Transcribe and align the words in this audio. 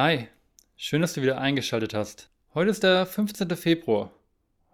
Hi, 0.00 0.28
schön, 0.76 1.00
dass 1.00 1.14
du 1.14 1.22
wieder 1.22 1.40
eingeschaltet 1.40 1.92
hast. 1.92 2.30
Heute 2.54 2.70
ist 2.70 2.84
der 2.84 3.04
15. 3.04 3.50
Februar. 3.56 4.12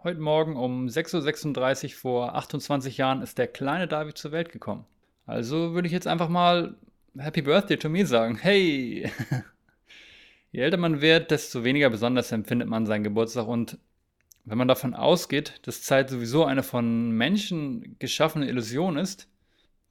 Heute 0.02 0.20
Morgen 0.20 0.54
um 0.54 0.86
6.36 0.86 1.84
Uhr 1.84 1.90
vor 1.92 2.34
28 2.34 2.98
Jahren 2.98 3.22
ist 3.22 3.38
der 3.38 3.46
kleine 3.46 3.88
David 3.88 4.18
zur 4.18 4.32
Welt 4.32 4.52
gekommen. 4.52 4.84
Also 5.24 5.72
würde 5.72 5.86
ich 5.86 5.94
jetzt 5.94 6.06
einfach 6.06 6.28
mal 6.28 6.74
Happy 7.16 7.40
Birthday 7.40 7.78
to 7.78 7.88
me 7.88 8.04
sagen. 8.04 8.36
Hey! 8.36 9.10
Je 10.52 10.60
älter 10.60 10.76
man 10.76 11.00
wird, 11.00 11.30
desto 11.30 11.64
weniger 11.64 11.88
besonders 11.88 12.30
empfindet 12.30 12.68
man 12.68 12.84
seinen 12.84 13.04
Geburtstag 13.04 13.46
und 13.46 13.78
wenn 14.44 14.58
man 14.58 14.68
davon 14.68 14.92
ausgeht, 14.92 15.58
dass 15.62 15.80
Zeit 15.80 16.10
sowieso 16.10 16.44
eine 16.44 16.62
von 16.62 17.12
Menschen 17.12 17.96
geschaffene 17.98 18.46
Illusion 18.46 18.98
ist, 18.98 19.26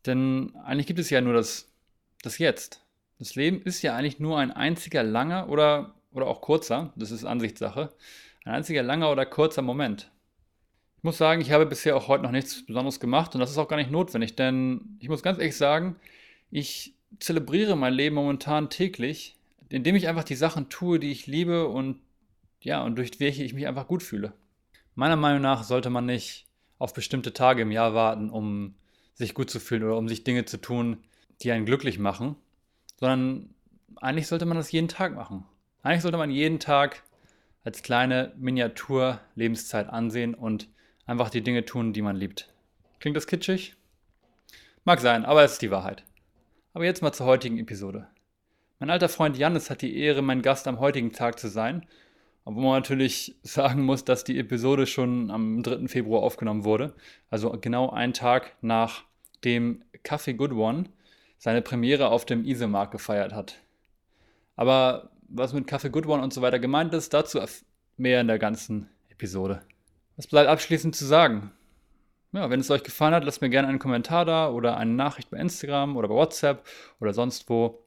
denn 0.06 0.56
eigentlich 0.64 0.86
gibt 0.86 1.00
es 1.00 1.10
ja 1.10 1.22
nur 1.22 1.34
das, 1.34 1.74
das 2.22 2.38
Jetzt. 2.38 2.83
Das 3.20 3.36
Leben 3.36 3.62
ist 3.62 3.82
ja 3.82 3.96
eigentlich 3.96 4.20
nur 4.20 4.38
ein 4.38 4.52
einziger 4.52 5.04
langer 5.04 5.50
oder, 5.50 5.96
oder 6.12 6.28
auch 6.28 6.42
kurzer, 6.42 6.94
das 6.96 7.12
ist 7.12 7.26
Ansichtssache, 7.26 7.94
ein 8.44 8.54
einziger 8.54 8.84
langer 8.84 9.12
oder 9.12 9.26
kurzer 9.26 9.62
Moment. 9.62 10.12
Ich 10.98 11.04
muss 11.04 11.18
sagen, 11.18 11.42
ich 11.42 11.52
habe 11.52 11.66
bisher 11.66 11.96
auch 11.96 12.08
heute 12.08 12.24
noch 12.24 12.32
nichts 12.32 12.66
Besonderes 12.66 13.00
gemacht 13.00 13.36
und 13.36 13.42
das 13.42 13.52
ist 13.52 13.58
auch 13.58 13.68
gar 13.68 13.78
nicht 13.78 13.92
notwendig, 13.92 14.36
denn 14.36 14.98
ich 15.00 15.10
muss 15.10 15.24
ganz 15.24 15.38
ehrlich 15.38 15.58
sagen, 15.58 15.96
ich 16.50 16.96
zelebriere 17.20 17.76
mein 17.76 17.94
Leben 17.94 18.16
momentan 18.16 18.70
täglich, 18.70 19.36
indem 19.70 19.96
ich 19.96 20.08
einfach 20.08 20.24
die 20.24 20.36
Sachen 20.36 20.70
tue, 20.70 21.00
die 21.00 21.12
ich 21.12 21.28
liebe 21.28 21.68
und 21.68 22.00
ja, 22.62 22.84
und 22.84 22.96
durch 22.96 23.20
welche 23.20 23.44
ich 23.44 23.54
mich 23.54 23.68
einfach 23.68 23.88
gut 23.88 24.04
fühle. 24.04 24.34
Meiner 24.96 25.16
Meinung 25.16 25.42
nach 25.42 25.64
sollte 25.64 25.90
man 25.90 26.06
nicht 26.06 26.46
auf 26.80 26.94
bestimmte 26.94 27.34
Tage 27.34 27.64
im 27.64 27.72
Jahr 27.72 27.94
warten, 27.94 28.30
um 28.30 28.76
sich 29.14 29.34
gut 29.34 29.50
zu 29.50 29.60
fühlen 29.60 29.84
oder 29.84 29.98
um 29.98 30.08
sich 30.08 30.24
Dinge 30.24 30.46
zu 30.46 30.60
tun, 30.60 31.04
die 31.42 31.52
einen 31.52 31.66
glücklich 31.66 32.00
machen, 32.00 32.36
sondern 33.04 33.50
eigentlich 33.98 34.28
sollte 34.28 34.46
man 34.46 34.56
das 34.56 34.72
jeden 34.72 34.88
Tag 34.88 35.14
machen. 35.14 35.44
Eigentlich 35.82 36.04
sollte 36.04 36.18
man 36.18 36.32
jeden 36.32 36.62
Tag 36.62 37.04
als 37.66 37.84
kleine 37.84 38.32
Miniatur-Lebenszeit 38.38 39.90
ansehen 39.90 40.34
und 40.34 40.70
einfach 41.06 41.30
die 41.30 41.44
Dinge 41.44 41.66
tun, 41.66 41.92
die 41.92 42.02
man 42.02 42.16
liebt. 42.16 42.54
Klingt 43.02 43.18
das 43.18 43.28
kitschig? 43.28 43.76
Mag 44.86 45.02
sein, 45.02 45.26
aber 45.26 45.44
es 45.44 45.54
ist 45.54 45.62
die 45.62 45.70
Wahrheit. 45.70 46.06
Aber 46.72 46.86
jetzt 46.86 47.02
mal 47.02 47.12
zur 47.12 47.26
heutigen 47.26 47.58
Episode. 47.58 48.08
Mein 48.80 48.90
alter 48.90 49.10
Freund 49.10 49.38
Jannis 49.38 49.70
hat 49.70 49.82
die 49.82 49.98
Ehre, 49.98 50.22
mein 50.22 50.42
Gast 50.42 50.66
am 50.70 50.80
heutigen 50.80 51.12
Tag 51.12 51.40
zu 51.40 51.50
sein. 51.50 51.86
Obwohl 52.46 52.64
man 52.64 52.76
natürlich 52.76 53.36
sagen 53.44 53.84
muss, 53.84 54.06
dass 54.06 54.24
die 54.24 54.40
Episode 54.40 54.88
schon 54.88 55.30
am 55.30 55.62
3. 55.62 55.90
Februar 55.90 56.24
aufgenommen 56.24 56.64
wurde. 56.64 56.96
Also 57.30 57.52
genau 57.60 57.90
einen 57.90 58.14
Tag 58.14 58.56
nach 58.62 59.04
dem 59.44 59.84
Café 60.06 60.36
Good 60.36 60.54
One 60.54 60.86
seine 61.44 61.62
Premiere 61.62 62.08
auf 62.08 62.24
dem 62.24 62.46
Isemark 62.46 62.92
gefeiert 62.92 63.34
hat. 63.34 63.60
Aber 64.56 65.10
was 65.28 65.52
mit 65.52 65.68
Café 65.68 65.90
Good 65.90 66.08
One 66.08 66.24
und 66.24 66.32
so 66.32 66.42
weiter 66.42 66.58
gemeint 66.58 66.94
ist, 66.94 67.14
dazu 67.14 67.38
mehr 67.98 68.22
in 68.22 68.28
der 68.28 68.40
ganzen 68.40 68.90
Episode. 69.10 69.62
Was 70.16 70.26
bleibt 70.26 70.48
abschließend 70.48 70.96
zu 70.96 71.04
sagen? 71.04 71.52
Ja, 72.32 72.50
wenn 72.50 72.62
es 72.62 72.72
euch 72.72 72.84
gefallen 72.84 73.14
hat, 73.14 73.26
lasst 73.26 73.42
mir 73.42 73.50
gerne 73.50 73.68
einen 73.68 73.80
Kommentar 73.80 74.24
da 74.24 74.50
oder 74.52 74.78
eine 74.78 74.94
Nachricht 74.94 75.32
bei 75.32 75.38
Instagram 75.38 75.98
oder 75.98 76.08
bei 76.08 76.14
WhatsApp 76.14 76.66
oder 77.02 77.14
sonst 77.14 77.50
wo. 77.50 77.84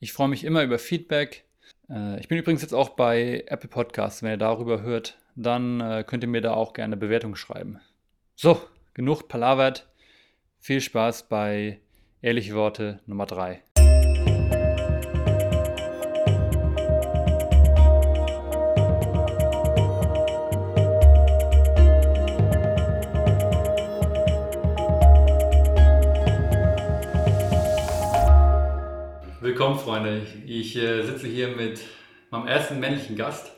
Ich 0.00 0.12
freue 0.12 0.26
mich 0.26 0.42
immer 0.42 0.64
über 0.64 0.80
Feedback. 0.80 1.44
Äh, 1.88 2.18
ich 2.18 2.26
bin 2.26 2.38
übrigens 2.38 2.62
jetzt 2.62 2.74
auch 2.74 2.88
bei 2.88 3.44
Apple 3.46 3.68
Podcasts. 3.68 4.24
Wenn 4.24 4.32
ihr 4.32 4.36
darüber 4.36 4.82
hört, 4.82 5.16
dann 5.36 5.80
äh, 5.80 6.02
könnt 6.04 6.24
ihr 6.24 6.28
mir 6.28 6.40
da 6.40 6.54
auch 6.54 6.72
gerne 6.72 6.96
Bewertung 6.96 7.36
schreiben. 7.36 7.78
So, 8.34 8.60
genug 8.94 9.28
palavert. 9.28 9.88
Viel 10.58 10.80
Spaß 10.80 11.28
bei 11.28 11.80
Ehrliche 12.22 12.54
Worte 12.54 13.00
Nummer 13.06 13.24
3. 13.24 13.62
Willkommen, 29.40 29.78
Freunde. 29.78 30.26
Ich 30.44 30.76
äh, 30.76 31.02
sitze 31.02 31.26
hier 31.26 31.56
mit 31.56 31.80
meinem 32.30 32.46
ersten 32.48 32.80
männlichen 32.80 33.16
Gast, 33.16 33.50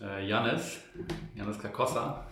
äh, 0.00 0.24
Janis, 0.28 0.78
Janis 1.34 1.58
Kakossa. 1.58 2.24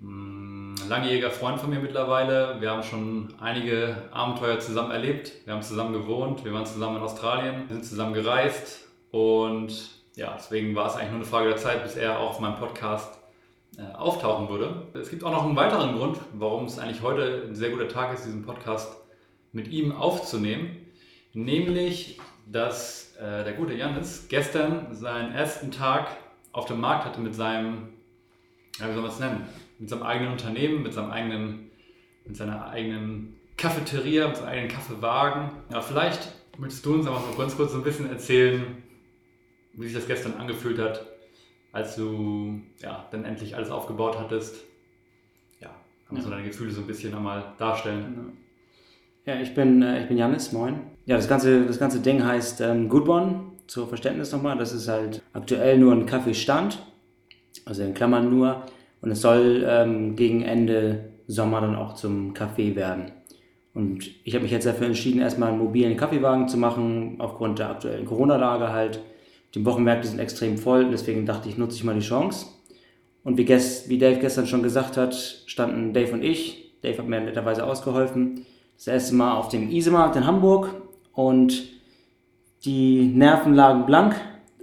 Mm, 0.00 0.65
langjähriger 0.88 1.30
Freund 1.30 1.60
von 1.60 1.70
mir 1.70 1.80
mittlerweile. 1.80 2.56
Wir 2.60 2.70
haben 2.70 2.82
schon 2.82 3.34
einige 3.40 3.96
Abenteuer 4.12 4.58
zusammen 4.58 4.90
erlebt. 4.90 5.32
Wir 5.44 5.54
haben 5.54 5.62
zusammen 5.62 5.92
gewohnt. 5.92 6.44
Wir 6.44 6.52
waren 6.52 6.66
zusammen 6.66 6.96
in 6.96 7.02
Australien. 7.02 7.64
Wir 7.68 7.76
sind 7.76 7.84
zusammen 7.84 8.14
gereist. 8.14 8.86
Und 9.10 9.90
ja, 10.14 10.34
deswegen 10.36 10.74
war 10.74 10.86
es 10.86 10.94
eigentlich 10.94 11.10
nur 11.10 11.20
eine 11.20 11.24
Frage 11.24 11.48
der 11.48 11.56
Zeit, 11.56 11.82
bis 11.82 11.96
er 11.96 12.18
auch 12.18 12.30
auf 12.30 12.40
meinem 12.40 12.56
Podcast 12.56 13.18
äh, 13.78 13.94
auftauchen 13.94 14.48
würde. 14.48 14.86
Es 14.94 15.10
gibt 15.10 15.24
auch 15.24 15.32
noch 15.32 15.44
einen 15.44 15.56
weiteren 15.56 15.96
Grund, 15.96 16.18
warum 16.32 16.66
es 16.66 16.78
eigentlich 16.78 17.02
heute 17.02 17.44
ein 17.46 17.54
sehr 17.54 17.70
guter 17.70 17.88
Tag 17.88 18.14
ist, 18.14 18.24
diesen 18.24 18.44
Podcast 18.44 18.96
mit 19.52 19.68
ihm 19.68 19.92
aufzunehmen. 19.92 20.76
Nämlich, 21.32 22.18
dass 22.46 23.14
äh, 23.16 23.44
der 23.44 23.52
gute 23.52 23.74
Janis 23.74 24.26
gestern 24.28 24.94
seinen 24.94 25.32
ersten 25.32 25.70
Tag 25.70 26.08
auf 26.52 26.66
dem 26.66 26.80
Markt 26.80 27.04
hatte 27.04 27.20
mit 27.20 27.34
seinem, 27.34 27.88
ja, 28.78 28.88
wie 28.88 28.92
soll 28.92 29.02
man 29.02 29.10
es 29.10 29.18
nennen? 29.18 29.46
Mit 29.78 29.88
seinem 29.88 30.02
eigenen 30.02 30.32
Unternehmen, 30.32 30.82
mit 30.82 30.92
seinem 30.92 31.10
eigenen, 31.10 31.70
mit 32.24 32.36
seiner 32.36 32.68
eigenen 32.68 33.36
Cafeteria, 33.56 34.28
mit 34.28 34.36
seinem 34.36 34.48
eigenen 34.48 34.68
Kaffeewagen. 34.68 35.50
Ja, 35.70 35.80
vielleicht 35.80 36.32
möchtest 36.58 36.84
du 36.86 36.94
uns 36.94 37.06
aber 37.06 37.20
mal 37.20 37.36
ganz 37.36 37.56
kurz 37.56 37.72
so 37.72 37.78
ein 37.78 37.84
bisschen 37.84 38.08
erzählen, 38.08 38.82
wie 39.74 39.84
sich 39.86 39.94
das 39.94 40.06
gestern 40.06 40.34
angefühlt 40.34 40.78
hat, 40.78 41.06
als 41.72 41.96
du 41.96 42.60
ja, 42.80 43.06
dann 43.10 43.24
endlich 43.24 43.54
alles 43.54 43.70
aufgebaut 43.70 44.18
hattest. 44.18 44.64
Ja, 45.60 45.70
kannst 46.08 46.24
du 46.24 46.30
ja. 46.30 46.36
deine 46.36 46.48
Gefühle 46.48 46.70
so 46.70 46.80
ein 46.80 46.86
bisschen 46.86 47.14
einmal 47.14 47.52
darstellen? 47.58 48.32
Ja, 49.26 49.40
ich 49.40 49.54
bin, 49.54 49.82
äh, 49.82 50.02
ich 50.02 50.08
bin 50.08 50.16
Janis, 50.16 50.52
moin. 50.52 50.80
Ja, 51.04 51.16
das 51.16 51.28
ganze, 51.28 51.66
das 51.66 51.78
ganze 51.78 52.00
Ding 52.00 52.24
heißt 52.24 52.60
ähm, 52.60 52.88
Good 52.88 53.08
One, 53.08 53.52
zur 53.66 53.88
Verständnis 53.88 54.32
nochmal. 54.32 54.56
Das 54.56 54.72
ist 54.72 54.88
halt 54.88 55.22
aktuell 55.32 55.78
nur 55.78 55.92
ein 55.92 56.06
Kaffeestand, 56.06 56.78
also 57.64 57.82
in 57.82 57.94
Klammern 57.94 58.30
nur. 58.30 58.64
Und 59.06 59.12
es 59.12 59.20
soll 59.20 59.64
ähm, 59.68 60.16
gegen 60.16 60.42
Ende 60.42 61.12
Sommer 61.28 61.60
dann 61.60 61.76
auch 61.76 61.94
zum 61.94 62.34
Café 62.34 62.74
werden. 62.74 63.12
Und 63.72 64.04
ich 64.24 64.34
habe 64.34 64.42
mich 64.42 64.50
jetzt 64.50 64.66
dafür 64.66 64.88
entschieden, 64.88 65.20
erstmal 65.20 65.50
einen 65.50 65.60
mobilen 65.60 65.96
Kaffeewagen 65.96 66.48
zu 66.48 66.56
machen, 66.56 67.14
aufgrund 67.20 67.60
der 67.60 67.70
aktuellen 67.70 68.04
Corona-Lage 68.04 68.72
halt. 68.72 68.98
Die 69.54 69.64
Wochenmärkte 69.64 70.08
sind 70.08 70.18
extrem 70.18 70.58
voll, 70.58 70.90
deswegen 70.90 71.24
dachte 71.24 71.48
ich, 71.48 71.56
nutze 71.56 71.76
ich 71.76 71.84
mal 71.84 71.94
die 71.94 72.00
Chance. 72.00 72.46
Und 73.22 73.38
wie, 73.38 73.44
gest, 73.44 73.88
wie 73.88 73.98
Dave 73.98 74.18
gestern 74.18 74.48
schon 74.48 74.64
gesagt 74.64 74.96
hat, 74.96 75.14
standen 75.14 75.92
Dave 75.92 76.12
und 76.12 76.24
ich, 76.24 76.76
Dave 76.82 76.98
hat 76.98 77.06
mir 77.06 77.20
netterweise 77.20 77.62
ausgeholfen, 77.62 78.44
das 78.76 78.88
erste 78.88 79.14
Mal 79.14 79.36
auf 79.36 79.50
dem 79.50 79.70
Isemarkt 79.70 80.16
in 80.16 80.26
Hamburg 80.26 80.74
und 81.12 81.62
die 82.64 83.04
Nerven 83.06 83.54
lagen 83.54 83.86
blank. 83.86 84.16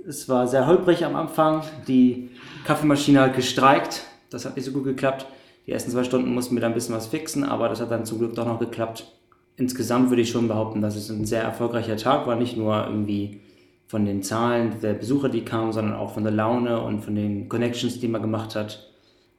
Es 0.05 0.27
war 0.27 0.49
sehr 0.49 0.67
holprig 0.67 1.05
am 1.05 1.15
Anfang, 1.15 1.61
die 1.87 2.29
Kaffeemaschine 2.65 3.21
hat 3.21 3.37
gestreikt 3.37 4.03
das 4.33 4.45
hat 4.45 4.55
nicht 4.55 4.65
so 4.65 4.71
gut 4.71 4.83
geklappt. 4.83 5.25
Die 5.65 5.71
ersten 5.71 5.91
zwei 5.91 6.03
Stunden 6.03 6.33
mussten 6.33 6.55
wir 6.55 6.61
da 6.61 6.67
ein 6.67 6.73
bisschen 6.73 6.95
was 6.95 7.07
fixen, 7.07 7.43
aber 7.43 7.69
das 7.69 7.79
hat 7.79 7.91
dann 7.91 8.05
zum 8.05 8.19
Glück 8.19 8.35
doch 8.35 8.45
noch 8.45 8.59
geklappt. 8.59 9.05
Insgesamt 9.55 10.09
würde 10.09 10.23
ich 10.23 10.29
schon 10.29 10.47
behaupten, 10.47 10.81
dass 10.81 10.95
es 10.95 11.09
ein 11.09 11.25
sehr 11.25 11.43
erfolgreicher 11.43 11.95
Tag 11.95 12.27
war. 12.27 12.35
Nicht 12.35 12.57
nur 12.57 12.85
irgendwie 12.87 13.41
von 13.87 14.05
den 14.05 14.23
Zahlen 14.23 14.79
der 14.81 14.93
Besucher, 14.93 15.29
die 15.29 15.45
kamen, 15.45 15.71
sondern 15.71 15.95
auch 15.95 16.13
von 16.13 16.23
der 16.23 16.33
Laune 16.33 16.81
und 16.81 17.01
von 17.01 17.15
den 17.15 17.47
Connections, 17.47 17.99
die 17.99 18.07
man 18.07 18.21
gemacht 18.21 18.55
hat. 18.55 18.89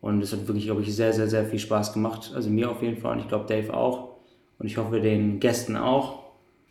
Und 0.00 0.22
es 0.22 0.32
hat 0.32 0.46
wirklich, 0.46 0.66
glaube 0.66 0.82
ich, 0.82 0.94
sehr, 0.94 1.12
sehr, 1.12 1.28
sehr 1.28 1.44
viel 1.44 1.58
Spaß 1.58 1.92
gemacht. 1.92 2.32
Also 2.34 2.50
mir 2.50 2.70
auf 2.70 2.82
jeden 2.82 2.98
Fall 2.98 3.12
und 3.12 3.18
ich 3.20 3.28
glaube 3.28 3.46
Dave 3.46 3.74
auch. 3.74 4.14
Und 4.58 4.66
ich 4.66 4.76
hoffe 4.76 5.00
den 5.00 5.40
Gästen 5.40 5.76
auch. 5.76 6.22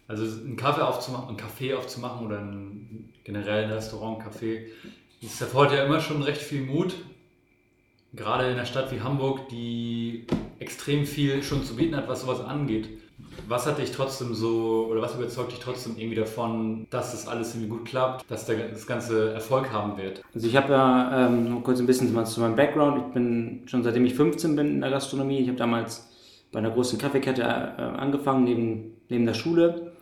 Also 0.07 0.23
einen 0.23 0.56
Kaffee 0.56 0.81
aufzumachen, 0.81 1.29
einen 1.29 1.38
Kaffee 1.38 1.73
aufzumachen 1.73 2.25
oder 2.25 2.39
ein 2.39 3.09
generell 3.23 3.66
ein 3.66 3.72
Restaurant, 3.72 4.22
Café, 4.22 4.66
das 5.21 5.39
erfordert 5.42 5.74
ja 5.74 5.86
immer 5.86 6.00
schon 6.00 6.21
recht 6.21 6.42
viel 6.42 6.62
Mut 6.62 6.94
gerade 8.13 8.45
in 8.45 8.54
einer 8.54 8.65
Stadt 8.65 8.92
wie 8.92 9.01
Hamburg, 9.01 9.50
die 9.50 10.25
extrem 10.60 11.06
viel 11.06 11.44
schon 11.44 11.63
zu 11.63 11.75
bieten 11.75 11.95
hat, 11.95 12.07
was 12.07 12.21
sowas 12.21 12.42
angeht. 12.42 12.89
Was 13.48 13.65
hat 13.65 13.80
dich 13.80 13.92
trotzdem 13.92 14.33
so, 14.33 14.88
oder 14.89 15.01
was 15.01 15.15
überzeugt 15.15 15.51
dich 15.51 15.60
trotzdem 15.60 15.98
irgendwie 15.98 16.15
davon, 16.15 16.86
dass 16.92 17.12
das 17.12 17.27
alles 17.27 17.56
irgendwie 17.56 17.69
gut 17.69 17.86
klappt, 17.86 18.30
dass 18.30 18.45
das 18.45 18.88
Ganze 18.88 19.33
Erfolg 19.33 19.71
haben 19.71 19.98
wird? 19.98 20.21
Also 20.33 20.48
ich 20.48 20.56
habe 20.56 20.74
ja 20.74 21.27
ähm, 21.27 21.50
noch 21.50 21.63
kurz 21.63 21.80
ein 21.80 21.88
bisschen 21.88 22.25
zu 22.25 22.42
meinem 22.42 22.56
Background. 22.56 23.04
Ich 23.07 23.13
bin 23.13 23.63
schon 23.65 23.83
seitdem 23.83 24.06
ich 24.06 24.13
15 24.13 24.56
bin 24.56 24.68
in 24.68 24.81
der 24.81 24.92
Gastronomie. 24.92 25.39
Ich 25.39 25.48
habe 25.48 25.57
damals 25.57 26.09
bei 26.51 26.59
einer 26.59 26.69
großen 26.69 27.00
Kaffeekette 27.00 27.42
äh, 27.42 27.45
angefangen, 27.45 28.44
neben, 28.44 28.98
neben 29.09 29.25
der 29.25 29.33
Schule. 29.33 29.94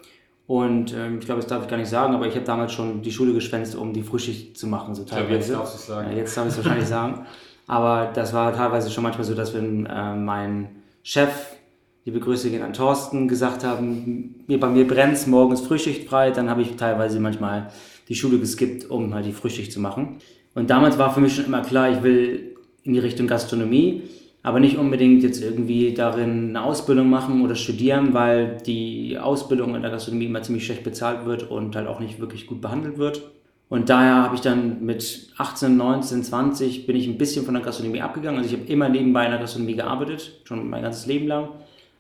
Und 0.46 0.94
ähm, 0.94 1.20
ich 1.20 1.26
glaube, 1.26 1.40
das 1.40 1.50
darf 1.50 1.64
ich 1.64 1.70
gar 1.70 1.78
nicht 1.78 1.90
sagen, 1.90 2.14
aber 2.14 2.28
ich 2.28 2.36
habe 2.36 2.46
damals 2.46 2.74
schon 2.74 3.02
die 3.02 3.12
Schule 3.12 3.34
geschwänzt, 3.34 3.76
um 3.76 3.94
die 3.94 4.04
Frühschicht 4.04 4.58
zu 4.58 4.68
machen. 4.68 4.94
So 4.94 5.06
teilweise. 5.06 5.22
Ich 5.22 5.28
glaube, 5.28 5.40
jetzt 5.40 5.52
darfst 5.52 5.74
du 5.74 5.78
es 5.78 5.88
sagen. 5.88 6.12
Ja, 6.12 6.18
jetzt 6.18 6.36
darf 6.38 6.46
ich 6.46 6.52
es 6.52 6.58
wahrscheinlich 6.58 6.88
sagen. 6.90 7.26
Aber 7.72 8.12
das 8.14 8.34
war 8.34 8.54
teilweise 8.54 8.92
schon 8.92 9.04
manchmal 9.04 9.24
so, 9.24 9.34
dass 9.34 9.54
wenn 9.54 9.86
äh, 9.86 10.14
mein 10.14 10.82
Chef, 11.04 11.56
liebe 12.04 12.20
Grüße 12.20 12.50
gehen 12.50 12.64
an 12.64 12.74
Thorsten, 12.74 13.30
gesagt 13.30 13.64
haben, 13.64 14.44
mir, 14.46 14.60
bei 14.60 14.68
mir 14.68 14.86
brennt 14.86 15.26
morgens 15.28 15.62
Frühschicht 15.62 16.10
frei, 16.10 16.32
dann 16.32 16.50
habe 16.50 16.64
ich 16.64 16.76
teilweise 16.76 17.22
manchmal 17.22 17.72
die 18.10 18.16
Schule 18.16 18.40
geskippt, 18.40 18.92
um 18.92 19.14
halt 19.14 19.26
die 19.26 19.32
Frühschicht 19.32 19.72
zu 19.72 19.80
machen. 19.80 20.18
Und 20.54 20.70
damals 20.70 20.98
war 20.98 21.14
für 21.14 21.22
mich 21.22 21.34
schon 21.34 21.46
immer 21.46 21.62
klar, 21.62 21.90
ich 21.90 22.04
will 22.04 22.58
in 22.84 22.92
die 22.92 23.00
Richtung 23.00 23.28
Gastronomie, 23.28 24.04
aber 24.44 24.60
nicht 24.60 24.78
unbedingt 24.78 25.24
jetzt 25.24 25.42
irgendwie 25.42 25.94
darin 25.94 26.50
eine 26.50 26.64
Ausbildung 26.66 27.10
machen 27.10 27.42
oder 27.42 27.56
studieren, 27.56 28.14
weil 28.14 28.58
die 28.66 29.18
Ausbildung 29.18 29.76
in 29.76 29.82
der 29.82 29.92
Gastronomie 29.92 30.26
immer 30.26 30.42
ziemlich 30.42 30.66
schlecht 30.66 30.84
bezahlt 30.84 31.26
wird 31.26 31.50
und 31.50 31.74
halt 31.78 31.88
auch 31.88 32.02
nicht 32.02 32.20
wirklich 32.20 32.48
gut 32.48 32.60
behandelt 32.60 32.98
wird. 32.98 33.32
Und 33.72 33.88
daher 33.88 34.16
habe 34.16 34.36
ich 34.36 34.42
dann 34.42 34.84
mit 34.84 35.30
18, 35.38 35.78
19, 35.78 36.26
20 36.26 36.86
bin 36.88 36.98
ich 36.98 37.08
ein 37.08 37.18
bisschen 37.18 37.46
von 37.46 37.54
der 37.54 37.64
Gastronomie 37.64 38.02
abgegangen. 38.02 38.42
Also 38.42 38.54
ich 38.54 38.60
habe 38.60 38.70
immer 38.70 38.90
nebenbei 38.90 39.24
in 39.24 39.32
der 39.32 39.40
Gastronomie 39.40 39.76
gearbeitet, 39.76 40.42
schon 40.44 40.70
mein 40.70 40.84
ganzes 40.84 41.06
Leben 41.06 41.28
lang. 41.28 41.48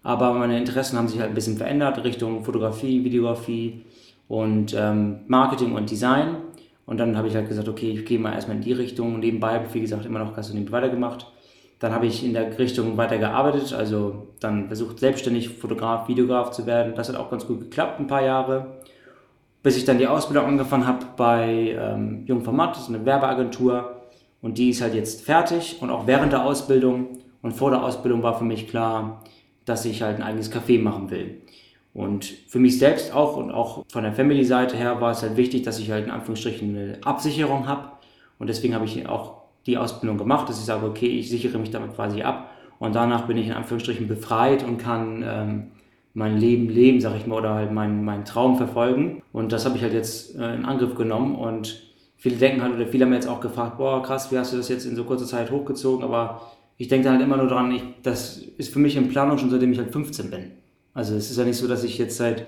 Aber 0.03 0.33
meine 0.33 0.57
Interessen 0.57 0.97
haben 0.97 1.07
sich 1.07 1.21
halt 1.21 1.29
ein 1.29 1.33
bisschen 1.33 1.55
verändert 1.55 2.03
Richtung 2.03 2.43
Fotografie, 2.43 3.05
Videografie 3.05 3.85
und 4.27 4.75
ähm, 4.77 5.19
Marketing 5.27 5.71
und 5.71 5.89
Design. 5.89 6.35
Und 6.85 6.97
dann 6.97 7.15
habe 7.15 7.29
ich 7.29 7.35
halt 7.35 7.47
gesagt, 7.47 7.69
okay, 7.69 7.91
ich 7.91 8.05
gehe 8.05 8.19
mal 8.19 8.33
erstmal 8.33 8.57
in 8.57 8.63
die 8.63 8.73
Richtung. 8.73 9.19
Nebenbei 9.19 9.53
habe 9.53 9.67
ich, 9.69 9.73
wie 9.73 9.79
gesagt, 9.79 10.05
immer 10.05 10.19
noch 10.19 10.35
Gastronomie 10.35 10.69
weitergemacht. 10.73 11.31
Dann 11.79 11.93
habe 11.93 12.05
ich 12.05 12.25
in 12.25 12.33
der 12.33 12.59
Richtung 12.59 12.97
weitergearbeitet, 12.97 13.71
also 13.71 14.27
dann 14.41 14.67
versucht 14.67 14.99
selbstständig 14.99 15.47
Fotograf, 15.47 16.09
Videograf 16.09 16.51
zu 16.51 16.65
werden. 16.65 16.95
Das 16.95 17.07
hat 17.07 17.15
auch 17.15 17.31
ganz 17.31 17.47
gut 17.47 17.61
geklappt, 17.61 18.01
ein 18.01 18.07
paar 18.07 18.25
Jahre. 18.25 18.80
Bis 19.63 19.77
ich 19.77 19.85
dann 19.85 19.97
die 19.99 20.07
Ausbildung 20.07 20.45
angefangen 20.45 20.87
habe 20.87 21.05
bei 21.15 21.75
ähm, 21.79 22.25
Jungformat, 22.25 22.75
das 22.75 22.83
ist 22.83 22.89
eine 22.89 23.05
Werbeagentur. 23.05 24.01
Und 24.41 24.57
die 24.57 24.69
ist 24.69 24.81
halt 24.81 24.95
jetzt 24.95 25.23
fertig 25.23 25.77
und 25.81 25.91
auch 25.91 26.07
während 26.07 26.33
der 26.33 26.43
Ausbildung 26.43 27.19
und 27.43 27.53
vor 27.53 27.69
der 27.69 27.83
Ausbildung 27.83 28.23
war 28.23 28.37
für 28.37 28.43
mich 28.43 28.67
klar, 28.67 29.23
dass 29.65 29.85
ich 29.85 30.01
halt 30.01 30.17
ein 30.17 30.23
eigenes 30.23 30.51
Café 30.51 30.81
machen 30.81 31.11
will. 31.11 31.41
Und 31.93 32.25
für 32.47 32.59
mich 32.59 32.79
selbst 32.79 33.13
auch 33.13 33.37
und 33.37 33.51
auch 33.51 33.85
von 33.91 34.03
der 34.03 34.13
Family-Seite 34.13 34.77
her 34.77 35.01
war 35.01 35.11
es 35.11 35.21
halt 35.21 35.37
wichtig, 35.37 35.63
dass 35.63 35.79
ich 35.79 35.91
halt 35.91 36.05
in 36.05 36.11
Anführungsstrichen 36.11 36.69
eine 36.69 36.97
Absicherung 37.03 37.67
habe. 37.67 37.91
Und 38.39 38.47
deswegen 38.47 38.73
habe 38.73 38.85
ich 38.85 39.07
auch 39.07 39.41
die 39.65 39.77
Ausbildung 39.77 40.17
gemacht, 40.17 40.49
dass 40.49 40.59
ich 40.59 40.65
sage, 40.65 40.85
okay, 40.85 41.07
ich 41.07 41.29
sichere 41.29 41.57
mich 41.59 41.69
damit 41.69 41.93
quasi 41.93 42.23
ab. 42.23 42.49
Und 42.79 42.95
danach 42.95 43.27
bin 43.27 43.37
ich 43.37 43.47
in 43.47 43.53
Anführungsstrichen 43.53 44.07
befreit 44.07 44.63
und 44.63 44.77
kann 44.77 45.23
ähm, 45.27 45.71
mein 46.13 46.37
Leben 46.37 46.69
leben, 46.69 46.99
sag 46.99 47.15
ich 47.15 47.25
mal, 47.25 47.39
oder 47.39 47.53
halt 47.53 47.71
meinen 47.71 48.03
mein 48.03 48.25
Traum 48.25 48.57
verfolgen. 48.57 49.21
Und 49.31 49.51
das 49.51 49.65
habe 49.65 49.77
ich 49.77 49.83
halt 49.83 49.93
jetzt 49.93 50.35
äh, 50.35 50.55
in 50.55 50.65
Angriff 50.65 50.95
genommen. 50.95 51.35
Und 51.35 51.81
viele 52.17 52.35
denken 52.35 52.61
halt, 52.61 52.75
oder 52.75 52.87
viele 52.87 53.05
haben 53.05 53.13
jetzt 53.13 53.27
auch 53.27 53.39
gefragt, 53.39 53.77
boah, 53.77 54.03
krass, 54.03 54.31
wie 54.31 54.37
hast 54.37 54.53
du 54.53 54.57
das 54.57 54.69
jetzt 54.69 54.85
in 54.85 54.95
so 54.95 55.03
kurzer 55.03 55.25
Zeit 55.25 55.51
hochgezogen? 55.51 56.03
Aber 56.03 56.51
ich 56.77 56.87
denke 56.87 57.09
halt 57.09 57.21
immer 57.21 57.37
nur 57.37 57.47
dran, 57.47 57.71
ich, 57.71 57.83
das 58.03 58.37
ist 58.57 58.73
für 58.73 58.79
mich 58.79 58.95
in 58.95 59.09
Planung 59.09 59.37
schon 59.37 59.49
seitdem 59.49 59.71
ich 59.71 59.77
halt 59.77 59.91
15 59.91 60.29
bin. 60.29 60.51
Also 60.93 61.15
es 61.15 61.31
ist 61.31 61.37
ja 61.37 61.45
nicht 61.45 61.57
so, 61.57 61.67
dass 61.67 61.83
ich 61.83 61.97
jetzt 61.97 62.17
seit 62.17 62.45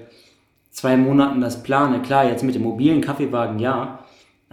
zwei 0.69 0.97
Monaten 0.97 1.39
das 1.39 1.63
plane. 1.63 2.01
Klar, 2.01 2.27
jetzt 2.27 2.43
mit 2.43 2.55
dem 2.55 2.63
mobilen 2.63 2.99
Kaffeewagen 2.99 3.59
ja, 3.59 4.02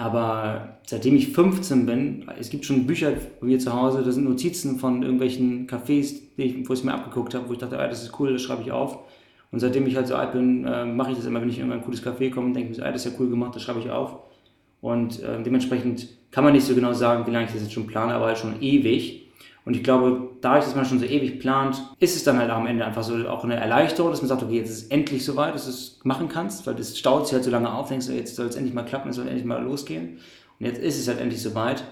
aber 0.00 0.78
seitdem 0.86 1.14
ich 1.14 1.28
15 1.28 1.84
bin, 1.84 2.24
es 2.38 2.48
gibt 2.48 2.64
schon 2.64 2.86
Bücher 2.86 3.12
bei 3.38 3.46
mir 3.46 3.58
zu 3.58 3.74
Hause, 3.74 4.02
da 4.02 4.10
sind 4.10 4.24
Notizen 4.24 4.78
von 4.78 5.02
irgendwelchen 5.02 5.66
Cafés, 5.66 6.22
wo 6.38 6.42
ich 6.72 6.78
es 6.78 6.84
mir 6.84 6.94
abgeguckt 6.94 7.34
habe, 7.34 7.46
wo 7.46 7.52
ich 7.52 7.58
dachte, 7.58 7.78
ah, 7.78 7.86
das 7.86 8.02
ist 8.02 8.18
cool, 8.18 8.32
das 8.32 8.40
schreibe 8.40 8.62
ich 8.62 8.72
auf. 8.72 8.98
Und 9.52 9.60
seitdem 9.60 9.86
ich 9.86 9.96
halt 9.96 10.06
so 10.06 10.14
alt 10.14 10.32
bin, 10.32 10.64
äh, 10.64 10.86
mache 10.86 11.10
ich 11.10 11.18
das 11.18 11.26
immer, 11.26 11.42
wenn 11.42 11.50
ich 11.50 11.58
in 11.58 11.66
irgendein 11.66 11.84
cooles 11.84 12.02
Café 12.02 12.30
komme, 12.30 12.54
denke 12.54 12.72
ich 12.72 12.78
mir, 12.78 12.86
ah, 12.86 12.92
das 12.92 13.04
ist 13.04 13.12
ja 13.12 13.18
cool 13.20 13.28
gemacht, 13.28 13.54
das 13.54 13.62
schreibe 13.62 13.80
ich 13.80 13.90
auf. 13.90 14.20
Und 14.80 15.22
äh, 15.22 15.42
dementsprechend 15.42 16.08
kann 16.30 16.44
man 16.44 16.54
nicht 16.54 16.64
so 16.64 16.74
genau 16.74 16.94
sagen, 16.94 17.26
wie 17.26 17.30
lange 17.30 17.44
ich 17.44 17.52
das 17.52 17.60
jetzt 17.60 17.74
schon 17.74 17.86
plane, 17.86 18.14
aber 18.14 18.24
halt 18.24 18.38
schon 18.38 18.62
ewig. 18.62 19.19
Und 19.64 19.76
ich 19.76 19.84
glaube, 19.84 20.30
dadurch, 20.40 20.64
dass 20.64 20.74
man 20.74 20.86
schon 20.86 20.98
so 20.98 21.04
ewig 21.04 21.38
plant, 21.38 21.82
ist 21.98 22.16
es 22.16 22.24
dann 22.24 22.38
halt 22.38 22.50
am 22.50 22.66
Ende 22.66 22.84
einfach 22.84 23.02
so 23.02 23.28
auch 23.28 23.44
eine 23.44 23.56
Erleichterung, 23.56 24.10
dass 24.10 24.22
man 24.22 24.28
sagt, 24.28 24.42
okay, 24.42 24.56
jetzt 24.56 24.70
ist 24.70 24.82
es 24.84 24.88
endlich 24.88 25.24
soweit, 25.24 25.54
dass 25.54 25.64
du 25.64 25.70
es 25.70 26.00
machen 26.02 26.28
kannst, 26.28 26.66
weil 26.66 26.74
das 26.74 26.98
staut 26.98 27.26
sich 27.26 27.34
halt 27.34 27.44
so 27.44 27.50
lange 27.50 27.72
auf, 27.72 27.88
denkst 27.88 28.06
du, 28.06 28.12
jetzt 28.12 28.36
soll 28.36 28.46
es 28.46 28.56
endlich 28.56 28.74
mal 28.74 28.84
klappen, 28.84 29.10
es 29.10 29.16
soll 29.16 29.26
endlich 29.26 29.44
mal 29.44 29.62
losgehen. 29.62 30.18
Und 30.58 30.66
jetzt 30.66 30.80
ist 30.80 30.98
es 30.98 31.08
halt 31.08 31.20
endlich 31.20 31.42
soweit. 31.42 31.84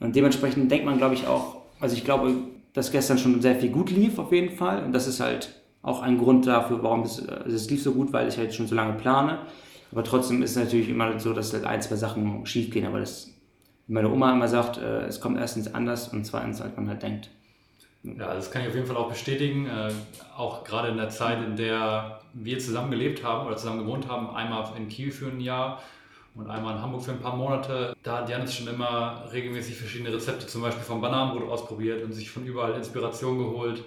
Und 0.00 0.16
dementsprechend 0.16 0.70
denkt 0.70 0.84
man, 0.84 0.98
glaube 0.98 1.14
ich, 1.14 1.26
auch, 1.26 1.62
also 1.80 1.96
ich 1.96 2.04
glaube, 2.04 2.34
dass 2.72 2.90
gestern 2.90 3.18
schon 3.18 3.40
sehr 3.40 3.56
viel 3.56 3.70
gut 3.70 3.90
lief 3.90 4.18
auf 4.18 4.32
jeden 4.32 4.56
Fall. 4.56 4.84
Und 4.84 4.92
das 4.92 5.06
ist 5.06 5.20
halt 5.20 5.62
auch 5.82 6.02
ein 6.02 6.18
Grund 6.18 6.46
dafür, 6.46 6.82
warum 6.82 7.02
es, 7.02 7.26
also 7.28 7.54
es 7.54 7.70
lief 7.70 7.82
so 7.82 7.92
gut, 7.92 8.12
weil 8.12 8.28
ich 8.28 8.38
halt 8.38 8.54
schon 8.54 8.66
so 8.66 8.74
lange 8.74 8.94
plane. 8.94 9.38
Aber 9.92 10.02
trotzdem 10.02 10.42
ist 10.42 10.52
es 10.52 10.56
natürlich 10.56 10.88
immer 10.88 11.18
so, 11.20 11.32
dass 11.32 11.52
halt 11.52 11.64
ein, 11.64 11.82
zwei 11.82 11.96
Sachen 11.96 12.46
schief 12.46 12.70
gehen, 12.70 12.86
aber 12.86 13.00
das 13.00 13.30
meine 13.88 14.10
Oma 14.10 14.32
immer 14.32 14.48
sagt, 14.48 14.78
äh, 14.78 15.06
es 15.06 15.20
kommt 15.20 15.38
erstens 15.38 15.74
anders 15.74 16.08
und 16.08 16.24
zweitens, 16.24 16.60
als 16.60 16.76
man 16.76 16.88
halt 16.88 17.02
denkt. 17.02 17.28
Ja, 18.04 18.34
das 18.34 18.50
kann 18.50 18.62
ich 18.62 18.68
auf 18.68 18.74
jeden 18.74 18.86
Fall 18.86 18.96
auch 18.96 19.08
bestätigen. 19.08 19.66
Äh, 19.66 19.92
auch 20.36 20.64
gerade 20.64 20.88
in 20.88 20.96
der 20.96 21.08
Zeit, 21.08 21.38
in 21.44 21.56
der 21.56 22.20
wir 22.32 22.58
zusammen 22.58 22.90
gelebt 22.90 23.22
haben 23.22 23.46
oder 23.46 23.56
zusammen 23.56 23.80
gewohnt 23.80 24.08
haben, 24.08 24.34
einmal 24.34 24.64
in 24.76 24.88
Kiel 24.88 25.12
für 25.12 25.26
ein 25.26 25.40
Jahr 25.40 25.82
und 26.34 26.48
einmal 26.48 26.76
in 26.76 26.82
Hamburg 26.82 27.02
für 27.02 27.12
ein 27.12 27.20
paar 27.20 27.36
Monate, 27.36 27.94
da 28.02 28.18
hat 28.18 28.28
Janis 28.28 28.54
schon 28.54 28.66
immer 28.66 29.28
regelmäßig 29.32 29.76
verschiedene 29.76 30.12
Rezepte, 30.12 30.46
zum 30.46 30.62
Beispiel 30.62 30.82
vom 30.82 31.00
Bananenbrot 31.00 31.48
ausprobiert 31.48 32.02
und 32.02 32.12
sich 32.12 32.30
von 32.30 32.44
überall 32.44 32.74
Inspiration 32.74 33.38
geholt 33.38 33.84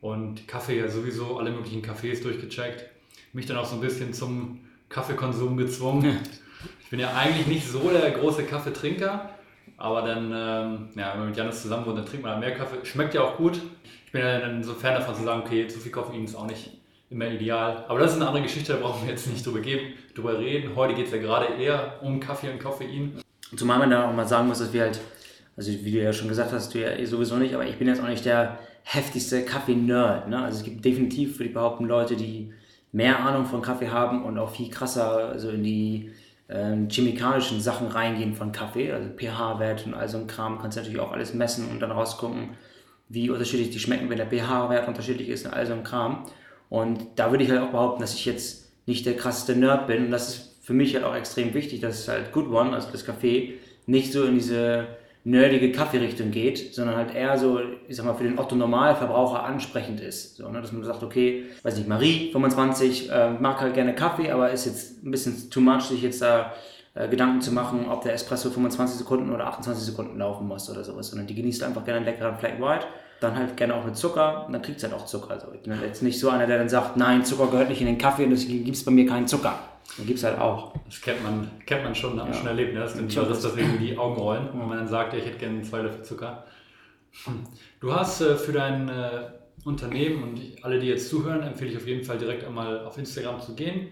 und 0.00 0.46
Kaffee 0.46 0.78
ja 0.78 0.88
sowieso 0.88 1.38
alle 1.38 1.50
möglichen 1.50 1.82
Cafés 1.82 2.22
durchgecheckt. 2.22 2.84
Mich 3.32 3.46
dann 3.46 3.56
auch 3.56 3.66
so 3.66 3.74
ein 3.74 3.80
bisschen 3.80 4.14
zum 4.14 4.60
Kaffeekonsum 4.88 5.56
gezwungen. 5.56 6.20
Ich 6.82 6.90
bin 6.90 7.00
ja 7.00 7.14
eigentlich 7.14 7.46
nicht 7.46 7.68
so 7.68 7.90
der 7.90 8.10
große 8.12 8.44
Kaffeetrinker, 8.44 9.28
aber 9.78 10.02
dann, 10.02 10.24
ähm, 10.26 10.88
ja, 10.96 11.12
wenn 11.12 11.20
man 11.20 11.28
mit 11.28 11.36
Janis 11.36 11.62
zusammen 11.62 11.86
wohnt, 11.86 11.98
dann 11.98 12.04
trinkt 12.04 12.24
man 12.24 12.40
mehr 12.40 12.54
Kaffee. 12.54 12.84
Schmeckt 12.84 13.14
ja 13.14 13.22
auch 13.22 13.36
gut. 13.36 13.60
Ich 14.06 14.12
bin 14.12 14.20
ja 14.20 14.40
dann 14.40 14.62
so 14.62 14.74
Fan 14.74 14.94
davon 14.94 15.14
zu 15.14 15.22
sagen, 15.22 15.42
okay, 15.46 15.68
zu 15.68 15.78
viel 15.78 15.92
Koffein 15.92 16.24
ist 16.24 16.34
auch 16.34 16.46
nicht 16.46 16.70
immer 17.10 17.28
ideal. 17.28 17.84
Aber 17.88 18.00
das 18.00 18.10
ist 18.10 18.16
eine 18.16 18.26
andere 18.26 18.42
Geschichte, 18.42 18.72
da 18.72 18.80
brauchen 18.80 19.02
wir 19.06 19.10
jetzt 19.10 19.28
nicht 19.28 19.46
drüber, 19.46 19.60
geben, 19.60 19.94
drüber 20.14 20.38
reden. 20.38 20.74
Heute 20.74 20.94
geht 20.94 21.06
es 21.06 21.12
ja 21.12 21.18
gerade 21.18 21.54
eher 21.54 22.00
um 22.02 22.18
Kaffee 22.18 22.50
und 22.50 22.58
Koffein. 22.58 23.20
Zumal 23.56 23.78
man 23.78 23.90
da 23.90 24.08
auch 24.08 24.12
mal 24.12 24.26
sagen 24.26 24.48
muss, 24.48 24.58
dass 24.58 24.72
wir 24.72 24.82
halt, 24.82 25.00
also 25.56 25.70
wie 25.70 25.92
du 25.92 26.02
ja 26.02 26.12
schon 26.12 26.28
gesagt 26.28 26.52
hast, 26.52 26.74
du 26.74 26.80
ja 26.80 26.90
eh 26.90 27.04
sowieso 27.04 27.36
nicht, 27.36 27.54
aber 27.54 27.64
ich 27.64 27.78
bin 27.78 27.86
jetzt 27.86 28.02
auch 28.02 28.08
nicht 28.08 28.24
der 28.24 28.58
heftigste 28.82 29.44
Kaffee-Nerd. 29.44 30.28
Ne? 30.28 30.42
Also 30.42 30.58
es 30.58 30.64
gibt 30.64 30.84
definitiv, 30.84 31.38
würde 31.38 31.48
ich 31.48 31.54
behaupten, 31.54 31.84
Leute, 31.84 32.16
die 32.16 32.52
mehr 32.90 33.20
Ahnung 33.20 33.46
von 33.46 33.62
Kaffee 33.62 33.90
haben 33.90 34.24
und 34.24 34.38
auch 34.38 34.50
viel 34.50 34.70
krasser 34.70 35.28
also 35.28 35.50
in 35.50 35.62
die 35.62 36.10
ähm, 36.48 36.88
chemikalischen 36.88 37.60
Sachen 37.60 37.88
reingehen 37.88 38.34
von 38.34 38.52
Kaffee, 38.52 38.92
also 38.92 39.08
pH-Wert 39.10 39.86
und 39.86 39.94
all 39.94 40.08
so 40.08 40.18
ein 40.18 40.26
Kram, 40.26 40.58
kannst 40.58 40.76
du 40.76 40.80
natürlich 40.80 41.00
auch 41.00 41.12
alles 41.12 41.34
messen 41.34 41.68
und 41.70 41.80
dann 41.80 41.90
rausgucken, 41.90 42.50
wie 43.08 43.30
unterschiedlich 43.30 43.70
die 43.70 43.78
schmecken, 43.78 44.08
wenn 44.10 44.18
der 44.18 44.30
pH-Wert 44.30 44.88
unterschiedlich 44.88 45.28
ist 45.28 45.46
und 45.46 45.52
all 45.52 45.66
so 45.66 45.74
ein 45.74 45.84
Kram. 45.84 46.24
Und 46.68 47.00
da 47.16 47.30
würde 47.30 47.44
ich 47.44 47.50
halt 47.50 47.60
auch 47.60 47.70
behaupten, 47.70 48.00
dass 48.00 48.14
ich 48.14 48.24
jetzt 48.24 48.72
nicht 48.86 49.06
der 49.06 49.16
krasseste 49.16 49.56
Nerd 49.56 49.86
bin 49.86 50.06
und 50.06 50.10
das 50.10 50.28
ist 50.28 50.48
für 50.62 50.74
mich 50.74 50.94
halt 50.94 51.04
auch 51.04 51.14
extrem 51.14 51.54
wichtig, 51.54 51.80
dass 51.80 52.08
halt 52.08 52.32
Good 52.32 52.48
One, 52.48 52.72
also 52.72 52.90
das 52.92 53.04
Kaffee, 53.04 53.54
nicht 53.86 54.12
so 54.12 54.24
in 54.24 54.34
diese 54.34 54.86
nerdige 55.28 55.72
Kaffeerichtung 55.72 56.30
geht, 56.30 56.74
sondern 56.74 56.96
halt 56.96 57.14
eher 57.14 57.36
so, 57.36 57.60
ich 57.86 57.96
sag 57.96 58.06
mal, 58.06 58.14
für 58.14 58.24
den 58.24 58.38
Otto-Normalverbraucher 58.38 59.44
ansprechend 59.44 60.00
ist. 60.00 60.36
So, 60.36 60.48
ne? 60.48 60.60
Dass 60.60 60.72
man 60.72 60.82
sagt, 60.84 61.02
okay, 61.02 61.44
weiß 61.62 61.76
nicht, 61.76 61.88
Marie, 61.88 62.30
25, 62.32 63.10
äh, 63.10 63.30
mag 63.30 63.60
halt 63.60 63.74
gerne 63.74 63.94
Kaffee, 63.94 64.30
aber 64.30 64.50
ist 64.50 64.64
jetzt 64.64 65.04
ein 65.04 65.10
bisschen 65.10 65.50
too 65.50 65.60
much, 65.60 65.82
sich 65.82 66.02
jetzt 66.02 66.22
da 66.22 66.54
äh, 66.94 67.08
Gedanken 67.08 67.42
zu 67.42 67.52
machen, 67.52 67.86
ob 67.90 68.02
der 68.02 68.14
Espresso 68.14 68.50
25 68.50 68.98
Sekunden 68.98 69.30
oder 69.32 69.46
28 69.48 69.84
Sekunden 69.84 70.18
laufen 70.18 70.48
muss 70.48 70.70
oder 70.70 70.82
sowas, 70.82 71.08
sondern 71.08 71.26
die 71.26 71.34
genießt 71.34 71.62
einfach 71.62 71.84
gerne 71.84 71.98
einen 71.98 72.06
leckeren 72.06 72.36
Flat 72.36 72.60
White. 72.60 72.86
Dann 73.20 73.36
halt 73.36 73.56
gerne 73.56 73.74
auch 73.74 73.84
mit 73.84 73.96
Zucker, 73.96 74.46
und 74.46 74.52
dann 74.52 74.62
kriegt 74.62 74.78
es 74.78 74.84
halt 74.84 74.94
auch 74.94 75.04
Zucker. 75.04 75.32
Also 75.32 75.48
ich 75.52 75.60
bin 75.62 75.74
jetzt 75.82 76.04
nicht 76.04 76.20
so 76.20 76.30
einer, 76.30 76.46
der 76.46 76.58
dann 76.58 76.68
sagt, 76.68 76.96
nein, 76.96 77.24
Zucker 77.24 77.48
gehört 77.48 77.68
nicht 77.68 77.80
in 77.80 77.88
den 77.88 77.98
Kaffee 77.98 78.24
und 78.24 78.30
deswegen 78.30 78.64
gibt 78.64 78.76
es 78.76 78.84
bei 78.84 78.92
mir 78.92 79.06
keinen 79.06 79.26
Zucker. 79.26 79.58
Gibt 79.96 80.18
es 80.18 80.24
halt 80.24 80.38
auch. 80.38 80.74
Das 80.86 81.00
kennt 81.00 81.22
man, 81.22 81.50
kennt 81.66 81.84
man 81.84 81.94
schon, 81.94 82.20
hat 82.20 82.28
man 82.28 82.34
schon 82.34 82.46
erlebt. 82.46 82.74
Ne? 82.74 82.80
Das 82.80 82.94
ist 82.94 83.16
dann 83.16 83.28
dass 83.28 83.42
das 83.42 83.56
irgendwie 83.56 83.88
die 83.88 83.98
Augen 83.98 84.20
rollen, 84.20 84.48
wenn 84.52 84.68
man 84.68 84.78
dann 84.78 84.88
sagt, 84.88 85.14
ich 85.14 85.24
hätte 85.24 85.38
gerne 85.38 85.62
zwei 85.62 85.80
Löffel 85.80 86.04
Zucker. 86.04 86.44
Du 87.80 87.92
hast 87.92 88.20
äh, 88.20 88.36
für 88.36 88.52
dein 88.52 88.88
äh, 88.88 89.30
Unternehmen 89.64 90.22
und 90.22 90.40
alle, 90.62 90.78
die 90.78 90.86
jetzt 90.86 91.08
zuhören, 91.08 91.42
empfehle 91.42 91.70
ich 91.70 91.76
auf 91.76 91.86
jeden 91.86 92.04
Fall 92.04 92.18
direkt 92.18 92.44
einmal 92.44 92.84
auf 92.84 92.96
Instagram 92.98 93.40
zu 93.40 93.54
gehen 93.54 93.88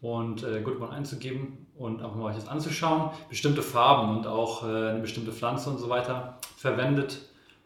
und 0.00 0.44
äh, 0.44 0.60
Goodone 0.60 0.90
einzugeben 0.90 1.66
und 1.76 2.02
einfach 2.02 2.16
mal 2.16 2.26
euch 2.26 2.36
das 2.36 2.48
anzuschauen. 2.48 3.10
Bestimmte 3.28 3.62
Farben 3.62 4.18
und 4.18 4.26
auch 4.26 4.62
äh, 4.62 4.90
eine 4.90 5.00
bestimmte 5.00 5.32
Pflanze 5.32 5.70
und 5.70 5.78
so 5.78 5.88
weiter 5.88 6.38
verwendet. 6.56 7.20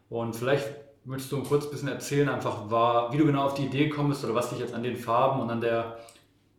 Und 0.08 0.34
vielleicht 0.34 0.68
möchtest 1.04 1.32
du 1.32 1.42
kurz 1.42 1.66
ein 1.66 1.70
bisschen 1.70 1.88
erzählen, 1.88 2.28
einfach 2.28 2.70
war, 2.70 3.12
wie 3.12 3.18
du 3.18 3.26
genau 3.26 3.44
auf 3.44 3.54
die 3.54 3.64
Idee 3.64 3.88
gekommen 3.88 4.10
bist 4.10 4.24
oder 4.24 4.34
was 4.34 4.50
dich 4.50 4.58
jetzt 4.58 4.74
an 4.74 4.82
den 4.82 4.96
Farben 4.96 5.40
und 5.40 5.50
an 5.50 5.60
der 5.60 5.98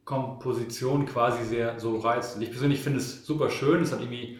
Komposition 0.06 1.06
quasi 1.06 1.44
sehr 1.44 1.80
so 1.80 1.98
reizt. 1.98 2.36
Und 2.36 2.44
ich 2.44 2.52
persönlich 2.52 2.80
finde 2.80 3.00
es 3.00 3.26
super 3.26 3.50
schön. 3.50 3.82
Es 3.82 3.92
hat 3.92 4.02
irgendwie 4.02 4.38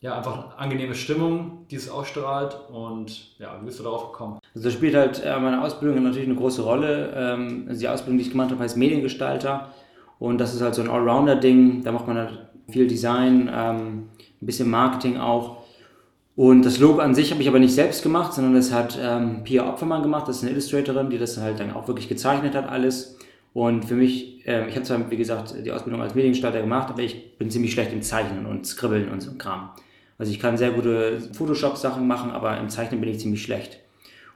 ja, 0.00 0.16
einfach 0.16 0.56
eine 0.56 0.58
angenehme 0.58 0.94
Stimmung, 0.94 1.66
die 1.70 1.76
es 1.76 1.88
ausstrahlt. 1.88 2.58
Und 2.72 3.38
ja, 3.38 3.56
wie 3.60 3.66
bist 3.66 3.78
du 3.78 3.84
darauf 3.84 4.10
gekommen? 4.10 4.38
Also 4.54 4.68
da 4.68 4.74
spielt 4.74 4.94
halt 4.94 5.22
äh, 5.24 5.38
meine 5.38 5.62
Ausbildung 5.62 6.02
natürlich 6.02 6.28
eine 6.28 6.36
große 6.36 6.62
Rolle. 6.62 7.12
Ähm, 7.14 7.66
also 7.68 7.80
die 7.80 7.88
Ausbildung, 7.88 8.18
die 8.18 8.24
ich 8.24 8.30
gemacht 8.30 8.50
habe, 8.50 8.62
heißt 8.62 8.76
Mediengestalter. 8.76 9.72
Und 10.18 10.38
das 10.38 10.54
ist 10.54 10.62
halt 10.62 10.74
so 10.74 10.82
ein 10.82 10.88
Allrounder-Ding. 10.88 11.84
Da 11.84 11.92
macht 11.92 12.06
man 12.06 12.16
halt 12.16 12.46
viel 12.68 12.86
Design, 12.86 13.50
ähm, 13.52 14.08
ein 14.40 14.46
bisschen 14.46 14.70
Marketing 14.70 15.18
auch. 15.18 15.58
Und 16.34 16.64
das 16.64 16.78
Logo 16.78 17.00
an 17.00 17.14
sich 17.14 17.30
habe 17.30 17.42
ich 17.42 17.48
aber 17.48 17.58
nicht 17.58 17.74
selbst 17.74 18.02
gemacht, 18.02 18.32
sondern 18.32 18.54
das 18.54 18.72
hat 18.72 18.98
ähm, 19.00 19.44
Pia 19.44 19.68
Opfermann 19.68 20.02
gemacht. 20.02 20.26
Das 20.26 20.36
ist 20.36 20.42
eine 20.42 20.52
Illustratorin, 20.52 21.10
die 21.10 21.18
das 21.18 21.36
halt 21.36 21.60
dann 21.60 21.72
auch 21.72 21.86
wirklich 21.86 22.08
gezeichnet 22.08 22.54
hat 22.54 22.68
alles. 22.68 23.18
Und 23.54 23.84
für 23.84 23.94
mich, 23.94 24.46
äh, 24.46 24.68
ich 24.68 24.74
habe 24.74 24.84
zwar, 24.84 25.10
wie 25.10 25.16
gesagt, 25.16 25.54
die 25.64 25.72
Ausbildung 25.72 26.00
als 26.00 26.14
Mediengestalter 26.14 26.60
gemacht, 26.60 26.88
aber 26.90 27.02
ich 27.02 27.36
bin 27.36 27.50
ziemlich 27.50 27.72
schlecht 27.72 27.92
im 27.92 28.02
Zeichnen 28.02 28.46
und 28.46 28.66
Skribbeln 28.66 29.10
und 29.10 29.20
so 29.20 29.30
ein 29.30 29.38
Kram. 29.38 29.70
Also 30.18 30.32
ich 30.32 30.40
kann 30.40 30.56
sehr 30.56 30.70
gute 30.70 31.20
Photoshop-Sachen 31.32 32.06
machen, 32.06 32.30
aber 32.30 32.56
im 32.58 32.68
Zeichnen 32.68 33.00
bin 33.00 33.10
ich 33.10 33.20
ziemlich 33.20 33.42
schlecht. 33.42 33.80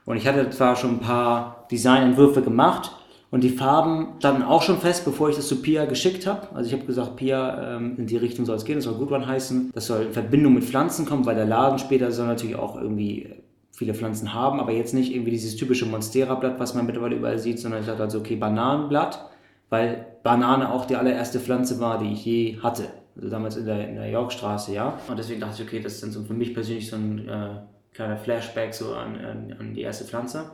Und 0.05 0.17
ich 0.17 0.27
hatte 0.27 0.49
zwar 0.49 0.75
schon 0.75 0.95
ein 0.95 0.99
paar 0.99 1.67
Designentwürfe 1.71 2.41
gemacht 2.41 2.91
und 3.29 3.43
die 3.43 3.49
Farben 3.49 4.15
standen 4.19 4.43
auch 4.43 4.61
schon 4.61 4.79
fest, 4.79 5.03
bevor 5.03 5.29
ich 5.29 5.35
das 5.35 5.47
zu 5.47 5.61
Pia 5.61 5.85
geschickt 5.85 6.25
habe. 6.25 6.47
Also 6.55 6.67
ich 6.67 6.73
habe 6.73 6.85
gesagt, 6.85 7.17
Pia, 7.17 7.75
ähm, 7.75 7.95
in 7.97 8.07
die 8.07 8.17
Richtung 8.17 8.45
soll 8.45 8.55
es 8.55 8.65
gehen, 8.65 8.75
das 8.75 8.85
soll 8.85 8.95
Good 8.95 9.11
One 9.11 9.27
heißen. 9.27 9.71
Das 9.73 9.87
soll 9.87 10.03
in 10.03 10.13
Verbindung 10.13 10.53
mit 10.53 10.63
Pflanzen 10.63 11.05
kommen, 11.05 11.25
weil 11.25 11.35
der 11.35 11.45
Laden 11.45 11.77
später 11.77 12.11
soll 12.11 12.27
natürlich 12.27 12.55
auch 12.55 12.79
irgendwie 12.79 13.33
viele 13.77 13.93
Pflanzen 13.93 14.33
haben, 14.33 14.59
aber 14.59 14.71
jetzt 14.71 14.95
nicht 14.95 15.13
irgendwie 15.13 15.29
dieses 15.29 15.55
typische 15.55 15.85
Monstera-Blatt, 15.85 16.59
was 16.59 16.73
man 16.73 16.87
mittlerweile 16.87 17.15
überall 17.15 17.37
sieht, 17.37 17.59
sondern 17.59 17.81
ich 17.81 17.85
dachte 17.85 18.01
also, 18.01 18.17
okay, 18.17 18.35
Bananenblatt, 18.35 19.29
weil 19.69 20.07
Banane 20.23 20.71
auch 20.71 20.85
die 20.85 20.95
allererste 20.95 21.39
Pflanze 21.39 21.79
war, 21.79 21.99
die 21.99 22.11
ich 22.11 22.25
je 22.25 22.59
hatte. 22.59 22.85
Also 23.15 23.29
damals 23.29 23.55
in 23.55 23.67
der, 23.67 23.87
in 23.87 23.95
der 23.95 24.09
Yorkstraße, 24.09 24.73
ja. 24.73 24.99
Und 25.07 25.19
deswegen 25.19 25.41
dachte 25.41 25.61
ich, 25.61 25.67
okay, 25.67 25.79
das 25.79 25.93
ist 25.93 26.03
dann 26.03 26.11
so 26.11 26.23
für 26.23 26.33
mich 26.33 26.55
persönlich 26.55 26.89
so 26.89 26.95
ein 26.95 27.29
äh, 27.29 27.49
kleiner 27.93 28.17
Flashback 28.17 28.73
so 28.73 28.95
an, 28.95 29.15
an, 29.15 29.55
an, 29.59 29.73
die 29.75 29.81
erste 29.81 30.05
Pflanze. 30.05 30.49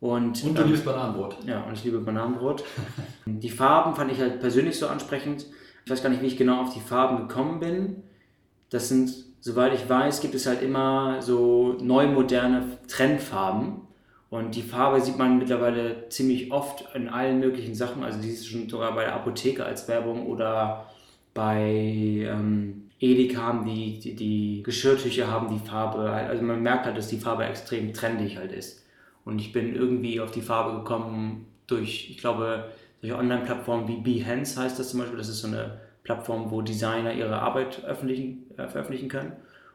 Und, 0.00 0.42
und 0.42 0.58
du 0.58 0.62
ähm, 0.62 0.68
liebst 0.68 0.84
Bananenbrot. 0.84 1.38
Ja, 1.46 1.62
und 1.62 1.74
ich 1.74 1.84
liebe 1.84 2.00
Bananenbrot. 2.00 2.64
die 3.26 3.50
Farben 3.50 3.94
fand 3.94 4.10
ich 4.10 4.18
halt 4.18 4.40
persönlich 4.40 4.76
so 4.76 4.88
ansprechend. 4.88 5.46
Ich 5.84 5.92
weiß 5.92 6.02
gar 6.02 6.08
nicht, 6.08 6.22
wie 6.22 6.26
ich 6.26 6.36
genau 6.36 6.60
auf 6.62 6.74
die 6.74 6.80
Farben 6.80 7.28
gekommen 7.28 7.60
bin. 7.60 8.02
Das 8.70 8.88
sind 8.88 9.27
soweit 9.40 9.74
ich 9.74 9.88
weiß, 9.88 10.20
gibt 10.20 10.34
es 10.34 10.46
halt 10.46 10.62
immer 10.62 11.20
so 11.22 11.76
neu 11.80 12.06
moderne 12.06 12.78
Trendfarben. 12.88 13.82
Und 14.30 14.54
die 14.54 14.62
Farbe 14.62 15.00
sieht 15.00 15.16
man 15.16 15.38
mittlerweile 15.38 16.08
ziemlich 16.10 16.52
oft 16.52 16.84
in 16.94 17.08
allen 17.08 17.40
möglichen 17.40 17.74
Sachen. 17.74 18.04
Also 18.04 18.20
die 18.20 18.28
ist 18.28 18.46
schon 18.46 18.68
sogar 18.68 18.94
bei 18.94 19.04
der 19.04 19.14
Apotheke 19.14 19.64
als 19.64 19.88
Werbung 19.88 20.26
oder 20.26 20.86
bei 21.32 22.26
ähm, 22.28 22.90
Edeka 23.00 23.40
haben 23.40 23.64
die, 23.64 23.98
die, 24.00 24.14
die 24.14 24.62
Geschirrtücher 24.64 25.30
haben 25.30 25.48
die 25.48 25.66
Farbe. 25.66 26.10
Also 26.10 26.42
man 26.42 26.62
merkt 26.62 26.84
halt, 26.84 26.98
dass 26.98 27.08
die 27.08 27.18
Farbe 27.18 27.44
extrem 27.44 27.94
trendig 27.94 28.36
halt 28.36 28.52
ist. 28.52 28.84
Und 29.24 29.38
ich 29.40 29.52
bin 29.52 29.74
irgendwie 29.74 30.20
auf 30.20 30.30
die 30.30 30.42
Farbe 30.42 30.78
gekommen 30.78 31.46
durch, 31.66 32.10
ich 32.10 32.18
glaube, 32.18 32.70
durch 33.00 33.14
Online-Plattformen 33.14 33.88
wie 33.88 33.98
Behance 33.98 34.60
heißt 34.60 34.78
das 34.78 34.90
zum 34.90 35.00
Beispiel. 35.00 35.18
Das 35.18 35.28
ist 35.28 35.40
so 35.40 35.48
eine 35.48 35.80
Plattform, 36.08 36.50
wo 36.50 36.62
Designer 36.62 37.12
ihre 37.12 37.38
Arbeit 37.38 37.74
veröffentlichen, 37.74 38.46
äh, 38.56 38.66
veröffentlichen 38.66 39.10
können. 39.10 39.32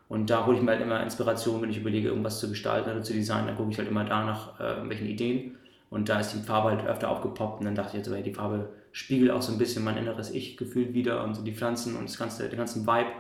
Und 0.10 0.32
da 0.32 0.48
hole 0.48 0.58
ich 0.58 0.64
mir 0.64 0.72
halt 0.72 0.82
immer 0.82 1.04
Inspiration, 1.04 1.62
wenn 1.62 1.70
ich 1.70 1.78
überlege, 1.78 2.08
irgendwas 2.08 2.40
zu 2.40 2.50
gestalten 2.50 2.90
oder 2.90 3.04
zu 3.04 3.14
designen, 3.14 3.46
dann 3.46 3.56
gucke 3.56 3.70
ich 3.70 3.78
halt 3.78 3.88
immer 3.88 4.04
da 4.04 4.26
nach 4.26 4.60
äh, 4.60 4.64
irgendwelchen 4.64 5.08
Ideen. 5.08 5.58
Und 5.92 6.10
da 6.10 6.20
ist 6.20 6.34
die 6.34 6.40
Farbe 6.40 6.72
halt 6.72 6.88
öfter 6.88 7.10
aufgepoppt 7.10 7.60
und 7.60 7.66
dann 7.66 7.76
dachte 7.76 7.90
ich 7.96 8.04
jetzt, 8.04 8.12
hey, 8.12 8.24
die 8.24 8.34
Farbe 8.34 8.70
spiegelt 8.92 9.30
auch 9.30 9.44
so 9.44 9.52
ein 9.52 9.60
bisschen 9.60 9.84
mein 9.84 9.96
inneres 9.96 10.32
Ich 10.32 10.58
gefühlt 10.58 10.96
wieder 10.96 11.24
und 11.24 11.36
so 11.36 11.44
die 11.44 11.54
Pflanzen 11.54 11.96
und 11.96 12.10
das 12.10 12.18
ganze, 12.18 12.50
den 12.50 12.58
ganzen 12.58 12.88
Vibe. 12.88 13.12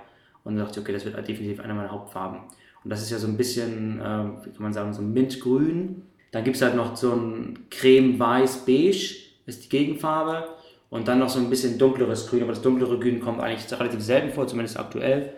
Und 0.43 0.55
dann 0.55 0.65
dachte 0.65 0.79
ich, 0.79 0.83
okay, 0.83 0.93
das 0.93 1.05
wird 1.05 1.13
halt 1.13 1.27
definitiv 1.27 1.59
eine 1.59 1.75
meiner 1.75 1.91
Hauptfarben. 1.91 2.39
Und 2.83 2.89
das 2.89 3.03
ist 3.03 3.11
ja 3.11 3.19
so 3.19 3.27
ein 3.27 3.37
bisschen, 3.37 4.01
äh, 4.01 4.25
wie 4.43 4.49
kann 4.49 4.63
man 4.63 4.73
sagen, 4.73 4.91
so 4.91 5.03
Mintgrün. 5.03 6.01
Dann 6.31 6.43
gibt 6.43 6.55
es 6.55 6.63
halt 6.63 6.75
noch 6.75 6.95
so 6.95 7.11
ein 7.11 7.67
Creme-Weiß-Beige, 7.69 9.17
ist 9.45 9.65
die 9.65 9.69
Gegenfarbe. 9.69 10.47
Und 10.93 11.07
dann 11.07 11.17
noch 11.17 11.29
so 11.29 11.39
ein 11.39 11.49
bisschen 11.49 11.79
dunkleres 11.79 12.29
Grün, 12.29 12.43
aber 12.43 12.51
das 12.51 12.61
dunklere 12.61 12.99
Grün 12.99 13.19
kommt 13.19 13.39
eigentlich 13.39 13.71
relativ 13.79 13.99
selten 14.03 14.29
vor, 14.29 14.45
zumindest 14.45 14.79
aktuell. 14.79 15.33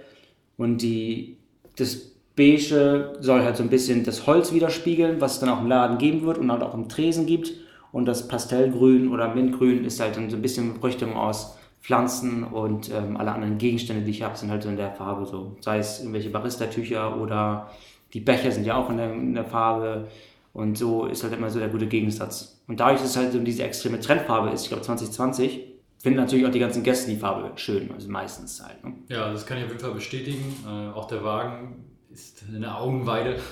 Und 0.58 0.82
die, 0.82 1.38
das 1.78 2.12
Beige 2.36 3.14
soll 3.22 3.42
halt 3.42 3.56
so 3.56 3.64
ein 3.64 3.70
bisschen 3.70 4.04
das 4.04 4.28
Holz 4.28 4.52
widerspiegeln, 4.52 5.22
was 5.22 5.36
es 5.36 5.40
dann 5.40 5.48
auch 5.48 5.62
im 5.62 5.68
Laden 5.68 5.98
geben 5.98 6.24
wird 6.24 6.40
und 6.40 6.52
halt 6.52 6.62
auch 6.62 6.74
im 6.74 6.90
Tresen 6.90 7.26
gibt. 7.26 7.54
Und 7.94 8.06
das 8.06 8.28
Pastellgrün 8.28 9.14
oder 9.14 9.34
Mintgrün 9.34 9.86
ist 9.86 10.02
halt 10.02 10.18
dann 10.18 10.30
so 10.30 10.36
ein 10.36 10.42
bisschen 10.42 10.76
Früchtung 10.76 11.16
aus 11.16 11.58
Pflanzen 11.82 12.44
und 12.44 12.92
ähm, 12.92 13.16
alle 13.16 13.32
anderen 13.32 13.58
Gegenstände, 13.58 14.04
die 14.04 14.12
ich 14.12 14.24
habe, 14.24 14.38
sind 14.38 14.52
halt 14.52 14.64
so 14.64 14.68
in 14.68 14.76
der 14.76 14.92
Farbe 14.92 15.26
so. 15.26 15.56
Sei 15.62 15.78
es 15.78 16.00
irgendwelche 16.00 16.32
Barista-Tücher 16.32 17.18
oder 17.22 17.72
die 18.14 18.20
Becher 18.20 18.52
sind 18.52 18.66
ja 18.66 18.76
auch 18.76 18.90
in 18.90 18.98
der, 18.98 19.14
in 19.14 19.34
der 19.34 19.46
Farbe. 19.46 20.10
Und 20.56 20.78
so 20.78 21.06
ist 21.06 21.22
halt 21.22 21.34
immer 21.34 21.50
so 21.50 21.60
der 21.60 21.68
gute 21.68 21.86
Gegensatz. 21.86 22.64
Und 22.66 22.80
dadurch, 22.80 23.02
dass 23.02 23.10
es 23.10 23.18
halt 23.18 23.34
so 23.34 23.40
diese 23.40 23.64
extreme 23.64 24.00
Trendfarbe 24.00 24.52
ist, 24.52 24.64
ich 24.64 24.70
glaube 24.70 24.84
2020, 24.84 25.66
finden 26.00 26.18
natürlich 26.18 26.46
auch 26.46 26.52
die 26.52 26.60
ganzen 26.60 26.82
Gäste 26.82 27.12
die 27.12 27.18
Farbe 27.18 27.52
schön, 27.58 27.92
also 27.92 28.10
meistens 28.10 28.64
halt. 28.66 28.82
Ne? 28.82 28.94
Ja, 29.10 29.34
das 29.34 29.46
kann 29.46 29.58
ich 29.58 29.66
auf 29.66 29.72
jeden 29.72 29.82
Fall 29.82 29.92
bestätigen. 29.92 30.56
Äh, 30.66 30.94
auch 30.94 31.10
der 31.10 31.26
Wagen 31.26 31.84
ist 32.10 32.46
eine 32.54 32.76
Augenweide. 32.76 33.38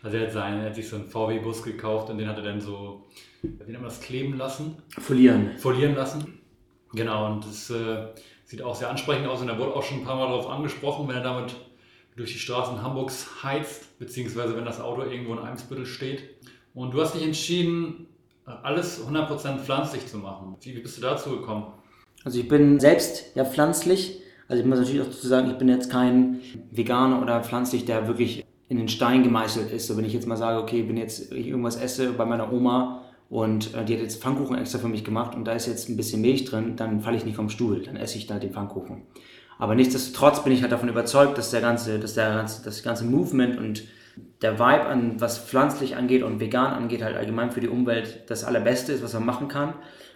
Also 0.00 0.16
er 0.16 0.26
hat, 0.26 0.32
seinen, 0.32 0.60
er 0.60 0.66
hat 0.66 0.76
sich 0.76 0.88
so 0.88 0.96
einen 0.96 1.06
VW-Bus 1.06 1.62
gekauft 1.62 2.08
und 2.08 2.16
den 2.16 2.28
hat 2.28 2.36
er 2.36 2.44
dann 2.44 2.60
so, 2.60 3.08
wie 3.42 3.48
nennt 3.48 3.72
man 3.72 3.84
das, 3.84 4.00
kleben 4.00 4.38
lassen? 4.38 4.80
Folieren. 4.98 5.58
Folieren 5.58 5.94
lassen. 5.94 6.38
Genau, 6.94 7.26
und 7.26 7.44
das 7.44 7.68
äh, 7.68 8.06
sieht 8.44 8.62
auch 8.62 8.76
sehr 8.76 8.88
ansprechend 8.88 9.26
aus 9.26 9.42
und 9.42 9.48
er 9.48 9.58
wurde 9.58 9.74
auch 9.74 9.82
schon 9.82 9.98
ein 9.98 10.04
paar 10.04 10.16
Mal 10.16 10.28
darauf 10.28 10.48
angesprochen, 10.48 11.08
wenn 11.08 11.16
er 11.16 11.22
damit 11.22 11.56
durch 12.16 12.32
die 12.32 12.38
Straßen 12.38 12.80
Hamburgs 12.80 13.42
heizt, 13.42 13.87
beziehungsweise 13.98 14.56
wenn 14.56 14.64
das 14.64 14.80
Auto 14.80 15.02
irgendwo 15.02 15.32
in 15.32 15.40
Eimsbüttel 15.40 15.86
steht. 15.86 16.22
Und 16.74 16.94
du 16.94 17.00
hast 17.00 17.14
dich 17.14 17.24
entschieden, 17.24 18.06
alles 18.44 19.04
100% 19.06 19.58
pflanzlich 19.58 20.06
zu 20.06 20.18
machen. 20.18 20.56
Wie 20.60 20.72
bist 20.78 20.96
du 20.96 21.02
dazu 21.02 21.30
gekommen? 21.30 21.66
Also 22.24 22.40
ich 22.40 22.48
bin 22.48 22.80
selbst 22.80 23.34
ja 23.34 23.44
pflanzlich. 23.44 24.22
Also 24.48 24.62
ich 24.62 24.68
muss 24.68 24.78
natürlich 24.78 25.02
auch 25.02 25.06
dazu 25.06 25.26
sagen, 25.26 25.50
ich 25.50 25.58
bin 25.58 25.68
jetzt 25.68 25.90
kein 25.90 26.40
Veganer 26.70 27.20
oder 27.20 27.42
pflanzlich, 27.42 27.84
der 27.84 28.06
wirklich 28.08 28.44
in 28.68 28.78
den 28.78 28.88
Stein 28.88 29.22
gemeißelt 29.22 29.70
ist. 29.72 29.86
So 29.86 29.96
wenn 29.96 30.04
ich 30.04 30.12
jetzt 30.12 30.26
mal 30.26 30.36
sage, 30.36 30.60
okay, 30.60 30.88
wenn 30.88 30.96
jetzt 30.96 31.32
ich 31.32 31.48
irgendwas 31.48 31.76
esse 31.76 32.12
bei 32.12 32.24
meiner 32.24 32.52
Oma 32.52 33.04
und 33.28 33.74
äh, 33.74 33.84
die 33.84 33.94
hat 33.94 34.02
jetzt 34.02 34.22
Pfannkuchen 34.22 34.56
extra 34.56 34.78
für 34.78 34.88
mich 34.88 35.04
gemacht 35.04 35.34
und 35.34 35.44
da 35.44 35.52
ist 35.52 35.66
jetzt 35.66 35.88
ein 35.88 35.96
bisschen 35.96 36.22
Milch 36.22 36.44
drin, 36.44 36.76
dann 36.76 37.00
falle 37.00 37.16
ich 37.16 37.24
nicht 37.24 37.36
vom 37.36 37.50
Stuhl, 37.50 37.82
dann 37.82 37.96
esse 37.96 38.16
ich 38.16 38.26
da 38.26 38.38
den 38.38 38.52
Pfannkuchen. 38.52 39.02
Aber 39.58 39.74
nichtsdestotrotz 39.74 40.44
bin 40.44 40.52
ich 40.52 40.62
halt 40.62 40.72
davon 40.72 40.88
überzeugt, 40.88 41.36
dass 41.36 41.50
der 41.50 41.60
ganze, 41.60 41.98
dass 41.98 42.14
der 42.14 42.30
ganze, 42.30 42.64
das 42.64 42.82
ganze 42.82 43.04
Movement 43.04 43.58
und 43.58 43.84
der 44.42 44.58
Vibe 44.58 44.86
an, 44.86 45.20
was 45.20 45.38
pflanzlich 45.38 45.96
angeht 45.96 46.22
und 46.22 46.40
vegan 46.40 46.72
angeht, 46.72 47.02
halt 47.02 47.16
allgemein 47.16 47.50
für 47.50 47.60
die 47.60 47.68
Umwelt 47.68 48.22
das 48.28 48.44
Allerbeste 48.44 48.92
ist, 48.92 49.02
was 49.02 49.14
man 49.14 49.26
machen 49.26 49.48
kann. 49.48 49.74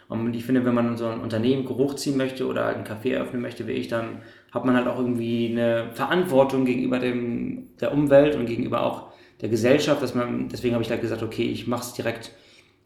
Und 0.08 0.34
ich 0.34 0.44
finde, 0.44 0.64
wenn 0.64 0.74
man 0.74 0.96
so 0.96 1.06
ein 1.06 1.20
Unternehmen 1.20 1.68
hochziehen 1.68 2.16
möchte 2.16 2.46
oder 2.46 2.66
einen 2.66 2.84
Café 2.84 3.14
eröffnen 3.14 3.40
möchte, 3.40 3.66
wie 3.66 3.72
ich, 3.72 3.88
dann 3.88 4.22
hat 4.52 4.64
man 4.64 4.76
halt 4.76 4.86
auch 4.86 4.98
irgendwie 4.98 5.50
eine 5.50 5.90
Verantwortung 5.94 6.64
gegenüber 6.64 6.98
dem, 6.98 7.68
der 7.80 7.92
Umwelt 7.92 8.36
und 8.36 8.46
gegenüber 8.46 8.82
auch 8.84 9.12
der 9.40 9.48
Gesellschaft, 9.48 10.02
dass 10.02 10.14
man, 10.14 10.48
deswegen 10.48 10.74
habe 10.74 10.84
ich 10.84 10.90
halt 10.90 11.00
gesagt, 11.00 11.22
okay, 11.22 11.44
ich 11.44 11.66
mache 11.66 11.82
es 11.82 11.94
direkt 11.94 12.32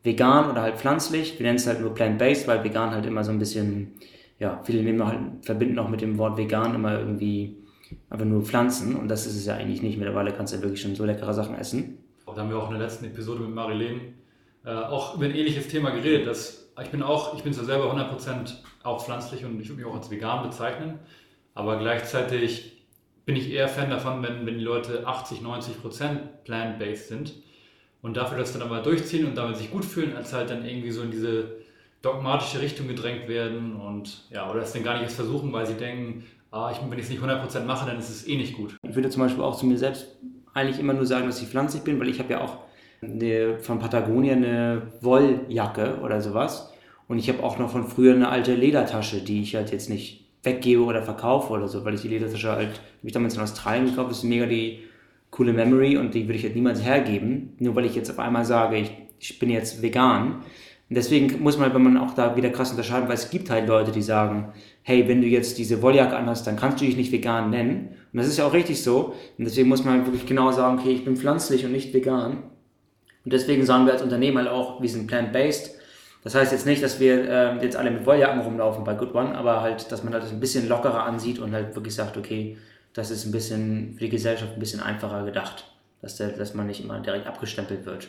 vegan 0.04 0.50
oder 0.50 0.62
halt 0.62 0.76
pflanzlich. 0.76 1.38
Wir 1.38 1.44
nennen 1.44 1.56
es 1.56 1.66
halt 1.66 1.80
nur 1.80 1.94
plant-based, 1.94 2.46
weil 2.46 2.62
vegan 2.64 2.92
halt 2.92 3.04
immer 3.06 3.24
so 3.24 3.32
ein 3.32 3.38
bisschen 3.38 3.92
ja, 4.38 4.60
viele 4.64 4.82
nehmen 4.82 5.04
halt, 5.06 5.18
verbinden 5.42 5.78
auch 5.78 5.88
mit 5.88 6.00
dem 6.00 6.18
Wort 6.18 6.36
vegan 6.36 6.74
immer 6.74 6.98
irgendwie 6.98 7.56
einfach 8.10 8.26
nur 8.26 8.42
Pflanzen 8.42 8.96
und 8.96 9.08
das 9.08 9.26
ist 9.26 9.36
es 9.36 9.46
ja 9.46 9.54
eigentlich 9.54 9.82
nicht. 9.82 9.98
Mittlerweile 9.98 10.32
kannst 10.32 10.52
du 10.52 10.58
ja 10.58 10.62
wirklich 10.62 10.80
schon 10.80 10.94
so 10.94 11.04
leckere 11.04 11.32
Sachen 11.32 11.54
essen. 11.54 11.98
Da 12.26 12.42
haben 12.42 12.50
wir 12.50 12.58
auch 12.58 12.70
in 12.70 12.78
der 12.78 12.86
letzten 12.86 13.06
Episode 13.06 13.40
mit 13.40 13.54
Marilene 13.54 14.00
äh, 14.64 14.70
auch 14.70 15.16
über 15.16 15.24
ein 15.24 15.34
ähnliches 15.34 15.68
Thema 15.68 15.90
geredet. 15.90 16.26
Dass 16.26 16.68
ich 16.82 16.90
bin 16.90 17.02
auch, 17.02 17.34
ich 17.36 17.42
bin 17.42 17.52
zwar 17.52 17.64
selber 17.64 17.92
100% 17.94 18.56
auch 18.82 19.02
pflanzlich 19.02 19.44
und 19.44 19.60
ich 19.60 19.68
würde 19.68 19.80
mich 19.80 19.90
auch 19.90 19.96
als 19.96 20.10
vegan 20.10 20.42
bezeichnen, 20.42 20.98
aber 21.54 21.78
gleichzeitig 21.78 22.84
bin 23.24 23.36
ich 23.36 23.50
eher 23.50 23.68
Fan 23.68 23.90
davon, 23.90 24.22
wenn, 24.22 24.46
wenn 24.46 24.58
die 24.58 24.64
Leute 24.64 25.06
80, 25.06 25.40
90% 25.40 26.18
plant-based 26.44 27.08
sind 27.08 27.34
und 28.02 28.16
dafür 28.16 28.38
das 28.38 28.52
dann 28.52 28.62
aber 28.62 28.80
durchziehen 28.82 29.26
und 29.26 29.36
damit 29.36 29.56
sich 29.56 29.70
gut 29.70 29.84
fühlen, 29.84 30.14
als 30.14 30.32
halt 30.32 30.50
dann 30.50 30.64
irgendwie 30.64 30.90
so 30.90 31.02
in 31.02 31.10
diese 31.10 31.56
dogmatische 32.06 32.60
Richtung 32.60 32.88
gedrängt 32.88 33.28
werden 33.28 33.76
und 33.76 34.22
ja, 34.30 34.50
oder 34.50 34.62
es 34.62 34.72
dann 34.72 34.84
gar 34.84 34.94
nicht 34.94 35.02
erst 35.02 35.16
versuchen, 35.16 35.52
weil 35.52 35.66
sie 35.66 35.74
denken, 35.74 36.24
ah, 36.50 36.70
ich, 36.70 36.78
wenn 36.88 36.98
ich 36.98 37.04
es 37.04 37.10
nicht 37.10 37.22
100% 37.22 37.64
mache, 37.64 37.86
dann 37.86 37.98
ist 37.98 38.08
es 38.08 38.26
eh 38.26 38.36
nicht 38.36 38.56
gut. 38.56 38.76
Ich 38.88 38.94
würde 38.94 39.10
zum 39.10 39.22
Beispiel 39.22 39.42
auch 39.42 39.56
zu 39.56 39.66
mir 39.66 39.78
selbst 39.78 40.06
eigentlich 40.54 40.78
immer 40.78 40.94
nur 40.94 41.04
sagen, 41.04 41.26
dass 41.26 41.42
ich 41.42 41.48
pflanzlich 41.48 41.82
bin, 41.82 42.00
weil 42.00 42.08
ich 42.08 42.18
habe 42.18 42.32
ja 42.32 42.40
auch 42.42 42.58
eine, 43.02 43.58
von 43.58 43.78
Patagonia 43.78 44.34
eine 44.34 44.82
Wolljacke 45.00 45.98
oder 46.02 46.20
sowas 46.20 46.72
und 47.08 47.18
ich 47.18 47.28
habe 47.28 47.42
auch 47.42 47.58
noch 47.58 47.70
von 47.70 47.86
früher 47.86 48.14
eine 48.14 48.28
alte 48.28 48.54
Ledertasche, 48.54 49.20
die 49.20 49.42
ich 49.42 49.54
halt 49.54 49.70
jetzt 49.72 49.90
nicht 49.90 50.24
weggebe 50.42 50.82
oder 50.82 51.02
verkaufe 51.02 51.52
oder 51.52 51.66
so, 51.66 51.84
weil 51.84 51.94
ich 51.94 52.02
die 52.02 52.08
Ledertasche 52.08 52.52
halt, 52.52 52.68
habe 52.68 52.78
ich 53.02 53.12
damals 53.12 53.34
in 53.34 53.40
Australien 53.40 53.86
gekauft, 53.86 54.10
das 54.10 54.18
ist 54.18 54.24
mega 54.24 54.46
die 54.46 54.84
coole 55.30 55.52
Memory 55.52 55.96
und 55.98 56.14
die 56.14 56.26
würde 56.26 56.38
ich 56.38 56.44
halt 56.44 56.54
niemals 56.54 56.82
hergeben, 56.82 57.56
nur 57.58 57.74
weil 57.74 57.84
ich 57.84 57.96
jetzt 57.96 58.10
auf 58.10 58.18
einmal 58.18 58.44
sage, 58.44 58.76
ich, 58.78 58.92
ich 59.18 59.38
bin 59.38 59.50
jetzt 59.50 59.82
vegan 59.82 60.44
und 60.88 60.94
deswegen 60.96 61.42
muss 61.42 61.58
man, 61.58 61.74
wenn 61.74 61.82
man 61.82 61.96
auch 61.96 62.14
da 62.14 62.36
wieder 62.36 62.50
krass 62.50 62.70
unterscheiden, 62.70 63.08
weil 63.08 63.16
es 63.16 63.30
gibt 63.30 63.50
halt 63.50 63.66
Leute, 63.66 63.90
die 63.90 64.02
sagen, 64.02 64.52
hey, 64.82 65.08
wenn 65.08 65.20
du 65.20 65.26
jetzt 65.26 65.58
diese 65.58 65.82
Wolljacke 65.82 66.16
anhast, 66.16 66.46
dann 66.46 66.56
kannst 66.56 66.80
du 66.80 66.84
dich 66.84 66.96
nicht 66.96 67.10
vegan 67.10 67.50
nennen. 67.50 67.96
Und 68.12 68.18
das 68.18 68.28
ist 68.28 68.38
ja 68.38 68.46
auch 68.46 68.52
richtig 68.52 68.82
so. 68.82 69.14
Und 69.36 69.44
deswegen 69.44 69.68
muss 69.68 69.84
man 69.84 70.06
wirklich 70.06 70.26
genau 70.26 70.52
sagen, 70.52 70.78
okay, 70.78 70.92
ich 70.92 71.04
bin 71.04 71.16
pflanzlich 71.16 71.64
und 71.64 71.72
nicht 71.72 71.92
vegan. 71.92 72.44
Und 73.24 73.32
deswegen 73.32 73.66
sagen 73.66 73.86
wir 73.86 73.94
als 73.94 74.02
Unternehmen 74.02 74.38
halt 74.38 74.48
auch, 74.48 74.80
wir 74.80 74.88
sind 74.88 75.08
plant-based. 75.08 75.74
Das 76.22 76.36
heißt 76.36 76.52
jetzt 76.52 76.66
nicht, 76.66 76.82
dass 76.84 77.00
wir 77.00 77.28
äh, 77.28 77.62
jetzt 77.62 77.76
alle 77.76 77.90
mit 77.90 78.06
Wolljacken 78.06 78.42
rumlaufen 78.42 78.84
bei 78.84 78.94
Good 78.94 79.12
One, 79.12 79.36
aber 79.36 79.62
halt, 79.62 79.90
dass 79.90 80.04
man 80.04 80.12
halt 80.12 80.22
das 80.22 80.30
ein 80.30 80.40
bisschen 80.40 80.68
lockerer 80.68 81.02
ansieht 81.02 81.40
und 81.40 81.52
halt 81.52 81.74
wirklich 81.74 81.96
sagt, 81.96 82.16
okay, 82.16 82.58
das 82.94 83.10
ist 83.10 83.26
ein 83.26 83.32
bisschen 83.32 83.94
für 83.94 84.04
die 84.04 84.10
Gesellschaft 84.10 84.52
ein 84.52 84.60
bisschen 84.60 84.80
einfacher 84.80 85.24
gedacht, 85.24 85.64
dass, 86.00 86.16
der, 86.16 86.28
dass 86.28 86.54
man 86.54 86.68
nicht 86.68 86.82
immer 86.82 87.00
direkt 87.00 87.26
abgestempelt 87.26 87.84
wird. 87.86 88.08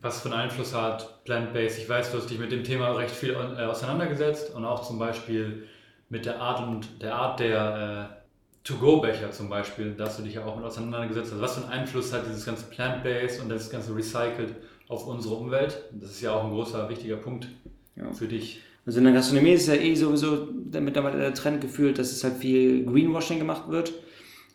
Was 0.00 0.20
für 0.20 0.30
einen 0.30 0.40
Einfluss 0.40 0.74
hat 0.74 1.24
Plant-Based? 1.24 1.78
Ich 1.78 1.88
weiß, 1.88 2.10
du 2.10 2.18
hast 2.18 2.30
dich 2.30 2.38
mit 2.38 2.52
dem 2.52 2.64
Thema 2.64 2.92
recht 2.92 3.14
viel 3.14 3.30
äh, 3.30 3.62
auseinandergesetzt 3.62 4.54
und 4.54 4.64
auch 4.64 4.86
zum 4.86 4.98
Beispiel 4.98 5.66
mit 6.08 6.26
der 6.26 6.40
Art 6.40 6.66
und 6.66 7.02
der 7.02 7.14
Art 7.14 7.40
der 7.40 8.10
äh, 8.10 8.22
To-Go-Becher 8.64 9.30
zum 9.32 9.48
Beispiel, 9.48 9.94
da 9.96 10.04
hast 10.06 10.18
du 10.18 10.22
dich 10.22 10.34
ja 10.34 10.44
auch 10.44 10.56
mit 10.56 10.64
auseinandergesetzt. 10.64 11.32
Also 11.32 11.42
was 11.42 11.54
für 11.56 11.64
einen 11.64 11.72
Einfluss 11.72 12.12
hat 12.12 12.26
dieses 12.26 12.44
ganze 12.44 12.64
Plant-Based 12.66 13.40
und 13.42 13.48
das 13.48 13.70
ganze 13.70 13.94
Recycled 13.94 14.54
auf 14.88 15.06
unsere 15.06 15.34
Umwelt? 15.34 15.82
Das 15.92 16.10
ist 16.10 16.20
ja 16.20 16.32
auch 16.32 16.44
ein 16.44 16.50
großer, 16.50 16.88
wichtiger 16.88 17.16
Punkt 17.16 17.48
ja. 17.96 18.12
für 18.12 18.28
dich. 18.28 18.60
Also 18.86 18.98
in 18.98 19.04
der 19.04 19.14
Gastronomie 19.14 19.52
ist 19.52 19.68
ja 19.68 19.74
eh 19.74 19.94
sowieso 19.94 20.48
mittlerweile 20.80 21.18
der 21.18 21.34
Trend 21.34 21.60
gefühlt, 21.60 21.98
dass 21.98 22.12
es 22.12 22.24
halt 22.24 22.36
viel 22.36 22.84
Greenwashing 22.84 23.38
gemacht 23.38 23.68
wird. 23.68 23.92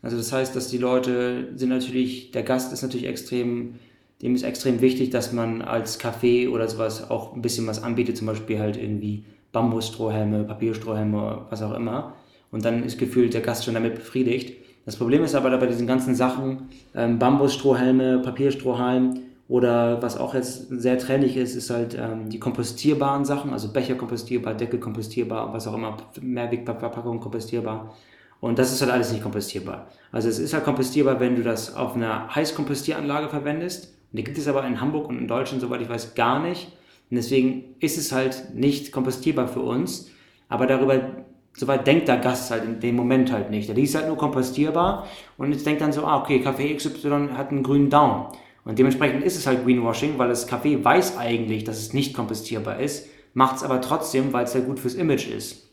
Also 0.01 0.17
das 0.17 0.32
heißt, 0.32 0.56
dass 0.56 0.70
die 0.70 0.77
Leute 0.77 1.50
sind 1.56 1.70
natürlich, 1.70 2.32
der 2.32 2.44
Gast 2.44 2.72
ist 2.72 2.82
natürlich 2.82 3.08
extrem, 3.08 3.75
dem 4.22 4.36
ist 4.36 4.44
extrem 4.44 4.82
wichtig, 4.82 5.10
dass 5.12 5.32
man 5.34 5.62
als 5.62 6.00
Café 6.00 6.50
oder 6.50 6.68
sowas 6.68 7.10
auch 7.10 7.36
ein 7.36 7.42
bisschen 7.42 7.68
was 7.68 7.84
anbietet, 7.84 8.18
zum 8.18 8.28
Beispiel 8.28 8.60
halt 8.60 8.78
irgendwie 8.78 9.26
Bambusstrohhelme, 9.52 10.44
Papierstrohhelme, 10.44 11.46
was 11.50 11.62
auch 11.62 11.74
immer 11.74 12.16
und 12.52 12.66
dann 12.66 12.84
ist 12.84 12.98
gefühlt 12.98 13.34
der 13.34 13.42
Gast 13.42 13.66
schon 13.66 13.74
damit 13.74 13.96
befriedigt. 13.96 14.66
Das 14.86 14.96
Problem 14.96 15.24
ist 15.24 15.36
aber 15.36 15.56
bei 15.58 15.68
diesen 15.68 15.88
ganzen 15.88 16.16
Sachen, 16.16 16.70
ähm, 16.96 17.20
Bambusstrohhelme, 17.20 18.20
Papierstrohhalm 18.20 19.20
oder 19.50 20.02
was 20.02 20.18
auch 20.18 20.34
jetzt 20.34 20.68
sehr 20.70 20.98
trendig 20.98 21.36
ist, 21.36 21.56
ist 21.56 21.70
halt 21.70 21.98
ähm, 22.00 22.30
die 22.30 22.40
kompostierbaren 22.40 23.26
Sachen, 23.26 23.52
also 23.52 23.72
Becher 23.72 23.96
kompostierbar, 23.96 24.54
Deckel 24.54 24.80
kompostierbar, 24.80 25.54
was 25.54 25.68
auch 25.68 25.74
immer, 25.74 25.98
Mehrwegverpackung 26.22 27.20
kompostierbar. 27.20 27.94
Und 28.40 28.60
das 28.60 28.72
ist 28.72 28.82
halt 28.82 28.92
alles 28.92 29.12
nicht 29.12 29.24
kompostierbar. 29.24 29.88
Also 30.12 30.30
es 30.30 30.40
ist 30.40 30.54
halt 30.54 30.64
kompostierbar, 30.64 31.20
wenn 31.20 31.36
du 31.36 31.44
das 31.44 31.76
auf 31.76 31.96
einer 31.96 32.34
Heißkompostieranlage 32.34 33.30
verwendest. 33.30 33.97
Die 34.12 34.24
gibt 34.24 34.38
es 34.38 34.48
aber 34.48 34.66
in 34.66 34.80
Hamburg 34.82 35.10
und 35.10 35.20
in 35.20 35.28
Deutschland, 35.28 35.62
soweit 35.62 35.82
ich 35.82 35.90
weiß, 35.90 36.16
gar 36.16 36.42
nicht. 36.42 36.68
Und 37.10 37.18
deswegen 37.18 37.76
ist 37.80 37.98
es 37.98 38.12
halt 38.12 38.54
nicht 38.56 38.92
kompostierbar 38.92 39.48
für 39.48 39.62
uns. 39.62 40.10
Aber 40.50 40.66
darüber 40.66 41.26
Soweit 41.58 41.88
denkt 41.88 42.08
der 42.08 42.18
Gast 42.18 42.52
halt 42.52 42.66
in 42.66 42.80
dem 42.80 42.96
Moment 42.96 43.32
halt 43.32 43.50
nicht. 43.50 43.68
Der 43.68 43.76
liest 43.76 43.96
halt 43.96 44.08
nur 44.08 44.16
kompostierbar 44.16 45.08
und 45.38 45.52
jetzt 45.52 45.66
denkt 45.66 45.82
dann 45.82 45.92
so, 45.92 46.06
ah, 46.06 46.22
okay, 46.22 46.40
Kaffee 46.40 46.76
XY 46.76 47.30
hat 47.34 47.50
einen 47.50 47.64
grünen 47.64 47.90
Daumen. 47.90 48.28
Und 48.64 48.78
dementsprechend 48.78 49.24
ist 49.24 49.38
es 49.38 49.48
halt 49.48 49.66
Greenwashing, 49.66 50.20
weil 50.20 50.30
das 50.30 50.46
Kaffee 50.46 50.84
weiß 50.84 51.18
eigentlich, 51.18 51.64
dass 51.64 51.80
es 51.80 51.94
nicht 51.94 52.14
kompostierbar 52.14 52.80
ist, 52.80 53.08
macht 53.34 53.56
es 53.56 53.64
aber 53.64 53.82
trotzdem, 53.82 54.34
weil 54.34 54.44
es 54.44 54.54
ja 54.54 54.60
gut 54.60 54.80
fürs 54.80 54.94
Image 54.94 55.28
ist. 55.28 55.68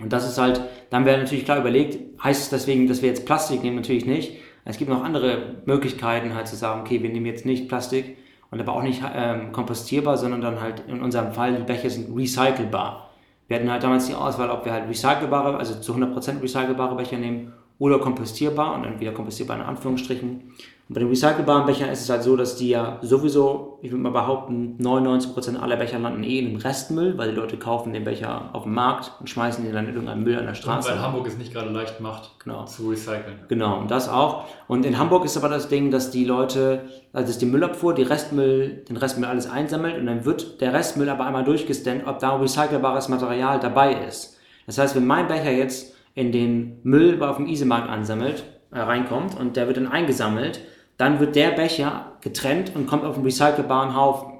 Und 0.00 0.12
das 0.12 0.28
ist 0.28 0.38
halt, 0.38 0.62
dann 0.90 1.04
wäre 1.04 1.18
natürlich 1.18 1.44
klar 1.44 1.60
überlegt, 1.60 2.00
heißt 2.24 2.42
es 2.42 2.50
deswegen, 2.50 2.88
dass 2.88 3.00
wir 3.00 3.08
jetzt 3.08 3.24
Plastik 3.24 3.62
nehmen? 3.62 3.76
Natürlich 3.76 4.06
nicht. 4.06 4.38
Es 4.64 4.78
gibt 4.78 4.90
noch 4.90 5.02
andere 5.02 5.56
Möglichkeiten 5.64 6.34
halt 6.34 6.46
zu 6.46 6.56
sagen, 6.56 6.82
okay, 6.82 7.02
wir 7.02 7.10
nehmen 7.10 7.26
jetzt 7.26 7.46
nicht 7.46 7.68
Plastik 7.68 8.16
und 8.50 8.60
aber 8.60 8.74
auch 8.74 8.82
nicht 8.82 9.02
ähm, 9.14 9.50
kompostierbar, 9.52 10.16
sondern 10.16 10.40
dann 10.40 10.60
halt 10.60 10.84
in 10.86 11.02
unserem 11.02 11.32
Fall, 11.32 11.56
die 11.56 11.62
Becher 11.62 11.90
sind 11.90 12.16
recycelbar. 12.16 13.10
Wir 13.48 13.56
hatten 13.56 13.70
halt 13.70 13.82
damals 13.82 14.06
die 14.06 14.14
Auswahl, 14.14 14.50
ob 14.50 14.64
wir 14.64 14.72
halt 14.72 14.88
recycelbare, 14.88 15.56
also 15.56 15.80
zu 15.80 15.94
100% 15.94 16.42
recycelbare 16.42 16.94
Becher 16.94 17.18
nehmen 17.18 17.52
oder 17.78 17.98
kompostierbar 17.98 18.74
und 18.74 18.84
dann 18.84 19.00
wieder 19.00 19.12
kompostierbar 19.12 19.56
in 19.56 19.62
Anführungsstrichen. 19.62 20.52
Und 20.92 20.96
bei 20.96 21.00
den 21.00 21.08
recycelbaren 21.08 21.64
Bechern 21.64 21.88
ist 21.88 22.02
es 22.02 22.10
halt 22.10 22.22
so, 22.22 22.36
dass 22.36 22.56
die 22.56 22.68
ja 22.68 22.98
sowieso, 23.00 23.78
ich 23.80 23.90
würde 23.90 24.02
mal 24.02 24.12
behaupten, 24.12 24.76
99% 24.78 25.56
aller 25.56 25.76
Becher 25.76 25.98
landen 25.98 26.22
eh 26.22 26.38
in 26.38 26.50
den 26.50 26.56
Restmüll, 26.56 27.16
weil 27.16 27.30
die 27.30 27.34
Leute 27.34 27.56
kaufen 27.56 27.94
den 27.94 28.04
Becher 28.04 28.50
auf 28.52 28.64
dem 28.64 28.74
Markt 28.74 29.10
und 29.18 29.30
schmeißen 29.30 29.64
den 29.64 29.72
dann 29.72 29.86
in 29.86 29.94
irgendeinen 29.94 30.22
Müll 30.22 30.38
an 30.38 30.44
der 30.44 30.54
Straße. 30.54 30.90
Und 30.90 30.98
weil 30.98 31.02
Hamburg 31.02 31.26
es 31.28 31.38
nicht 31.38 31.54
gerade 31.54 31.70
leicht 31.70 32.02
macht, 32.02 32.32
genau. 32.44 32.66
zu 32.66 32.90
recyceln. 32.90 33.40
Genau, 33.48 33.78
und 33.78 33.90
das 33.90 34.10
auch. 34.10 34.44
Und 34.68 34.84
in 34.84 34.98
Hamburg 34.98 35.24
ist 35.24 35.34
aber 35.38 35.48
das 35.48 35.70
Ding, 35.70 35.90
dass 35.90 36.10
die 36.10 36.26
Leute, 36.26 36.82
also 37.14 37.26
dass 37.26 37.38
die 37.38 37.46
Müllabfuhr 37.46 37.94
die 37.94 38.02
Restmüll, 38.02 38.84
den 38.86 38.98
Restmüll 38.98 39.26
alles 39.26 39.48
einsammelt 39.48 39.96
und 39.96 40.04
dann 40.04 40.26
wird 40.26 40.60
der 40.60 40.74
Restmüll 40.74 41.08
aber 41.08 41.24
einmal 41.24 41.44
durchgescannt, 41.44 42.06
ob 42.06 42.18
da 42.18 42.36
recycelbares 42.36 43.08
Material 43.08 43.58
dabei 43.60 43.94
ist. 43.94 44.36
Das 44.66 44.76
heißt, 44.76 44.94
wenn 44.94 45.06
mein 45.06 45.26
Becher 45.26 45.52
jetzt 45.52 45.94
in 46.14 46.32
den 46.32 46.80
Müll 46.82 47.22
auf 47.22 47.38
dem 47.38 47.46
Isemarkt 47.46 47.88
ansammelt, 47.88 48.44
äh, 48.72 48.80
reinkommt 48.80 49.40
und 49.40 49.56
der 49.56 49.68
wird 49.68 49.78
dann 49.78 49.88
eingesammelt, 49.88 50.60
dann 50.96 51.20
wird 51.20 51.36
der 51.36 51.50
Becher 51.50 52.12
getrennt 52.20 52.74
und 52.74 52.86
kommt 52.86 53.04
auf 53.04 53.16
einen 53.16 53.24
recycelbaren 53.24 53.96
Haufen. 53.96 54.32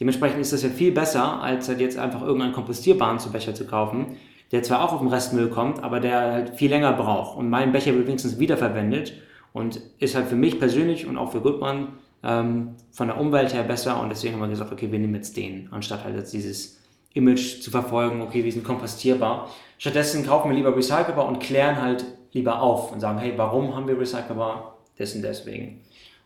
Dementsprechend 0.00 0.40
ist 0.40 0.52
das 0.52 0.62
ja 0.62 0.70
viel 0.70 0.92
besser, 0.92 1.42
als 1.42 1.68
halt 1.68 1.80
jetzt 1.80 1.98
einfach 1.98 2.22
irgendeinen 2.22 2.52
kompostierbaren 2.52 3.18
Becher 3.32 3.54
zu 3.54 3.66
kaufen, 3.66 4.16
der 4.50 4.62
zwar 4.62 4.84
auch 4.84 4.92
auf 4.92 5.00
den 5.00 5.08
Restmüll 5.08 5.48
kommt, 5.48 5.82
aber 5.82 6.00
der 6.00 6.32
halt 6.32 6.50
viel 6.56 6.70
länger 6.70 6.92
braucht. 6.92 7.36
Und 7.36 7.50
mein 7.50 7.72
Becher 7.72 7.94
wird 7.94 8.06
wenigstens 8.06 8.38
wiederverwendet 8.38 9.12
und 9.52 9.80
ist 9.98 10.14
halt 10.14 10.28
für 10.28 10.36
mich 10.36 10.58
persönlich 10.58 11.06
und 11.06 11.18
auch 11.18 11.32
für 11.32 11.40
Goodman 11.40 11.88
ähm, 12.22 12.76
von 12.90 13.08
der 13.08 13.20
Umwelt 13.20 13.52
her 13.52 13.62
besser. 13.62 14.00
Und 14.00 14.08
deswegen 14.08 14.34
haben 14.34 14.40
wir 14.40 14.48
gesagt, 14.48 14.72
okay, 14.72 14.90
wir 14.90 14.98
nehmen 14.98 15.14
jetzt 15.14 15.36
den, 15.36 15.68
anstatt 15.70 16.04
halt 16.04 16.16
jetzt 16.16 16.32
dieses 16.32 16.80
Image 17.12 17.60
zu 17.60 17.70
verfolgen, 17.70 18.22
okay, 18.22 18.44
wir 18.44 18.52
sind 18.52 18.64
kompostierbar. 18.64 19.48
Stattdessen 19.78 20.24
kaufen 20.24 20.50
wir 20.50 20.56
lieber 20.56 20.76
recycelbar 20.76 21.26
und 21.26 21.40
klären 21.40 21.80
halt 21.80 22.04
lieber 22.32 22.60
auf 22.62 22.92
und 22.92 23.00
sagen, 23.00 23.18
hey, 23.18 23.34
warum 23.36 23.74
haben 23.74 23.88
wir 23.88 23.98
recycelbar? 23.98 24.78
Dessen 24.98 25.22
deswegen. 25.22 25.80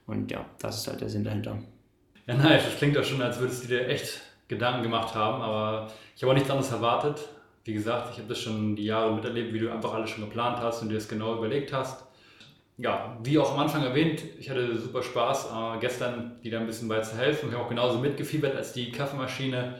Und 0.06 0.30
ja, 0.30 0.44
das 0.58 0.78
ist 0.78 0.88
halt 0.88 1.00
der 1.00 1.08
Sinn 1.08 1.24
dahinter. 1.24 1.58
Ja, 2.26 2.34
nice. 2.34 2.64
Das 2.64 2.76
klingt 2.76 2.96
doch 2.96 3.04
schon, 3.04 3.20
als 3.22 3.38
würdest 3.38 3.64
du 3.64 3.68
dir 3.68 3.88
echt 3.88 4.20
Gedanken 4.48 4.82
gemacht 4.82 5.14
haben, 5.14 5.42
aber 5.42 5.90
ich 6.14 6.22
habe 6.22 6.32
auch 6.32 6.34
nichts 6.34 6.50
anderes 6.50 6.70
erwartet. 6.70 7.28
Wie 7.64 7.72
gesagt, 7.72 8.10
ich 8.12 8.18
habe 8.18 8.28
das 8.28 8.40
schon 8.40 8.76
die 8.76 8.84
Jahre 8.84 9.14
miterlebt, 9.14 9.54
wie 9.54 9.58
du 9.58 9.72
einfach 9.72 9.94
alles 9.94 10.10
schon 10.10 10.24
geplant 10.24 10.58
hast 10.58 10.82
und 10.82 10.90
dir 10.90 10.96
das 10.96 11.08
genau 11.08 11.36
überlegt 11.36 11.72
hast. 11.72 12.04
Ja, 12.76 13.16
wie 13.22 13.38
auch 13.38 13.52
am 13.52 13.60
Anfang 13.60 13.84
erwähnt, 13.84 14.22
ich 14.38 14.50
hatte 14.50 14.76
super 14.78 15.02
Spaß, 15.02 15.46
äh, 15.46 15.78
gestern 15.80 16.38
wieder 16.42 16.58
ein 16.60 16.66
bisschen 16.66 16.88
bei 16.88 17.00
zu 17.00 17.16
helfen. 17.16 17.48
Ich 17.48 17.54
habe 17.54 17.64
auch 17.64 17.68
genauso 17.68 17.98
mitgefiebert, 17.98 18.56
als 18.56 18.72
die 18.72 18.90
Kaffeemaschine 18.90 19.78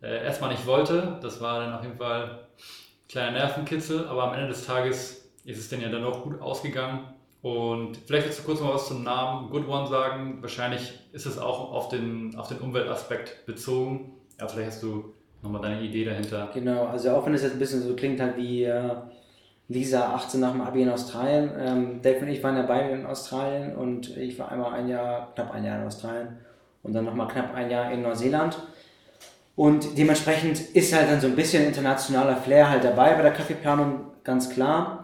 äh, 0.00 0.24
erstmal 0.24 0.50
nicht 0.50 0.64
wollte. 0.64 1.18
Das 1.20 1.40
war 1.40 1.60
dann 1.60 1.74
auf 1.74 1.82
jeden 1.82 1.98
Fall 1.98 2.22
ein 2.24 3.08
kleiner 3.08 3.32
Nervenkitzel, 3.32 4.06
aber 4.06 4.24
am 4.24 4.34
Ende 4.34 4.48
des 4.48 4.64
Tages 4.64 5.30
ist 5.44 5.58
es 5.58 5.68
dann 5.68 5.80
ja 5.80 5.88
dann 5.88 6.04
auch 6.04 6.22
gut 6.22 6.40
ausgegangen. 6.40 7.12
Und 7.40 7.96
vielleicht 8.06 8.26
willst 8.26 8.40
du 8.40 8.42
kurz 8.44 8.60
mal 8.60 8.74
was 8.74 8.88
zum 8.88 9.04
Namen 9.04 9.50
Good 9.50 9.68
One 9.68 9.86
sagen. 9.86 10.38
Wahrscheinlich 10.40 10.98
ist 11.12 11.26
es 11.26 11.38
auch 11.38 11.72
auf 11.72 11.88
den, 11.88 12.34
auf 12.36 12.48
den 12.48 12.58
Umweltaspekt 12.58 13.46
bezogen. 13.46 14.12
Ja, 14.40 14.48
vielleicht 14.48 14.70
hast 14.70 14.82
du 14.82 15.14
nochmal 15.42 15.62
deine 15.62 15.82
Idee 15.82 16.04
dahinter. 16.04 16.50
Genau, 16.52 16.86
also 16.86 17.10
auch 17.10 17.26
wenn 17.26 17.34
es 17.34 17.42
jetzt 17.42 17.52
ein 17.52 17.58
bisschen 17.60 17.82
so 17.82 17.94
klingt 17.94 18.20
halt 18.20 18.36
wie 18.36 18.64
äh, 18.64 18.90
Lisa 19.68 20.14
18 20.14 20.40
nach 20.40 20.50
dem 20.50 20.62
Abi 20.62 20.82
in 20.82 20.90
Australien. 20.90 21.50
Ähm, 21.56 22.02
Dave 22.02 22.20
und 22.20 22.28
ich 22.28 22.42
waren 22.42 22.56
ja 22.56 22.62
beide 22.62 22.90
in 22.90 23.06
Australien 23.06 23.76
und 23.76 24.16
ich 24.16 24.36
war 24.38 24.50
einmal 24.50 24.74
ein 24.74 24.88
Jahr, 24.88 25.32
knapp 25.34 25.52
ein 25.52 25.64
Jahr 25.64 25.78
in 25.78 25.86
Australien 25.86 26.38
und 26.82 26.92
dann 26.92 27.04
nochmal 27.04 27.28
knapp 27.28 27.54
ein 27.54 27.70
Jahr 27.70 27.92
in 27.92 28.02
Neuseeland. 28.02 28.58
Und 29.54 29.96
dementsprechend 29.96 30.60
ist 30.74 30.94
halt 30.94 31.10
dann 31.10 31.20
so 31.20 31.26
ein 31.28 31.36
bisschen 31.36 31.66
internationaler 31.66 32.36
Flair 32.36 32.70
halt 32.70 32.82
dabei 32.82 33.14
bei 33.14 33.22
der 33.22 33.32
Kaffeeplanung, 33.32 34.06
ganz 34.24 34.50
klar 34.50 34.97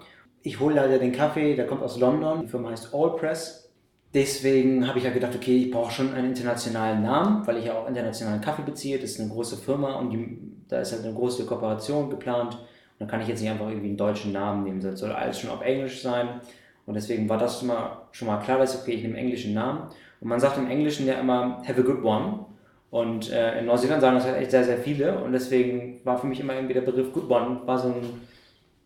ich 0.45 0.61
hole 0.61 0.75
leider 0.75 0.99
den 0.99 1.11
Kaffee, 1.11 1.57
der 1.57 1.67
kommt 1.67 1.83
aus 1.83 1.99
London, 1.99 2.43
die 2.43 2.47
Firma 2.47 2.71
heißt 2.71 2.95
Allpress. 2.95 3.73
Deswegen 4.13 4.87
habe 4.87 4.99
ich 4.99 5.05
ja 5.05 5.11
gedacht, 5.11 5.35
okay, 5.35 5.57
ich 5.57 5.71
brauche 5.71 5.91
schon 5.91 6.13
einen 6.13 6.29
internationalen 6.29 7.03
Namen, 7.03 7.45
weil 7.47 7.57
ich 7.57 7.65
ja 7.65 7.75
auch 7.75 7.89
internationalen 7.89 8.43
Kaffee 8.43 8.63
beziehe. 8.63 8.99
Das 8.99 9.11
ist 9.11 9.21
eine 9.21 9.31
große 9.31 9.57
Firma 9.57 9.95
und 9.95 10.11
die, 10.11 10.39
da 10.69 10.81
ist 10.81 10.93
halt 10.93 11.03
eine 11.03 11.15
große 11.15 11.47
Kooperation 11.47 12.11
geplant. 12.11 12.55
Und 12.55 12.61
dann 13.01 13.09
kann 13.09 13.23
ich 13.23 13.29
jetzt 13.29 13.41
nicht 13.41 13.51
einfach 13.51 13.69
irgendwie 13.69 13.89
einen 13.89 13.97
deutschen 13.97 14.33
Namen 14.33 14.65
nehmen, 14.65 14.81
das 14.81 15.01
soll 15.01 15.11
alles 15.11 15.41
schon 15.41 15.51
auf 15.51 15.63
Englisch 15.63 16.03
sein. 16.03 16.41
Und 16.87 16.95
deswegen 16.95 17.27
war 17.29 17.39
das 17.39 17.59
schon 17.59 17.69
mal, 17.69 18.03
schon 18.13 18.29
mal 18.29 18.39
klar, 18.39 18.59
dass 18.59 18.81
okay, 18.81 18.93
ich 18.93 19.03
nehme 19.03 19.17
englischen 19.17 19.55
Namen. 19.55 19.89
Und 20.21 20.29
man 20.29 20.39
sagt 20.39 20.59
im 20.59 20.71
Englischen 20.71 21.07
ja 21.07 21.15
immer, 21.15 21.63
have 21.67 21.81
a 21.81 21.85
good 21.85 22.05
one. 22.05 22.45
Und 22.91 23.33
äh, 23.33 23.59
in 23.59 23.65
Neuseeland 23.65 24.03
sagen 24.03 24.17
das 24.17 24.27
halt 24.27 24.37
echt 24.37 24.51
sehr, 24.51 24.63
sehr 24.63 24.77
viele. 24.77 25.19
Und 25.19 25.33
deswegen 25.33 26.03
war 26.05 26.19
für 26.19 26.27
mich 26.27 26.39
immer 26.39 26.55
irgendwie 26.55 26.75
der 26.75 26.83
Begriff 26.83 27.13
Good 27.13 27.31
One, 27.31 27.63
war 27.65 27.79
so 27.79 27.89
ein 27.89 28.21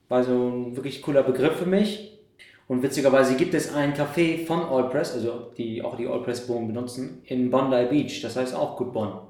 war 0.08 0.24
so 0.24 0.32
ein 0.32 0.76
wirklich 0.76 1.02
cooler 1.02 1.22
Begriff 1.22 1.56
für 1.56 1.66
mich. 1.66 2.18
Und 2.66 2.82
witzigerweise 2.82 3.34
gibt 3.36 3.54
es 3.54 3.74
ein 3.74 3.94
Café 3.94 4.46
von 4.46 4.62
Allpress, 4.62 5.14
also 5.14 5.52
die 5.56 5.82
auch 5.82 5.96
die 5.96 6.06
Allpress-Bohnen 6.06 6.68
benutzen, 6.68 7.22
in 7.24 7.50
Bondi 7.50 7.86
Beach. 7.86 8.20
Das 8.20 8.36
heißt 8.36 8.54
auch 8.54 8.76
Good 8.76 8.94
One. 8.94 9.22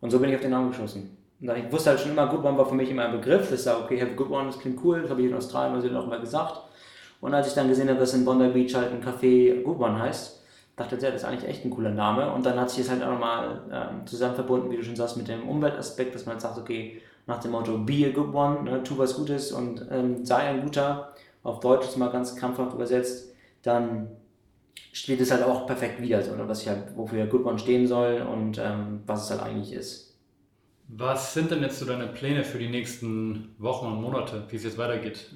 Und 0.00 0.10
so 0.10 0.18
bin 0.18 0.30
ich 0.30 0.36
auf 0.36 0.40
den 0.40 0.50
Namen 0.50 0.70
geschossen. 0.70 1.16
Und 1.40 1.50
ich 1.50 1.70
wusste 1.70 1.90
halt 1.90 2.00
schon 2.00 2.12
immer, 2.12 2.26
Good 2.28 2.44
One 2.44 2.56
war 2.56 2.66
für 2.66 2.74
mich 2.74 2.90
immer 2.90 3.04
ein 3.04 3.12
Begriff. 3.12 3.50
Das 3.50 3.64
sage, 3.64 3.84
okay, 3.84 4.00
have 4.00 4.14
Good 4.14 4.30
One, 4.30 4.46
das 4.46 4.58
klingt 4.58 4.82
cool. 4.82 5.02
Das 5.02 5.10
habe 5.10 5.20
ich 5.20 5.28
in 5.28 5.34
Australien 5.34 5.74
Neuseeland 5.74 6.02
auch 6.02 6.06
immer 6.06 6.20
gesagt. 6.20 6.60
Und 7.20 7.34
als 7.34 7.48
ich 7.48 7.54
dann 7.54 7.68
gesehen 7.68 7.88
habe, 7.88 7.98
dass 7.98 8.14
in 8.14 8.24
Bondi 8.24 8.48
Beach 8.48 8.74
halt 8.74 8.92
ein 8.92 9.02
Café 9.02 9.62
Good 9.62 9.78
One 9.78 9.98
heißt, 9.98 10.42
dachte 10.76 10.96
ich, 10.96 11.02
ja, 11.02 11.10
das 11.10 11.22
ist 11.22 11.28
eigentlich 11.28 11.48
echt 11.48 11.64
ein 11.64 11.70
cooler 11.70 11.90
Name. 11.90 12.32
Und 12.32 12.46
dann 12.46 12.58
hat 12.58 12.70
sich 12.70 12.84
das 12.84 12.90
halt 12.90 13.02
auch 13.02 13.10
nochmal 13.10 13.60
ähm, 13.70 14.06
zusammen 14.06 14.34
verbunden, 14.34 14.70
wie 14.70 14.76
du 14.76 14.82
schon 14.82 14.96
sagst, 14.96 15.16
mit 15.16 15.28
dem 15.28 15.48
Umweltaspekt, 15.48 16.14
dass 16.14 16.24
man 16.24 16.34
halt 16.34 16.42
sagt, 16.42 16.58
okay, 16.58 17.00
nach 17.26 17.40
dem 17.40 17.52
Motto 17.52 17.78
Be 17.78 18.06
a 18.06 18.10
good 18.10 18.34
one, 18.34 18.62
ne, 18.62 18.82
tu 18.82 18.96
was 18.98 19.14
Gutes 19.16 19.52
und 19.52 19.86
ähm, 19.90 20.24
sei 20.24 20.38
ein 20.38 20.62
guter, 20.62 21.14
auf 21.42 21.60
Deutsch 21.60 21.86
ist 21.86 21.96
mal 21.96 22.10
ganz 22.10 22.36
krampfhaft 22.36 22.74
übersetzt, 22.74 23.34
dann 23.62 24.08
steht 24.92 25.20
es 25.20 25.30
halt 25.30 25.42
auch 25.42 25.66
perfekt 25.66 26.00
wieder, 26.00 26.22
so, 26.22 26.34
ne, 26.34 26.48
was 26.48 26.62
ich 26.62 26.68
halt, 26.68 26.96
wofür 26.96 27.26
Good 27.26 27.44
One 27.44 27.58
stehen 27.58 27.86
soll 27.86 28.22
und 28.22 28.58
ähm, 28.58 29.02
was 29.06 29.24
es 29.24 29.30
halt 29.30 29.42
eigentlich 29.42 29.72
ist. 29.72 30.06
Was 30.88 31.34
sind 31.34 31.50
denn 31.50 31.62
jetzt 31.62 31.80
so 31.80 31.84
deine 31.84 32.06
Pläne 32.06 32.44
für 32.44 32.58
die 32.58 32.68
nächsten 32.68 33.54
Wochen 33.58 33.86
und 33.86 34.00
Monate, 34.00 34.44
wie 34.48 34.56
es 34.56 34.64
jetzt 34.64 34.78
weitergeht? 34.78 35.30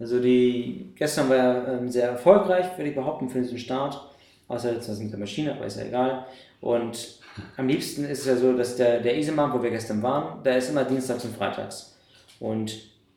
Also 0.00 0.18
die 0.18 0.92
gestern 0.96 1.28
war 1.28 1.36
ja 1.36 1.68
ähm, 1.74 1.90
sehr 1.90 2.08
erfolgreich, 2.08 2.76
würde 2.76 2.88
ich 2.88 2.96
behaupten, 2.96 3.28
für 3.28 3.40
diesen 3.40 3.58
Start. 3.58 4.00
Außer 4.48 4.72
jetzt 4.72 4.88
das 4.88 4.98
mit 4.98 5.12
der 5.12 5.18
Maschine, 5.18 5.54
aber 5.54 5.66
ist 5.66 5.78
ja 5.78 5.84
egal. 5.84 6.26
Und 6.60 7.20
am 7.56 7.68
liebsten 7.68 8.04
ist 8.04 8.20
es 8.20 8.26
ja 8.26 8.36
so, 8.36 8.52
dass 8.56 8.76
der, 8.76 9.00
der 9.00 9.16
Isemarkt, 9.16 9.54
wo 9.54 9.62
wir 9.62 9.70
gestern 9.70 10.02
waren, 10.02 10.42
der 10.42 10.58
ist 10.58 10.70
immer 10.70 10.84
dienstags 10.84 11.24
und 11.24 11.36
freitags. 11.36 11.96
Und 12.40 12.72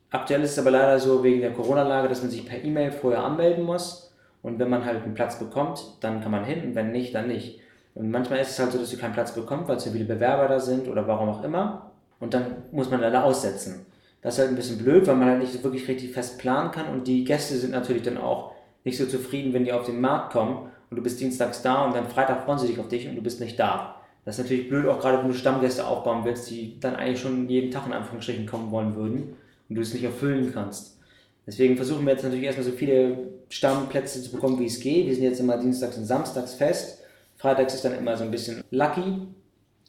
aktuell 0.09 0.41
ist 0.43 0.51
es 0.51 0.59
aber 0.59 0.71
leider 0.71 0.99
so 0.99 1.23
wegen 1.23 1.41
der 1.41 1.53
Corona-Lage, 1.53 2.07
dass 2.07 2.21
man 2.21 2.31
sich 2.31 2.45
per 2.45 2.63
E-Mail 2.63 2.91
vorher 2.91 3.23
anmelden 3.23 3.63
muss. 3.63 4.13
Und 4.41 4.59
wenn 4.59 4.69
man 4.69 4.85
halt 4.85 5.03
einen 5.03 5.15
Platz 5.15 5.39
bekommt, 5.39 5.83
dann 6.01 6.21
kann 6.21 6.31
man 6.31 6.45
hin 6.45 6.63
und 6.63 6.75
wenn 6.75 6.91
nicht, 6.91 7.15
dann 7.15 7.27
nicht. 7.27 7.59
Und 7.95 8.11
manchmal 8.11 8.39
ist 8.39 8.51
es 8.51 8.59
halt 8.59 8.71
so, 8.71 8.77
dass 8.77 8.91
du 8.91 8.97
keinen 8.97 9.13
Platz 9.13 9.33
bekommst, 9.33 9.67
weil 9.67 9.79
zu 9.79 9.91
viele 9.91 10.05
Bewerber 10.05 10.47
da 10.47 10.59
sind 10.59 10.87
oder 10.87 11.07
warum 11.07 11.29
auch 11.29 11.43
immer. 11.43 11.91
Und 12.19 12.33
dann 12.33 12.57
muss 12.71 12.89
man 12.89 13.01
leider 13.01 13.23
aussetzen. 13.23 13.85
Das 14.21 14.35
ist 14.35 14.39
halt 14.39 14.49
ein 14.49 14.55
bisschen 14.55 14.77
blöd, 14.77 15.07
weil 15.07 15.15
man 15.15 15.29
halt 15.29 15.39
nicht 15.39 15.63
wirklich 15.63 15.87
richtig 15.87 16.11
fest 16.11 16.37
planen 16.37 16.71
kann. 16.71 16.87
Und 16.89 17.07
die 17.07 17.23
Gäste 17.23 17.55
sind 17.55 17.71
natürlich 17.71 18.03
dann 18.03 18.17
auch 18.17 18.51
nicht 18.83 18.97
so 18.97 19.05
zufrieden, 19.05 19.53
wenn 19.53 19.65
die 19.65 19.73
auf 19.73 19.85
den 19.85 19.99
Markt 19.99 20.31
kommen 20.31 20.69
und 20.89 20.97
du 20.97 21.03
bist 21.03 21.19
dienstags 21.19 21.61
da 21.61 21.85
und 21.85 21.95
dann 21.95 22.07
Freitag 22.07 22.43
freuen 22.43 22.59
sie 22.59 22.67
sich 22.67 22.79
auf 22.79 22.87
dich 22.87 23.07
und 23.07 23.15
du 23.15 23.21
bist 23.21 23.39
nicht 23.39 23.59
da. 23.59 23.94
Das 24.25 24.37
ist 24.37 24.43
natürlich 24.43 24.67
blöd, 24.69 24.87
auch 24.87 24.99
gerade 24.99 25.19
wenn 25.19 25.27
du 25.27 25.33
Stammgäste 25.33 25.85
aufbauen 25.85 26.25
willst, 26.25 26.49
die 26.49 26.79
dann 26.79 26.95
eigentlich 26.95 27.21
schon 27.21 27.47
jeden 27.47 27.71
Tag 27.71 27.85
in 27.85 27.93
Anführungsstrichen 27.93 28.47
kommen 28.47 28.71
wollen 28.71 28.95
würden 28.95 29.35
und 29.69 29.75
du 29.75 29.81
es 29.81 29.93
nicht 29.93 30.03
erfüllen 30.03 30.51
kannst. 30.51 30.97
Deswegen 31.45 31.75
versuchen 31.75 32.05
wir 32.05 32.13
jetzt 32.13 32.23
natürlich 32.23 32.45
erstmal 32.45 32.65
so 32.65 32.71
viele 32.71 33.17
Stammplätze 33.49 34.21
zu 34.23 34.31
bekommen, 34.31 34.59
wie 34.59 34.65
es 34.65 34.79
geht. 34.79 35.05
Wir 35.05 35.13
sind 35.13 35.23
jetzt 35.23 35.39
immer 35.39 35.57
dienstags 35.57 35.95
und 35.97 36.05
samstags 36.05 36.55
fest. 36.55 37.03
Freitags 37.37 37.75
ist 37.75 37.85
dann 37.85 37.95
immer 37.95 38.17
so 38.17 38.23
ein 38.23 38.31
bisschen 38.31 38.63
lucky. 38.71 39.27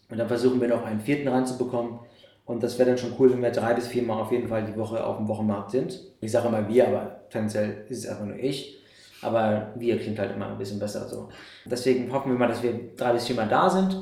Und 0.09 0.19
dann 0.19 0.29
versuchen 0.29 0.61
wir 0.61 0.69
noch 0.69 0.85
einen 0.85 1.01
vierten 1.01 1.29
reinzubekommen. 1.29 1.99
Und 2.45 2.63
das 2.63 2.79
wäre 2.79 2.91
dann 2.91 2.99
schon 2.99 3.15
cool, 3.19 3.33
wenn 3.33 3.43
wir 3.43 3.51
drei 3.51 3.75
bis 3.75 3.89
vier 3.89 4.03
Mal 4.03 4.21
auf 4.21 4.31
jeden 4.31 4.49
Fall 4.49 4.65
die 4.65 4.77
Woche 4.79 5.05
auf 5.05 5.17
dem 5.17 5.29
Wochenmarkt 5.29 5.71
sind. 5.71 6.01
Ich 6.21 6.31
sage 6.31 6.49
immer 6.49 6.69
wir, 6.69 6.87
aber 6.87 7.23
tendenziell 7.31 7.87
ist 7.89 8.05
es 8.05 8.07
einfach 8.07 8.27
nur 8.27 8.39
ich. 8.39 8.79
Aber 9.23 9.73
wir 9.77 9.99
klingt 9.99 10.19
halt 10.19 10.33
immer 10.37 10.49
ein 10.49 10.59
bisschen 10.59 10.79
besser 10.79 11.09
so. 11.09 11.31
Deswegen 11.65 12.13
hoffen 12.13 12.31
wir 12.31 12.39
mal, 12.39 12.49
dass 12.49 12.63
wir 12.63 12.73
drei 12.97 13.15
bis 13.15 13.27
vier 13.27 13.35
Mal 13.35 13.49
da 13.49 13.71
sind. 13.71 13.97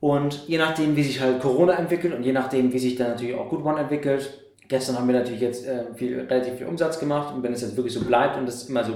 Und 0.00 0.46
je 0.46 0.58
nachdem, 0.58 0.94
wie 0.96 1.02
sich 1.02 1.20
halt 1.20 1.40
Corona 1.40 1.74
entwickelt 1.74 2.14
und 2.14 2.22
je 2.22 2.32
nachdem, 2.32 2.72
wie 2.72 2.78
sich 2.78 2.96
dann 2.96 3.08
natürlich 3.08 3.34
auch 3.34 3.48
Good 3.48 3.64
One 3.64 3.80
entwickelt. 3.80 4.44
Gestern 4.68 4.96
haben 4.96 5.08
wir 5.08 5.18
natürlich 5.18 5.40
jetzt 5.40 5.66
äh, 5.66 5.92
viel, 5.94 6.20
relativ 6.20 6.54
viel 6.54 6.66
Umsatz 6.66 7.00
gemacht 7.00 7.34
und 7.34 7.42
wenn 7.42 7.52
es 7.52 7.62
jetzt 7.62 7.76
wirklich 7.76 7.94
so 7.94 8.04
bleibt 8.04 8.36
und 8.36 8.48
es 8.48 8.68
immer 8.68 8.84
so 8.84 8.92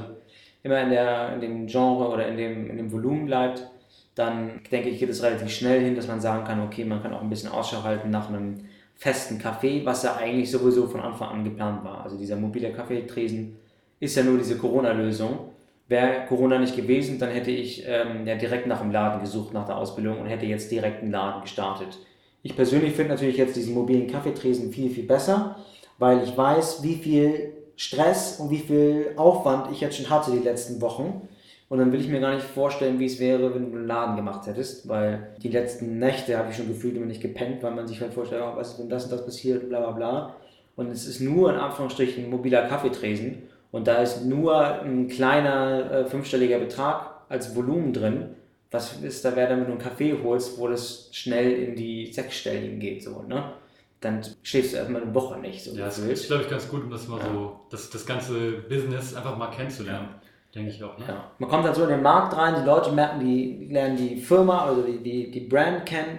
immer 0.62 0.81
in, 0.81 0.91
der, 0.91 1.35
in 1.35 1.41
dem 1.41 1.67
Genre 1.67 2.09
oder 2.09 2.27
in 2.29 2.37
dem, 2.37 2.71
in 2.71 2.77
dem 2.77 2.93
Volumen 2.93 3.27
bleibt, 3.27 3.69
dann 4.15 4.61
denke 4.71 4.91
ich, 4.91 4.99
geht 4.99 5.09
es 5.09 5.23
relativ 5.23 5.51
schnell 5.51 5.83
hin, 5.83 5.97
dass 5.97 6.07
man 6.07 6.21
sagen 6.21 6.45
kann, 6.45 6.61
okay, 6.61 6.85
man 6.85 7.03
kann 7.03 7.15
auch 7.15 7.23
ein 7.23 7.31
bisschen 7.31 7.51
Ausschau 7.51 7.83
halten 7.83 8.11
nach 8.11 8.29
einem 8.29 8.61
festen 8.95 9.38
Café, 9.38 9.85
was 9.85 10.03
ja 10.03 10.17
eigentlich 10.17 10.51
sowieso 10.51 10.87
von 10.87 11.01
Anfang 11.01 11.31
an 11.31 11.45
geplant 11.45 11.83
war. 11.83 12.05
Also 12.05 12.17
dieser 12.17 12.37
mobile 12.37 12.73
Kaffeetresen 12.73 13.57
ist 13.99 14.17
ja 14.17 14.23
nur 14.23 14.38
diese 14.38 14.57
Corona-Lösung. 14.57 15.51
Wäre 15.88 16.27
Corona 16.27 16.59
nicht 16.59 16.77
gewesen, 16.77 17.18
dann 17.18 17.31
hätte 17.31 17.51
ich 17.51 17.85
ähm, 17.87 18.27
ja 18.27 18.37
direkt 18.37 18.66
nach 18.66 18.81
dem 18.81 18.92
Laden 18.92 19.21
gesucht, 19.21 19.53
nach 19.53 19.66
der 19.66 19.77
Ausbildung 19.77 20.21
und 20.21 20.27
hätte 20.27 20.47
jetzt 20.47 20.71
direkt 20.71 21.03
einen 21.03 21.12
Laden 21.12 21.42
gestartet. 21.42 21.99
Ich 22.42 22.57
persönlich 22.57 22.95
finde 22.95 23.12
natürlich 23.12 23.37
jetzt 23.37 23.57
diesen 23.57 23.75
mobilen 23.75 24.09
Kaffeetresen 24.09 24.73
viel, 24.73 24.90
viel 24.90 25.05
besser, 25.05 25.57
weil 25.99 26.23
ich 26.23 26.37
weiß, 26.37 26.83
wie 26.83 26.95
viel 26.95 27.53
Stress 27.77 28.38
und 28.40 28.51
wie 28.51 28.59
viel 28.59 29.12
Aufwand 29.16 29.71
ich 29.73 29.81
jetzt 29.81 29.97
schon 29.97 30.11
hatte 30.11 30.33
die 30.33 30.38
letzten 30.38 30.81
Wochen. 30.81 31.29
Und 31.68 31.79
dann 31.79 31.90
will 31.90 32.01
ich 32.01 32.09
mir 32.09 32.21
gar 32.21 32.35
nicht 32.35 32.45
vorstellen, 32.45 32.99
wie 32.99 33.07
es 33.07 33.18
wäre, 33.18 33.55
wenn 33.55 33.71
du 33.71 33.79
einen 33.79 33.87
Laden 33.87 34.16
gemacht 34.16 34.47
hättest, 34.47 34.88
weil 34.88 35.35
die 35.42 35.49
letzten 35.49 35.99
Nächte 35.99 36.37
habe 36.37 36.51
ich 36.51 36.57
schon 36.57 36.68
gefühlt 36.68 36.97
immer 36.97 37.07
nicht 37.07 37.23
gepennt, 37.23 37.62
weil 37.62 37.75
man 37.75 37.88
sich 37.88 38.01
halt 38.01 38.12
vorstellt, 38.12 38.42
oh, 38.45 38.57
was 38.57 38.73
ist, 38.73 38.79
wenn 38.79 38.90
das 38.90 39.05
und 39.05 39.12
das 39.12 39.25
passiert, 39.25 39.68
bla 39.68 39.81
bla 39.81 39.92
bla. 39.92 40.37
Und 40.77 40.90
es 40.90 41.07
ist 41.07 41.21
nur 41.21 41.51
in 41.51 41.59
Anführungsstrichen 41.59 42.29
mobiler 42.29 42.66
Kaffeetresen 42.68 43.45
und 43.73 43.89
da 43.89 43.97
ist 43.97 44.25
nur 44.25 44.83
ein 44.83 45.09
kleiner 45.09 45.91
äh, 45.91 46.05
fünfstelliger 46.05 46.59
Betrag 46.59 47.23
als 47.29 47.57
Volumen 47.57 47.93
drin. 47.93 48.37
Was 48.71 49.03
ist 49.03 49.25
da, 49.25 49.35
wer 49.35 49.51
wenn 49.51 49.61
du 49.61 49.67
einen 49.67 49.79
Kaffee 49.79 50.17
holst, 50.23 50.59
wo 50.59 50.69
das 50.69 51.09
schnell 51.13 51.53
in 51.53 51.75
die 51.75 52.13
sechsstelligen 52.13 52.79
geht, 52.79 53.03
so, 53.03 53.23
ne? 53.23 53.53
Dann 54.01 54.21
schläfst 54.43 54.73
du 54.73 54.79
erstmal 54.79 55.03
eine 55.03 55.15
Woche 55.15 55.39
nicht. 55.39 55.63
So 55.63 55.77
ja, 55.77 55.87
das 55.87 55.99
ist, 55.99 56.27
glaube 56.27 56.43
ich, 56.43 56.51
ganz 56.51 56.69
gut, 56.69 56.83
um 56.83 56.91
das 56.91 57.07
mal 57.07 57.19
ja. 57.21 57.33
so, 57.33 57.61
das, 57.71 57.89
das 57.89 58.05
ganze 58.05 58.53
Business 58.69 59.15
einfach 59.15 59.37
mal 59.37 59.51
kennenzulernen. 59.51 60.09
Denke 60.55 60.71
ich 60.71 60.83
auch. 60.83 60.99
Ne? 60.99 61.05
Ja. 61.09 61.31
Man 61.39 61.49
kommt 61.49 61.65
dann 61.65 61.75
so 61.75 61.85
in 61.85 61.91
den 61.91 62.03
Markt 62.03 62.37
rein, 62.37 62.57
die 62.61 62.67
Leute 62.67 62.91
merken, 62.93 63.21
die 63.21 63.69
lernen 63.71 63.97
die 63.97 64.17
Firma, 64.17 64.67
also 64.67 64.83
die, 64.83 64.99
die, 64.99 65.31
die 65.31 65.41
Brand 65.41 65.87
kennen. 65.87 66.19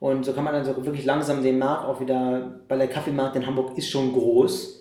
Und 0.00 0.24
so 0.24 0.32
kann 0.32 0.44
man 0.44 0.54
dann 0.54 0.64
so 0.64 0.74
wirklich 0.84 1.04
langsam 1.04 1.42
den 1.42 1.58
Markt 1.58 1.84
auch 1.84 2.00
wieder, 2.00 2.60
weil 2.66 2.78
der 2.78 2.88
Kaffeemarkt 2.88 3.36
in 3.36 3.46
Hamburg 3.46 3.76
ist 3.76 3.90
schon 3.90 4.12
groß 4.12 4.77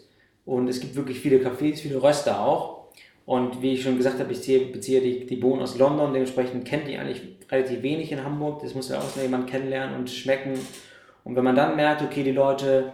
und 0.47 0.69
es 0.69 0.79
gibt 0.79 0.95
wirklich 0.95 1.19
viele 1.19 1.37
Cafés, 1.37 1.75
viele 1.75 2.01
Röster 2.01 2.39
auch. 2.39 2.87
Und 3.25 3.61
wie 3.61 3.73
ich 3.73 3.83
schon 3.83 3.97
gesagt 3.97 4.19
habe, 4.19 4.31
ich 4.31 4.71
beziehe 4.71 5.01
die, 5.01 5.25
die 5.25 5.35
Bohnen 5.35 5.61
aus 5.61 5.77
London, 5.77 6.13
dementsprechend 6.13 6.63
kennt 6.63 6.87
die 6.87 6.97
eigentlich 6.97 7.21
relativ 7.51 7.81
wenig 7.81 8.13
in 8.13 8.23
Hamburg. 8.23 8.61
Das 8.61 8.73
muss 8.73 8.87
ja 8.87 8.97
auch 8.97 9.21
jemand 9.21 9.47
kennenlernen 9.47 9.97
und 9.97 10.09
schmecken. 10.09 10.53
Und 11.25 11.35
wenn 11.35 11.43
man 11.43 11.55
dann 11.55 11.75
merkt, 11.75 12.01
okay, 12.01 12.23
die 12.23 12.31
Leute 12.31 12.93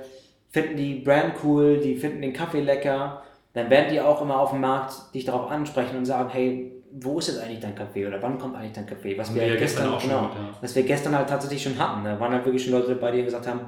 finden 0.50 0.78
die 0.78 0.96
Brand 0.96 1.36
cool, 1.44 1.78
die 1.78 1.96
finden 1.96 2.24
den 2.24 2.34
Kaffee 2.34 2.62
lecker, 2.62 3.22
dann 3.54 3.70
werden 3.70 3.94
die 3.94 4.02
auch 4.02 4.24
immer 4.24 4.40
auf 4.40 4.50
dem 4.50 4.62
Markt 4.62 5.14
dich 5.14 5.26
darauf 5.26 5.52
ansprechen 5.52 5.96
und 5.96 6.06
sagen, 6.06 6.30
hey, 6.34 6.72
wo 6.92 7.20
ist 7.20 7.28
jetzt 7.28 7.40
eigentlich 7.40 7.60
dein 7.60 7.76
Kaffee 7.76 8.08
oder 8.08 8.20
wann 8.20 8.40
kommt 8.40 8.56
eigentlich 8.56 8.74
dein 8.74 8.88
Kaffee? 8.88 9.16
Was 9.16 9.34
wir, 9.36 9.44
wir 9.44 9.58
gestern, 9.58 9.92
gestern 9.92 10.10
genau, 10.10 10.34
schon, 10.34 10.44
ja. 10.44 10.58
was 10.60 10.76
wir 10.76 10.82
gestern 10.82 11.16
halt 11.16 11.30
tatsächlich 11.30 11.62
schon 11.62 11.78
hatten. 11.78 12.04
Da 12.04 12.20
waren 12.20 12.34
halt 12.34 12.46
wirklich 12.46 12.64
schon 12.64 12.74
Leute 12.74 12.96
dabei, 12.96 13.12
die 13.12 13.24
gesagt 13.24 13.48
haben, 13.48 13.62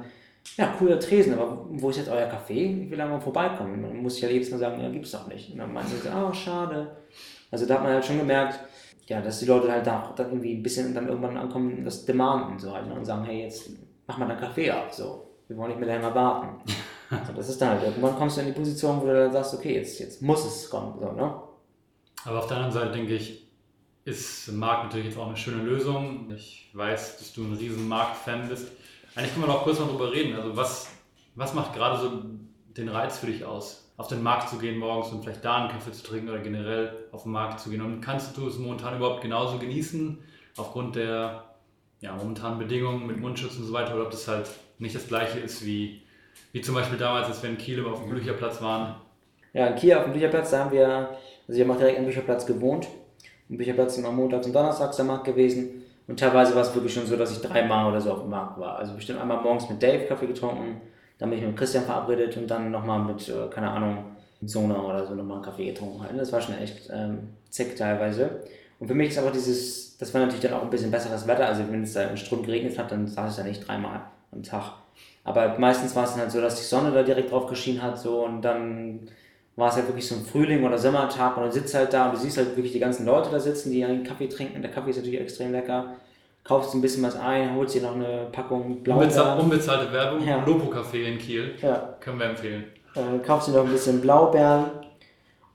ja, 0.56 0.74
cooler 0.78 0.98
Tresen, 0.98 1.34
aber 1.34 1.66
wo 1.70 1.90
ist 1.90 1.96
jetzt 1.96 2.08
euer 2.08 2.26
Kaffee? 2.26 2.84
Ich 2.84 2.90
will 2.90 3.00
einmal 3.00 3.20
vorbeikommen. 3.20 3.82
Man 3.82 3.96
muss 3.98 4.20
ja 4.20 4.28
jedes 4.28 4.50
Mal 4.50 4.58
sagen, 4.58 4.80
ja, 4.80 4.88
gibt's 4.88 5.12
doch 5.12 5.26
nicht. 5.26 5.52
Und 5.52 5.58
dann 5.58 5.72
meinen 5.72 5.88
sie, 5.88 6.08
ah, 6.08 6.28
oh, 6.28 6.32
schade. 6.32 6.96
Also 7.50 7.66
da 7.66 7.74
hat 7.74 7.82
man 7.82 7.92
halt 7.92 8.04
schon 8.04 8.18
gemerkt, 8.18 8.60
ja, 9.06 9.20
dass 9.20 9.38
die 9.38 9.46
Leute 9.46 9.70
halt 9.70 9.86
da 9.86 10.12
dann 10.16 10.28
irgendwie 10.28 10.54
ein 10.54 10.62
bisschen 10.62 10.94
dann 10.94 11.08
irgendwann 11.08 11.36
ankommen, 11.36 11.84
das 11.84 12.04
demanden 12.04 12.58
so 12.58 12.72
halt 12.72 12.88
ne, 12.88 12.94
und 12.94 13.04
sagen, 13.04 13.24
hey, 13.24 13.42
jetzt 13.42 13.70
mach 14.06 14.18
mal 14.18 14.26
deinen 14.26 14.40
Kaffee 14.40 14.70
ab, 14.70 14.92
so. 14.92 15.22
Wir 15.48 15.56
wollen 15.56 15.70
nicht 15.70 15.78
mehr 15.78 15.88
länger 15.88 16.12
warten. 16.14 16.60
also 17.10 17.32
das 17.32 17.48
ist 17.48 17.60
dann 17.60 17.70
halt, 17.70 17.84
irgendwann 17.84 18.16
kommst 18.16 18.36
du 18.36 18.40
in 18.40 18.48
die 18.48 18.52
Position, 18.52 19.00
wo 19.00 19.06
du 19.06 19.14
dann 19.14 19.32
sagst, 19.32 19.54
okay, 19.54 19.74
jetzt, 19.74 19.98
jetzt 20.00 20.22
muss 20.22 20.44
es 20.44 20.68
kommen, 20.68 20.98
so, 20.98 21.12
ne? 21.12 21.40
Aber 22.24 22.38
auf 22.38 22.46
der 22.48 22.56
anderen 22.56 22.72
Seite 22.72 22.92
denke 22.92 23.14
ich, 23.14 23.46
ist 24.04 24.50
Markt 24.52 24.84
natürlich 24.84 25.06
jetzt 25.06 25.18
auch 25.18 25.26
eine 25.26 25.36
schöne 25.36 25.62
Lösung. 25.62 26.30
Ich 26.34 26.70
weiß, 26.72 27.18
dass 27.18 27.32
du 27.32 27.44
ein 27.44 27.54
riesen 27.54 27.88
Markt-Fan 27.88 28.48
bist. 28.48 28.68
Eigentlich 29.16 29.32
können 29.32 29.46
wir 29.46 29.52
noch 29.54 29.64
kurz 29.64 29.80
mal 29.80 29.88
drüber 29.88 30.12
reden. 30.12 30.36
Also 30.36 30.54
was, 30.56 30.90
was 31.36 31.54
macht 31.54 31.74
gerade 31.74 31.98
so 31.98 32.22
den 32.76 32.88
Reiz 32.90 33.18
für 33.18 33.26
dich 33.26 33.46
aus? 33.46 33.90
Auf 33.96 34.08
den 34.08 34.22
Markt 34.22 34.50
zu 34.50 34.58
gehen 34.58 34.78
morgens 34.78 35.10
und 35.10 35.22
vielleicht 35.22 35.42
da 35.42 35.56
einen 35.56 35.70
Kaffee 35.70 35.92
zu 35.92 36.04
trinken 36.04 36.28
oder 36.28 36.40
generell 36.40 37.08
auf 37.12 37.22
den 37.22 37.32
Markt 37.32 37.58
zu 37.60 37.70
gehen. 37.70 37.80
Und 37.80 38.02
kannst 38.02 38.36
du 38.36 38.46
es 38.46 38.58
momentan 38.58 38.94
überhaupt 38.98 39.22
genauso 39.22 39.58
genießen, 39.58 40.18
aufgrund 40.58 40.96
der 40.96 41.44
ja, 42.02 42.14
momentanen 42.14 42.58
Bedingungen 42.58 43.06
mit 43.06 43.18
Mundschutz 43.18 43.56
und 43.56 43.64
so 43.64 43.72
weiter, 43.72 43.94
oder 43.94 44.04
ob 44.04 44.10
das 44.10 44.28
halt 44.28 44.50
nicht 44.78 44.94
das 44.94 45.08
gleiche 45.08 45.38
ist 45.38 45.64
wie, 45.64 46.02
wie 46.52 46.60
zum 46.60 46.74
Beispiel 46.74 46.98
damals, 46.98 47.28
als 47.28 47.42
wir 47.42 47.48
in 47.48 47.56
Kiel 47.56 47.82
auf 47.86 48.00
dem 48.00 48.10
Bücherplatz 48.10 48.60
waren? 48.60 48.96
Ja, 49.54 49.68
in 49.68 49.76
Kiel 49.76 49.94
auf 49.94 50.04
dem 50.04 50.12
Bücherplatz, 50.12 50.50
da 50.50 50.64
haben 50.64 50.72
wir, 50.72 50.86
also 51.48 51.58
wir 51.58 51.66
haben 51.66 51.78
direkt 51.78 51.98
am 51.98 52.04
Bücherplatz 52.04 52.44
gewohnt. 52.44 52.86
Am 53.48 53.56
Bücherplatz 53.56 53.94
sind 53.94 54.04
am 54.04 54.16
Montags 54.16 54.46
und 54.46 54.52
Donnerstags 54.52 54.96
der 54.96 55.06
Markt 55.06 55.24
gewesen. 55.24 55.85
Und 56.08 56.20
teilweise 56.20 56.54
war 56.54 56.62
es 56.62 56.74
wirklich 56.74 56.94
schon 56.94 57.06
so, 57.06 57.16
dass 57.16 57.32
ich 57.32 57.40
dreimal 57.40 57.90
oder 57.90 58.00
so 58.00 58.12
auf 58.12 58.20
dem 58.20 58.30
Markt 58.30 58.58
war. 58.60 58.78
Also 58.78 58.94
bestimmt 58.94 59.20
einmal 59.20 59.42
morgens 59.42 59.68
mit 59.68 59.82
Dave 59.82 60.04
Kaffee 60.06 60.26
getrunken, 60.26 60.80
dann 61.18 61.30
bin 61.30 61.38
ich 61.38 61.44
mit 61.44 61.56
Christian 61.56 61.84
verabredet 61.84 62.36
und 62.36 62.48
dann 62.50 62.70
nochmal 62.70 63.00
mit, 63.00 63.28
äh, 63.28 63.48
keine 63.50 63.70
Ahnung, 63.70 64.04
Sona 64.42 64.78
oder 64.80 65.06
so 65.06 65.14
nochmal 65.14 65.36
einen 65.36 65.44
Kaffee 65.44 65.66
getrunken. 65.66 66.02
Halt. 66.02 66.18
Das 66.18 66.32
war 66.32 66.40
schon 66.40 66.58
echt 66.58 66.90
ähm, 66.92 67.30
zick 67.50 67.76
teilweise. 67.76 68.42
Und 68.78 68.88
für 68.88 68.94
mich 68.94 69.08
ist 69.08 69.18
aber 69.18 69.30
dieses, 69.30 69.96
das 69.96 70.12
war 70.12 70.20
natürlich 70.20 70.42
dann 70.42 70.52
auch 70.52 70.62
ein 70.62 70.70
bisschen 70.70 70.90
besseres 70.90 71.26
Wetter. 71.26 71.46
Also 71.46 71.62
wenn 71.70 71.82
es 71.82 71.94
da 71.94 72.02
im 72.02 72.16
Strom 72.16 72.44
geregnet 72.44 72.78
hat, 72.78 72.92
dann 72.92 73.06
saß 73.06 73.32
ich 73.32 73.36
da 73.38 73.48
nicht 73.48 73.66
dreimal 73.66 74.02
am 74.32 74.42
Tag. 74.42 74.74
Aber 75.24 75.58
meistens 75.58 75.96
war 75.96 76.04
es 76.04 76.10
dann 76.10 76.20
halt 76.20 76.30
so, 76.30 76.40
dass 76.40 76.56
die 76.56 76.64
Sonne 76.64 76.92
da 76.92 77.02
direkt 77.02 77.32
drauf 77.32 77.46
geschienen 77.46 77.82
hat 77.82 77.98
so 77.98 78.24
und 78.24 78.42
dann 78.42 79.08
war 79.56 79.70
es 79.70 79.76
halt 79.76 79.88
wirklich 79.88 80.06
so 80.06 80.14
ein 80.14 80.24
Frühling 80.24 80.64
oder 80.64 80.76
Sommertag 80.76 81.36
und 81.36 81.44
dann 81.44 81.52
sitzt 81.52 81.74
halt 81.74 81.92
da 81.92 82.06
und 82.06 82.14
du 82.14 82.20
siehst 82.20 82.36
halt 82.36 82.54
wirklich 82.56 82.72
die 82.72 82.78
ganzen 82.78 83.06
Leute 83.06 83.30
da 83.30 83.40
sitzen, 83.40 83.72
die 83.72 83.84
einen 83.84 84.04
Kaffee 84.04 84.28
trinken. 84.28 84.60
Der 84.60 84.70
Kaffee 84.70 84.90
ist 84.90 84.98
natürlich 84.98 85.20
extrem 85.20 85.52
lecker. 85.52 85.94
Kaufst 86.44 86.74
ein 86.74 86.82
bisschen 86.82 87.02
was 87.02 87.16
ein, 87.16 87.56
holst 87.56 87.74
dir 87.74 87.82
noch 87.82 87.94
eine 87.94 88.28
Packung 88.30 88.82
Blaubeeren. 88.82 89.40
Unbezahlte 89.40 89.92
Werbung, 89.92 90.24
ja. 90.24 90.44
Lopo 90.44 90.70
Café 90.70 91.04
in 91.04 91.18
Kiel. 91.18 91.54
Ja. 91.60 91.96
Können 92.00 92.20
wir 92.20 92.26
empfehlen. 92.26 92.64
Äh, 92.94 93.18
kaufst 93.24 93.48
dir 93.48 93.52
noch 93.52 93.64
ein 93.64 93.72
bisschen 93.72 94.00
Blaubeeren 94.00 94.66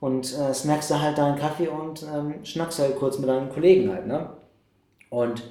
und 0.00 0.36
äh, 0.36 0.52
snackst 0.52 0.90
da 0.90 1.00
halt 1.00 1.16
deinen 1.16 1.38
Kaffee 1.38 1.68
und 1.68 2.02
ähm, 2.02 2.34
schnackst 2.44 2.80
halt 2.80 2.96
kurz 2.96 3.18
mit 3.18 3.28
deinen 3.28 3.50
Kollegen 3.50 3.90
halt, 3.92 4.06
ne? 4.06 4.30
Und 5.10 5.42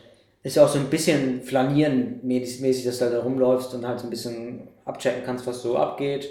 ist 0.43 0.57
ja 0.57 0.65
auch 0.65 0.69
so 0.69 0.79
ein 0.79 0.89
bisschen 0.89 1.41
flanieren 1.41 2.19
mäßig, 2.23 2.83
dass 2.83 2.97
du 2.97 3.05
halt 3.05 3.13
da 3.13 3.21
rumläufst 3.21 3.73
und 3.73 3.87
halt 3.87 3.99
so 3.99 4.07
ein 4.07 4.09
bisschen 4.09 4.67
abchecken 4.85 5.23
kannst, 5.23 5.47
was 5.47 5.61
so 5.61 5.77
abgeht 5.77 6.27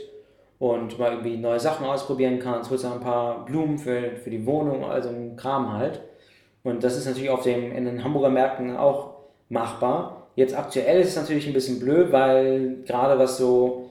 und 0.61 0.99
mal 0.99 1.13
irgendwie 1.13 1.39
neue 1.39 1.59
Sachen 1.59 1.87
ausprobieren 1.87 2.39
kannst, 2.39 2.71
holst 2.71 2.85
auch 2.85 2.93
ein 2.93 3.01
paar 3.01 3.47
Blumen 3.47 3.79
für, 3.79 4.13
für 4.23 4.31
die 4.31 4.45
Wohnung, 4.47 4.85
also 4.85 5.09
ein 5.09 5.35
Kram 5.35 5.73
halt. 5.73 6.03
Und 6.63 6.85
das 6.85 6.97
ist 6.99 7.07
natürlich 7.07 7.31
auf 7.31 7.43
dem, 7.43 7.73
in 7.73 7.87
den 7.87 8.05
Hamburger 8.05 8.29
Märkten 8.29 8.77
auch 8.77 9.15
machbar. 9.49 10.29
Jetzt 10.37 10.57
aktuell 10.57 11.01
ist 11.01 11.09
es 11.09 11.17
natürlich 11.17 11.47
ein 11.47 11.55
bisschen 11.55 11.81
blöd, 11.81 12.13
weil 12.13 12.77
gerade 12.87 13.19
was 13.19 13.39
so 13.39 13.91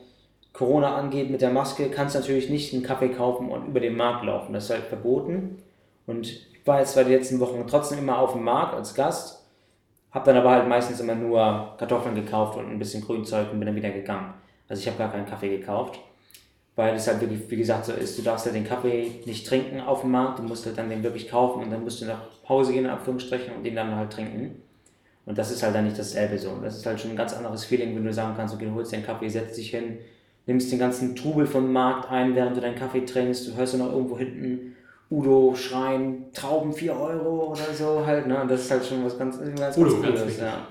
Corona 0.53 0.95
angeht 0.95 1.31
mit 1.31 1.41
der 1.41 1.49
Maske, 1.49 1.89
kannst 1.89 2.13
du 2.13 2.19
natürlich 2.19 2.51
nicht 2.51 2.71
einen 2.71 2.83
Kaffee 2.83 3.09
kaufen 3.09 3.49
und 3.49 3.67
über 3.67 3.79
den 3.79 3.97
Markt 3.97 4.23
laufen. 4.25 4.53
Das 4.53 4.65
ist 4.65 4.69
halt 4.69 4.83
verboten. 4.83 5.57
Und 6.05 6.27
ich 6.27 6.47
war 6.65 6.79
jetzt 6.79 6.93
zwar 6.93 7.03
die 7.03 7.13
letzten 7.13 7.39
Wochen 7.39 7.65
trotzdem 7.67 7.97
immer 7.97 8.19
auf 8.19 8.33
dem 8.33 8.43
Markt 8.43 8.75
als 8.75 8.93
Gast, 8.93 9.43
Habe 10.11 10.25
dann 10.25 10.37
aber 10.37 10.51
halt 10.51 10.67
meistens 10.67 10.99
immer 10.99 11.15
nur 11.15 11.75
Kartoffeln 11.77 12.15
gekauft 12.15 12.57
und 12.57 12.69
ein 12.69 12.79
bisschen 12.79 13.03
Grünzeug 13.03 13.51
und 13.51 13.59
bin 13.59 13.67
dann 13.67 13.75
wieder 13.75 13.91
gegangen. 13.91 14.33
Also 14.67 14.81
ich 14.81 14.87
habe 14.87 14.97
gar 14.99 15.11
keinen 15.11 15.25
Kaffee 15.25 15.57
gekauft, 15.57 15.99
weil 16.79 16.95
es 16.95 17.09
halt 17.09 17.19
wirklich, 17.19 17.41
wie 17.49 17.57
gesagt, 17.57 17.87
so 17.87 17.91
ist, 17.91 18.17
du 18.17 18.21
darfst 18.21 18.45
ja 18.45 18.53
den 18.53 18.63
Kaffee 18.63 19.11
nicht 19.25 19.45
trinken 19.45 19.81
auf 19.81 19.99
dem 19.99 20.11
Markt, 20.11 20.39
du 20.39 20.43
musst 20.43 20.65
halt 20.65 20.77
dann 20.77 20.89
den 20.89 21.03
wirklich 21.03 21.29
kaufen 21.29 21.61
und 21.61 21.69
dann 21.71 21.83
musst 21.83 21.99
du 21.99 22.05
nach 22.05 22.21
Hause 22.47 22.71
gehen, 22.71 22.85
in 22.85 22.89
Anführungsstrichen, 22.89 23.53
und 23.53 23.65
den 23.65 23.75
dann 23.75 23.93
halt 23.93 24.13
trinken. 24.13 24.61
Und 25.25 25.37
das 25.37 25.51
ist 25.51 25.61
halt 25.61 25.75
dann 25.75 25.83
nicht 25.83 25.99
dasselbe 25.99 26.37
so. 26.37 26.51
Und 26.51 26.63
das 26.63 26.77
ist 26.77 26.85
halt 26.85 26.97
schon 27.01 27.11
ein 27.11 27.17
ganz 27.17 27.33
anderes 27.33 27.65
Feeling, 27.65 27.93
wenn 27.97 28.05
du 28.05 28.13
sagen 28.13 28.33
kannst, 28.37 28.55
okay, 28.55 28.63
du 28.63 28.73
holst 28.73 28.93
den 28.93 29.05
Kaffee, 29.05 29.27
setzt 29.27 29.57
dich 29.57 29.71
hin, 29.71 29.97
nimmst 30.45 30.71
den 30.71 30.79
ganzen 30.79 31.17
Trubel 31.17 31.45
vom 31.45 31.69
Markt 31.73 32.09
ein, 32.09 32.33
während 32.33 32.55
du 32.55 32.61
deinen 32.61 32.77
Kaffee 32.77 33.03
trinkst, 33.03 33.45
du 33.45 33.55
hörst 33.55 33.73
du 33.73 33.77
noch 33.77 33.91
irgendwo 33.91 34.17
hinten 34.17 34.77
Udo 35.11 35.55
schreien, 35.55 36.31
Trauben 36.31 36.71
4 36.71 36.97
Euro 36.97 37.51
oder 37.51 37.73
so 37.77 38.05
halt, 38.05 38.25
ne? 38.25 38.41
Und 38.41 38.49
das 38.49 38.61
ist 38.61 38.71
halt 38.71 38.85
schon 38.85 39.03
was 39.03 39.19
ganz, 39.19 39.37
ganz, 39.37 39.75
Udo, 39.75 39.97
Cooles, 39.97 40.15
ganz 40.17 40.39
ja. 40.39 40.67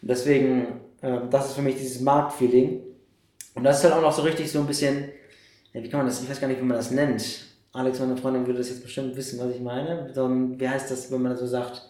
Deswegen, 0.00 0.68
äh, 1.02 1.18
das 1.28 1.48
ist 1.48 1.56
für 1.56 1.62
mich 1.62 1.76
dieses 1.76 2.00
Marktfeeling. 2.00 2.80
Und 3.54 3.62
das 3.62 3.76
ist 3.76 3.84
halt 3.84 3.92
auch 3.92 4.00
noch 4.00 4.12
so 4.12 4.22
richtig 4.22 4.50
so 4.50 4.60
ein 4.60 4.66
bisschen, 4.66 5.10
ja, 5.74 5.82
wie 5.82 5.88
kann 5.88 5.98
man 5.98 6.06
das, 6.06 6.22
ich 6.22 6.30
weiß 6.30 6.40
gar 6.40 6.48
nicht, 6.48 6.60
wie 6.60 6.64
man 6.64 6.76
das 6.78 6.90
nennt. 6.90 7.22
Alex, 7.72 7.98
meine 7.98 8.16
Freundin, 8.16 8.46
würde 8.46 8.60
das 8.60 8.70
jetzt 8.70 8.82
bestimmt 8.82 9.16
wissen, 9.16 9.38
was 9.40 9.54
ich 9.54 9.60
meine. 9.60 10.10
So, 10.14 10.24
ein- 10.26 10.58
wie 10.58 10.68
heißt 10.68 10.90
das, 10.90 11.10
wenn 11.10 11.22
man 11.22 11.36
so 11.36 11.46
sagt, 11.46 11.82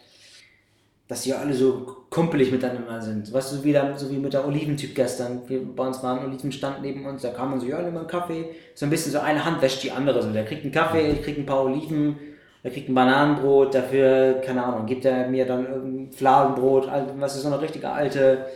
dass 1.06 1.22
die 1.22 1.30
ja 1.30 1.36
alle 1.36 1.52
so 1.52 1.96
kumpelig 2.08 2.50
miteinander 2.50 3.00
sind. 3.02 3.30
Weißt 3.30 3.52
du, 3.52 3.62
wie, 3.62 3.74
da, 3.74 3.96
so 3.98 4.10
wie 4.10 4.16
mit 4.16 4.32
der 4.32 4.46
Oliventyp 4.46 4.94
gestern. 4.94 5.42
Wir, 5.46 5.60
bei 5.62 5.86
uns 5.86 6.02
war 6.02 6.18
ein 6.18 6.26
Olivenstand 6.26 6.80
neben 6.80 7.04
uns, 7.04 7.20
da 7.22 7.28
kam 7.30 7.50
man 7.50 7.60
so, 7.60 7.66
ja, 7.66 7.82
nimm 7.82 7.92
mal 7.92 8.00
einen 8.00 8.08
Kaffee. 8.08 8.46
So 8.74 8.86
ein 8.86 8.90
bisschen 8.90 9.12
so 9.12 9.18
eine 9.20 9.44
Hand 9.44 9.60
wäscht 9.60 9.82
die 9.82 9.90
andere. 9.92 10.22
So, 10.22 10.32
der 10.32 10.46
kriegt 10.46 10.62
einen 10.62 10.72
Kaffee, 10.72 11.10
ich 11.12 11.22
krieg 11.22 11.36
ein 11.36 11.44
paar 11.44 11.62
Oliven, 11.64 12.16
der 12.62 12.70
kriegt 12.70 12.88
ein 12.88 12.94
Bananenbrot, 12.94 13.74
dafür, 13.74 14.40
keine 14.42 14.64
Ahnung, 14.64 14.86
gibt 14.86 15.04
er 15.04 15.28
mir 15.28 15.44
dann 15.44 15.66
irgendein 15.66 16.12
Fladenbrot, 16.12 16.88
was 17.18 17.36
ist 17.36 17.42
so 17.42 17.48
eine 17.48 17.60
richtige 17.60 17.90
alte, 17.90 18.46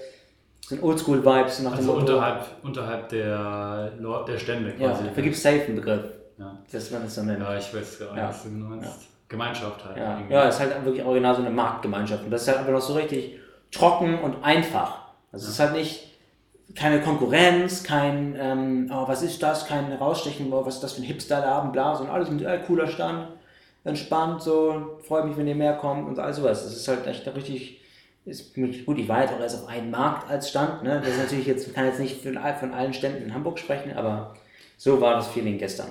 so 0.68 0.74
ein 0.74 0.82
Oldschool-Vibe, 0.82 1.48
so 1.48 1.62
nach 1.62 1.70
dem 1.70 1.78
Also 1.78 1.92
Motto. 1.94 2.00
unterhalb, 2.00 2.44
unterhalb 2.62 3.08
der, 3.08 3.90
der 4.26 4.38
Stände 4.38 4.74
ja, 4.78 4.88
quasi. 4.90 5.04
dafür 5.04 5.22
gibt 5.22 5.36
es 5.36 5.42
safe 5.42 5.62
einen 5.64 5.76
Begriff, 5.76 6.04
ja. 6.38 6.58
dass 6.70 6.90
man 6.90 7.02
das 7.04 7.14
so 7.14 7.22
nennt. 7.22 7.40
ja, 7.40 7.56
ich 7.56 7.74
weiß 7.74 7.98
gar 8.00 8.12
nicht, 8.12 8.16
Ja. 8.22 8.28
was 8.28 8.42
du 8.42 8.48
meinst. 8.50 8.84
Ja. 8.86 8.92
Gemeinschaft 9.28 9.84
halt. 9.84 9.96
Ja, 9.96 10.14
irgendwie. 10.16 10.34
ja, 10.34 10.48
ist 10.48 10.60
halt 10.60 10.84
wirklich 10.84 11.04
original 11.04 11.34
so 11.34 11.40
eine 11.42 11.50
Marktgemeinschaft. 11.50 12.24
Und 12.24 12.30
das 12.30 12.42
ist 12.42 12.48
halt 12.48 12.58
einfach 12.58 12.72
noch 12.72 12.80
so 12.80 12.94
richtig 12.94 13.38
trocken 13.70 14.18
und 14.20 14.42
einfach. 14.42 14.98
Also 15.32 15.46
es 15.46 15.52
ist 15.52 15.60
halt 15.60 15.72
nicht 15.72 16.04
keine 16.74 17.00
Konkurrenz, 17.00 17.82
kein, 17.82 18.36
ähm, 18.38 18.90
oh, 18.92 19.08
was 19.08 19.22
ist 19.22 19.42
das, 19.42 19.66
kein 19.66 19.90
Rausstechen, 19.92 20.52
oh, 20.52 20.64
was 20.66 20.74
ist 20.76 20.82
das 20.82 20.92
für 20.92 21.00
ein 21.00 21.04
Hipster-Laden, 21.04 21.72
bla, 21.72 21.94
sondern 21.94 22.14
alles 22.14 22.30
mit 22.30 22.42
äh, 22.42 22.58
cooler 22.66 22.86
Stand, 22.86 23.28
entspannt, 23.84 24.42
so, 24.42 24.98
freue 25.06 25.24
mich, 25.24 25.36
wenn 25.36 25.46
ihr 25.48 25.54
mehr 25.54 25.74
kommt 25.74 26.06
und 26.08 26.18
all 26.18 26.32
sowas. 26.34 26.64
Das 26.64 26.74
ist 26.76 26.86
halt 26.88 27.06
echt 27.06 27.26
richtig, 27.34 27.77
ist 28.28 28.56
mich, 28.56 28.84
gut, 28.84 28.98
ich 28.98 29.08
war 29.08 29.22
jetzt 29.22 29.32
auch 29.32 29.40
erst 29.40 29.62
auf 29.62 29.68
einen 29.68 29.90
Markt 29.90 30.30
als 30.30 30.50
Stand, 30.50 30.82
ne? 30.82 31.00
Das 31.02 31.08
ist 31.08 31.18
natürlich 31.18 31.46
jetzt, 31.46 31.74
kann 31.74 31.86
jetzt 31.86 32.00
nicht 32.00 32.22
von, 32.22 32.38
von 32.60 32.72
allen 32.72 32.94
Ständen 32.94 33.22
in 33.22 33.34
Hamburg 33.34 33.58
sprechen, 33.58 33.96
aber 33.96 34.34
so 34.76 35.00
war 35.00 35.14
das 35.14 35.28
Feeling 35.28 35.58
gestern. 35.58 35.88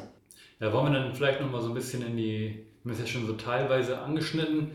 Ja, 0.60 0.71
wollen 0.73 0.91
wir 0.91 1.00
dann 1.00 1.13
vielleicht 1.13 1.41
nochmal 1.41 1.62
so 1.62 1.67
ein 1.67 1.73
bisschen 1.73 2.06
in 2.06 2.17
die, 2.17 2.65
wir 2.84 2.91
haben 2.91 2.91
es 2.91 3.00
ja 3.00 3.06
schon 3.06 3.28
so 3.28 3.34
teilweise 3.34 4.00
angeschnitten, 4.00 4.71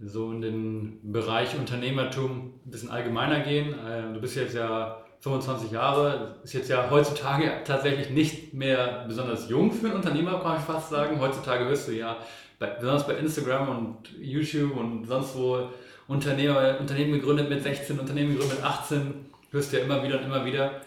so 0.00 0.32
in 0.32 0.40
den 0.40 1.12
Bereich 1.12 1.56
Unternehmertum 1.58 2.52
ein 2.66 2.70
bisschen 2.70 2.90
allgemeiner 2.90 3.40
gehen. 3.40 3.74
Äh, 3.74 4.12
Du 4.12 4.20
bist 4.20 4.36
jetzt 4.36 4.54
ja 4.54 5.04
25 5.20 5.70
Jahre, 5.70 6.36
ist 6.44 6.52
jetzt 6.52 6.68
ja 6.68 6.90
heutzutage 6.90 7.50
tatsächlich 7.64 8.10
nicht 8.10 8.52
mehr 8.52 9.04
besonders 9.08 9.48
jung 9.48 9.72
für 9.72 9.86
einen 9.86 9.96
Unternehmer, 9.96 10.40
kann 10.40 10.58
ich 10.58 10.62
fast 10.62 10.90
sagen. 10.90 11.18
Heutzutage 11.20 11.68
wirst 11.68 11.88
du 11.88 11.92
ja, 11.92 12.18
bei, 12.58 12.66
besonders 12.66 13.06
bei 13.06 13.14
Instagram 13.14 13.68
und 13.68 14.12
YouTube 14.20 14.76
und 14.76 15.06
sonst 15.06 15.36
wo 15.36 15.70
Unternehmer, 16.08 16.78
Unternehmen 16.80 17.12
gegründet 17.12 17.48
mit 17.48 17.62
16, 17.62 17.98
Unternehmen 17.98 18.32
gegründet 18.32 18.58
mit 18.58 18.66
18, 18.66 19.26
hörst 19.50 19.72
du 19.72 19.78
ja 19.78 19.84
immer 19.84 20.02
wieder 20.02 20.18
und 20.18 20.24
immer 20.24 20.44
wieder 20.44 20.80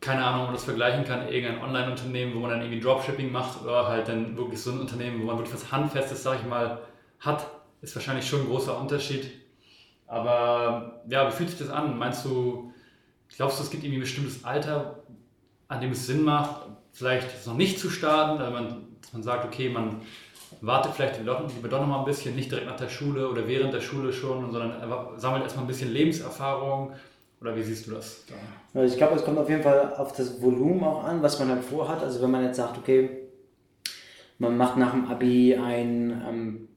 keine 0.00 0.24
Ahnung, 0.24 0.40
ob 0.40 0.46
man 0.46 0.54
das 0.54 0.64
vergleichen 0.64 1.04
kann, 1.04 1.28
irgendein 1.28 1.62
Online-Unternehmen, 1.62 2.34
wo 2.34 2.40
man 2.40 2.50
dann 2.50 2.60
irgendwie 2.62 2.80
Dropshipping 2.80 3.32
macht 3.32 3.62
oder 3.62 3.86
halt 3.88 4.08
dann 4.08 4.36
wirklich 4.36 4.60
so 4.60 4.70
ein 4.70 4.80
Unternehmen, 4.80 5.20
wo 5.20 5.26
man 5.26 5.38
wirklich 5.38 5.54
was 5.54 5.70
Handfestes, 5.72 6.22
sag 6.22 6.40
ich 6.40 6.46
mal, 6.46 6.80
hat, 7.20 7.46
ist 7.82 7.94
wahrscheinlich 7.94 8.26
schon 8.26 8.40
ein 8.40 8.46
großer 8.46 8.78
Unterschied. 8.78 9.30
Aber 10.06 11.02
ja, 11.08 11.28
wie 11.28 11.32
fühlt 11.32 11.50
sich 11.50 11.58
das 11.58 11.70
an? 11.70 11.98
Meinst 11.98 12.24
du, 12.24 12.72
glaubst 13.36 13.58
du, 13.58 13.64
es 13.64 13.70
gibt 13.70 13.84
irgendwie 13.84 13.98
ein 13.98 14.02
bestimmtes 14.02 14.44
Alter, 14.44 15.02
an 15.66 15.80
dem 15.80 15.90
es 15.90 16.06
Sinn 16.06 16.22
macht, 16.22 16.62
vielleicht 16.92 17.46
noch 17.46 17.54
nicht 17.54 17.78
zu 17.78 17.90
starten, 17.90 18.38
dass 18.38 18.50
man, 18.50 18.86
dass 19.02 19.12
man 19.12 19.22
sagt, 19.22 19.44
okay, 19.44 19.68
man 19.68 20.00
wartet 20.60 20.94
vielleicht 20.94 21.18
lieber 21.18 21.68
doch 21.68 21.80
noch 21.80 21.86
mal 21.86 21.98
ein 22.00 22.04
bisschen, 22.04 22.34
nicht 22.34 22.50
direkt 22.50 22.66
nach 22.66 22.76
der 22.76 22.88
Schule 22.88 23.28
oder 23.28 23.46
während 23.46 23.72
der 23.72 23.80
Schule 23.80 24.12
schon, 24.12 24.50
sondern 24.52 24.72
sammelt 25.16 25.42
erstmal 25.42 25.64
ein 25.64 25.68
bisschen 25.68 25.92
Lebenserfahrung? 25.92 26.92
Oder 27.40 27.54
wie 27.54 27.62
siehst 27.62 27.86
du 27.86 27.92
das? 27.92 28.24
Da? 28.26 28.80
Also 28.80 28.92
ich 28.92 28.98
glaube, 28.98 29.14
es 29.14 29.24
kommt 29.24 29.38
auf 29.38 29.48
jeden 29.48 29.62
Fall 29.62 29.94
auf 29.96 30.12
das 30.12 30.42
Volumen 30.42 30.82
auch 30.82 31.04
an, 31.04 31.22
was 31.22 31.38
man 31.38 31.50
halt 31.50 31.64
vorhat. 31.64 32.02
Also 32.02 32.20
wenn 32.20 32.30
man 32.32 32.44
jetzt 32.44 32.56
sagt, 32.56 32.78
okay, 32.78 33.28
man 34.38 34.56
macht 34.56 34.76
nach 34.76 34.92
dem 34.92 35.06
Abi 35.06 35.54
ein 35.54 36.22
ähm, 36.28 36.68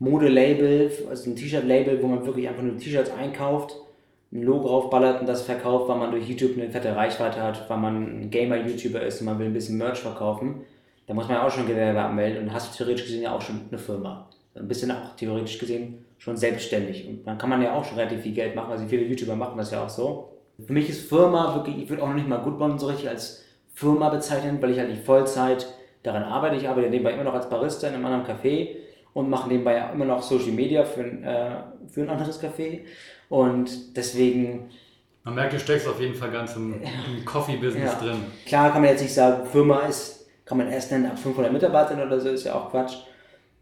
Modelabel, 0.00 0.90
also 1.08 1.30
ein 1.30 1.36
T-Shirt-Label, 1.36 2.02
wo 2.02 2.08
man 2.08 2.24
wirklich 2.26 2.48
einfach 2.48 2.62
nur 2.62 2.78
T-Shirts 2.78 3.10
einkauft, 3.12 3.76
ein 4.32 4.42
Logo 4.42 4.66
draufballert 4.68 5.20
und 5.20 5.28
das 5.28 5.42
verkauft, 5.42 5.88
weil 5.88 5.98
man 5.98 6.10
durch 6.10 6.28
YouTube 6.28 6.56
eine 6.56 6.70
fette 6.70 6.94
Reichweite 6.94 7.42
hat, 7.42 7.68
weil 7.68 7.78
man 7.78 8.22
ein 8.22 8.30
Gamer-YouTuber 8.30 9.02
ist 9.02 9.20
und 9.20 9.26
man 9.26 9.38
will 9.38 9.46
ein 9.46 9.52
bisschen 9.52 9.76
Merch 9.76 10.00
verkaufen, 10.00 10.62
da 11.10 11.14
muss 11.14 11.26
man 11.26 11.38
ja 11.38 11.44
auch 11.44 11.50
schon 11.50 11.66
Gewerbe 11.66 12.00
anmelden 12.00 12.44
und 12.44 12.54
hast 12.54 12.72
du 12.72 12.76
theoretisch 12.84 13.04
gesehen 13.06 13.22
ja 13.22 13.34
auch 13.34 13.42
schon 13.42 13.62
eine 13.68 13.78
Firma. 13.80 14.28
Ein 14.54 14.68
bisschen 14.68 14.92
auch 14.92 15.16
theoretisch 15.16 15.58
gesehen 15.58 16.04
schon 16.18 16.36
selbstständig. 16.36 17.04
Und 17.08 17.26
dann 17.26 17.36
kann 17.36 17.50
man 17.50 17.60
ja 17.60 17.74
auch 17.74 17.84
schon 17.84 17.98
relativ 17.98 18.20
viel 18.20 18.32
Geld 18.32 18.54
machen. 18.54 18.70
Also 18.70 18.86
viele 18.86 19.02
YouTuber 19.02 19.34
machen 19.34 19.58
das 19.58 19.72
ja 19.72 19.82
auch 19.84 19.88
so. 19.88 20.38
Für 20.64 20.72
mich 20.72 20.88
ist 20.88 21.08
Firma 21.08 21.52
wirklich, 21.56 21.78
ich 21.82 21.88
würde 21.90 22.04
auch 22.04 22.06
noch 22.06 22.14
nicht 22.14 22.28
mal 22.28 22.36
Goodbond 22.36 22.78
so 22.78 22.86
richtig 22.86 23.08
als 23.08 23.44
Firma 23.74 24.08
bezeichnen, 24.08 24.62
weil 24.62 24.70
ich 24.70 24.78
halt 24.78 24.88
nicht 24.88 25.02
Vollzeit 25.02 25.66
daran 26.04 26.22
arbeite. 26.22 26.54
Ich 26.54 26.68
arbeite 26.68 26.88
nebenbei 26.88 27.10
immer 27.14 27.24
noch 27.24 27.34
als 27.34 27.50
Barista 27.50 27.88
in 27.88 27.94
einem 27.94 28.06
anderen 28.06 28.24
Café 28.24 28.76
und 29.12 29.28
mache 29.28 29.48
nebenbei 29.48 29.82
immer 29.92 30.04
noch 30.04 30.22
Social 30.22 30.52
Media 30.52 30.84
für 30.84 31.00
ein, 31.00 31.24
äh, 31.24 31.56
für 31.88 32.02
ein 32.02 32.08
anderes 32.10 32.40
Café. 32.40 32.82
Und 33.28 33.96
deswegen, 33.96 34.70
Man 35.24 35.34
merkt, 35.34 35.54
du 35.54 35.58
steckst 35.58 35.88
auf 35.88 36.00
jeden 36.00 36.14
Fall 36.14 36.30
ganz 36.30 36.54
im, 36.54 36.74
im 36.74 37.24
Coffee-Business 37.24 37.94
Ja. 37.94 37.98
drin. 37.98 38.20
klar 38.46 38.70
kann 38.70 38.82
man 38.82 38.90
jetzt 38.92 39.02
nicht 39.02 39.12
sagen, 39.14 39.44
Firma 39.46 39.80
ist, 39.80 40.19
kann 40.50 40.58
man 40.58 40.68
erst 40.68 40.90
nennen 40.90 41.06
ab 41.06 41.16
500 41.16 41.52
Mitarbeitern 41.52 42.04
oder 42.04 42.18
so, 42.18 42.28
ist 42.28 42.42
ja 42.42 42.56
auch 42.56 42.72
Quatsch. 42.72 42.96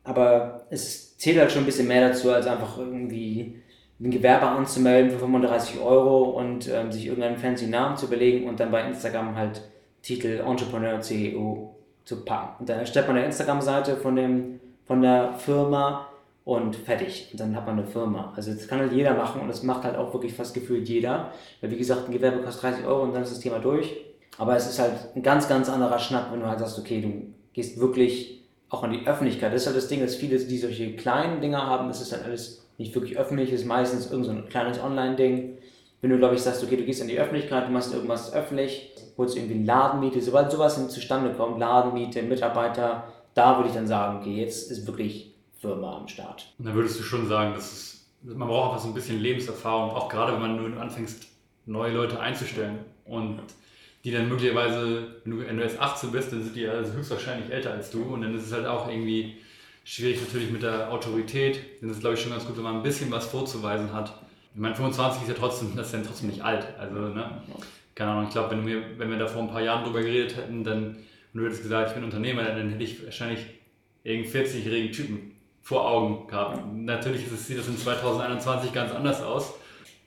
Aber 0.05 0.63
es 0.71 1.19
zählt 1.19 1.39
halt 1.39 1.53
schon 1.53 1.65
ein 1.65 1.67
bisschen 1.67 1.87
mehr 1.87 2.09
dazu, 2.09 2.33
als 2.33 2.47
einfach 2.47 2.79
irgendwie 2.79 3.61
ein 4.01 4.11
Gewerbe 4.11 4.47
anzumelden 4.47 5.11
für 5.11 5.19
35 5.19 5.81
Euro 5.81 6.31
und 6.31 6.67
ähm, 6.67 6.91
sich 6.91 7.05
irgendeinen 7.05 7.37
fancy 7.37 7.67
Namen 7.67 7.99
zu 7.99 8.09
belegen 8.09 8.49
und 8.49 8.59
dann 8.59 8.71
bei 8.71 8.87
Instagram 8.87 9.37
halt 9.37 9.61
Titel 10.01 10.41
Entrepreneur 10.43 10.99
CEO 11.03 11.75
zu 12.07 12.25
packen. 12.25 12.61
Und 12.61 12.71
dann 12.71 12.79
erstellt 12.79 13.07
man 13.07 13.19
eine 13.19 13.27
Instagram-Seite 13.27 13.97
von, 13.97 14.59
von 14.87 15.03
der 15.03 15.35
Firma 15.35 16.09
und 16.47 16.75
fertig. 16.75 17.29
Und 17.33 17.41
dann 17.41 17.55
hat 17.55 17.67
man 17.67 17.79
eine 17.79 17.87
Firma. 17.87 18.33
Also 18.35 18.55
das 18.55 18.67
kann 18.67 18.79
halt 18.79 18.93
jeder 18.93 19.13
machen 19.13 19.43
und 19.43 19.49
das 19.49 19.63
macht 19.63 19.85
halt 19.85 19.97
auch 19.97 20.15
wirklich 20.15 20.33
fast 20.33 20.55
gefühlt 20.55 20.89
jeder. 20.89 21.33
Weil 21.61 21.71
wie 21.71 21.77
gesagt, 21.77 22.09
ein 22.09 22.13
Gewerbe 22.13 22.41
kostet 22.41 22.63
30 22.63 22.87
Euro 22.87 23.03
und 23.03 23.13
dann 23.13 23.25
ist 23.25 23.33
das 23.33 23.41
Thema 23.41 23.59
durch. 23.59 23.95
Aber 24.39 24.57
es 24.57 24.69
ist 24.69 24.79
halt 24.79 24.95
ein 25.15 25.23
ganz, 25.23 25.49
ganz 25.49 25.69
anderer 25.69 25.99
Schnack, 25.99 26.33
wenn 26.33 26.41
du 26.41 26.47
halt 26.47 26.61
sagst, 26.61 26.79
okay, 26.79 27.01
du 27.01 27.35
gehst 27.53 27.79
wirklich 27.79 28.45
auch 28.71 28.85
an 28.85 28.93
die 28.93 29.07
Öffentlichkeit. 29.07 29.53
Das 29.53 29.63
ist 29.63 29.67
halt 29.67 29.77
das 29.77 29.89
Ding, 29.89 30.01
dass 30.01 30.15
viele, 30.15 30.39
die 30.39 30.59
solche 30.59 30.95
kleinen 30.95 31.41
Dinger 31.41 31.67
haben, 31.67 31.89
das 31.89 32.01
ist 32.01 32.13
halt 32.13 32.25
alles 32.25 32.65
nicht 32.79 32.95
wirklich 32.95 33.19
öffentlich, 33.19 33.53
ist 33.53 33.67
meistens 33.67 34.11
irgend 34.11 34.27
so 34.27 34.33
ein 34.33 34.49
kleines 34.49 34.81
Online-Ding. 34.81 35.59
Wenn 36.01 36.11
du, 36.11 36.19
glaube 36.19 36.37
ich, 36.37 36.43
sagst, 36.43 36.63
okay, 36.63 36.77
du 36.77 36.85
gehst 36.85 37.01
in 37.01 37.09
die 37.09 37.19
Öffentlichkeit, 37.19 37.67
du 37.67 37.73
machst 37.73 37.93
irgendwas 37.93 38.33
öffentlich, 38.33 38.93
holst 39.17 39.37
irgendwie 39.37 39.65
Ladenmiete, 39.65 40.21
sobald 40.23 40.53
sowas 40.53 40.89
zustande 40.89 41.35
kommt, 41.35 41.59
Ladenmiete, 41.59 42.23
Mitarbeiter, 42.23 43.13
da 43.35 43.57
würde 43.57 43.71
ich 43.71 43.75
dann 43.75 43.89
sagen, 43.89 44.21
okay, 44.21 44.37
jetzt 44.37 44.71
ist 44.71 44.87
wirklich 44.87 45.35
Firma 45.61 45.97
am 45.97 46.07
Start. 46.07 46.55
Und 46.59 46.67
dann 46.67 46.75
würdest 46.75 47.01
du 47.01 47.03
schon 47.03 47.27
sagen, 47.27 47.55
dass 47.55 47.73
es, 47.73 48.07
man 48.23 48.47
braucht 48.47 48.71
einfach 48.71 48.85
so 48.85 48.89
ein 48.89 48.95
bisschen 48.95 49.19
Lebenserfahrung, 49.19 49.91
auch 49.91 50.09
gerade 50.09 50.35
wenn 50.35 50.41
man 50.41 50.57
nur 50.57 50.81
anfängst, 50.81 51.27
neue 51.67 51.93
Leute 51.93 52.21
einzustellen. 52.21 52.79
Und 53.05 53.41
die 54.05 54.13
dann 54.13 54.29
möglicherweise, 54.29 55.17
wenn 55.25 55.33
du, 55.33 55.47
wenn 55.47 55.57
du 55.57 55.63
jetzt 55.63 55.81
18 55.81 56.13
bist, 56.13 56.33
dann 56.33 56.43
sind 56.43 56.55
die 56.55 56.67
also 56.69 56.93
höchstwahrscheinlich 56.93 57.51
älter 57.51 57.73
als 57.73 57.91
du. 57.91 58.03
Und 58.03 58.23
dann 58.23 58.35
ist 58.35 58.47
es 58.47 58.53
halt 58.53 58.67
auch 58.67 58.89
irgendwie 58.89 59.37
schwierig 59.85 60.21
natürlich 60.21 60.51
mit 60.51 60.63
der 60.63 60.93
Autorität. 60.93 61.61
Dann 61.81 61.91
ist 61.91 61.97
es, 61.97 62.01
glaube 62.01 62.15
ich, 62.15 62.23
schon 62.23 62.33
ganz 62.33 62.47
gut, 62.47 62.57
wenn 62.57 62.65
man 62.65 62.77
ein 62.77 62.83
bisschen 62.83 63.11
was 63.11 63.27
vorzuweisen 63.27 63.93
hat. 63.93 64.15
Ich 64.55 64.61
meine, 64.61 64.75
25 64.75 65.23
ist 65.23 65.29
ja 65.29 65.35
trotzdem, 65.35 65.75
das 65.77 65.89
ist 65.89 65.93
ja 65.95 66.01
trotzdem 66.07 66.31
nicht 66.31 66.43
alt. 66.43 66.67
Also, 66.79 66.95
ne? 66.95 67.43
Keine 67.95 68.13
Ahnung, 68.13 68.25
ich 68.25 68.31
glaube, 68.31 68.53
wenn, 68.53 68.67
wir, 68.67 68.83
wenn 68.99 69.11
wir 69.11 69.19
da 69.19 69.27
vor 69.27 69.43
ein 69.43 69.51
paar 69.51 69.63
Jahren 69.63 69.85
drüber 69.85 70.01
geredet 70.01 70.37
hätten, 70.37 70.63
dann, 70.63 70.97
und 71.35 71.41
du 71.41 71.45
hättest 71.45 71.63
gesagt, 71.63 71.89
ich 71.89 71.95
bin 71.95 72.05
Unternehmer, 72.05 72.45
dann 72.45 72.71
hätte 72.71 72.85
ich 72.85 73.05
wahrscheinlich 73.05 73.45
irgendeinen 74.05 74.47
40-jährigen 74.47 74.93
Typen 74.93 75.33
vor 75.63 75.87
Augen 75.87 76.27
gehabt. 76.29 76.61
Natürlich 76.73 77.27
ist 77.27 77.33
es, 77.33 77.47
sieht 77.47 77.59
das 77.59 77.69
in 77.69 77.77
2021 77.77 78.73
ganz 78.73 78.93
anders 78.93 79.23
aus. 79.23 79.55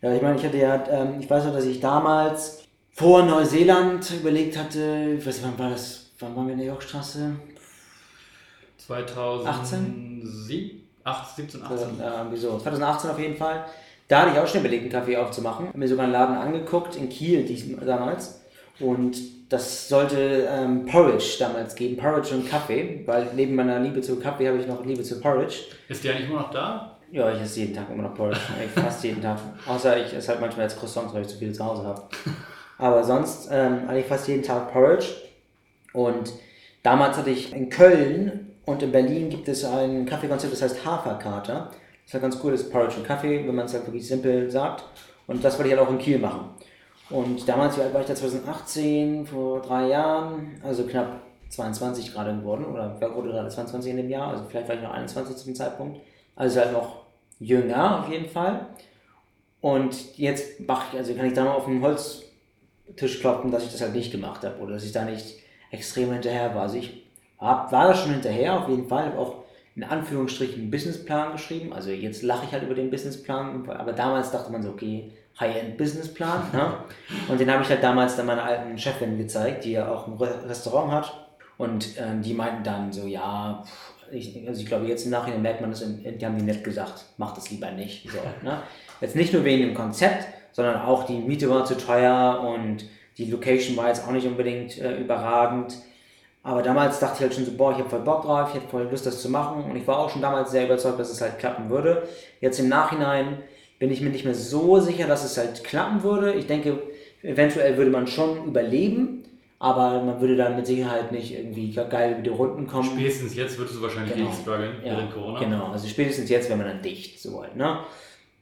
Ja, 0.02 0.14
ich 0.14 0.22
meine, 0.22 0.38
ich 0.38 0.44
hatte 0.44 0.58
ja, 0.58 0.84
ähm, 0.90 1.20
ich 1.20 1.30
weiß 1.30 1.46
noch, 1.46 1.54
dass 1.54 1.66
ich 1.66 1.80
damals 1.80 2.61
vor 2.94 3.24
Neuseeland 3.24 4.12
überlegt 4.12 4.58
hatte, 4.58 5.16
ich 5.18 5.26
weiß 5.26 5.38
nicht, 5.38 5.46
wann 5.46 5.60
war 5.60 5.70
das, 5.70 6.12
wann 6.20 6.36
waren 6.36 6.48
wir 6.48 6.54
in 6.54 6.60
der 6.60 6.68
Yorkstraße? 6.68 7.32
2017, 8.78 10.88
18, 11.04 11.46
17, 11.46 11.64
18. 11.64 12.00
Äh, 12.00 12.04
irgendwie 12.04 12.38
so, 12.38 12.58
2018 12.58 13.12
auf 13.12 13.20
jeden 13.20 13.38
Fall. 13.38 13.66
Da 14.08 14.22
hatte 14.22 14.32
ich 14.32 14.40
auch 14.40 14.48
schon 14.48 14.60
überlegt, 14.60 14.84
einen 14.84 14.92
Kaffee 14.92 15.16
aufzumachen. 15.16 15.68
Habe 15.68 15.78
mir 15.78 15.88
sogar 15.88 16.04
einen 16.04 16.14
Laden 16.14 16.36
angeguckt, 16.36 16.98
in 16.98 17.08
Kiel 17.08 17.46
damals. 17.86 18.42
Und 18.80 19.18
das 19.50 19.88
sollte 19.88 20.48
ähm, 20.50 20.86
Porridge 20.86 21.38
damals 21.40 21.76
geben, 21.76 21.98
Porridge 21.98 22.36
und 22.36 22.50
Kaffee, 22.50 23.04
weil 23.06 23.30
neben 23.36 23.56
meiner 23.56 23.80
Liebe 23.80 24.02
zu 24.02 24.20
Kaffee 24.20 24.48
habe 24.48 24.58
ich 24.58 24.68
noch 24.68 24.84
Liebe 24.86 25.04
zu 25.04 25.20
Porridge. 25.20 25.56
Ist 25.88 26.04
die 26.04 26.10
eigentlich 26.10 26.30
immer 26.30 26.42
noch 26.42 26.52
da? 26.52 26.98
Ja, 27.12 27.32
ich 27.34 27.42
esse 27.42 27.60
jeden 27.60 27.76
Tag 27.76 27.90
immer 27.90 28.04
noch 28.04 28.16
Porridge, 28.16 28.40
fast 28.76 29.04
jeden 29.04 29.22
Tag. 29.22 29.38
Außer 29.68 30.06
ich 30.06 30.14
esse 30.14 30.30
halt 30.30 30.42
manchmal 30.42 30.66
jetzt 30.66 30.80
Croissants, 30.80 31.14
weil 31.14 31.24
ich 31.24 31.28
zu 31.28 31.38
viele 31.38 31.52
zu 31.52 31.66
Hause 31.66 31.84
habe. 31.84 32.04
Aber 32.82 33.04
sonst 33.04 33.48
ähm, 33.52 33.88
eigentlich 33.88 34.08
fast 34.08 34.28
jeden 34.28 34.42
Tag 34.42 34.74
Porridge. 34.74 35.06
Und 35.94 36.34
damals 36.82 37.16
hatte 37.16 37.30
ich 37.30 37.54
in 37.54 37.70
Köln 37.70 38.56
und 38.66 38.82
in 38.82 38.92
Berlin 38.92 39.30
gibt 39.30 39.48
es 39.48 39.64
ein 39.64 40.08
Kaffeekonzept, 40.08 40.52
das 40.52 40.64
heißt 40.64 40.84
Haferkater. 40.84 41.70
Das 41.70 42.08
ist 42.08 42.14
halt 42.14 42.24
ganz 42.24 42.40
cool, 42.44 42.54
das 42.54 42.62
ist 42.62 42.72
Porridge 42.72 42.98
und 42.98 43.06
Kaffee, 43.06 43.48
wenn 43.48 43.54
man 43.54 43.66
es 43.66 43.74
halt 43.76 43.86
wirklich 43.86 44.08
simpel 44.08 44.50
sagt. 44.50 44.84
Und 45.28 45.44
das 45.44 45.60
wollte 45.60 45.72
ich 45.72 45.78
halt 45.78 45.88
auch 45.88 45.92
in 45.92 46.00
Kiel 46.00 46.18
machen. 46.18 46.56
Und 47.12 47.48
damals, 47.48 47.78
wie 47.78 47.82
alt 47.82 47.94
war 47.94 48.02
ich 48.02 48.08
da? 48.08 48.16
2018, 48.16 49.28
vor 49.28 49.62
drei 49.62 49.90
Jahren, 49.90 50.60
also 50.64 50.84
knapp 50.84 51.22
22 51.50 52.12
gerade 52.14 52.36
geworden, 52.36 52.66
oder 52.66 52.96
wer 52.98 53.14
wurde 53.14 53.30
gerade 53.30 53.50
22 53.50 53.92
in 53.92 53.98
dem 53.98 54.10
Jahr? 54.10 54.30
Also 54.30 54.46
vielleicht 54.50 54.68
war 54.68 54.76
ich 54.76 54.82
noch 54.82 54.92
21 54.92 55.36
zu 55.36 55.46
dem 55.46 55.54
Zeitpunkt. 55.54 56.00
Also 56.36 56.60
halt 56.60 56.74
noch 56.74 57.04
jünger 57.40 58.00
auf 58.00 58.10
jeden 58.10 58.28
Fall. 58.28 58.66
Und 59.60 60.18
jetzt 60.18 60.60
mache 60.62 60.86
ich, 60.92 60.98
also 60.98 61.14
kann 61.14 61.28
ich 61.28 61.34
da 61.34 61.44
mal 61.44 61.54
auf 61.54 61.66
den 61.66 61.84
Holztisch 62.92 63.20
kloppen, 63.20 63.52
dass 63.52 63.64
ich 63.64 63.72
das 63.72 63.82
halt 63.82 63.94
nicht 63.94 64.12
gemacht 64.12 64.44
habe 64.44 64.60
oder 64.60 64.74
dass 64.74 64.84
ich 64.84 64.92
da 64.92 65.06
nicht 65.06 65.38
extrem 65.72 66.12
hinterher 66.12 66.54
war. 66.54 66.64
Also 66.64 66.78
ich 66.78 67.04
hab, 67.40 67.72
war 67.72 67.88
da 67.88 67.96
schon 67.96 68.12
hinterher 68.12 68.60
auf 68.60 68.70
jeden 68.70 68.88
Fall, 68.88 69.06
habe 69.06 69.18
auch 69.18 69.44
in 69.76 69.84
Anführungsstrichen 69.84 70.62
einen 70.62 70.72
Businessplan 70.72 71.32
geschrieben. 71.32 71.74
Also 71.74 71.92
jetzt 71.92 72.24
lache 72.24 72.46
ich 72.46 72.52
halt 72.52 72.64
über 72.64 72.76
den 72.76 72.90
Businessplan, 72.90 73.70
aber 73.70 73.94
damals 73.94 74.32
dachte 74.32 74.52
man 74.52 74.62
so, 74.62 74.70
okay, 74.70 75.12
High-End-Businessplan. 75.40 76.52
Ne? 76.54 76.74
Und 77.30 77.40
den 77.40 77.50
habe 77.50 77.64
ich 77.64 77.70
halt 77.70 77.82
damals 77.82 78.16
dann 78.16 78.26
meiner 78.26 78.44
alten 78.44 78.78
Chefin 78.78 79.18
gezeigt, 79.18 79.64
die 79.64 79.72
ja 79.72 79.90
auch 79.90 80.08
ein 80.08 80.14
Restaurant 80.14 80.92
hat. 80.92 81.28
Und 81.58 81.90
ähm, 81.98 82.22
die 82.22 82.34
meinten 82.34 82.64
dann 82.64 82.92
so, 82.92 83.08
ja, 83.08 83.64
ich, 84.12 84.46
also 84.48 84.62
ich 84.62 84.68
glaube, 84.68 84.88
jetzt 84.88 85.06
im 85.06 85.12
Nachhinein 85.12 85.42
merkt 85.42 85.62
man 85.62 85.70
das, 85.70 85.84
die 85.84 86.26
haben 86.26 86.38
die 86.38 86.44
nett 86.44 86.64
gesagt, 86.64 87.06
mach 87.18 87.34
das 87.34 87.50
lieber 87.50 87.72
nicht. 87.72 88.10
So, 88.10 88.18
ne? 88.44 88.62
Jetzt 89.00 89.16
nicht 89.16 89.32
nur 89.32 89.44
wegen 89.46 89.68
dem 89.68 89.74
Konzept, 89.74 90.28
sondern 90.52 90.82
auch 90.82 91.06
die 91.06 91.18
Miete 91.18 91.50
war 91.50 91.66
zu 91.66 91.78
teuer 91.78 92.42
und 92.42 92.86
die 93.18 93.30
Location 93.30 93.78
war 93.78 93.88
jetzt 93.88 94.06
auch 94.08 94.12
nicht 94.12 94.28
unbedingt 94.28 94.80
äh, 94.80 94.98
überragend. 94.98 95.78
Aber 96.44 96.64
damals 96.64 97.00
dachte 97.00 97.18
ich 97.18 97.22
halt 97.22 97.34
schon 97.36 97.46
so, 97.46 97.52
boah, 97.52 97.72
ich 97.72 97.78
habe 97.78 97.90
voll 97.90 98.00
Bock 98.00 98.24
drauf, 98.24 98.50
ich 98.50 98.56
hätte 98.56 98.68
voll 98.70 98.88
Lust, 98.90 99.06
das 99.06 99.22
zu 99.22 99.30
machen. 99.30 99.64
Und 99.64 99.76
ich 99.76 99.86
war 99.86 100.00
auch 100.00 100.10
schon 100.10 100.22
damals 100.22 100.52
sehr 100.52 100.66
überzeugt, 100.66 101.00
dass 101.00 101.12
es 101.12 101.22
halt 101.22 101.38
klappen 101.38 101.70
würde. 101.70 102.08
Jetzt 102.40 102.60
im 102.60 102.68
Nachhinein 102.68 103.38
bin 103.78 103.92
ich 103.92 104.02
mir 104.02 104.10
nicht 104.10 104.26
mehr 104.26 104.34
so 104.36 104.80
sicher, 104.80 105.08
dass 105.08 105.24
es 105.24 105.38
halt 105.38 105.64
klappen 105.64 106.02
würde. 106.04 106.34
Ich 106.34 106.48
denke, 106.48 106.82
eventuell 107.22 107.78
würde 107.78 107.92
man 107.92 108.08
schon 108.08 108.46
überleben, 108.46 109.24
aber 109.60 110.02
man 110.02 110.20
würde 110.20 110.36
dann 110.36 110.56
mit 110.56 110.66
Sicherheit 110.66 111.12
nicht 111.12 111.36
irgendwie 111.36 111.72
geil 111.74 112.14
über 112.14 112.22
die 112.22 112.30
Runden 112.30 112.66
kommen. 112.66 112.90
Spätestens 112.96 113.36
jetzt 113.36 113.60
würdest 113.60 113.78
du 113.78 113.82
wahrscheinlich 113.84 114.16
genau. 114.16 114.30
nicht 114.30 114.42
strugglen 114.42 114.72
ja, 114.84 114.94
während 114.94 115.14
Corona. 115.14 115.40
Genau, 115.40 115.72
also 115.72 115.88
spätestens 115.88 116.30
jetzt 116.30 116.50
wäre 116.50 116.58
man 116.58 116.68
dann 116.68 116.82
dicht, 116.82 117.22
so 117.22 117.42
halt, 117.42 117.56
ne? 117.56 117.82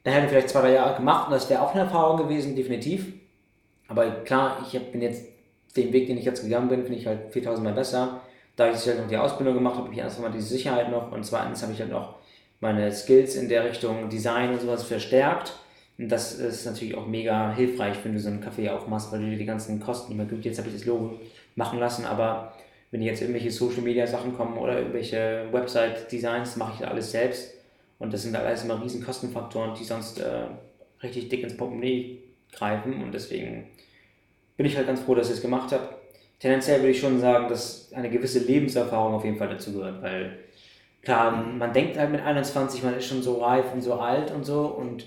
Da 0.09 0.15
hätte 0.15 0.29
vielleicht 0.29 0.49
zwei, 0.49 0.61
drei 0.61 0.73
Jahre 0.73 0.95
gemacht 0.95 1.27
und 1.27 1.33
das 1.33 1.47
wäre 1.51 1.61
auch 1.61 1.73
eine 1.73 1.81
Erfahrung 1.81 2.17
gewesen, 2.17 2.55
definitiv. 2.55 3.13
Aber 3.87 4.09
klar, 4.23 4.57
ich 4.65 4.79
bin 4.91 5.03
jetzt 5.03 5.23
den 5.77 5.93
Weg, 5.93 6.07
den 6.07 6.17
ich 6.17 6.25
jetzt 6.25 6.41
gegangen 6.41 6.67
bin, 6.67 6.81
finde 6.81 6.97
ich 6.97 7.05
halt 7.05 7.31
4000 7.31 7.63
Mal 7.63 7.73
besser. 7.75 8.21
Da 8.55 8.71
ich 8.71 8.87
halt 8.87 8.99
noch 8.99 9.07
die 9.07 9.17
Ausbildung 9.17 9.53
gemacht 9.53 9.75
habe, 9.75 9.83
habe 9.85 9.93
ich 9.93 9.99
erstens 9.99 10.23
mal 10.23 10.31
diese 10.31 10.47
Sicherheit 10.47 10.89
noch 10.89 11.11
und 11.11 11.23
zweitens 11.23 11.61
habe 11.61 11.73
ich 11.73 11.79
halt 11.79 11.91
noch 11.91 12.15
meine 12.59 12.91
Skills 12.91 13.35
in 13.35 13.49
der 13.49 13.63
Richtung 13.65 14.09
Design 14.09 14.49
und 14.49 14.61
sowas 14.61 14.81
verstärkt. 14.81 15.53
Und 15.99 16.09
das 16.09 16.33
ist 16.33 16.65
natürlich 16.65 16.97
auch 16.97 17.05
mega 17.05 17.53
hilfreich, 17.53 17.97
wenn 18.03 18.13
du 18.13 18.19
so 18.19 18.29
einen 18.29 18.41
Kaffee 18.41 18.67
aufmachst, 18.67 19.11
weil 19.11 19.19
du 19.19 19.29
dir 19.29 19.37
die 19.37 19.45
ganzen 19.45 19.79
Kosten 19.79 20.13
immer 20.13 20.25
gibt. 20.25 20.43
Jetzt 20.43 20.57
habe 20.57 20.69
ich 20.69 20.73
das 20.73 20.85
Logo 20.85 21.19
machen 21.55 21.77
lassen, 21.77 22.05
aber 22.05 22.53
wenn 22.89 23.03
jetzt 23.03 23.21
irgendwelche 23.21 23.51
Social 23.51 23.83
Media 23.83 24.07
Sachen 24.07 24.35
kommen 24.35 24.57
oder 24.57 24.79
irgendwelche 24.79 25.45
Website 25.51 26.11
Designs, 26.11 26.55
mache 26.55 26.73
ich 26.79 26.87
alles 26.87 27.11
selbst. 27.11 27.58
Und 27.99 28.13
das 28.13 28.23
sind 28.23 28.35
alles 28.35 28.63
immer 28.63 28.81
riesen 28.81 29.03
Kostenfaktoren, 29.03 29.75
die 29.75 29.83
sonst 29.83 30.19
äh, 30.19 30.47
richtig 31.03 31.29
dick 31.29 31.43
ins 31.43 31.57
Portemonnaie 31.57 32.23
greifen. 32.51 33.03
Und 33.03 33.13
deswegen 33.13 33.67
bin 34.57 34.65
ich 34.65 34.75
halt 34.75 34.87
ganz 34.87 35.01
froh, 35.01 35.15
dass 35.15 35.29
ich 35.29 35.35
es 35.35 35.41
gemacht 35.41 35.71
habe. 35.71 35.89
Tendenziell 36.39 36.79
würde 36.79 36.91
ich 36.91 36.99
schon 36.99 37.19
sagen, 37.19 37.49
dass 37.49 37.91
eine 37.93 38.09
gewisse 38.09 38.39
Lebenserfahrung 38.39 39.13
auf 39.13 39.25
jeden 39.25 39.37
Fall 39.37 39.49
dazu 39.49 39.73
gehört, 39.73 40.01
weil 40.01 40.39
klar, 41.01 41.31
man 41.31 41.73
denkt 41.73 41.97
halt 41.97 42.11
mit 42.11 42.21
21, 42.21 42.81
man 42.83 42.97
ist 42.97 43.07
schon 43.07 43.21
so 43.21 43.41
reif 43.41 43.73
und 43.73 43.81
so 43.81 43.95
alt 43.95 44.31
und 44.31 44.45
so 44.45 44.65
und 44.67 45.05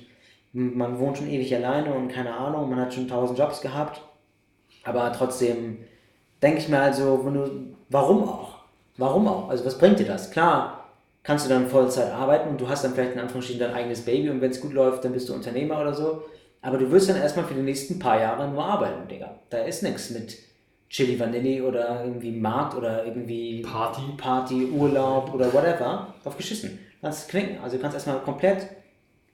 man 0.53 0.99
wohnt 0.99 1.17
schon 1.17 1.31
ewig 1.31 1.55
alleine 1.55 1.95
und 1.95 2.09
keine 2.09 2.35
Ahnung, 2.35 2.69
man 2.69 2.81
hat 2.81 2.93
schon 2.93 3.09
tausend 3.09 3.39
Jobs 3.39 3.63
gehabt. 3.63 4.03
Aber 4.85 5.11
trotzdem 5.13 5.79
denke 6.43 6.59
ich 6.59 6.69
mir 6.69 6.81
also, 6.81 7.25
wenn 7.25 7.35
du, 7.35 7.77
warum 7.89 8.25
auch? 8.29 8.59
Warum 8.99 9.27
auch? 9.27 9.49
Also 9.49 9.65
was 9.65 9.79
bringt 9.79 9.99
dir 9.99 10.07
das? 10.07 10.31
Klar, 10.31 10.82
kannst 11.23 11.47
du 11.47 11.49
dann 11.49 11.69
Vollzeit 11.69 12.13
arbeiten 12.13 12.51
und 12.51 12.61
du 12.61 12.69
hast 12.69 12.85
dann 12.85 12.95
vielleicht 12.95 13.13
in 13.13 13.21
Anführungsstrichen 13.21 13.61
dein 13.61 13.75
eigenes 13.75 14.03
Baby 14.03 14.31
und 14.31 14.41
wenn 14.41 14.51
es 14.51 14.61
gut 14.61 14.73
läuft, 14.73 15.05
dann 15.05 15.13
bist 15.13 15.29
du 15.29 15.35
Unternehmer 15.35 15.81
oder 15.81 15.95
so. 15.95 16.25
Aber 16.61 16.79
du 16.79 16.91
wirst 16.91 17.11
dann 17.11 17.17
erstmal 17.17 17.45
für 17.45 17.55
die 17.55 17.63
nächsten 17.63 17.99
paar 17.99 18.21
Jahre 18.21 18.49
nur 18.49 18.65
arbeiten, 18.65 19.09
Digga. 19.09 19.39
Da 19.51 19.59
ist 19.59 19.83
nichts 19.83 20.11
mit 20.11 20.37
Chili 20.89 21.19
Vanilli 21.19 21.61
oder 21.61 22.05
irgendwie 22.05 22.33
Markt 22.33 22.77
oder 22.77 23.05
irgendwie 23.05 23.63
Party, 23.63 24.03
Party 24.17 24.67
Urlaub 24.67 25.33
oder 25.35 25.53
whatever. 25.53 26.15
Auf 26.25 26.37
geschissen. 26.37 26.79
Kannst 27.01 27.29
knicken. 27.29 27.59
Also 27.63 27.77
du 27.77 27.83
kannst 27.83 27.97
erstmal 27.97 28.21
komplett 28.21 28.69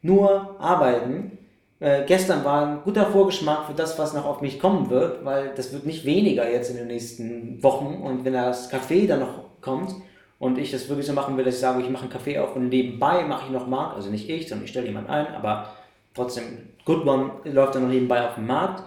nur 0.01 0.59
arbeiten. 0.59 1.37
Äh, 1.81 2.05
gestern 2.07 2.44
war 2.44 2.66
ein 2.66 2.83
guter 2.83 3.07
Vorgeschmack 3.07 3.66
für 3.66 3.74
das, 3.74 3.98
was 3.98 4.14
noch 4.14 4.24
auf 4.24 4.40
mich 4.40 4.59
kommen 4.59 4.88
wird, 4.88 5.24
weil 5.24 5.53
das 5.55 5.72
wird 5.72 5.85
nicht 5.85 6.05
weniger 6.05 6.51
jetzt 6.51 6.70
in 6.70 6.77
den 6.77 6.87
nächsten 6.87 7.62
Wochen. 7.62 8.03
Und 8.03 8.24
wenn 8.24 8.33
das 8.33 8.70
Kaffee 8.70 9.07
dann 9.07 9.20
noch 9.20 9.61
kommt 9.61 9.94
und 10.38 10.59
ich 10.59 10.70
das 10.70 10.88
wirklich 10.88 11.07
so 11.07 11.12
machen 11.12 11.37
will, 11.37 11.44
dass 11.44 11.55
ich 11.55 11.61
sage, 11.61 11.83
ich 11.83 11.90
mache 11.90 12.03
einen 12.03 12.12
Kaffee 12.12 12.38
auf 12.38 12.55
und 12.57 12.68
nebenbei 12.68 13.24
mache 13.24 13.46
ich 13.46 13.53
noch 13.53 13.66
Markt, 13.66 13.96
also 13.96 14.11
nicht 14.11 14.29
ich, 14.29 14.48
sondern 14.48 14.64
ich 14.64 14.70
stelle 14.70 14.87
jemanden 14.87 15.11
ein, 15.11 15.35
aber 15.35 15.72
trotzdem, 16.14 16.44
Good 16.85 17.07
One 17.07 17.31
läuft 17.44 17.74
dann 17.74 17.83
noch 17.83 17.90
nebenbei 17.90 18.27
auf 18.27 18.35
dem 18.37 18.46
Markt 18.46 18.85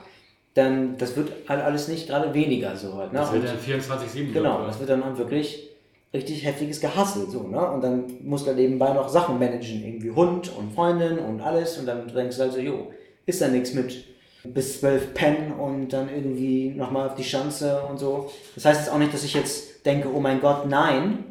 dann 0.54 0.98
das 0.98 1.16
wird 1.16 1.32
halt 1.48 1.64
alles 1.64 1.88
nicht 1.88 2.08
gerade 2.08 2.34
weniger 2.34 2.76
so 2.76 2.96
halt. 2.96 3.14
Ne? 3.14 3.20
Das 3.20 3.32
wird 3.32 3.46
dann 3.46 3.58
24-7. 3.58 4.34
Genau, 4.34 4.66
das 4.66 4.80
wird 4.80 4.90
dann 4.90 5.18
wirklich 5.18 5.70
richtig 6.14 6.46
heftiges 6.46 6.82
Gehassel 6.82 7.30
so, 7.30 7.48
ne? 7.48 7.72
Und 7.72 7.82
dann 7.82 8.04
musst 8.24 8.46
du 8.46 8.50
halt 8.50 8.58
nebenbei 8.58 8.92
noch 8.92 9.08
Sachen 9.08 9.40
managen, 9.40 9.86
irgendwie 9.86 10.12
Hund 10.12 10.54
und 10.58 10.74
Freundin 10.74 11.20
und 11.20 11.40
alles 11.40 11.78
und 11.78 11.86
dann 11.86 12.06
denkst 12.14 12.36
du 12.36 12.42
halt 12.42 12.52
so, 12.52 12.60
jo, 12.60 12.92
ist 13.26 13.42
da 13.42 13.48
nichts 13.48 13.74
mit 13.74 14.04
bis 14.44 14.80
zwölf 14.80 15.14
pennen 15.14 15.54
und 15.54 15.90
dann 15.90 16.10
irgendwie 16.10 16.72
nochmal 16.72 17.08
auf 17.08 17.16
die 17.16 17.24
Schanze 17.24 17.84
und 17.90 17.98
so. 17.98 18.30
Das 18.56 18.66
heißt 18.66 18.82
jetzt 18.82 18.92
auch 18.92 18.98
nicht, 18.98 19.14
dass 19.14 19.24
ich 19.24 19.34
jetzt 19.34 19.86
denke, 19.86 20.10
oh 20.14 20.20
mein 20.20 20.42
Gott, 20.42 20.68
nein. 20.68 21.24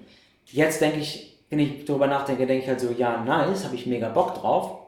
Jetzt 0.52 0.80
denke 0.80 0.98
ich, 0.98 1.38
wenn 1.48 1.58
ich 1.58 1.84
darüber 1.84 2.06
nachdenke, 2.06 2.46
denke 2.46 2.62
ich 2.62 2.68
halt 2.68 2.80
so, 2.80 2.90
ja, 2.90 3.22
nice, 3.24 3.64
habe 3.64 3.74
ich 3.74 3.86
mega 3.86 4.08
Bock 4.08 4.34
drauf. 4.34 4.78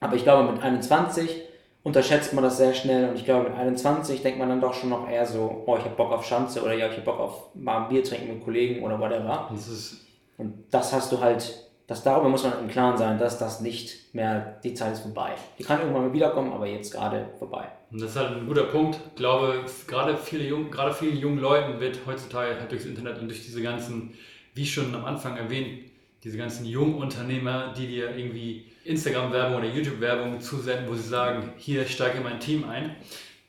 Aber 0.00 0.14
ich 0.14 0.22
glaube, 0.22 0.50
mit 0.50 0.62
21 0.62 1.42
unterschätzt 1.82 2.34
man 2.34 2.44
das 2.44 2.56
sehr 2.56 2.74
schnell 2.74 3.08
und 3.08 3.16
ich 3.16 3.24
glaube, 3.24 3.48
mit 3.48 3.58
21 3.58 4.22
denkt 4.22 4.38
man 4.38 4.48
dann 4.48 4.60
doch 4.60 4.74
schon 4.74 4.90
noch 4.90 5.08
eher 5.08 5.26
so, 5.26 5.64
oh, 5.66 5.76
ich 5.76 5.84
habe 5.84 5.96
Bock 5.96 6.12
auf 6.12 6.24
Schanze 6.24 6.62
oder 6.62 6.74
ja, 6.74 6.86
ich 6.86 6.92
habe 6.92 7.02
Bock 7.02 7.18
auf 7.18 7.54
mal 7.54 7.82
ein 7.82 7.88
Bier 7.88 8.04
trinken 8.04 8.28
mit 8.28 8.44
Kollegen 8.44 8.84
oder 8.84 8.98
whatever. 8.98 9.48
Das 9.50 9.96
und 10.38 10.64
das 10.70 10.92
hast 10.92 11.10
du 11.10 11.20
halt, 11.20 11.66
das 11.88 12.02
darüber 12.04 12.28
muss 12.28 12.44
man 12.44 12.60
im 12.60 12.68
Klaren 12.68 12.96
sein, 12.96 13.18
dass 13.18 13.38
das 13.38 13.60
nicht 13.60 14.14
mehr, 14.14 14.60
die 14.62 14.74
Zeit 14.74 14.92
ist 14.92 15.00
vorbei. 15.00 15.32
Die 15.58 15.64
kann 15.64 15.80
irgendwann 15.80 16.06
mal 16.06 16.12
wiederkommen, 16.12 16.52
aber 16.52 16.66
jetzt 16.66 16.92
gerade 16.92 17.30
vorbei. 17.38 17.64
Und 17.90 18.00
das 18.00 18.10
ist 18.10 18.16
halt 18.16 18.36
ein 18.36 18.46
guter 18.46 18.64
Punkt. 18.64 19.00
Ich 19.08 19.16
glaube, 19.16 19.64
gerade, 19.86 20.16
viele 20.16 20.44
jung, 20.44 20.70
gerade 20.70 20.94
vielen 20.94 21.16
jungen 21.16 21.38
Leuten 21.38 21.80
wird 21.80 21.98
heutzutage 22.06 22.58
halt 22.58 22.70
durchs 22.70 22.84
Internet 22.84 23.18
und 23.18 23.28
durch 23.28 23.44
diese 23.44 23.62
ganzen, 23.62 24.14
wie 24.58 24.66
schon 24.66 24.92
am 24.94 25.04
Anfang 25.04 25.36
erwähnt, 25.36 25.84
diese 26.24 26.36
ganzen 26.36 26.66
jungen 26.66 26.96
Unternehmer, 26.96 27.72
die 27.78 27.86
dir 27.86 28.16
irgendwie 28.16 28.66
Instagram-Werbung 28.84 29.58
oder 29.58 29.68
YouTube-Werbung 29.68 30.40
zusenden, 30.40 30.88
wo 30.88 30.94
sie 30.94 31.08
sagen, 31.08 31.52
hier 31.56 31.86
steige 31.86 32.20
mein 32.20 32.40
Team 32.40 32.68
ein. 32.68 32.96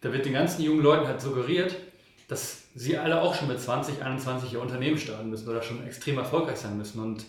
Da 0.01 0.13
wird 0.13 0.25
den 0.25 0.33
ganzen 0.33 0.61
jungen 0.61 0.83
Leuten 0.83 1.07
halt 1.07 1.19
suggeriert, 1.19 1.75
dass 2.27 2.65
sie 2.75 2.95
alle 2.95 3.21
auch 3.21 3.33
schon 3.33 3.47
mit 3.47 3.59
20, 3.59 4.03
21 4.03 4.53
ihr 4.53 4.61
Unternehmen 4.61 4.99
starten 4.99 5.31
müssen 5.31 5.49
oder 5.49 5.63
schon 5.63 5.85
extrem 5.85 6.19
erfolgreich 6.19 6.57
sein 6.57 6.77
müssen. 6.77 7.01
Und 7.01 7.25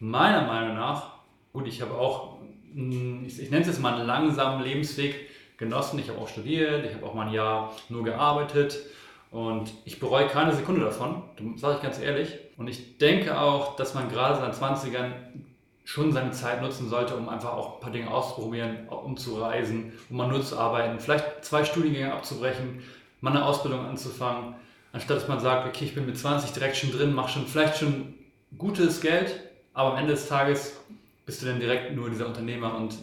meiner 0.00 0.42
Meinung 0.42 0.74
nach, 0.74 1.12
gut, 1.52 1.68
ich 1.68 1.80
habe 1.80 1.94
auch, 1.94 2.38
ich, 2.74 3.40
ich 3.40 3.50
nenne 3.50 3.62
es 3.62 3.68
jetzt 3.68 3.80
mal 3.80 3.94
einen 3.94 4.06
langsamen 4.06 4.64
Lebensweg 4.64 5.28
genossen. 5.58 6.00
Ich 6.00 6.08
habe 6.08 6.18
auch 6.18 6.28
studiert, 6.28 6.84
ich 6.84 6.94
habe 6.94 7.06
auch 7.06 7.14
mal 7.14 7.28
ein 7.28 7.32
Jahr 7.32 7.76
nur 7.88 8.02
gearbeitet 8.02 8.80
und 9.32 9.72
ich 9.84 9.98
bereue 9.98 10.28
keine 10.28 10.54
Sekunde 10.54 10.82
davon, 10.82 11.22
sage 11.56 11.76
ich 11.76 11.82
ganz 11.82 11.98
ehrlich. 11.98 12.38
Und 12.56 12.68
ich 12.68 12.98
denke 12.98 13.40
auch, 13.40 13.74
dass 13.74 13.94
man 13.94 14.08
gerade 14.08 14.44
in 14.44 14.52
seinen 14.52 14.76
20ern 14.76 15.12
schon 15.84 16.12
seine 16.12 16.30
Zeit 16.30 16.62
nutzen 16.62 16.88
sollte, 16.88 17.16
um 17.16 17.28
einfach 17.28 17.54
auch 17.54 17.74
ein 17.74 17.80
paar 17.80 17.90
Dinge 17.90 18.10
auszuprobieren, 18.10 18.88
um 18.88 19.16
zu 19.16 19.40
reisen, 19.40 19.92
um 20.08 20.18
mal 20.18 20.28
nur 20.28 20.42
zu 20.42 20.56
arbeiten, 20.56 21.00
vielleicht 21.00 21.44
zwei 21.44 21.64
Studiengänge 21.64 22.12
abzubrechen, 22.12 22.82
mal 23.20 23.30
eine 23.30 23.44
Ausbildung 23.44 23.84
anzufangen, 23.84 24.54
anstatt 24.92 25.16
dass 25.16 25.28
man 25.28 25.40
sagt, 25.40 25.66
okay, 25.66 25.86
ich 25.86 25.94
bin 25.94 26.06
mit 26.06 26.16
20 26.16 26.52
direkt 26.52 26.76
schon 26.76 26.92
drin, 26.92 27.12
mache 27.14 27.32
schon 27.32 27.46
vielleicht 27.46 27.78
schon 27.78 28.14
gutes 28.56 29.00
Geld, 29.00 29.40
aber 29.74 29.92
am 29.92 29.98
Ende 29.98 30.12
des 30.12 30.28
Tages 30.28 30.76
bist 31.26 31.42
du 31.42 31.46
dann 31.46 31.58
direkt 31.58 31.96
nur 31.96 32.10
dieser 32.10 32.26
Unternehmer 32.26 32.76
und 32.76 32.96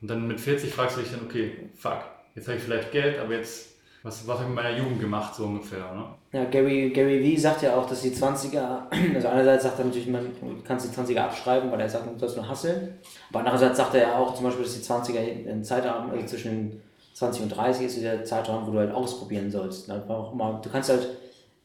Und 0.00 0.08
dann 0.08 0.28
mit 0.28 0.38
40 0.38 0.72
fragst 0.72 0.96
du 0.98 1.00
dich 1.00 1.10
dann, 1.12 1.22
okay, 1.24 1.70
fuck, 1.74 2.04
jetzt 2.34 2.46
habe 2.46 2.58
ich 2.58 2.64
vielleicht 2.64 2.92
Geld, 2.92 3.18
aber 3.18 3.32
jetzt, 3.34 3.73
was, 4.04 4.28
was 4.28 4.34
habe 4.34 4.42
ich 4.42 4.54
mit 4.54 4.56
meiner 4.62 4.76
Jugend 4.76 5.00
gemacht, 5.00 5.34
so 5.34 5.44
ungefähr, 5.44 5.92
ne? 5.94 6.04
Ja, 6.32 6.44
Gary, 6.44 6.90
Gary 6.90 7.22
Vee 7.22 7.38
sagt 7.38 7.62
ja 7.62 7.74
auch, 7.74 7.88
dass 7.88 8.02
die 8.02 8.10
20er, 8.10 8.82
also 9.14 9.28
einerseits 9.28 9.64
sagt 9.64 9.78
er 9.78 9.86
natürlich, 9.86 10.08
man 10.08 10.30
kann 10.62 10.76
die 10.78 10.88
20er 10.88 11.20
abschreiben, 11.20 11.72
weil 11.72 11.80
er 11.80 11.88
sagt, 11.88 12.06
du 12.06 12.18
sollst 12.18 12.36
nur 12.36 12.46
hasseln. 12.46 12.98
Aber 13.30 13.38
andererseits 13.40 13.78
sagt 13.78 13.94
er 13.94 14.02
ja 14.02 14.18
auch 14.18 14.34
zum 14.34 14.44
Beispiel, 14.44 14.64
dass 14.64 14.74
die 14.74 14.84
20er 14.84 15.50
ein 15.50 15.64
Zeitraum, 15.64 16.10
also 16.10 16.26
zwischen 16.26 16.82
20 17.14 17.44
und 17.44 17.48
30 17.48 17.86
ist 17.86 18.02
der 18.02 18.24
Zeitraum, 18.24 18.66
wo 18.66 18.72
du 18.72 18.78
halt 18.78 18.92
ausprobieren 18.92 19.50
sollst. 19.50 19.88
Du 19.88 20.70
kannst 20.70 20.90
halt, 20.90 21.08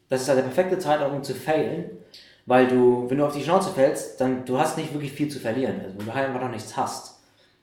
das 0.08 0.22
ist 0.22 0.28
halt 0.28 0.38
der 0.38 0.44
perfekte 0.44 0.78
Zeitraum, 0.78 1.16
um 1.16 1.22
zu 1.22 1.34
failen, 1.34 1.90
weil 2.46 2.68
du, 2.68 3.04
wenn 3.10 3.18
du 3.18 3.26
auf 3.26 3.36
die 3.36 3.42
Schnauze 3.42 3.68
fällst, 3.70 4.18
dann 4.18 4.46
du 4.46 4.58
hast 4.58 4.78
nicht 4.78 4.94
wirklich 4.94 5.12
viel 5.12 5.28
zu 5.28 5.40
verlieren, 5.40 5.78
also 5.84 5.98
wenn 5.98 6.06
du 6.06 6.14
halt 6.14 6.28
einfach 6.28 6.40
noch 6.40 6.50
nichts 6.50 6.74
hast. 6.74 7.20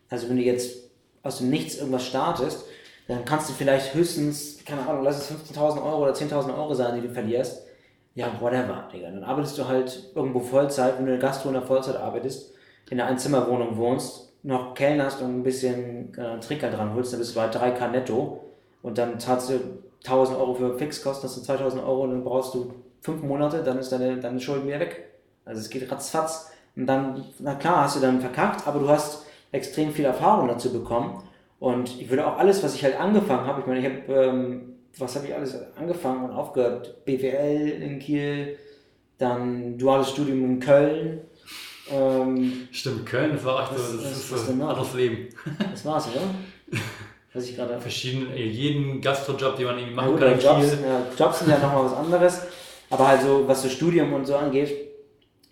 Also 0.09 0.29
wenn 0.29 0.37
du 0.37 0.43
jetzt 0.43 0.87
aus 1.23 1.39
dem 1.39 1.49
Nichts 1.49 1.77
irgendwas 1.77 2.05
startest, 2.05 2.65
dann 3.07 3.23
kannst 3.23 3.49
du 3.49 3.53
vielleicht 3.53 3.93
höchstens, 3.93 4.63
keine 4.65 4.87
Ahnung, 4.87 5.03
lass 5.03 5.17
es 5.17 5.31
15.000 5.53 5.81
Euro 5.81 6.03
oder 6.03 6.13
10.000 6.13 6.55
Euro 6.57 6.73
sein, 6.73 6.95
die 6.95 7.07
du 7.07 7.13
verlierst. 7.13 7.65
Ja, 8.15 8.31
whatever, 8.41 8.89
Digga. 8.91 9.09
Dann 9.09 9.23
arbeitest 9.23 9.57
du 9.57 9.67
halt 9.67 10.11
irgendwo 10.13 10.39
Vollzeit, 10.39 10.97
wenn 10.97 11.05
du 11.05 11.13
in 11.13 11.19
der 11.19 11.29
Gastro 11.29 11.49
in 11.49 11.53
der 11.53 11.63
Vollzeit 11.63 11.95
arbeitest, 11.95 12.53
in 12.89 12.99
einer 12.99 13.09
Einzimmerwohnung 13.09 13.77
wohnst, 13.77 14.33
noch 14.43 14.73
kellnerst 14.73 15.21
und 15.21 15.39
ein 15.39 15.43
bisschen 15.43 16.13
äh, 16.17 16.39
Trinker 16.39 16.69
dran 16.69 16.93
holst, 16.93 17.13
dann 17.13 17.19
bist 17.19 17.35
du 17.35 17.39
bei 17.39 17.49
3K 17.49 17.89
netto 17.89 18.43
und 18.81 18.97
dann 18.97 19.19
zahlst 19.19 19.49
du 19.49 19.59
1000 20.03 20.37
Euro 20.37 20.53
für 20.55 20.77
Fixkosten, 20.77 21.29
hast 21.29 21.37
du 21.37 21.41
2000 21.41 21.83
Euro 21.83 22.03
und 22.03 22.11
dann 22.11 22.23
brauchst 22.23 22.53
du 22.53 22.73
fünf 23.01 23.23
Monate, 23.23 23.63
dann 23.63 23.79
ist 23.79 23.91
deine, 23.91 24.17
deine 24.17 24.39
Schulden 24.39 24.67
wieder 24.67 24.79
weg. 24.79 25.11
Also 25.45 25.61
es 25.61 25.69
geht 25.69 25.89
ratzfatz. 25.89 26.51
Und 26.75 26.87
dann, 26.87 27.23
na 27.39 27.55
klar, 27.55 27.83
hast 27.83 27.95
du 27.95 27.99
dann 28.01 28.19
verkackt, 28.19 28.67
aber 28.67 28.79
du 28.79 28.89
hast 28.89 29.25
extrem 29.51 29.91
viel 29.91 30.05
Erfahrung 30.05 30.47
dazu 30.47 30.71
bekommen 30.73 31.23
und 31.59 31.99
ich 31.99 32.09
würde 32.09 32.27
auch 32.27 32.37
alles, 32.37 32.63
was 32.63 32.75
ich 32.75 32.83
halt 32.83 32.99
angefangen 32.99 33.45
habe, 33.45 33.61
ich 33.61 33.67
meine, 33.67 33.79
ich 33.79 33.85
habe, 33.85 34.13
ähm, 34.13 34.75
was 34.97 35.15
habe 35.15 35.27
ich 35.27 35.33
alles 35.33 35.57
angefangen 35.75 36.25
und 36.25 36.31
aufgehört? 36.31 37.05
BWL 37.05 37.81
in 37.81 37.99
Kiel, 37.99 38.57
dann 39.17 39.77
duales 39.77 40.09
Studium 40.09 40.43
in 40.43 40.59
Köln. 40.59 41.21
Ähm, 41.89 42.67
Stimmt, 42.71 43.05
Köln, 43.05 43.31
das 43.33 43.45
war 43.45 43.67
so, 43.67 43.97
das, 43.97 44.03
das 44.03 44.17
ist 44.17 44.29
so 44.29 44.51
ein 44.51 44.61
anderes 44.61 44.93
Leben. 44.93 45.29
Das 45.71 45.85
war's, 45.85 46.07
oder? 46.07 46.21
Was 47.33 47.47
ich 47.49 47.55
gerade. 47.55 47.79
Verschiedene, 47.79 48.35
äh, 48.35 48.47
jeden 48.47 48.99
Gastrojob, 48.99 49.55
den 49.57 49.65
man 49.65 49.77
irgendwie 49.77 49.95
machen 49.95 50.17
ja, 50.19 50.31
kann. 50.31 50.39
Jobs, 50.39 50.77
ja, 50.81 51.01
Jobs 51.17 51.39
sind 51.39 51.49
ja 51.49 51.59
nochmal 51.59 51.85
was 51.85 51.93
anderes. 51.93 52.41
Aber 52.89 53.07
halt 53.07 53.21
so, 53.21 53.47
was 53.47 53.63
das 53.63 53.73
Studium 53.73 54.13
und 54.13 54.25
so 54.25 54.35
angeht, 54.35 54.73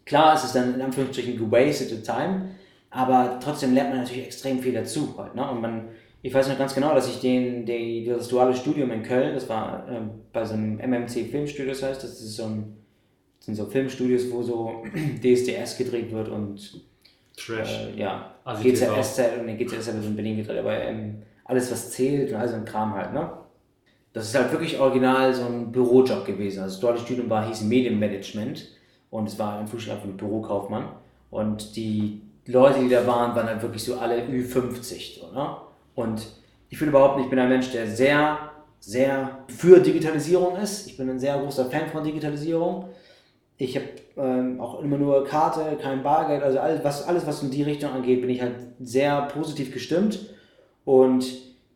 klar 0.05 0.35
ist 0.35 0.45
es 0.45 0.53
dann 0.53 0.75
in 0.75 0.81
Anführungsstrichen 0.81 1.37
gewasted 1.37 2.03
time, 2.03 2.55
aber 2.95 3.41
trotzdem 3.43 3.73
lernt 3.73 3.89
man 3.89 3.99
natürlich 3.99 4.23
extrem 4.23 4.59
viel 4.59 4.73
dazu 4.73 5.15
halt, 5.17 5.35
ne? 5.35 5.49
Und 5.49 5.59
man, 5.59 5.89
ich 6.21 6.33
weiß 6.33 6.47
noch 6.47 6.57
ganz 6.57 6.73
genau, 6.73 6.93
dass 6.95 7.09
ich 7.09 7.19
den, 7.19 7.65
den 7.65 8.05
das 8.07 8.29
duale 8.29 8.55
Studium 8.55 8.89
in 8.91 9.03
Köln, 9.03 9.35
das 9.35 9.49
war 9.49 9.85
äh, 9.89 9.99
bei 10.31 10.45
so 10.45 10.53
einem 10.53 10.79
MMC 10.79 11.29
Filmstudio, 11.29 11.73
das 11.73 11.83
heißt, 11.83 12.01
das 12.01 12.21
ist 12.21 12.37
so 12.37 12.45
ein, 12.45 12.77
das 13.37 13.47
sind 13.47 13.55
so 13.55 13.65
Filmstudios, 13.65 14.31
wo 14.31 14.41
so 14.41 14.83
DSDS 15.21 15.77
gedreht 15.77 16.11
wird 16.13 16.29
und 16.29 16.85
Trash. 17.35 17.89
Äh, 17.93 17.99
ja, 17.99 18.33
also 18.45 18.63
GZSZ 18.63 19.41
und 19.41 19.47
den 19.47 19.57
GZSZ 19.57 19.93
wird 19.93 20.05
in 20.05 20.15
Berlin 20.15 20.37
gedreht, 20.37 20.59
aber 20.59 20.79
ähm, 20.79 21.21
alles 21.43 21.69
was 21.73 21.91
zählt 21.91 22.31
und 22.31 22.37
all 22.37 22.47
so 22.47 22.55
ein 22.55 22.63
Kram 22.63 22.93
halt, 22.93 23.13
ne? 23.13 23.29
Das 24.13 24.29
ist 24.29 24.35
halt 24.35 24.53
wirklich 24.53 24.79
original 24.79 25.33
so 25.33 25.45
ein 25.45 25.73
Bürojob 25.73 26.25
gewesen. 26.25 26.61
Also 26.61 26.75
das 26.75 26.79
duale 26.79 26.97
Studium 26.99 27.29
war, 27.29 27.45
hieß 27.45 27.63
Medienmanagement 27.63 28.69
und 29.09 29.27
es 29.27 29.37
war 29.37 29.59
ein 29.59 29.67
Frühstück 29.67 29.91
einfach 29.91 30.07
ein 30.07 30.15
Bürokaufmann. 30.15 30.87
Und 31.29 31.75
die 31.75 32.21
Leute, 32.47 32.79
die 32.79 32.89
da 32.89 33.05
waren, 33.07 33.35
waren 33.35 33.47
halt 33.47 33.61
wirklich 33.61 33.83
so 33.83 33.97
alle 33.97 34.21
Ü50. 34.23 35.19
So, 35.19 35.31
ne? 35.31 35.57
Und 35.95 36.27
ich 36.69 36.77
finde 36.77 36.91
überhaupt 36.91 37.17
nicht, 37.17 37.25
ich 37.25 37.29
bin 37.29 37.39
ein 37.39 37.49
Mensch, 37.49 37.71
der 37.71 37.87
sehr, 37.87 38.37
sehr 38.79 39.39
für 39.47 39.79
Digitalisierung 39.79 40.55
ist. 40.57 40.87
Ich 40.87 40.97
bin 40.97 41.09
ein 41.09 41.19
sehr 41.19 41.37
großer 41.37 41.65
Fan 41.65 41.89
von 41.89 42.03
Digitalisierung. 42.03 42.89
Ich 43.57 43.75
habe 43.75 43.87
ähm, 44.17 44.59
auch 44.59 44.81
immer 44.81 44.97
nur 44.97 45.25
Karte, 45.25 45.77
kein 45.81 46.03
Bargeld, 46.03 46.43
also 46.43 46.59
alles 46.59 46.83
was, 46.83 47.07
alles, 47.07 47.25
was 47.25 47.41
in 47.41 47.51
die 47.51 47.63
Richtung 47.63 47.91
angeht, 47.91 48.21
bin 48.21 48.29
ich 48.29 48.41
halt 48.41 48.55
sehr 48.81 49.21
positiv 49.23 49.73
gestimmt. 49.73 50.29
Und 50.83 51.25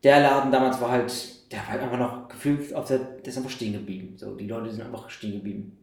der 0.03 0.19
Laden 0.19 0.51
damals 0.51 0.79
war 0.81 0.91
halt, 0.91 1.51
der 1.51 1.59
war 1.59 1.67
halt 1.69 1.81
einfach 1.81 1.97
noch 1.97 2.27
gefühlt, 2.27 2.75
auf 2.75 2.87
der, 2.87 2.99
der 2.99 3.27
ist 3.27 3.37
einfach 3.37 3.49
stehen 3.49 3.73
geblieben. 3.73 4.13
So, 4.17 4.35
die 4.35 4.47
Leute 4.47 4.71
sind 4.71 4.83
einfach 4.83 5.09
stehen 5.09 5.33
geblieben. 5.33 5.77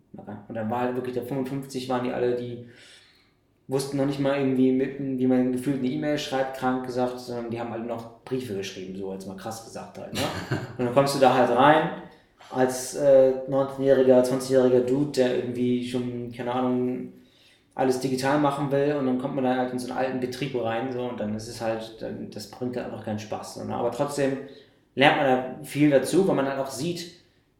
Und 0.48 0.54
dann 0.54 0.70
war 0.70 0.82
halt 0.82 0.94
wirklich 0.94 1.14
der 1.14 1.24
55, 1.24 1.88
waren 1.88 2.04
die 2.04 2.12
alle, 2.12 2.36
die 2.36 2.66
wussten 3.68 3.96
noch 3.96 4.06
nicht 4.06 4.20
mal 4.20 4.38
irgendwie, 4.38 4.72
mit, 4.72 4.98
wie 4.98 5.26
man 5.26 5.52
gefühlt 5.52 5.78
eine 5.78 5.88
E-Mail 5.88 6.18
schreibt, 6.18 6.58
krank 6.58 6.86
gesagt, 6.86 7.18
sondern 7.18 7.50
die 7.50 7.58
haben 7.58 7.72
alle 7.72 7.84
noch 7.84 8.22
Briefe 8.24 8.54
geschrieben, 8.54 8.96
so 8.96 9.12
jetzt 9.12 9.26
mal 9.26 9.36
krass 9.36 9.64
gesagt 9.64 9.98
halt. 9.98 10.14
Ne? 10.14 10.20
Und 10.78 10.84
dann 10.84 10.94
kommst 10.94 11.16
du 11.16 11.18
da 11.18 11.34
halt 11.34 11.50
rein 11.50 11.90
als 12.50 12.94
äh, 12.94 13.32
19-jähriger, 13.48 14.22
20-jähriger 14.22 14.80
Dude, 14.80 15.12
der 15.12 15.36
irgendwie 15.36 15.88
schon, 15.88 16.32
keine 16.32 16.52
Ahnung, 16.52 17.12
alles 17.74 18.00
digital 18.00 18.38
machen 18.38 18.70
will 18.72 18.96
und 18.98 19.04
dann 19.06 19.18
kommt 19.18 19.34
man 19.34 19.44
da 19.44 19.54
halt 19.54 19.70
in 19.70 19.78
so 19.78 19.90
einen 19.90 19.98
alten 19.98 20.20
Betrieb 20.20 20.54
rein 20.54 20.90
so 20.90 21.02
und 21.02 21.20
dann 21.20 21.34
ist 21.34 21.46
es 21.46 21.60
halt, 21.60 22.00
dann, 22.00 22.30
das 22.30 22.50
bringt 22.50 22.74
halt 22.74 22.86
einfach 22.86 23.04
keinen 23.04 23.18
Spaß. 23.18 23.64
Ne? 23.66 23.74
Aber 23.74 23.90
trotzdem 23.90 24.38
lernt 24.94 25.18
man 25.18 25.26
da 25.26 25.44
viel 25.62 25.90
dazu, 25.90 26.26
weil 26.26 26.34
man 26.34 26.48
halt 26.48 26.58
auch 26.58 26.70
sieht, 26.70 27.12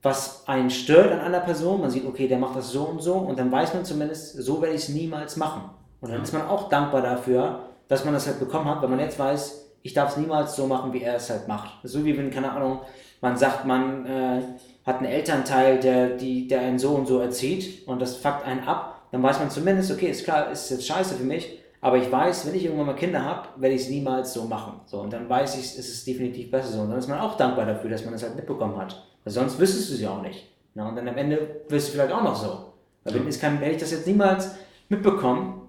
was 0.03 0.49
einen 0.49 0.71
stört 0.71 1.13
an 1.13 1.21
einer 1.21 1.41
Person. 1.41 1.83
Man 1.83 1.91
sieht, 1.91 2.07
okay, 2.07 2.29
der 2.29 2.39
macht 2.39 2.57
das 2.57 2.71
so 2.71 2.85
und 2.85 3.03
so 3.03 3.15
und 3.15 3.39
dann 3.39 3.53
weiß 3.53 3.75
man 3.75 3.85
zumindest, 3.85 4.37
so 4.43 4.63
werde 4.63 4.75
ich 4.75 4.83
es 4.83 4.89
niemals 4.89 5.37
machen. 5.37 5.69
Und 6.01 6.11
dann 6.13 6.23
ist 6.23 6.33
man 6.33 6.47
auch 6.47 6.69
dankbar 6.69 7.03
dafür, 7.03 7.61
dass 7.89 8.05
man 8.05 8.15
das 8.15 8.27
halt 8.27 8.39
bekommen 8.39 8.69
hat, 8.69 8.83
weil 8.83 8.89
man 8.89 9.01
jetzt 9.01 9.19
weiß, 9.19 9.67
ich 9.83 9.95
darf 9.95 10.11
es 10.11 10.17
niemals 10.17 10.57
so 10.57 10.67
machen, 10.67 10.93
wie 10.93 11.03
er 11.03 11.17
es 11.17 11.31
halt 11.31 11.49
macht. 11.49 11.79
So 11.85 12.05
wie 12.05 12.17
wenn, 12.17 12.31
keine 12.31 12.51
Ahnung, 12.51 12.81
man 13.21 13.37
sagt, 13.37 13.65
man 13.65 14.05
äh, 14.07 14.43
hat 14.85 14.99
einen 14.99 15.07
Elternteil, 15.07 15.79
der, 15.79 16.17
die, 16.17 16.49
der 16.49 16.61
einen 16.61 16.79
so 16.79 16.91
und 16.91 17.07
so 17.07 17.21
erzieht 17.21 17.87
und 17.87 18.01
das 18.01 18.17
fuckt 18.17 18.45
einen 18.45 18.67
ab, 18.67 19.09
dann 19.13 19.23
weiß 19.23 19.39
man 19.39 19.51
zumindest, 19.51 19.91
okay, 19.93 20.11
ist 20.11 20.25
klar, 20.25 20.51
ist 20.51 20.71
jetzt 20.71 20.87
scheiße 20.87 21.15
für 21.15 21.25
mich, 21.25 21.59
aber 21.81 21.99
ich 21.99 22.11
weiß, 22.11 22.47
wenn 22.47 22.55
ich 22.55 22.65
irgendwann 22.65 22.87
mal 22.87 22.97
Kinder 22.97 23.25
habe, 23.25 23.49
werde 23.57 23.75
ich 23.75 23.83
es 23.83 23.91
niemals 23.91 24.33
so 24.33 24.45
machen. 24.45 24.81
So, 24.87 25.01
und 25.01 25.13
dann 25.13 25.29
weiß 25.29 25.57
ich, 25.57 25.79
ist 25.79 25.89
es 25.89 26.05
definitiv 26.05 26.51
besser 26.51 26.69
so. 26.69 26.81
Und 26.81 26.91
dann 26.91 26.99
ist 26.99 27.09
man 27.09 27.21
auch 27.21 27.37
dankbar 27.37 27.65
dafür, 27.65 27.91
dass 27.91 28.05
man 28.05 28.13
das 28.13 28.23
halt 28.23 28.35
mitbekommen 28.35 28.77
hat. 28.77 29.07
Weil 29.23 29.33
sonst 29.33 29.59
wüsstest 29.59 29.91
du 29.91 29.95
es 29.95 30.01
ja 30.01 30.11
auch 30.11 30.23
nicht. 30.23 30.49
Na, 30.75 30.89
und 30.89 30.97
dann 30.97 31.07
am 31.07 31.17
Ende 31.17 31.63
wirst 31.69 31.89
du 31.89 31.93
vielleicht 31.93 32.13
auch 32.13 32.23
noch 32.23 32.35
so. 32.35 32.73
Weil 33.05 33.15
wenn, 33.15 33.29
ich, 33.29 33.41
kann, 33.41 33.61
wenn 33.61 33.71
ich 33.71 33.77
das 33.77 33.93
jetzt 33.93 34.07
niemals 34.07 34.57
mitbekommen, 34.89 35.66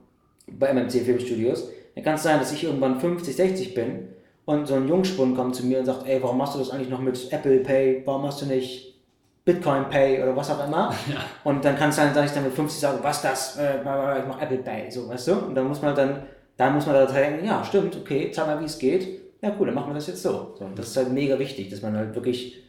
bei 0.48 0.74
MMC 0.74 1.04
Filmstudios, 1.04 1.70
dann 1.96 2.04
kann 2.04 2.16
es 2.16 2.24
sein, 2.24 2.40
dass 2.40 2.52
ich 2.52 2.64
irgendwann 2.64 3.00
50, 3.00 3.36
60 3.36 3.74
bin 3.74 4.08
und 4.46 4.68
so 4.68 4.76
ein 4.76 4.88
Jungspund 4.88 5.36
kommt 5.36 5.56
zu 5.56 5.66
mir 5.66 5.80
und 5.80 5.86
sagt, 5.86 6.08
ey, 6.08 6.22
warum 6.22 6.38
machst 6.38 6.56
du 6.56 6.60
das 6.60 6.70
eigentlich 6.72 6.90
noch 6.90 7.02
mit 7.02 7.32
Apple 7.32 7.60
Pay, 7.60 8.04
warum 8.06 8.22
machst 8.22 8.42
du 8.42 8.46
nicht 8.46 8.96
Bitcoin 9.44 9.90
Pay 9.90 10.24
oder 10.24 10.36
was 10.36 10.50
auch 10.50 10.66
immer? 10.66 10.94
Ja. 11.12 11.18
Und 11.44 11.66
dann 11.66 11.76
kann 11.76 11.90
es 11.90 11.96
sein, 11.98 12.14
dass 12.14 12.28
ich 12.28 12.32
dann 12.32 12.44
mit 12.44 12.54
50 12.54 12.80
sage, 12.80 13.00
was 13.02 13.22
das, 13.22 13.58
äh, 13.58 13.80
ich 13.80 13.84
mach 13.84 14.42
Apple 14.42 14.60
Pay, 14.60 14.90
so, 14.90 15.10
weißt 15.10 15.28
du? 15.28 15.34
Und 15.34 15.56
dann 15.56 15.68
muss 15.68 15.82
man 15.82 15.96
dann, 15.96 16.24
dann 16.56 16.74
muss 16.74 16.86
man 16.86 16.96
da 16.96 17.06
denken, 17.06 17.46
ja, 17.46 17.64
stimmt, 17.64 17.96
okay, 17.96 18.32
zeig 18.32 18.48
mal, 18.48 18.60
wie 18.62 18.66
es 18.66 18.80
geht. 18.80 19.22
Ja, 19.42 19.54
cool, 19.60 19.68
dann 19.68 19.76
machen 19.76 19.90
wir 19.90 19.96
das 19.96 20.08
jetzt 20.08 20.24
so. 20.24 20.56
so. 20.58 20.70
Das 20.76 20.88
ist 20.88 20.98
halt 20.98 21.12
mega 21.12 21.38
wichtig, 21.38 21.70
dass 21.70 21.82
man 21.82 21.96
halt 21.96 22.16
wirklich 22.16 22.64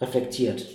reflektiert. 0.00 0.66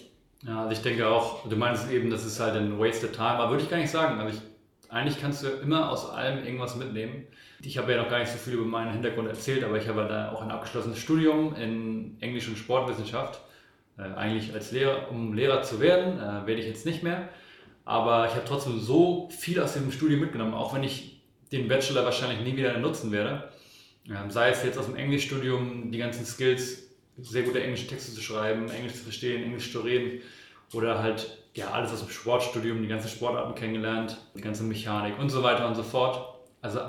Ja, 0.46 0.62
also 0.62 0.72
ich 0.72 0.82
denke 0.82 1.08
auch, 1.08 1.48
du 1.48 1.56
meinst 1.56 1.92
eben, 1.92 2.10
das 2.10 2.26
ist 2.26 2.40
halt 2.40 2.56
ein 2.56 2.80
wasted 2.80 3.14
time, 3.14 3.30
aber 3.30 3.52
würde 3.52 3.64
ich 3.64 3.70
gar 3.70 3.78
nicht 3.78 3.92
sagen. 3.92 4.20
Also 4.20 4.38
ich 4.38 4.42
eigentlich 4.90 5.22
kannst 5.22 5.44
du 5.44 5.48
immer 5.48 5.92
aus 5.92 6.10
allem 6.10 6.44
irgendwas 6.44 6.76
mitnehmen. 6.76 7.28
Ich 7.62 7.78
habe 7.78 7.92
ja 7.92 8.02
noch 8.02 8.10
gar 8.10 8.20
nicht 8.20 8.32
so 8.32 8.38
viel 8.38 8.54
über 8.54 8.66
meinen 8.66 8.92
Hintergrund 8.92 9.28
erzählt, 9.28 9.64
aber 9.64 9.78
ich 9.78 9.88
habe 9.88 10.08
da 10.08 10.32
auch 10.32 10.42
ein 10.42 10.52
abgeschlossenes 10.52 10.98
Studium 10.98 11.56
in 11.56 12.18
Englisch 12.22 12.48
und 12.48 12.58
Sportwissenschaft. 12.58 13.42
Äh, 13.98 14.04
eigentlich 14.16 14.54
als 14.54 14.72
Lehrer, 14.72 15.12
um 15.12 15.34
Lehrer 15.34 15.62
zu 15.62 15.80
werden, 15.80 16.18
äh, 16.18 16.48
werde 16.48 16.62
ich 16.62 16.68
jetzt 16.68 16.86
nicht 16.86 17.04
mehr. 17.04 17.30
Aber 17.86 18.28
ich 18.28 18.34
habe 18.34 18.46
trotzdem 18.46 18.80
so 18.80 19.30
viel 19.32 19.60
aus 19.60 19.74
dem 19.74 19.92
Studium 19.92 20.22
mitgenommen, 20.22 20.54
auch 20.54 20.74
wenn 20.74 20.84
ich 20.84 21.22
den 21.52 21.68
Bachelor 21.68 22.06
wahrscheinlich 22.06 22.40
nie 22.42 22.56
wieder 22.56 22.78
nutzen 22.78 23.12
werde. 23.12 23.52
Ähm, 24.08 24.32
sei 24.32 24.50
es 24.50 24.64
jetzt 24.64 24.78
aus 24.78 24.86
dem 24.86 24.96
Englischstudium, 24.96 25.92
die 25.92 25.98
ganzen 25.98 26.26
Skills, 26.26 26.88
sehr 27.18 27.44
gute 27.44 27.62
englische 27.62 27.88
Texte 27.88 28.14
zu 28.14 28.22
schreiben, 28.22 28.70
Englisch 28.70 28.94
zu 28.94 29.04
verstehen, 29.04 29.44
Englisch 29.44 29.72
zu 29.72 29.82
reden 29.82 30.22
oder 30.74 31.04
halt 31.04 31.39
ja, 31.54 31.72
alles 31.72 31.92
aus 31.92 32.00
dem 32.00 32.10
Sportstudium, 32.10 32.82
die 32.82 32.88
ganzen 32.88 33.10
Sportarten 33.10 33.56
kennengelernt, 33.56 34.18
die 34.36 34.42
ganze 34.42 34.64
Mechanik 34.64 35.18
und 35.20 35.30
so 35.30 35.44
weiter 35.44 35.68
und 35.68 35.76
so 35.76 35.84
fort. 35.84 36.40
Also 36.62 36.80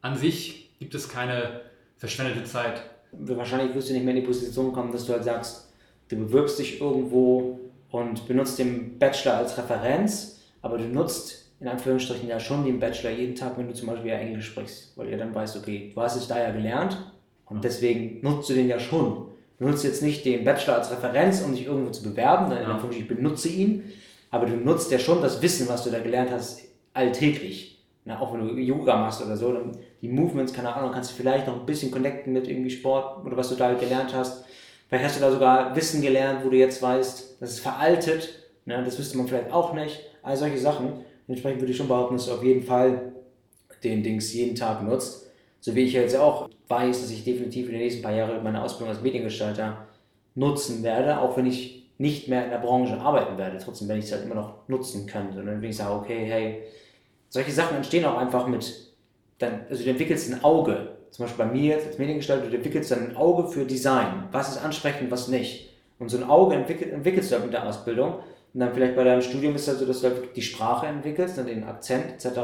an 0.00 0.16
sich 0.16 0.70
gibt 0.78 0.94
es 0.94 1.08
keine 1.08 1.62
verschwendete 1.96 2.44
Zeit. 2.44 2.82
Wahrscheinlich 3.12 3.74
wirst 3.74 3.88
du 3.88 3.94
nicht 3.94 4.04
mehr 4.04 4.14
in 4.14 4.20
die 4.20 4.26
Position 4.26 4.72
kommen, 4.72 4.92
dass 4.92 5.06
du 5.06 5.12
halt 5.12 5.24
sagst, 5.24 5.72
du 6.08 6.16
bewirbst 6.16 6.58
dich 6.58 6.80
irgendwo 6.80 7.60
und 7.90 8.26
benutzt 8.26 8.58
den 8.58 8.98
Bachelor 8.98 9.36
als 9.36 9.56
Referenz, 9.56 10.40
aber 10.62 10.78
du 10.78 10.84
nutzt 10.84 11.44
in 11.60 11.68
Anführungsstrichen 11.68 12.28
ja 12.28 12.40
schon 12.40 12.64
den 12.64 12.80
Bachelor 12.80 13.10
jeden 13.10 13.34
Tag, 13.34 13.56
wenn 13.56 13.68
du 13.68 13.74
zum 13.74 13.88
Beispiel 13.88 14.10
Englisch 14.10 14.48
sprichst, 14.48 14.96
weil 14.96 15.08
ihr 15.08 15.16
dann 15.16 15.34
weißt, 15.34 15.56
okay, 15.56 15.92
du 15.94 16.00
hast 16.00 16.16
es 16.16 16.26
da 16.26 16.38
ja 16.38 16.50
gelernt 16.50 16.98
und 17.46 17.64
deswegen 17.64 18.20
nutzt 18.22 18.50
du 18.50 18.54
den 18.54 18.68
ja 18.68 18.78
schon. 18.78 19.28
Du 19.58 19.66
nutzt 19.66 19.84
jetzt 19.84 20.02
nicht 20.02 20.24
den 20.24 20.44
Bachelor 20.44 20.78
als 20.78 20.90
Referenz, 20.90 21.40
um 21.42 21.52
dich 21.52 21.66
irgendwo 21.66 21.90
zu 21.90 22.02
bewerben, 22.02 22.48
sondern 22.48 22.68
ja. 22.68 22.90
ich 22.90 23.06
benutze 23.06 23.48
ihn, 23.48 23.84
aber 24.34 24.46
du 24.46 24.56
nutzt 24.56 24.90
ja 24.90 24.98
schon 24.98 25.22
das 25.22 25.40
Wissen, 25.42 25.68
was 25.68 25.84
du 25.84 25.90
da 25.90 26.00
gelernt 26.00 26.32
hast, 26.32 26.62
alltäglich. 26.92 27.78
Na, 28.04 28.18
auch 28.18 28.34
wenn 28.34 28.40
du 28.40 28.60
Yoga 28.60 28.96
machst 28.96 29.24
oder 29.24 29.36
so, 29.36 29.52
dann 29.52 29.78
die 30.02 30.08
Movements, 30.08 30.52
keine 30.52 30.74
Ahnung, 30.74 30.90
kannst 30.90 31.12
du 31.12 31.14
vielleicht 31.14 31.46
noch 31.46 31.60
ein 31.60 31.64
bisschen 31.64 31.92
connecten 31.92 32.32
mit 32.32 32.48
irgendwie 32.48 32.70
Sport 32.70 33.24
oder 33.24 33.36
was 33.36 33.50
du 33.50 33.54
da 33.54 33.72
gelernt 33.74 34.12
hast. 34.12 34.44
Vielleicht 34.88 35.04
hast 35.04 35.16
du 35.18 35.20
da 35.20 35.30
sogar 35.30 35.76
Wissen 35.76 36.02
gelernt, 36.02 36.44
wo 36.44 36.50
du 36.50 36.56
jetzt 36.56 36.82
weißt, 36.82 37.36
das 37.40 37.50
ist 37.52 37.60
veraltet, 37.60 38.28
ne, 38.64 38.82
das 38.84 38.98
wüsste 38.98 39.16
man 39.18 39.28
vielleicht 39.28 39.52
auch 39.52 39.72
nicht. 39.72 40.00
All 40.24 40.36
solche 40.36 40.58
Sachen. 40.58 41.04
Dementsprechend 41.28 41.60
würde 41.60 41.70
ich 41.70 41.78
schon 41.78 41.86
behaupten, 41.86 42.16
dass 42.16 42.26
du 42.26 42.32
auf 42.32 42.42
jeden 42.42 42.64
Fall 42.64 43.12
den 43.84 44.02
Dings 44.02 44.34
jeden 44.34 44.56
Tag 44.56 44.82
nutzt. 44.82 45.30
So 45.60 45.76
wie 45.76 45.82
ich 45.82 45.92
jetzt 45.92 46.16
auch 46.16 46.50
weiß, 46.66 47.02
dass 47.02 47.10
ich 47.12 47.22
definitiv 47.22 47.66
in 47.66 47.74
den 47.74 47.82
nächsten 47.82 48.02
paar 48.02 48.12
Jahren 48.12 48.42
meine 48.42 48.64
Ausbildung 48.64 48.92
als 48.92 49.02
Mediengestalter 49.02 49.86
nutzen 50.34 50.82
werde, 50.82 51.20
auch 51.20 51.36
wenn 51.36 51.46
ich 51.46 51.83
nicht 51.98 52.28
mehr 52.28 52.44
in 52.44 52.50
der 52.50 52.58
Branche 52.58 52.98
arbeiten 52.98 53.38
werde. 53.38 53.58
Trotzdem 53.58 53.88
werde 53.88 54.00
ich 54.00 54.06
es 54.06 54.12
halt 54.12 54.24
immer 54.24 54.34
noch 54.34 54.68
nutzen 54.68 55.06
können. 55.06 55.32
Sondern 55.32 55.62
wenn 55.62 55.70
ich 55.70 55.76
sage, 55.76 55.94
okay, 55.94 56.24
hey, 56.26 56.62
solche 57.28 57.52
Sachen 57.52 57.76
entstehen 57.76 58.04
auch 58.04 58.18
einfach 58.18 58.46
mit, 58.46 58.92
dann, 59.38 59.66
also 59.68 59.84
du 59.84 59.90
entwickelst 59.90 60.32
ein 60.32 60.42
Auge. 60.44 60.92
Zum 61.10 61.24
Beispiel 61.26 61.44
bei 61.44 61.52
mir 61.52 61.76
jetzt 61.76 61.86
als 61.86 61.98
Mediengestalter, 61.98 62.48
du 62.48 62.56
entwickelst 62.56 62.90
dann 62.90 63.10
ein 63.10 63.16
Auge 63.16 63.48
für 63.48 63.64
Design. 63.64 64.24
Was 64.32 64.50
ist 64.50 64.64
ansprechend, 64.64 65.10
was 65.10 65.28
nicht. 65.28 65.70
Und 65.98 66.08
so 66.08 66.16
ein 66.16 66.24
Auge 66.24 66.56
entwickelt, 66.56 66.92
entwickelst 66.92 67.30
du 67.30 67.36
halt 67.36 67.44
mit 67.44 67.54
der 67.54 67.66
Ausbildung. 67.66 68.14
Und 68.52 68.60
dann 68.60 68.74
vielleicht 68.74 68.96
bei 68.96 69.04
deinem 69.04 69.22
Studium 69.22 69.54
ist 69.54 69.62
es 69.62 69.68
halt 69.68 69.78
so, 69.78 69.86
dass 69.86 70.00
du 70.00 70.08
halt 70.08 70.36
die 70.36 70.42
Sprache 70.42 70.86
entwickelst, 70.86 71.38
dann 71.38 71.46
den 71.46 71.64
Akzent 71.64 72.04
etc. 72.12 72.40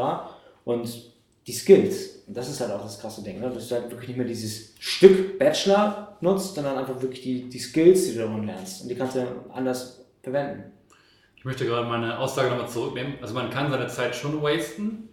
Und 0.64 1.12
die 1.50 1.56
Skills. 1.56 2.22
Und 2.28 2.36
das 2.36 2.48
ist 2.48 2.60
halt 2.60 2.70
auch 2.70 2.82
das 2.82 3.00
krasse 3.00 3.24
Ding, 3.24 3.40
ne? 3.40 3.50
dass 3.50 3.68
du 3.68 3.74
halt 3.74 3.90
wirklich 3.90 4.08
nicht 4.08 4.18
mehr 4.18 4.26
dieses 4.26 4.74
Stück 4.78 5.36
Bachelor 5.36 6.16
nutzt, 6.20 6.54
sondern 6.54 6.78
einfach 6.78 7.02
wirklich 7.02 7.22
die, 7.22 7.48
die 7.48 7.58
Skills, 7.58 8.06
die 8.06 8.12
du 8.12 8.20
darin 8.20 8.46
lernst. 8.46 8.82
Und 8.82 8.88
die 8.88 8.94
kannst 8.94 9.16
du 9.16 9.26
anders 9.52 10.04
verwenden. 10.22 10.70
Ich 11.34 11.44
möchte 11.44 11.66
gerade 11.66 11.88
meine 11.88 12.18
Aussage 12.18 12.50
nochmal 12.50 12.68
zurücknehmen. 12.68 13.14
Also 13.20 13.34
man 13.34 13.50
kann 13.50 13.68
seine 13.68 13.88
Zeit 13.88 14.14
schon 14.14 14.40
wasten. 14.42 15.08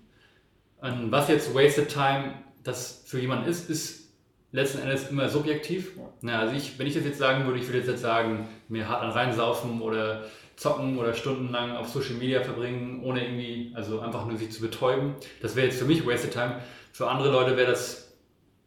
Und 0.79 1.11
was 1.11 1.27
jetzt 1.27 1.55
Wasted 1.55 1.89
Time 1.89 2.35
das 2.63 3.03
für 3.07 3.19
jemanden 3.19 3.49
ist, 3.49 3.67
ist 3.67 4.09
letzten 4.51 4.79
Endes 4.79 5.09
immer 5.09 5.27
subjektiv. 5.27 5.93
Ja. 5.97 6.29
Ja, 6.29 6.39
also 6.41 6.55
ich, 6.55 6.77
wenn 6.77 6.85
ich 6.85 6.93
das 6.93 7.03
jetzt 7.03 7.17
sagen 7.17 7.47
würde, 7.47 7.59
ich 7.59 7.67
würde 7.67 7.79
jetzt 7.79 8.01
sagen, 8.01 8.47
mir 8.67 8.87
hart 8.87 9.01
an 9.01 9.09
reinsaufen 9.09 9.81
oder 9.81 10.25
zocken 10.57 10.97
oder 10.97 11.13
stundenlang 11.13 11.77
auf 11.77 11.87
Social 11.87 12.15
Media 12.15 12.41
verbringen, 12.41 13.01
ohne 13.03 13.23
irgendwie, 13.23 13.71
also 13.75 14.01
einfach 14.01 14.25
nur 14.25 14.37
sich 14.37 14.51
zu 14.51 14.61
betäuben. 14.61 15.13
Das 15.41 15.55
wäre 15.55 15.67
jetzt 15.67 15.79
für 15.79 15.85
mich 15.85 16.05
Wasted 16.05 16.33
Time. 16.33 16.61
Für 16.91 17.07
andere 17.07 17.31
Leute 17.31 17.55
wäre 17.55 17.69
das 17.71 18.15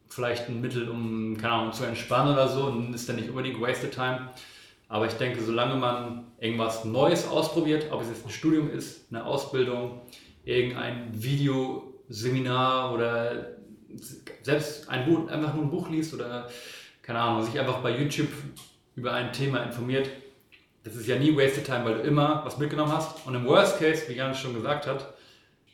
vielleicht 0.09 0.47
ein 0.49 0.61
Mittel, 0.61 0.89
um, 0.89 1.37
keine 1.37 1.53
Ahnung, 1.53 1.73
zu 1.73 1.83
entspannen 1.83 2.33
oder 2.33 2.47
so 2.47 2.63
und 2.63 2.93
ist 2.93 3.07
dann 3.07 3.17
nicht 3.17 3.29
unbedingt 3.29 3.61
Wasted 3.61 3.93
Time. 3.93 4.29
Aber 4.87 5.05
ich 5.05 5.13
denke, 5.13 5.41
solange 5.41 5.75
man 5.75 6.31
irgendwas 6.39 6.85
Neues 6.85 7.27
ausprobiert, 7.27 7.91
ob 7.91 8.01
es 8.01 8.07
jetzt 8.09 8.25
ein 8.25 8.31
Studium 8.31 8.69
ist, 8.71 9.11
eine 9.11 9.25
Ausbildung, 9.25 10.01
irgendein 10.45 11.09
Videoseminar 11.11 12.93
oder 12.93 13.57
selbst 14.43 14.89
ein 14.89 15.05
Buch, 15.05 15.29
einfach 15.29 15.53
nur 15.53 15.65
ein 15.65 15.69
Buch 15.69 15.89
liest 15.89 16.13
oder 16.13 16.49
keine 17.01 17.19
Ahnung, 17.19 17.43
sich 17.43 17.59
einfach 17.59 17.79
bei 17.79 17.97
YouTube 17.97 18.29
über 18.95 19.13
ein 19.13 19.33
Thema 19.33 19.63
informiert, 19.63 20.09
das 20.83 20.95
ist 20.95 21.07
ja 21.07 21.17
nie 21.17 21.35
Wasted 21.35 21.65
Time, 21.65 21.85
weil 21.85 21.95
du 21.95 22.01
immer 22.01 22.41
was 22.43 22.57
mitgenommen 22.57 22.91
hast. 22.91 23.25
Und 23.25 23.35
im 23.35 23.45
Worst 23.45 23.79
Case, 23.79 24.03
wie 24.07 24.13
Jan 24.13 24.33
schon 24.33 24.53
gesagt 24.53 24.87
hat, 24.87 25.13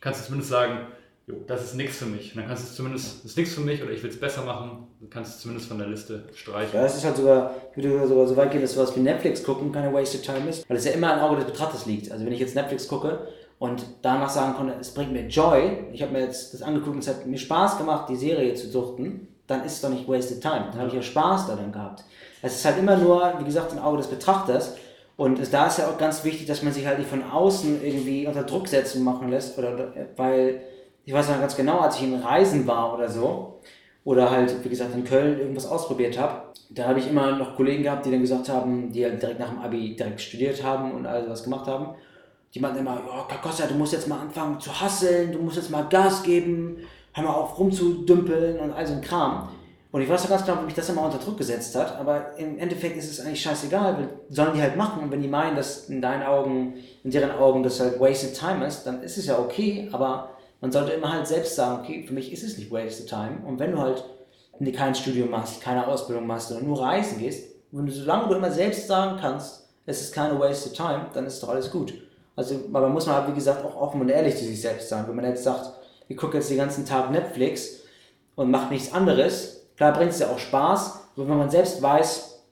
kannst 0.01 0.22
du 0.22 0.26
zumindest 0.26 0.51
sagen, 0.51 0.80
jo, 1.28 1.36
das 1.47 1.64
ist 1.64 1.76
nichts 1.76 1.97
für 1.97 2.05
mich. 2.05 2.34
Und 2.34 2.41
dann 2.41 2.47
kannst 2.47 2.70
du 2.70 2.76
zumindest, 2.76 3.24
das 3.24 3.32
ist 3.32 3.38
nichts 3.38 3.53
für 3.53 3.62
mich 3.62 3.82
oder 3.82 3.91
ich 3.91 4.03
will 4.03 4.10
es 4.10 4.20
besser 4.20 4.43
machen, 4.43 4.88
dann 4.99 5.10
kannst 5.10 5.38
du 5.38 5.41
zumindest 5.43 5.70
von 5.70 5.78
der 5.78 5.88
Liste 5.88 6.24
streichen. 6.34 6.78
Ja, 6.78 6.86
es 6.86 6.97
ist 6.97 7.05
halt 7.05 7.18
sogar, 7.18 7.55
ich 7.76 7.84
würde 7.84 8.08
sogar 8.08 8.28
so 8.28 8.36
weit 8.36 8.51
gehen, 8.51 8.62
dass 8.62 8.74
sowas 8.74 8.95
wie 8.95 9.01
Netflix 9.01 9.43
gucken 9.43 9.72
keine 9.72 9.93
Wasted 9.93 10.24
Time 10.24 10.49
ist, 10.49 10.70
weil 10.70 10.78
es 10.78 10.86
ja 10.86 10.91
immer 10.91 11.14
im 11.14 11.20
Auge 11.20 11.38
des 11.38 11.45
Betrachters 11.45 11.86
liegt. 11.86 12.12
Also 12.12 12.26
wenn 12.26 12.34
ich 12.34 12.39
jetzt 12.39 12.55
Netflix 12.55 12.88
gucke 12.88 13.28
und 13.60 13.86
danach 14.01 14.30
sagen 14.30 14.55
konnte, 14.55 14.76
es 14.80 14.93
bringt 14.93 15.14
mir 15.14 15.28
Joy, 15.28 15.86
ich 15.93 16.01
habe 16.01 16.12
mir 16.12 16.22
jetzt 16.22 16.53
das 16.53 16.62
angeguckt 16.62 16.95
und 16.95 17.03
es 17.03 17.08
hat 17.08 17.26
mir 17.26 17.38
Spaß 17.38 17.78
gemacht, 17.78 18.10
die 18.10 18.18
Serie 18.18 18.53
zu 18.55 18.70
suchten, 18.70 19.28
dann 19.47 19.64
ist 19.64 19.74
es 19.74 19.82
doch 19.82 19.89
nicht 19.89 20.08
Wasted 20.08 20.41
Time. 20.41 20.68
Dann 20.72 20.80
habe 20.80 20.89
ich 20.89 20.93
ja 20.93 21.01
Spaß 21.01 21.47
daran 21.47 21.72
gehabt. 21.72 22.03
Es 22.41 22.55
ist 22.55 22.66
halt 22.66 22.78
immer 22.78 22.97
nur, 22.97 23.34
wie 23.39 23.45
gesagt, 23.45 23.72
im 23.72 23.80
Auge 23.80 23.97
des 23.97 24.08
Betrachters. 24.08 24.76
Und 25.18 25.51
da 25.51 25.68
ist 25.68 25.80
ja 25.80 25.88
auch 25.88 25.97
ganz 25.97 26.24
wichtig, 26.24 26.45
dass 26.45 26.61
man 26.61 26.72
sich 26.72 26.86
halt 26.86 26.99
nicht 26.99 27.09
von 27.09 27.24
außen 27.24 27.84
irgendwie 27.84 28.28
unter 28.28 28.43
Druck 28.43 28.68
setzen 28.68 29.03
machen 29.03 29.30
lässt, 29.30 29.57
oder, 29.57 29.91
weil 30.15 30.61
ich 31.05 31.13
weiß 31.13 31.30
noch 31.30 31.39
ganz 31.39 31.57
genau, 31.57 31.80
als 31.80 31.97
ich 31.97 32.03
in 32.03 32.15
Reisen 32.15 32.68
war 32.68 32.93
oder 32.93 33.09
so, 33.09 33.59
oder 34.03 34.30
halt, 34.30 34.63
wie 34.63 34.70
gesagt, 34.70 34.93
in 34.93 35.03
Köln 35.03 35.39
irgendwas 35.39 35.65
ausprobiert 35.65 36.20
habe, 36.20 36.53
da 36.70 36.88
habe 36.88 36.99
ich 36.99 37.09
immer 37.09 37.36
noch 37.36 37.55
Kollegen 37.55 37.84
gehabt, 37.84 38.05
die 38.05 38.11
dann 38.11 38.22
gesagt 38.22 38.47
haben, 38.47 38.91
die 38.91 39.03
halt 39.03 39.22
direkt 39.22 39.39
nach 39.39 39.49
dem 39.49 39.59
Abi 39.59 39.95
direkt 39.95 40.22
studiert 40.22 40.63
haben 40.63 40.91
und 40.91 41.05
all 41.05 41.28
was 41.30 41.43
gemacht 41.43 41.65
haben. 41.65 41.95
Die 42.53 42.59
meinten 42.59 42.80
immer, 42.80 43.01
oh, 43.07 43.28
Kakossa, 43.28 43.65
du 43.65 43.74
musst 43.74 43.93
jetzt 43.93 44.07
mal 44.07 44.20
anfangen 44.20 44.59
zu 44.59 44.80
hasseln, 44.80 45.32
du 45.32 45.39
musst 45.39 45.57
jetzt 45.57 45.72
mal 45.72 45.84
Gas 45.89 46.24
geben, 46.24 46.78
hör 47.13 47.24
mal 47.24 47.34
auf 47.34 47.57
rumzudümpeln 47.57 48.59
und 48.59 48.72
all 48.72 48.86
so 48.86 48.93
ein 48.93 49.01
Kram. 49.01 49.49
Und 49.97 50.03
ich 50.03 50.09
weiß 50.09 50.21
doch 50.21 50.29
ganz 50.29 50.45
genau, 50.45 50.61
wie 50.61 50.65
mich 50.65 50.75
das 50.75 50.89
immer 50.89 51.01
unter 51.01 51.17
Druck 51.17 51.39
gesetzt 51.39 51.75
hat, 51.75 51.97
aber 51.97 52.37
im 52.37 52.59
Endeffekt 52.59 52.97
ist 52.97 53.09
es 53.09 53.19
eigentlich 53.19 53.41
scheißegal, 53.41 54.07
sollen 54.29 54.53
die 54.53 54.61
halt 54.61 54.75
machen 54.75 55.01
und 55.01 55.11
wenn 55.11 55.23
die 55.23 55.27
meinen, 55.27 55.55
dass 55.55 55.89
in 55.89 56.03
deinen 56.03 56.21
Augen, 56.21 56.75
in 57.03 57.09
deren 57.09 57.31
Augen 57.31 57.63
das 57.63 57.79
halt 57.79 57.99
wasted 57.99 58.37
time 58.37 58.63
ist, 58.67 58.83
dann 58.83 59.01
ist 59.01 59.17
es 59.17 59.25
ja 59.25 59.39
okay, 59.39 59.89
aber 59.91 60.29
man 60.61 60.71
sollte 60.71 60.91
immer 60.91 61.11
halt 61.11 61.25
selbst 61.25 61.55
sagen, 61.55 61.81
okay, 61.81 62.05
für 62.05 62.13
mich 62.13 62.31
ist 62.31 62.43
es 62.43 62.59
nicht 62.59 62.69
wasted 62.69 63.09
time 63.09 63.39
und 63.43 63.57
wenn 63.57 63.71
du 63.71 63.79
halt 63.79 64.03
kein 64.75 64.93
Studium 64.93 65.31
machst, 65.31 65.61
keine 65.61 65.87
Ausbildung 65.87 66.27
machst, 66.27 66.49
sondern 66.49 66.67
nur 66.67 66.79
reisen 66.79 67.17
gehst, 67.17 67.55
wenn 67.71 67.87
du, 67.87 67.91
solange 67.91 68.27
du 68.27 68.35
immer 68.35 68.51
selbst 68.51 68.85
sagen 68.85 69.17
kannst, 69.19 69.67
es 69.87 69.99
ist 69.99 70.13
keine 70.13 70.39
wasted 70.39 70.75
time, 70.75 71.07
dann 71.15 71.25
ist 71.25 71.41
doch 71.41 71.49
alles 71.49 71.71
gut. 71.71 71.95
Also, 72.35 72.53
aber 72.71 72.87
muss 72.89 73.07
man 73.07 73.15
halt, 73.15 73.29
wie 73.29 73.33
gesagt, 73.33 73.65
auch 73.65 73.75
offen 73.75 74.01
und 74.01 74.09
ehrlich 74.09 74.37
zu 74.37 74.45
sich 74.45 74.61
selbst 74.61 74.89
sein. 74.89 75.05
Wenn 75.07 75.15
man 75.15 75.25
jetzt 75.25 75.43
sagt, 75.43 75.71
ich 76.07 76.15
gucke 76.15 76.37
jetzt 76.37 76.51
den 76.51 76.57
ganzen 76.57 76.85
Tag 76.85 77.09
Netflix 77.09 77.79
und 78.35 78.51
mache 78.51 78.71
nichts 78.71 78.93
anderes, 78.93 79.57
Klar 79.78 79.93
bringt 79.93 80.11
es 80.11 80.19
ja 80.19 80.30
auch 80.30 80.39
Spaß, 80.39 80.99
aber 81.15 81.30
wenn 81.30 81.38
man 81.38 81.49
selbst 81.49 81.82
weiß, 81.82 82.43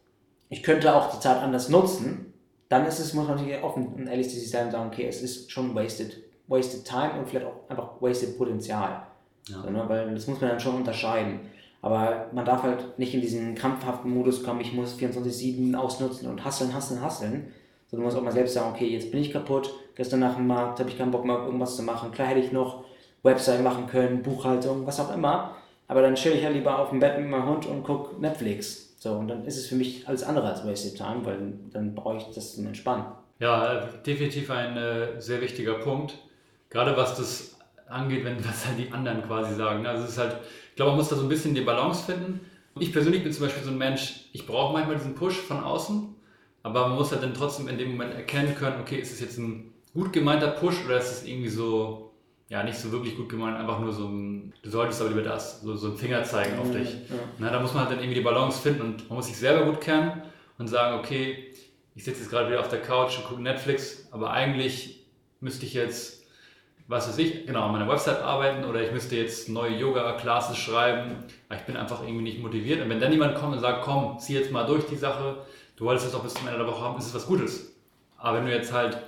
ich 0.49 0.63
könnte 0.63 0.95
auch 0.95 1.11
die 1.13 1.19
Zeit 1.19 1.41
anders 1.41 1.69
nutzen, 1.69 2.34
dann 2.69 2.86
ist 2.86 2.99
es, 2.99 3.13
muss 3.13 3.28
man 3.28 3.38
natürlich 3.38 3.61
offen 3.63 3.88
und 3.88 4.07
ehrlich 4.07 4.30
zu 4.30 4.36
sich 4.36 4.49
sein 4.49 4.67
und 4.67 4.71
sagen, 4.71 4.89
okay, 4.91 5.07
es 5.07 5.21
ist 5.21 5.51
schon 5.51 5.76
wasted, 5.76 6.17
wasted 6.47 6.86
time 6.86 7.13
und 7.17 7.28
vielleicht 7.28 7.47
auch 7.47 7.69
einfach 7.69 7.99
wasted 7.99 8.38
Potenzial. 8.38 9.03
Ja. 9.47 9.61
So, 9.61 9.69
ne? 9.69 9.84
Weil 9.88 10.13
das 10.13 10.28
muss 10.28 10.39
man 10.39 10.51
dann 10.51 10.59
schon 10.59 10.76
unterscheiden. 10.76 11.39
Aber 11.82 12.28
man 12.32 12.45
darf 12.45 12.63
halt 12.63 12.97
nicht 12.97 13.13
in 13.13 13.21
diesen 13.21 13.53
krampfhaften 13.53 14.11
Modus 14.11 14.43
kommen, 14.43 14.61
ich 14.61 14.73
muss 14.73 14.97
24-7 14.97 15.76
ausnutzen 15.76 16.30
und 16.30 16.43
hasseln, 16.43 16.73
hasseln, 16.73 17.01
hasseln. 17.01 17.51
Sondern 17.88 18.05
man 18.05 18.13
muss 18.13 18.15
auch 18.19 18.26
mal 18.26 18.32
selbst 18.32 18.55
sagen, 18.55 18.71
okay, 18.73 18.88
jetzt 18.88 19.11
bin 19.11 19.21
ich 19.21 19.32
kaputt, 19.32 19.71
gestern 19.95 20.19
nach 20.19 20.36
dem 20.36 20.47
Markt 20.47 20.80
habe 20.80 20.89
ich 20.89 20.97
keinen 20.97 21.11
Bock 21.11 21.26
mehr, 21.26 21.38
irgendwas 21.38 21.76
zu 21.76 21.84
machen. 21.84 22.11
Klar 22.11 22.30
hätte 22.30 22.39
ich 22.39 22.51
noch 22.51 22.84
Website 23.21 23.63
machen 23.63 23.86
können, 23.86 24.23
Buchhaltung, 24.23 24.88
was 24.88 24.99
auch 24.99 25.13
immer. 25.13 25.55
Aber 25.88 26.01
dann 26.01 26.15
chill 26.15 26.33
ich 26.33 26.43
ja 26.43 26.49
lieber 26.49 26.79
auf 26.79 26.89
dem 26.89 26.99
Bett 26.99 27.19
mit 27.19 27.29
meinem 27.29 27.47
Hund 27.47 27.65
und 27.65 27.83
gucke 27.83 28.19
Netflix. 28.19 28.95
So, 28.99 29.13
und 29.13 29.27
dann 29.27 29.45
ist 29.45 29.57
es 29.57 29.67
für 29.67 29.75
mich 29.75 30.07
alles 30.07 30.23
andere 30.23 30.47
als 30.47 30.65
Wasted 30.65 30.97
Time, 30.97 31.23
weil 31.23 31.53
dann 31.71 31.93
brauche 31.93 32.17
ich 32.17 32.23
das 32.33 32.55
zum 32.55 32.65
Entspannen. 32.65 33.05
Ja, 33.39 33.86
definitiv 34.05 34.49
ein 34.49 34.77
äh, 34.77 35.21
sehr 35.21 35.41
wichtiger 35.41 35.75
Punkt. 35.75 36.15
Gerade 36.69 36.97
was 36.97 37.15
das 37.15 37.59
angeht, 37.88 38.25
wenn 38.25 38.43
was 38.45 38.65
halt 38.65 38.79
die 38.79 38.91
anderen 38.91 39.21
quasi 39.23 39.55
sagen. 39.55 39.86
Also 39.86 40.05
es 40.05 40.11
ist 40.11 40.17
halt, 40.17 40.38
ich 40.69 40.75
glaube, 40.75 40.91
man 40.91 40.99
muss 40.99 41.09
da 41.09 41.15
so 41.15 41.23
ein 41.23 41.29
bisschen 41.29 41.53
die 41.53 41.61
Balance 41.61 42.05
finden. 42.05 42.39
Ich 42.79 42.91
persönlich 42.91 43.23
bin 43.23 43.31
zum 43.31 43.45
Beispiel 43.45 43.63
so 43.63 43.71
ein 43.71 43.77
Mensch, 43.77 44.25
ich 44.33 44.45
brauche 44.45 44.73
manchmal 44.73 44.97
diesen 44.97 45.15
Push 45.15 45.38
von 45.38 45.63
außen, 45.63 46.13
aber 46.63 46.89
man 46.89 46.97
muss 46.97 47.11
halt 47.11 47.23
dann 47.23 47.33
trotzdem 47.33 47.69
in 47.69 47.77
dem 47.77 47.91
Moment 47.91 48.13
erkennen 48.13 48.53
können, 48.55 48.81
okay, 48.81 48.97
ist 48.97 49.13
es 49.13 49.21
jetzt 49.21 49.38
ein 49.38 49.71
gut 49.93 50.11
gemeinter 50.11 50.49
Push 50.49 50.83
oder 50.83 50.97
ist 50.97 51.11
es 51.11 51.25
irgendwie 51.25 51.49
so 51.49 52.05
ja, 52.49 52.63
nicht 52.63 52.77
so 52.77 52.91
wirklich 52.91 53.17
gut 53.17 53.29
gemeint, 53.29 53.57
einfach 53.57 53.79
nur 53.79 53.91
so 53.91 54.07
ein, 54.07 54.53
du 54.61 54.69
solltest 54.69 55.01
aber 55.01 55.09
lieber 55.09 55.23
das, 55.23 55.61
so, 55.61 55.75
so 55.75 55.89
ein 55.89 55.97
Finger 55.97 56.23
zeigen 56.23 56.59
auf 56.59 56.71
dich. 56.71 56.93
Ja. 56.93 57.15
Na, 57.39 57.49
da 57.49 57.59
muss 57.59 57.73
man 57.73 57.83
halt 57.83 57.93
dann 57.93 57.99
irgendwie 57.99 58.19
die 58.19 58.25
Balance 58.25 58.61
finden 58.61 58.81
und 58.81 59.09
man 59.09 59.17
muss 59.17 59.27
sich 59.27 59.37
selber 59.37 59.65
gut 59.65 59.81
kennen 59.81 60.21
und 60.57 60.67
sagen, 60.67 60.99
okay, 60.99 61.51
ich 61.95 62.03
sitze 62.03 62.21
jetzt 62.21 62.29
gerade 62.29 62.49
wieder 62.49 62.59
auf 62.59 62.67
der 62.67 62.81
Couch 62.81 63.17
und 63.17 63.25
gucke 63.25 63.41
Netflix, 63.41 64.07
aber 64.11 64.31
eigentlich 64.31 65.05
müsste 65.39 65.65
ich 65.65 65.73
jetzt, 65.73 66.23
was 66.87 67.07
weiß 67.07 67.17
ich, 67.17 67.47
genau, 67.47 67.63
an 67.63 67.71
meiner 67.71 67.87
Website 67.87 68.21
arbeiten 68.21 68.63
oder 68.65 68.81
ich 68.81 68.91
müsste 68.91 69.15
jetzt 69.15 69.49
neue 69.49 69.75
Yoga-Classes 69.75 70.57
schreiben, 70.57 71.23
aber 71.49 71.59
ich 71.59 71.65
bin 71.65 71.75
einfach 71.75 72.03
irgendwie 72.03 72.23
nicht 72.23 72.41
motiviert. 72.41 72.81
Und 72.81 72.89
wenn 72.89 72.99
dann 72.99 73.11
jemand 73.11 73.35
kommt 73.35 73.53
und 73.53 73.59
sagt, 73.59 73.81
komm, 73.83 74.19
zieh 74.19 74.35
jetzt 74.35 74.51
mal 74.51 74.65
durch 74.65 74.85
die 74.85 74.97
Sache, 74.97 75.37
du 75.77 75.85
wolltest 75.85 76.07
es 76.07 76.15
auch 76.15 76.23
bis 76.23 76.35
zum 76.35 76.47
Ende 76.47 76.59
der 76.59 76.67
Woche 76.67 76.83
haben, 76.83 76.97
ist 76.99 77.07
es 77.07 77.15
was 77.15 77.25
Gutes. 77.25 77.73
Aber 78.17 78.37
wenn 78.37 78.45
du 78.45 78.51
jetzt 78.53 78.71
halt 78.71 78.99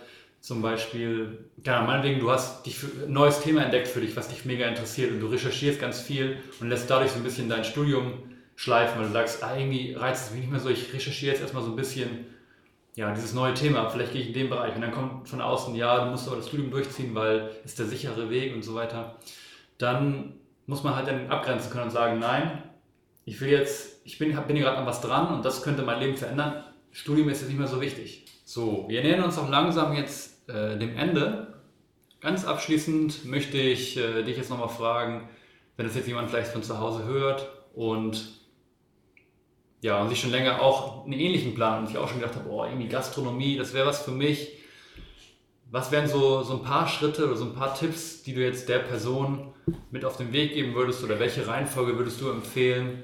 zum 0.48 0.62
Beispiel, 0.62 1.50
ja, 1.66 1.82
meinetwegen, 1.82 2.22
du 2.22 2.32
hast 2.32 2.66
dich 2.66 2.80
für, 2.80 2.88
ein 3.06 3.12
neues 3.12 3.41
Thema 3.41 3.66
entdeckt 3.66 3.89
für 3.89 4.00
dich, 4.00 4.16
was 4.16 4.30
dich 4.30 4.45
mega 4.45 4.66
interessiert 4.66 5.12
und 5.12 5.20
du 5.20 5.28
recherchierst 5.28 5.78
ganz 5.78 6.00
viel 6.00 6.38
und 6.62 6.70
lässt 6.70 6.89
dadurch 6.89 7.12
so 7.12 7.18
ein 7.18 7.24
bisschen 7.24 7.50
dein 7.50 7.66
Studium 7.66 8.14
schleifen, 8.56 8.98
weil 8.98 9.08
du 9.08 9.12
sagst, 9.12 9.43
ah, 9.43 9.58
irgendwie 9.58 9.93
reizt 9.93 10.28
es 10.28 10.32
mich 10.32 10.43
nicht 10.43 10.52
mehr 10.52 10.62
so, 10.62 10.70
ich 10.70 10.93
recherchiere 10.93 11.34
jetzt 11.34 11.41
erstmal 11.41 11.64
so 11.64 11.72
ein 11.72 11.76
bisschen, 11.76 12.28
ja, 12.95 13.14
dieses 13.14 13.34
neue 13.34 13.56
Thema, 13.56 13.89
vielleicht 13.89 14.14
gehe 14.14 14.22
ich 14.22 14.28
in 14.30 14.34
den 14.34 14.50
Bereich 14.50 14.74
und 14.74 14.80
dann 14.80 14.93
kommt 14.93 15.28
von 15.28 15.41
außen, 15.41 15.76
ja, 15.76 16.06
du 16.06 16.12
musst 16.12 16.28
aber 16.28 16.38
das 16.38 16.48
Studium 16.48 16.72
durchziehen, 16.72 17.14
weil 17.14 17.52
ist 17.66 17.78
der 17.78 17.86
sichere 17.86 18.30
Weg 18.30 18.56
und 18.56 18.64
so 18.64 18.74
weiter. 18.74 19.18
Dann 19.78 20.36
muss 20.66 20.82
man 20.82 20.95
halt 20.95 21.10
dann 21.10 21.30
abgrenzen 21.30 21.72
können 21.72 21.84
und 21.84 21.91
sagen, 21.91 22.20
nein, 22.20 22.64
ich 23.26 23.41
will 23.41 23.50
jetzt, 23.50 24.00
ich 24.06 24.18
bin, 24.18 24.34
bin 24.48 24.56
gerade 24.56 24.78
an 24.78 24.86
was 24.86 25.02
dran 25.02 25.28
und 25.28 25.43
das 25.43 25.62
könnte 25.62 25.84
mein 25.84 26.00
Leben 26.00 26.16
verändern. 26.16 26.64
Studium 26.93 27.28
ist 27.28 27.41
jetzt 27.41 27.50
nicht 27.50 27.60
mehr 27.60 27.68
so 27.68 27.82
wichtig. 27.82 28.24
So, 28.45 28.86
wir 28.88 29.04
nähern 29.04 29.26
uns 29.26 29.38
auch 29.38 29.50
langsam 29.50 29.93
jetzt 29.93 30.36
äh, 30.48 30.78
dem 30.78 30.95
Ende. 30.98 31.62
Ganz 32.22 32.45
abschließend 32.45 33.26
möchte 33.26 33.58
ich 33.58 33.98
äh, 33.98 34.24
dich 34.24 34.38
jetzt 34.38 34.50
nochmal 34.50 34.70
fragen, 34.70 35.30
wenn 35.76 35.86
das 35.86 35.95
jetzt 35.95 36.08
jemand 36.08 36.30
vielleicht 36.30 36.52
von 36.52 36.64
zu 36.64 36.80
Hause 36.80 37.06
hört 37.06 37.50
und 37.74 38.38
ja, 39.82 40.02
und 40.02 40.10
sich 40.10 40.20
schon 40.20 40.32
länger 40.32 40.62
auch 40.62 41.06
einen 41.06 41.14
ähnlichen 41.14 41.54
Plan 41.54 41.84
und 41.84 41.89
ich 41.91 41.98
auch 41.98 42.08
schon 42.10 42.20
gedacht 42.20 42.36
habe, 42.36 42.50
oh, 42.50 42.66
irgendwie 42.66 42.88
Gastronomie, 42.88 43.58
das 43.58 43.74
wäre 43.74 43.86
was 43.86 44.02
für 44.04 44.12
mich. 44.12 44.54
Was 45.70 45.91
wären 45.91 46.08
so, 46.08 46.43
so 46.43 46.54
ein 46.54 46.64
paar 46.64 46.88
Schritte 46.88 47.26
oder 47.26 47.36
so 47.36 47.45
ein 47.45 47.54
paar 47.54 47.76
Tipps, 47.76 48.24
die 48.24 48.34
du 48.34 48.41
jetzt 48.41 48.70
der 48.70 48.80
Person 48.80 49.54
mit 49.91 50.06
auf 50.06 50.18
den 50.18 50.32
Weg 50.32 50.54
geben 50.54 50.74
würdest 50.74 51.04
oder 51.04 51.20
welche 51.20 51.45
Reihenfolge 51.45 51.98
würdest 51.98 52.22
du 52.22 52.30
empfehlen? 52.30 53.04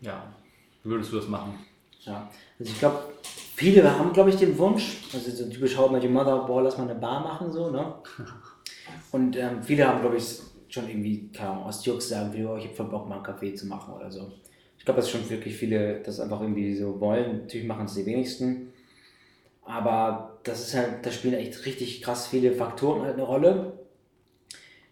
Ja, 0.00 0.32
wie 0.84 0.90
würdest 0.90 1.10
du 1.10 1.16
das 1.16 1.26
machen? 1.26 1.58
Ja, 2.00 2.30
also 2.58 2.72
ich 2.72 2.78
glaube, 2.78 3.00
viele 3.62 3.98
haben, 3.98 4.12
glaube 4.12 4.30
ich, 4.30 4.36
den 4.36 4.56
Wunsch, 4.58 4.98
also 5.12 5.30
so 5.30 5.48
typisch 5.48 5.76
How 5.76 5.90
Met 5.90 6.02
Your 6.02 6.10
Mother, 6.10 6.44
boah, 6.46 6.62
lass 6.62 6.78
mal 6.78 6.84
eine 6.84 6.98
Bar 6.98 7.20
machen, 7.20 7.50
so, 7.50 7.70
ne? 7.70 7.94
Und 9.12 9.36
ähm, 9.36 9.62
viele 9.62 9.86
haben, 9.86 10.00
glaube 10.00 10.16
ich, 10.16 10.40
schon 10.68 10.88
irgendwie, 10.88 11.28
keine 11.32 11.50
Ahnung, 11.50 11.64
aus 11.64 11.84
Jux 11.84 12.08
sagen, 12.08 12.32
wie, 12.32 12.44
oh, 12.44 12.56
ich 12.56 12.64
habe 12.64 12.74
voll 12.74 12.86
Bock, 12.86 13.08
mal 13.08 13.16
einen 13.16 13.24
Kaffee 13.24 13.54
zu 13.54 13.66
machen 13.66 13.94
oder 13.94 14.10
so. 14.10 14.32
Ich 14.78 14.84
glaube, 14.84 15.00
dass 15.00 15.10
schon 15.10 15.28
wirklich 15.30 15.54
viele 15.56 16.00
das 16.00 16.18
einfach 16.18 16.40
irgendwie 16.40 16.74
so 16.74 16.98
wollen. 16.98 17.42
Natürlich 17.42 17.66
machen 17.66 17.84
es 17.84 17.94
die 17.94 18.04
wenigsten. 18.04 18.72
Aber 19.64 20.40
das 20.42 20.60
ist 20.60 20.74
halt, 20.74 21.06
da 21.06 21.10
spielen 21.12 21.34
echt 21.34 21.64
richtig 21.66 22.02
krass 22.02 22.26
viele 22.26 22.52
Faktoren 22.52 23.02
halt 23.02 23.14
eine 23.14 23.22
Rolle. 23.22 23.74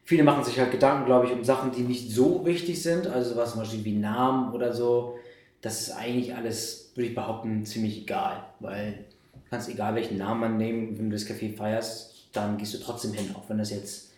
Viele 0.05 0.23
machen 0.23 0.45
sich 0.45 0.61
halt 0.61 0.71
Gedanken, 0.71 1.07
glaube 1.07 1.27
ich, 1.27 1.33
um 1.33 1.43
Sachen, 1.43 1.73
die 1.73 1.83
nicht 1.83 2.11
so 2.11 2.47
wichtig 2.47 2.81
sind. 2.83 3.09
Also 3.09 3.37
was 3.37 3.53
zum 3.53 3.61
Beispiel 3.61 3.85
wie 3.85 3.97
Namen 3.97 4.53
oder 4.53 4.73
so. 4.73 5.17
Das 5.61 5.81
ist 5.81 5.91
eigentlich 5.91 6.37
alles, 6.37 6.90
würde 6.95 7.09
ich 7.09 7.15
behaupten, 7.15 7.65
ziemlich 7.65 8.03
egal. 8.03 8.45
Weil 8.61 9.05
du 9.33 9.51
kannst 9.51 9.69
egal 9.69 9.95
welchen 9.95 10.19
Namen 10.19 10.41
man 10.41 10.57
nehmen, 10.57 10.99
wenn 10.99 11.11
du 11.11 11.17
das 11.17 11.27
Café 11.27 11.55
feierst, 11.55 12.29
dann 12.33 12.59
gehst 12.59 12.75
du 12.75 12.79
trotzdem 12.79 13.13
hin, 13.13 13.35
auch 13.35 13.49
wenn 13.49 13.59
das 13.59 13.71
jetzt 13.71 14.13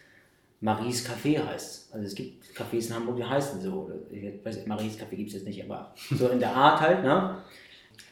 Maries 0.61 1.07
Café 1.07 1.45
heißt. 1.45 1.89
Also 1.93 2.07
es 2.07 2.15
gibt 2.15 2.45
Cafés 2.57 2.89
in 2.89 2.95
Hamburg, 2.95 3.17
die 3.17 3.25
heißen 3.25 3.61
so. 3.61 3.91
Ich 4.11 4.23
weiß, 4.45 4.67
Maries 4.67 4.97
Café 4.97 5.17
gibt 5.17 5.29
es 5.29 5.35
jetzt 5.35 5.47
nicht, 5.47 5.63
aber 5.65 5.93
so 6.11 6.29
in 6.29 6.39
der 6.39 6.55
Art 6.55 6.81
halt, 6.81 7.03
ne? 7.03 7.37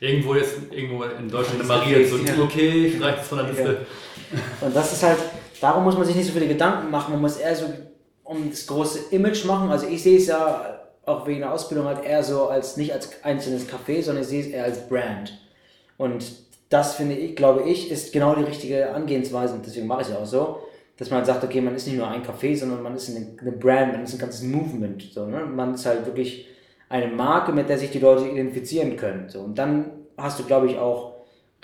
Irgendwo 0.00 0.34
jetzt, 0.34 0.56
irgendwo 0.70 1.04
in 1.04 1.28
Deutschland 1.28 1.60
eine 1.60 1.68
Maria 1.68 2.06
so, 2.06 2.16
ja. 2.16 2.42
okay, 2.42 2.86
ich 2.86 3.00
reicht 3.00 3.22
von 3.22 3.38
der 3.38 3.48
Liste. 3.48 3.86
Ja. 4.32 4.66
Und 4.66 4.74
das 4.74 4.92
ist 4.92 5.02
halt, 5.02 5.18
darum 5.60 5.84
muss 5.84 5.94
man 5.94 6.06
sich 6.06 6.16
nicht 6.16 6.26
so 6.26 6.32
viele 6.32 6.48
Gedanken 6.48 6.90
machen, 6.90 7.12
man 7.12 7.20
muss 7.20 7.36
eher 7.36 7.54
so 7.54 7.66
um 8.24 8.48
das 8.48 8.66
große 8.66 9.14
Image 9.14 9.44
machen. 9.44 9.70
Also 9.70 9.86
ich 9.86 10.02
sehe 10.02 10.16
es 10.16 10.26
ja 10.26 10.80
auch 11.10 11.26
wegen 11.26 11.40
der 11.40 11.52
Ausbildung 11.52 11.86
halt 11.86 12.04
eher 12.04 12.22
so 12.22 12.48
als 12.48 12.76
nicht 12.76 12.92
als 12.92 13.24
einzelnes 13.24 13.68
Café, 13.68 14.02
sondern 14.02 14.22
ich 14.22 14.28
sehe 14.28 14.40
es 14.40 14.46
eher 14.48 14.64
als 14.64 14.88
Brand. 14.88 15.38
Und 15.98 16.24
das 16.68 16.94
finde 16.94 17.16
ich, 17.16 17.36
glaube 17.36 17.68
ich, 17.68 17.90
ist 17.90 18.12
genau 18.12 18.34
die 18.34 18.44
richtige 18.44 18.92
Angehensweise 18.92 19.54
und 19.54 19.66
deswegen 19.66 19.86
mache 19.86 20.02
ich 20.02 20.08
es 20.08 20.12
ja 20.14 20.20
auch 20.20 20.26
so 20.26 20.60
dass 21.00 21.08
man 21.08 21.24
sagt, 21.24 21.42
okay, 21.42 21.62
man 21.62 21.74
ist 21.74 21.86
nicht 21.86 21.96
nur 21.96 22.08
ein 22.08 22.22
Café, 22.22 22.54
sondern 22.54 22.82
man 22.82 22.94
ist 22.94 23.08
eine, 23.08 23.52
Brand, 23.52 23.94
man 23.94 24.02
ist 24.02 24.12
ein 24.12 24.18
ganzes 24.18 24.42
Movement. 24.42 25.02
So, 25.10 25.24
ne? 25.24 25.46
Man 25.46 25.72
ist 25.72 25.86
halt 25.86 26.04
wirklich 26.04 26.46
eine 26.90 27.06
Marke, 27.06 27.52
mit 27.52 27.70
der 27.70 27.78
sich 27.78 27.90
die 27.90 28.00
Leute 28.00 28.28
identifizieren 28.28 28.96
können. 28.96 29.30
So. 29.30 29.40
Und 29.40 29.56
dann 29.56 29.92
hast 30.18 30.38
du, 30.38 30.44
glaube 30.44 30.66
ich, 30.66 30.76
auch 30.76 31.14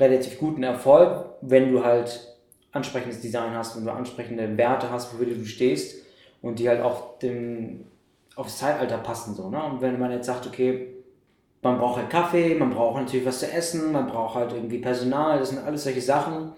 relativ 0.00 0.38
guten 0.38 0.62
Erfolg, 0.62 1.26
wenn 1.42 1.70
du 1.70 1.84
halt 1.84 2.34
ansprechendes 2.72 3.20
Design 3.20 3.52
hast, 3.54 3.76
wenn 3.76 3.84
du 3.84 3.92
ansprechende 3.92 4.56
Werte 4.56 4.90
hast, 4.90 5.12
wofür 5.12 5.26
du 5.26 5.44
stehst 5.44 6.02
und 6.40 6.58
die 6.58 6.70
halt 6.70 6.80
auch 6.80 7.18
dem, 7.18 7.84
aufs 8.36 8.58
Zeitalter 8.58 8.98
passen. 8.98 9.34
So, 9.34 9.50
ne? 9.50 9.62
Und 9.64 9.80
wenn 9.80 9.98
man 9.98 10.12
jetzt 10.12 10.26
sagt, 10.26 10.46
okay, 10.46 10.94
man 11.62 11.78
braucht 11.78 11.96
halt 11.96 12.10
Kaffee, 12.10 12.54
man 12.54 12.70
braucht 12.70 13.00
natürlich 13.00 13.26
was 13.26 13.40
zu 13.40 13.50
essen, 13.50 13.90
man 13.90 14.06
braucht 14.06 14.36
halt 14.36 14.52
irgendwie 14.52 14.78
Personal, 14.78 15.38
das 15.38 15.50
sind 15.50 15.64
alles 15.64 15.82
solche 15.82 16.00
Sachen, 16.00 16.52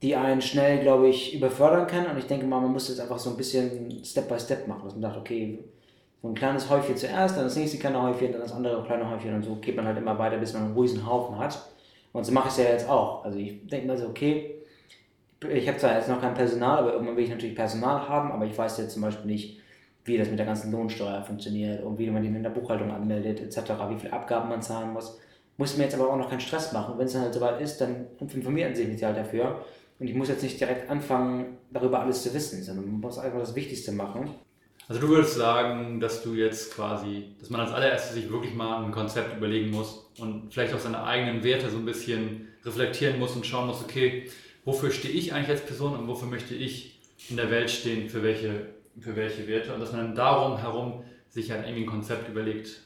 die 0.00 0.16
einen 0.16 0.40
schnell, 0.40 0.80
glaube 0.80 1.08
ich, 1.08 1.34
überfördern 1.34 1.86
kann. 1.86 2.06
Und 2.06 2.18
ich 2.18 2.26
denke 2.26 2.46
mal, 2.46 2.60
man 2.60 2.72
muss 2.72 2.88
jetzt 2.88 3.00
einfach 3.00 3.18
so 3.18 3.30
ein 3.30 3.36
bisschen 3.36 4.02
Step 4.04 4.28
by 4.28 4.38
Step 4.38 4.66
machen, 4.66 4.84
dass 4.84 4.94
man 4.94 5.02
sagt, 5.02 5.18
okay, 5.18 5.58
so 6.22 6.28
ein 6.28 6.34
kleines 6.34 6.70
Häufchen 6.70 6.96
zuerst, 6.96 7.36
dann 7.36 7.44
das 7.44 7.56
nächste 7.56 7.78
kleine 7.78 8.00
Häufchen, 8.00 8.32
dann 8.32 8.40
das 8.40 8.52
andere 8.52 8.82
kleine 8.84 9.10
Häufchen 9.10 9.34
und 9.34 9.42
so 9.42 9.56
geht 9.56 9.76
man 9.76 9.86
halt 9.86 9.98
immer 9.98 10.16
weiter, 10.18 10.38
bis 10.38 10.52
man 10.52 10.62
einen 10.62 10.74
ruhigen 10.74 11.04
Haufen 11.04 11.36
hat. 11.36 11.60
Und 12.12 12.24
so 12.24 12.32
mache 12.32 12.48
ich 12.48 12.52
es 12.52 12.58
ja 12.58 12.64
jetzt 12.70 12.88
auch. 12.88 13.24
Also 13.24 13.38
ich 13.38 13.66
denke 13.66 13.88
mir 13.88 13.98
so, 13.98 14.06
okay, 14.06 14.62
ich 15.50 15.66
habe 15.66 15.78
zwar 15.78 15.96
jetzt 15.96 16.08
noch 16.08 16.20
kein 16.20 16.34
Personal, 16.34 16.78
aber 16.78 16.92
irgendwann 16.92 17.16
will 17.16 17.24
ich 17.24 17.30
natürlich 17.30 17.56
Personal 17.56 18.08
haben, 18.08 18.30
aber 18.30 18.44
ich 18.44 18.56
weiß 18.56 18.78
jetzt 18.78 18.92
zum 18.92 19.02
Beispiel 19.02 19.26
nicht, 19.26 19.61
wie 20.04 20.18
das 20.18 20.28
mit 20.28 20.38
der 20.38 20.46
ganzen 20.46 20.72
Lohnsteuer 20.72 21.22
funktioniert 21.22 21.82
und 21.82 21.98
wie 21.98 22.10
man 22.10 22.22
den 22.22 22.34
in 22.34 22.42
der 22.42 22.50
Buchhaltung 22.50 22.90
anmeldet, 22.90 23.40
etc., 23.40 23.72
wie 23.88 23.98
viele 23.98 24.12
Abgaben 24.12 24.48
man 24.48 24.62
zahlen 24.62 24.92
muss. 24.92 25.18
Muss 25.56 25.76
mir 25.76 25.84
jetzt 25.84 25.94
aber 25.94 26.10
auch 26.10 26.16
noch 26.16 26.30
keinen 26.30 26.40
Stress 26.40 26.72
machen. 26.72 26.94
Wenn 26.98 27.06
es 27.06 27.12
dann 27.12 27.22
halt 27.22 27.34
soweit 27.34 27.60
ist, 27.60 27.80
dann 27.80 28.06
informieren 28.18 28.74
Sie 28.74 28.84
mich 28.84 29.02
halt 29.04 29.16
dafür. 29.16 29.64
Und 29.98 30.08
ich 30.08 30.14
muss 30.14 30.28
jetzt 30.28 30.42
nicht 30.42 30.58
direkt 30.58 30.90
anfangen, 30.90 31.58
darüber 31.70 32.00
alles 32.00 32.22
zu 32.22 32.34
wissen, 32.34 32.62
sondern 32.62 32.86
man 32.86 33.00
muss 33.00 33.18
einfach 33.18 33.38
das 33.38 33.54
Wichtigste 33.54 33.92
machen. 33.92 34.30
Also 34.88 35.00
du 35.00 35.08
würdest 35.08 35.36
sagen, 35.36 36.00
dass 36.00 36.22
du 36.22 36.34
jetzt 36.34 36.74
quasi, 36.74 37.36
dass 37.38 37.50
man 37.50 37.60
als 37.60 37.72
allererstes 37.72 38.14
sich 38.14 38.30
wirklich 38.30 38.54
mal 38.54 38.84
ein 38.84 38.90
Konzept 38.90 39.36
überlegen 39.36 39.70
muss 39.70 40.10
und 40.18 40.52
vielleicht 40.52 40.74
auch 40.74 40.80
seine 40.80 41.04
eigenen 41.04 41.44
Werte 41.44 41.70
so 41.70 41.76
ein 41.76 41.84
bisschen 41.84 42.48
reflektieren 42.64 43.18
muss 43.18 43.36
und 43.36 43.46
schauen 43.46 43.68
muss, 43.68 43.82
okay, 43.82 44.28
wofür 44.64 44.90
stehe 44.90 45.14
ich 45.14 45.32
eigentlich 45.32 45.50
als 45.50 45.60
Person 45.60 45.96
und 45.96 46.08
wofür 46.08 46.28
möchte 46.28 46.54
ich 46.54 47.00
in 47.28 47.36
der 47.36 47.50
Welt 47.50 47.70
stehen, 47.70 48.08
für 48.08 48.22
welche, 48.22 48.66
für 49.00 49.16
welche 49.16 49.46
Werte 49.48 49.72
und 49.74 49.80
dass 49.80 49.92
man 49.92 50.14
darum 50.14 50.58
herum 50.58 51.02
sich 51.28 51.50
halt 51.50 51.64
irgendwie 51.64 51.84
ein 51.84 51.90
Konzept 51.90 52.28
überlegt. 52.28 52.82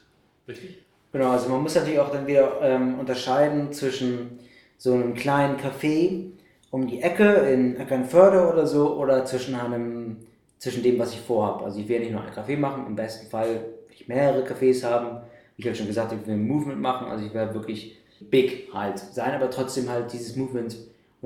Richtig? 0.47 0.79
Genau, 1.11 1.31
also 1.31 1.49
man 1.49 1.61
muss 1.61 1.75
natürlich 1.75 1.99
auch 1.99 2.11
dann 2.11 2.27
wieder 2.27 2.61
ähm, 2.61 2.99
unterscheiden 2.99 3.73
zwischen 3.73 4.39
so 4.77 4.93
einem 4.93 5.13
kleinen 5.13 5.57
Café, 5.57 6.31
um 6.71 6.87
die 6.87 7.01
Ecke 7.01 7.25
in 7.25 7.77
Eckernförde 7.77 8.47
oder 8.51 8.67
so 8.67 8.95
oder 8.97 9.25
zwischen 9.25 9.55
einem 9.55 10.17
zwischen 10.59 10.83
dem, 10.83 10.97
was 10.97 11.13
ich 11.13 11.19
vorhabe. 11.19 11.65
Also 11.65 11.79
ich 11.79 11.87
werde 11.87 12.05
nicht 12.05 12.13
nur 12.13 12.21
einen 12.21 12.33
Kaffee 12.33 12.57
machen, 12.57 12.85
im 12.87 12.95
besten 12.95 13.29
Fall 13.29 13.65
ich 13.93 14.07
mehrere 14.07 14.43
Cafés 14.43 14.83
haben. 14.83 15.21
Ich 15.55 15.65
habe 15.65 15.75
schon 15.75 15.87
gesagt, 15.87 16.13
ich 16.13 16.27
will 16.27 16.35
ein 16.35 16.47
Movement 16.47 16.79
machen, 16.79 17.07
also 17.07 17.25
ich 17.25 17.33
werde 17.33 17.53
wirklich 17.53 17.97
big 18.29 18.69
halt 18.73 18.97
sein, 18.99 19.33
aber 19.33 19.49
trotzdem 19.49 19.89
halt 19.89 20.11
dieses 20.11 20.35
Movement 20.35 20.75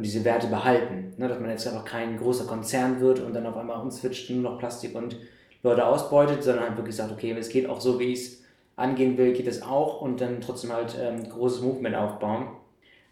und 0.02 0.06
diese 0.08 0.26
Werte 0.26 0.48
behalten. 0.48 1.14
Ne, 1.18 1.28
dass 1.28 1.40
man 1.40 1.52
jetzt 1.52 1.68
einfach 1.68 1.86
kein 1.86 2.18
großer 2.18 2.46
Konzern 2.46 3.00
wird 3.00 3.20
und 3.20 3.36
dann 3.36 3.46
auf 3.46 3.56
einmal 3.56 3.80
umswitcht 3.80 4.32
nur 4.32 4.42
noch 4.42 4.58
Plastik 4.58 4.96
und 4.96 5.16
Leute 5.62 5.86
ausbeutet, 5.86 6.42
sondern 6.42 6.66
halt 6.66 6.78
wirklich 6.78 6.96
sagt, 6.96 7.12
okay, 7.12 7.36
es 7.38 7.50
geht 7.50 7.70
auch 7.70 7.80
so, 7.80 8.00
wie 8.00 8.06
ich 8.06 8.20
es 8.20 8.44
angehen 8.76 9.16
will, 9.20 9.32
geht 9.34 9.46
es 9.46 9.62
auch 9.62 10.02
und 10.02 10.20
dann 10.20 10.42
trotzdem 10.42 10.74
halt 10.74 10.96
ähm, 11.00 11.30
großes 11.30 11.62
Movement 11.62 11.96
aufbauen. 11.96 12.48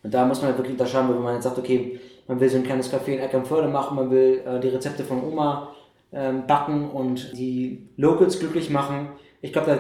Und 0.02 0.16
da 0.16 0.26
muss 0.26 0.40
man 0.40 0.48
halt 0.48 0.58
wirklich 0.58 0.80
unterscheiden, 0.80 1.14
wenn 1.14 1.22
man 1.22 1.36
jetzt 1.36 1.44
sagt, 1.44 1.60
okay, 1.60 2.00
man 2.28 2.40
will 2.40 2.50
so 2.50 2.58
ein 2.58 2.64
kleines 2.64 2.92
Café 2.92 3.10
in 3.10 3.20
Eckernförde 3.20 3.68
machen, 3.68 3.96
man 3.96 4.10
will 4.10 4.42
äh, 4.44 4.60
die 4.60 4.70
Rezepte 4.70 5.04
von 5.04 5.24
Oma 5.24 5.76
ähm, 6.12 6.48
backen 6.48 6.90
und 6.90 7.38
die 7.38 7.88
Locals 7.98 8.40
glücklich 8.40 8.72
machen. 8.72 9.10
Ich 9.44 9.54
glaube, 9.54 9.68
da 9.68 9.78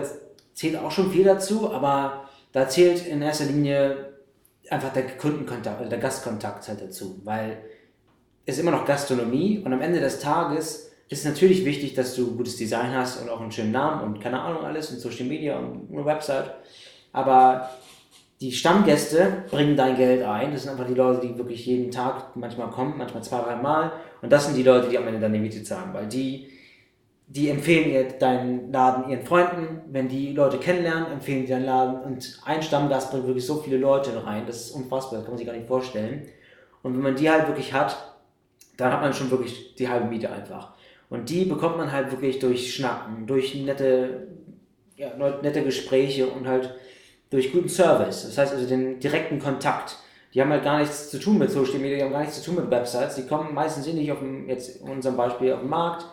zählt 0.53 0.77
auch 0.77 0.91
schon 0.91 1.09
viel 1.09 1.23
dazu, 1.23 1.71
aber 1.73 2.25
da 2.51 2.69
zählt 2.69 3.07
in 3.07 3.23
erster 3.23 3.45
Linie 3.45 4.09
einfach 4.71 4.93
der 4.93 5.07
Kundenkontakt, 5.17 5.77
also 5.77 5.89
der 5.89 5.99
Gastkontakt 5.99 6.67
halt 6.67 6.81
dazu, 6.81 7.19
weil 7.23 7.57
es 8.45 8.55
ist 8.55 8.61
immer 8.61 8.71
noch 8.71 8.85
Gastronomie 8.85 9.59
und 9.59 9.71
am 9.73 9.81
Ende 9.81 9.99
des 9.99 10.19
Tages 10.19 10.91
ist 11.09 11.19
es 11.19 11.25
natürlich 11.25 11.65
wichtig, 11.65 11.95
dass 11.95 12.15
du 12.15 12.35
gutes 12.35 12.57
Design 12.57 12.93
hast 12.93 13.21
und 13.21 13.29
auch 13.29 13.41
einen 13.41 13.51
schönen 13.51 13.71
Namen 13.71 14.03
und 14.03 14.21
keine 14.21 14.41
Ahnung 14.41 14.63
alles 14.63 14.91
und 14.91 14.99
Social 14.99 15.25
Media 15.25 15.57
und 15.57 15.89
eine 15.91 16.05
Website. 16.05 16.53
Aber 17.11 17.69
die 18.41 18.51
Stammgäste 18.51 19.43
bringen 19.49 19.75
dein 19.75 19.97
Geld 19.97 20.23
ein. 20.23 20.51
Das 20.51 20.63
sind 20.63 20.71
einfach 20.71 20.87
die 20.87 20.93
Leute, 20.93 21.27
die 21.27 21.37
wirklich 21.37 21.65
jeden 21.65 21.91
Tag 21.91 22.35
manchmal 22.35 22.69
kommen, 22.69 22.93
manchmal 22.97 23.23
zwei, 23.23 23.41
drei 23.41 23.55
Mal. 23.55 23.91
Und 24.21 24.31
das 24.31 24.45
sind 24.45 24.55
die 24.55 24.63
Leute, 24.63 24.87
die 24.87 24.97
am 24.97 25.07
Ende 25.07 25.19
deine 25.19 25.39
Miete 25.39 25.63
zahlen, 25.63 25.93
weil 25.93 26.07
die, 26.07 26.47
die 27.29 27.49
empfehlen 27.49 27.91
ihr 27.91 28.03
deinen 28.17 28.71
Laden 28.71 29.09
ihren 29.09 29.23
Freunden. 29.23 29.81
Wenn 29.91 30.09
die 30.09 30.33
Leute 30.33 30.57
kennenlernen, 30.57 31.11
empfehlen 31.11 31.45
sie 31.45 31.53
deinen 31.53 31.65
Laden. 31.65 32.01
Und 32.01 32.39
ein 32.43 32.63
Stammgast 32.63 33.11
bringt 33.11 33.27
wirklich 33.27 33.45
so 33.45 33.57
viele 33.57 33.77
Leute 33.77 34.25
rein. 34.25 34.45
Das 34.47 34.61
ist 34.61 34.71
unfassbar, 34.71 35.19
das 35.19 35.25
kann 35.25 35.33
man 35.33 35.37
sich 35.37 35.45
gar 35.45 35.53
nicht 35.53 35.67
vorstellen. 35.67 36.27
Und 36.81 36.95
wenn 36.95 37.03
man 37.03 37.15
die 37.15 37.29
halt 37.29 37.47
wirklich 37.47 37.71
hat, 37.71 38.15
dann 38.77 38.91
hat 38.91 39.01
man 39.01 39.13
schon 39.13 39.29
wirklich 39.29 39.75
die 39.75 39.87
halbe 39.87 40.07
Miete 40.07 40.31
einfach. 40.31 40.73
Und 41.11 41.29
die 41.29 41.45
bekommt 41.45 41.77
man 41.77 41.91
halt 41.91 42.11
wirklich 42.11 42.39
durch 42.39 42.73
Schnacken, 42.73 43.27
durch 43.27 43.53
nette, 43.53 44.27
ja, 44.95 45.11
nette 45.43 45.63
Gespräche 45.63 46.27
und 46.27 46.47
halt 46.47 46.73
durch 47.29 47.51
guten 47.51 47.69
Service. 47.69 48.23
Das 48.23 48.39
heißt 48.39 48.53
also 48.53 48.67
den 48.67 48.99
direkten 48.99 49.37
Kontakt. 49.37 49.97
Die 50.33 50.41
haben 50.41 50.49
halt 50.49 50.63
gar 50.63 50.79
nichts 50.79 51.11
zu 51.11 51.19
tun 51.19 51.37
mit 51.37 51.51
Social 51.51 51.77
Media, 51.77 51.97
die 51.97 52.03
haben 52.03 52.11
gar 52.11 52.21
nichts 52.21 52.41
zu 52.41 52.45
tun 52.45 52.63
mit 52.63 52.71
Websites. 52.71 53.15
Die 53.15 53.27
kommen 53.27 53.53
meistens 53.53 53.85
nicht 53.85 54.11
auf 54.11 54.19
dem, 54.19 54.49
jetzt 54.49 54.81
in 54.81 54.89
unserem 54.89 55.15
Beispiel 55.15 55.53
auf 55.53 55.59
den 55.59 55.69
Markt, 55.69 56.05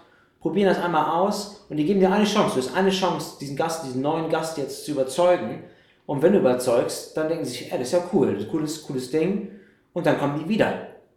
probieren 0.46 0.68
das 0.68 0.80
einmal 0.80 1.10
aus 1.10 1.66
und 1.68 1.76
die 1.76 1.84
geben 1.84 1.98
dir 1.98 2.12
eine 2.12 2.24
Chance. 2.24 2.54
Du 2.54 2.64
hast 2.64 2.76
eine 2.76 2.90
Chance, 2.90 3.36
diesen 3.40 3.56
Gast, 3.56 3.84
diesen 3.84 4.00
neuen 4.00 4.28
Gast 4.30 4.56
jetzt 4.58 4.84
zu 4.84 4.92
überzeugen. 4.92 5.64
Und 6.06 6.22
wenn 6.22 6.34
du 6.34 6.38
überzeugst, 6.38 7.16
dann 7.16 7.28
denken 7.28 7.44
sie 7.44 7.50
sich, 7.50 7.72
ey, 7.72 7.78
das 7.78 7.88
ist 7.88 7.94
ja 7.94 8.04
cool, 8.12 8.28
das 8.28 8.42
ist 8.42 8.44
ein 8.44 8.50
cooles, 8.52 8.82
cooles 8.84 9.10
Ding. 9.10 9.48
Und 9.92 10.06
dann 10.06 10.20
kommen 10.20 10.38
die 10.38 10.48
wieder. 10.48 10.72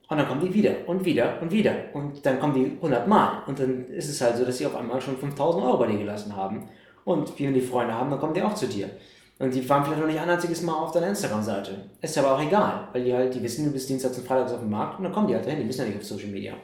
Und 0.08 0.18
dann 0.18 0.28
kommen 0.28 0.42
die 0.42 0.52
wieder 0.52 0.72
und 0.88 1.06
wieder 1.06 1.40
und 1.42 1.52
wieder. 1.52 1.74
Und 1.94 2.26
dann 2.26 2.40
kommen 2.40 2.56
die 2.56 2.78
100 2.78 3.08
Mal. 3.08 3.44
Und 3.46 3.60
dann 3.60 3.86
ist 3.90 4.10
es 4.10 4.20
halt 4.20 4.36
so, 4.36 4.46
dass 4.46 4.58
sie 4.58 4.66
auf 4.66 4.76
einmal 4.76 5.00
schon 5.00 5.16
5000 5.16 5.64
Euro 5.64 5.78
bei 5.78 5.86
dir 5.86 6.00
gelassen 6.00 6.36
haben. 6.36 6.68
Und 7.06 7.40
wenn 7.40 7.54
die 7.54 7.62
Freunde 7.62 7.94
haben, 7.94 8.10
dann 8.10 8.20
kommen 8.20 8.34
die 8.34 8.42
auch 8.42 8.56
zu 8.56 8.66
dir. 8.66 8.90
Und 9.38 9.54
die 9.54 9.70
waren 9.70 9.84
vielleicht 9.84 10.02
noch 10.02 10.08
nicht 10.08 10.20
ein 10.20 10.30
einziges 10.30 10.64
Mal 10.64 10.74
auf 10.74 10.92
deiner 10.92 11.10
Instagram-Seite. 11.10 11.90
Ist 12.02 12.18
aber 12.18 12.34
auch 12.34 12.42
egal, 12.42 12.88
weil 12.94 13.04
die 13.04 13.14
halt, 13.14 13.36
die 13.36 13.44
wissen, 13.44 13.66
du 13.66 13.72
bist 13.72 13.88
dienstags 13.88 14.18
und 14.18 14.26
freitags 14.26 14.54
auf 14.54 14.62
dem 14.62 14.72
Markt 14.72 14.98
und 14.98 15.04
dann 15.04 15.14
kommen 15.14 15.28
die 15.28 15.36
halt 15.36 15.46
dahin, 15.46 15.60
die 15.60 15.66
müssen 15.66 15.82
ja 15.82 15.88
nicht 15.88 16.00
auf 16.00 16.06
Social 16.06 16.30
Media. 16.30 16.56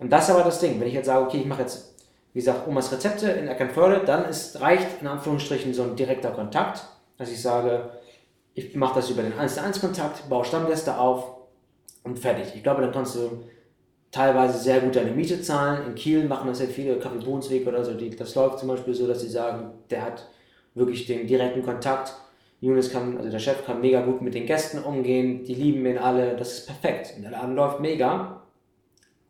Und 0.00 0.10
das 0.10 0.24
ist 0.24 0.34
aber 0.34 0.44
das 0.44 0.58
Ding. 0.58 0.80
Wenn 0.80 0.88
ich 0.88 0.94
jetzt 0.94 1.06
sage, 1.06 1.24
okay, 1.24 1.38
ich 1.38 1.46
mache 1.46 1.62
jetzt, 1.62 1.94
wie 2.32 2.40
gesagt, 2.40 2.66
Omas 2.66 2.90
Rezepte 2.90 3.30
in 3.30 3.48
Eckernförde, 3.48 4.04
dann 4.04 4.24
ist, 4.24 4.60
reicht 4.60 5.00
in 5.00 5.06
Anführungsstrichen 5.06 5.72
so 5.72 5.82
ein 5.82 5.94
direkter 5.94 6.30
Kontakt, 6.30 6.82
dass 7.18 7.30
ich 7.30 7.40
sage, 7.40 7.90
ich 8.54 8.74
mache 8.74 8.96
das 8.96 9.10
über 9.10 9.22
den 9.22 9.38
1 9.38 9.54
zu 9.54 9.62
1 9.62 9.80
Kontakt, 9.80 10.28
baue 10.28 10.44
Stammgäste 10.44 10.98
auf 10.98 11.36
und 12.02 12.18
fertig. 12.18 12.52
Ich 12.56 12.62
glaube, 12.62 12.82
dann 12.82 12.92
kannst 12.92 13.14
du 13.14 13.44
teilweise 14.10 14.58
sehr 14.58 14.80
gut 14.80 14.96
deine 14.96 15.12
Miete 15.12 15.40
zahlen. 15.40 15.86
In 15.86 15.94
Kiel 15.94 16.24
machen 16.24 16.48
das 16.48 16.60
ja 16.60 16.66
viele, 16.66 16.98
Kaffee 16.98 17.24
Bohnsweg 17.24 17.66
oder 17.66 17.84
so, 17.84 17.94
die, 17.94 18.10
das 18.10 18.34
läuft 18.34 18.58
zum 18.58 18.68
Beispiel 18.68 18.94
so, 18.94 19.06
dass 19.06 19.20
sie 19.20 19.28
sagen, 19.28 19.70
der 19.90 20.02
hat 20.02 20.28
wirklich 20.74 21.06
den 21.06 21.26
direkten 21.26 21.62
Kontakt. 21.62 22.14
Jonas 22.60 22.90
kann, 22.90 23.16
also 23.16 23.30
der 23.30 23.38
Chef 23.38 23.64
kann 23.64 23.80
mega 23.80 24.02
gut 24.02 24.20
mit 24.20 24.34
den 24.34 24.46
Gästen 24.46 24.82
umgehen, 24.82 25.44
die 25.44 25.54
lieben 25.54 25.86
ihn 25.86 25.98
alle, 25.98 26.36
das 26.36 26.58
ist 26.58 26.66
perfekt. 26.66 27.14
Und 27.16 27.22
der 27.22 27.30
Laden 27.32 27.54
läuft 27.54 27.80
mega. 27.80 28.39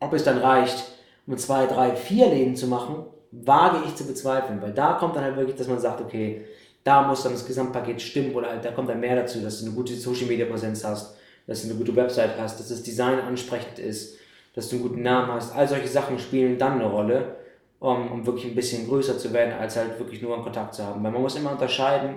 Ob 0.01 0.11
es 0.13 0.25
dann 0.25 0.39
reicht, 0.39 0.83
um 1.25 1.37
zwei, 1.37 1.65
drei, 1.65 1.95
vier 1.95 2.27
Läden 2.27 2.57
zu 2.57 2.67
machen, 2.67 3.05
wage 3.31 3.77
ich 3.85 3.95
zu 3.95 4.05
bezweifeln, 4.05 4.61
weil 4.61 4.73
da 4.73 4.93
kommt 4.93 5.15
dann 5.15 5.23
halt 5.23 5.37
wirklich, 5.37 5.55
dass 5.55 5.67
man 5.67 5.79
sagt, 5.79 6.01
okay, 6.01 6.45
da 6.83 7.03
muss 7.07 7.23
dann 7.23 7.31
das 7.31 7.45
Gesamtpaket 7.45 8.01
stimmen 8.01 8.33
oder 8.35 8.49
halt, 8.49 8.65
da 8.65 8.71
kommt 8.71 8.89
dann 8.89 8.99
mehr 8.99 9.15
dazu, 9.15 9.39
dass 9.39 9.59
du 9.59 9.67
eine 9.67 9.75
gute 9.75 9.93
Social 9.93 10.25
Media 10.25 10.45
Präsenz 10.45 10.83
hast, 10.83 11.15
dass 11.47 11.61
du 11.61 11.69
eine 11.69 11.77
gute 11.77 11.95
Website 11.95 12.31
hast, 12.39 12.59
dass 12.59 12.69
das 12.69 12.83
Design 12.83 13.19
ansprechend 13.19 13.79
ist, 13.79 14.17
dass 14.55 14.69
du 14.69 14.75
einen 14.75 14.83
guten 14.83 15.01
Namen 15.01 15.31
hast. 15.31 15.55
All 15.55 15.67
solche 15.67 15.87
Sachen 15.87 16.19
spielen 16.19 16.57
dann 16.57 16.73
eine 16.73 16.89
Rolle, 16.89 17.35
um, 17.79 18.11
um 18.11 18.25
wirklich 18.25 18.45
ein 18.45 18.55
bisschen 18.55 18.87
größer 18.87 19.17
zu 19.17 19.31
werden, 19.31 19.53
als 19.53 19.77
halt 19.77 19.97
wirklich 19.99 20.21
nur 20.21 20.33
einen 20.33 20.43
Kontakt 20.43 20.73
zu 20.73 20.83
haben. 20.83 21.03
Weil 21.03 21.11
man 21.11 21.21
muss 21.21 21.35
immer 21.35 21.51
unterscheiden, 21.51 22.15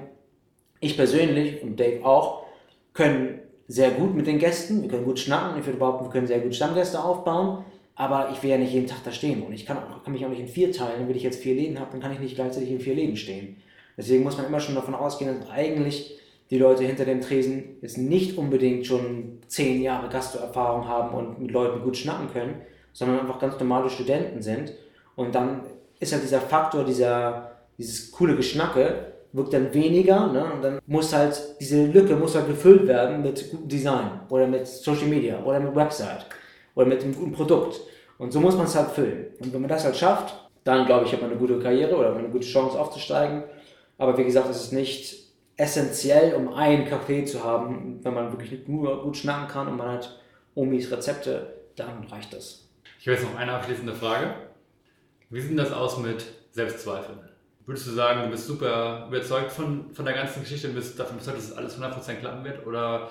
ich 0.80 0.97
persönlich 0.97 1.62
und 1.62 1.78
Dave 1.78 2.05
auch, 2.05 2.45
können 2.93 3.41
sehr 3.66 3.91
gut 3.91 4.14
mit 4.14 4.26
den 4.26 4.39
Gästen, 4.39 4.82
wir 4.82 4.89
können 4.89 5.05
gut 5.05 5.18
schnacken, 5.18 5.59
ich 5.59 5.66
würde 5.66 5.78
behaupten, 5.78 6.05
wir 6.05 6.11
können 6.11 6.26
sehr 6.26 6.41
gut 6.41 6.55
Stammgäste 6.55 7.03
aufbauen, 7.03 7.64
aber 7.97 8.30
ich 8.32 8.42
will 8.42 8.51
ja 8.51 8.59
nicht 8.59 8.72
jeden 8.72 8.86
Tag 8.86 9.05
da 9.05 9.12
stehen 9.12 9.42
und 9.42 9.53
ich 9.53 9.66
kann, 9.66 9.78
kann 10.03 10.12
mich 10.12 10.24
auch 10.24 10.30
nicht 10.30 10.40
in 10.40 10.49
vier 10.49 10.72
teilen. 10.72 11.09
Wenn 11.09 11.16
ich 11.16 11.22
jetzt 11.22 11.42
vier 11.42 11.55
Läden 11.55 11.78
habe, 11.78 11.92
dann 11.92 12.01
kann 12.01 12.12
ich 12.12 12.18
nicht 12.18 12.34
gleichzeitig 12.34 12.70
in 12.70 12.80
vier 12.80 12.95
Läden 12.95 13.16
stehen. 13.16 13.57
Deswegen 13.97 14.24
muss 14.24 14.36
man 14.36 14.47
immer 14.47 14.61
schon 14.61 14.74
davon 14.74 14.95
ausgehen, 14.95 15.38
dass 15.38 15.51
eigentlich 15.51 16.18
die 16.51 16.59
Leute 16.59 16.84
hinter 16.84 17.05
dem 17.05 17.20
Tresen 17.20 17.76
jetzt 17.80 17.97
nicht 17.97 18.36
unbedingt 18.36 18.86
schon 18.86 19.38
zehn 19.47 19.80
Jahre 19.80 20.09
Gastoerfahrung 20.09 20.88
haben 20.88 21.14
und 21.14 21.40
mit 21.40 21.53
Leuten 21.53 21.82
gut 21.82 21.97
schnacken 21.97 22.28
können, 22.32 22.62
sondern 22.92 23.20
einfach 23.20 23.38
ganz 23.38 23.59
normale 23.59 23.88
Studenten 23.88 24.42
sind. 24.42 24.72
Und 25.14 25.34
dann 25.34 25.62
ist 26.01 26.12
halt 26.12 26.24
dieser 26.24 26.40
Faktor, 26.40 26.84
dieser, 26.84 27.53
dieses 27.78 28.11
coole 28.11 28.36
Geschnacke, 28.36 29.12
wirkt 29.32 29.53
dann 29.53 29.74
weniger 29.74 30.28
ne? 30.32 30.45
und 30.53 30.62
dann 30.62 30.80
muss 30.86 31.12
halt 31.12 31.57
diese 31.61 31.86
Lücke 31.86 32.14
muss 32.14 32.36
halt 32.36 32.47
gefüllt 32.47 32.86
werden 32.86 33.20
mit 33.20 33.51
gutem 33.51 33.68
Design 33.68 34.20
oder 34.28 34.47
mit 34.47 34.64
Social 34.64 35.07
Media 35.07 35.42
oder 35.42 35.59
mit 35.59 35.74
Website 35.74 36.24
oder 36.75 36.87
mit 36.87 37.03
einem 37.03 37.14
guten 37.14 37.33
Produkt. 37.33 37.81
Und 38.18 38.33
so 38.33 38.41
muss 38.41 38.57
man 38.57 38.66
es 38.66 38.75
halt 38.75 38.91
füllen. 38.91 39.27
Und 39.41 39.53
wenn 39.53 39.61
man 39.61 39.70
das 39.70 39.85
halt 39.85 39.97
schafft, 39.97 40.35
dann 40.64 40.87
glaube 40.87 41.07
ich, 41.07 41.12
hat 41.12 41.20
man 41.20 41.31
eine 41.31 41.39
gute 41.39 41.59
Karriere 41.59 41.97
oder 41.97 42.14
eine 42.14 42.29
gute 42.29 42.47
Chance 42.47 42.79
aufzusteigen. 42.79 43.45
Aber 43.99 44.16
wie 44.16 44.25
gesagt, 44.25 44.49
es 44.51 44.62
ist 44.62 44.72
nicht 44.72 45.25
essentiell, 45.57 46.35
um 46.35 46.53
einen 46.53 46.87
Kaffee 46.87 47.25
zu 47.25 47.45
haben. 47.45 48.01
Wenn 48.03 48.14
man 48.14 48.33
wirklich 48.33 48.66
nur 48.66 49.03
gut 49.03 49.16
schnacken 49.16 49.49
kann 49.49 49.68
und 49.68 49.77
man 49.77 49.93
hat 49.93 50.20
Omis 50.55 50.91
Rezepte, 50.91 51.55
dann 51.77 52.05
reicht 52.05 52.33
das. 52.33 52.68
Ich 53.01 53.07
habe 53.07 53.18
jetzt 53.18 53.31
noch 53.31 53.39
eine 53.39 53.53
abschließende 53.53 53.95
Frage. 53.95 54.35
Wie 55.31 55.41
sieht 55.41 55.59
das 55.59 55.72
aus 55.72 55.99
mit 55.99 56.25
Selbstzweifeln? 56.53 57.18
Würdest 57.66 57.87
du 57.87 57.93
sagen, 57.93 58.25
du 58.25 58.31
bist 58.31 58.47
super 58.47 59.07
überzeugt 59.09 59.51
von, 59.51 59.93
von 59.95 60.05
der 60.05 60.14
ganzen 60.14 60.41
Geschichte 60.41 60.68
und 60.68 60.75
bist 60.75 60.99
davon 60.99 61.16
überzeugt, 61.16 61.39
dass 61.39 61.51
es 61.51 61.57
alles 61.57 61.79
100% 61.79 62.16
klappen 62.16 62.45
wird? 62.45 62.66
Oder 62.66 63.09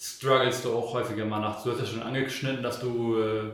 strugglest 0.00 0.64
du 0.64 0.72
auch 0.72 0.94
häufiger 0.94 1.24
mal 1.26 1.40
nachts? 1.40 1.64
Du 1.64 1.70
hast 1.70 1.80
ja 1.80 1.86
schon 1.86 2.02
angeschnitten, 2.02 2.62
dass 2.62 2.80
du 2.80 3.20
äh, 3.20 3.50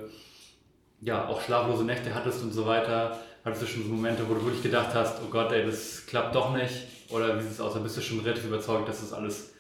ja 1.01 1.27
auch 1.27 1.41
schlaflose 1.41 1.85
Nächte 1.85 2.15
hattest 2.15 2.43
und 2.43 2.53
so 2.53 2.67
weiter. 2.67 3.19
Hattest 3.45 3.63
du 3.63 3.67
schon 3.67 3.83
so 3.83 3.89
Momente, 3.89 4.29
wo 4.29 4.35
du 4.35 4.45
wirklich 4.45 4.63
gedacht 4.63 4.95
hast, 4.95 5.21
oh 5.25 5.29
Gott, 5.31 5.53
ey, 5.53 5.65
das 5.67 6.07
klappt 6.07 6.35
doch 6.35 6.57
nicht? 6.57 6.87
Oder 7.11 7.37
wie 7.37 7.43
sieht 7.43 7.53
es 7.53 7.61
aus? 7.61 7.75
Da 7.75 7.81
bist 7.81 7.97
du 7.97 8.01
schon 8.01 8.21
relativ 8.21 8.45
überzeugt, 8.45 8.89
dass 8.89 9.01
das 9.01 9.13
alles 9.13 9.55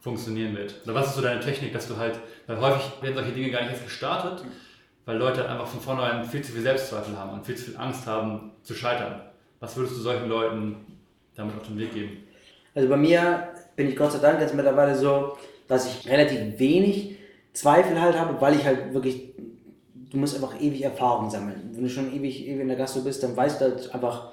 funktionieren 0.00 0.56
wird? 0.56 0.74
Oder 0.84 0.94
was 0.94 1.08
ist 1.08 1.16
so 1.16 1.22
deine 1.22 1.40
Technik, 1.40 1.72
dass 1.72 1.88
du 1.88 1.96
halt, 1.96 2.18
weil 2.46 2.60
häufig 2.60 2.90
werden 3.02 3.14
solche 3.14 3.32
Dinge 3.32 3.50
gar 3.50 3.62
nicht 3.62 3.72
erst 3.72 3.84
gestartet, 3.84 4.44
weil 5.04 5.16
Leute 5.16 5.48
einfach 5.48 5.66
von 5.66 5.80
vornherein 5.80 6.24
viel 6.24 6.42
zu 6.42 6.52
viel 6.52 6.62
Selbstzweifel 6.62 7.16
haben 7.16 7.32
und 7.32 7.46
viel 7.46 7.56
zu 7.56 7.64
viel 7.64 7.76
Angst 7.76 8.06
haben 8.06 8.52
zu 8.62 8.74
scheitern. 8.74 9.20
Was 9.60 9.76
würdest 9.76 9.96
du 9.96 10.00
solchen 10.00 10.28
Leuten 10.28 10.98
damit 11.34 11.56
auf 11.56 11.66
den 11.66 11.78
Weg 11.78 11.92
geben? 11.92 12.24
Also 12.74 12.88
bei 12.88 12.96
mir 12.96 13.48
bin 13.76 13.88
ich 13.88 13.96
Gott 13.96 14.12
sei 14.12 14.18
Dank 14.18 14.40
jetzt 14.40 14.54
mittlerweile 14.54 14.96
so, 14.96 15.36
dass 15.70 15.86
ich 15.86 16.10
relativ 16.10 16.58
wenig 16.58 17.16
Zweifel 17.52 18.00
halt 18.00 18.18
habe, 18.18 18.40
weil 18.40 18.56
ich 18.56 18.64
halt 18.64 18.92
wirklich, 18.92 19.34
du 20.10 20.16
musst 20.16 20.34
einfach 20.34 20.60
ewig 20.60 20.82
Erfahrung 20.82 21.30
sammeln. 21.30 21.70
Wenn 21.72 21.84
du 21.84 21.88
schon 21.88 22.12
ewig, 22.12 22.46
ewig 22.46 22.60
in 22.60 22.68
der 22.68 22.76
Gastro 22.76 23.02
bist, 23.02 23.22
dann 23.22 23.36
weißt 23.36 23.60
du 23.60 23.64
halt 23.66 23.94
einfach, 23.94 24.32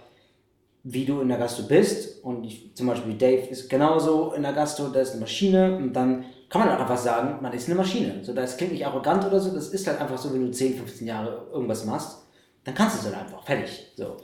wie 0.83 1.05
du 1.05 1.21
in 1.21 1.27
der 1.27 1.37
Gastro 1.37 1.67
bist. 1.67 2.23
Und 2.23 2.43
ich, 2.43 2.75
zum 2.75 2.87
Beispiel 2.87 3.13
Dave 3.13 3.47
ist 3.49 3.69
genauso 3.69 4.33
in 4.33 4.41
der 4.41 4.53
Gastro, 4.53 4.87
da 4.87 4.99
ist 4.99 5.11
eine 5.11 5.21
Maschine 5.21 5.77
und 5.77 5.93
dann 5.93 6.25
kann 6.49 6.61
man 6.61 6.69
einfach 6.69 6.97
sagen, 6.97 7.37
man 7.41 7.53
ist 7.53 7.67
eine 7.67 7.75
Maschine. 7.75 8.23
So, 8.23 8.33
das 8.33 8.57
klingt 8.57 8.73
nicht 8.73 8.85
arrogant 8.85 9.23
oder 9.25 9.39
so, 9.39 9.53
das 9.53 9.69
ist 9.69 9.85
halt 9.85 10.01
einfach 10.01 10.17
so, 10.17 10.33
wenn 10.33 10.41
du 10.41 10.51
10, 10.51 10.75
15 10.75 11.05
Jahre 11.05 11.47
irgendwas 11.51 11.85
machst, 11.85 12.23
dann 12.63 12.73
kannst 12.73 12.95
du 12.95 12.99
es 12.99 13.13
halt 13.13 13.25
einfach, 13.25 13.43
fertig. 13.43 13.91
So. 13.95 14.17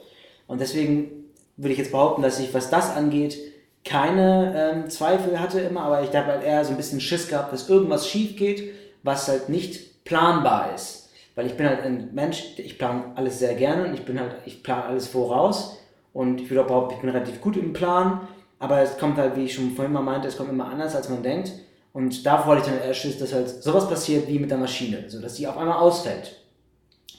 Und 0.46 0.60
deswegen 0.60 1.26
würde 1.56 1.72
ich 1.72 1.78
jetzt 1.78 1.92
behaupten, 1.92 2.22
dass 2.22 2.40
ich, 2.40 2.52
was 2.52 2.70
das 2.70 2.90
angeht, 2.96 3.38
keine 3.84 4.54
ähm, 4.56 4.90
Zweifel 4.90 5.38
hatte 5.38 5.60
immer, 5.60 5.82
aber 5.82 6.02
ich 6.02 6.14
habe 6.14 6.32
halt 6.32 6.42
eher 6.42 6.64
so 6.64 6.70
ein 6.70 6.76
bisschen 6.76 7.00
Schiss 7.00 7.28
gehabt, 7.28 7.52
dass 7.52 7.68
irgendwas 7.68 8.08
schief 8.08 8.36
geht, 8.36 8.74
was 9.02 9.28
halt 9.28 9.48
nicht 9.48 10.04
planbar 10.04 10.74
ist. 10.74 11.10
Weil 11.34 11.46
ich 11.46 11.56
bin 11.56 11.68
halt 11.68 11.82
ein 11.82 12.10
Mensch, 12.12 12.44
ich 12.56 12.78
plane 12.78 13.12
alles 13.16 13.38
sehr 13.38 13.54
gerne 13.54 13.86
und 13.86 13.94
ich 13.94 14.04
bin 14.04 14.18
halt, 14.18 14.36
ich 14.46 14.62
plane 14.62 14.84
alles 14.84 15.08
voraus 15.08 15.78
und 16.12 16.40
ich 16.40 16.48
würde 16.48 16.62
auch 16.62 16.68
behaupten, 16.68 16.94
ich 16.94 17.00
bin 17.00 17.10
relativ 17.10 17.40
gut 17.40 17.56
im 17.56 17.72
Plan, 17.72 18.26
aber 18.58 18.80
es 18.80 18.96
kommt 18.98 19.18
halt, 19.18 19.36
wie 19.36 19.44
ich 19.44 19.54
schon 19.54 19.72
vorhin 19.72 19.92
mal 19.92 20.00
meinte, 20.00 20.28
es 20.28 20.36
kommt 20.36 20.50
immer 20.50 20.68
anders, 20.68 20.94
als 20.94 21.08
man 21.08 21.22
denkt. 21.22 21.52
Und 21.92 22.24
da 22.24 22.46
wollte 22.46 22.62
ich 22.62 22.68
dann 22.68 22.82
eher 22.82 22.94
Schiss, 22.94 23.18
dass 23.18 23.32
halt 23.32 23.48
sowas 23.48 23.88
passiert 23.88 24.26
wie 24.26 24.38
mit 24.38 24.50
der 24.50 24.58
Maschine, 24.58 25.04
so 25.08 25.20
dass 25.20 25.34
die 25.34 25.46
auf 25.46 25.56
einmal 25.56 25.78
ausfällt. 25.78 26.40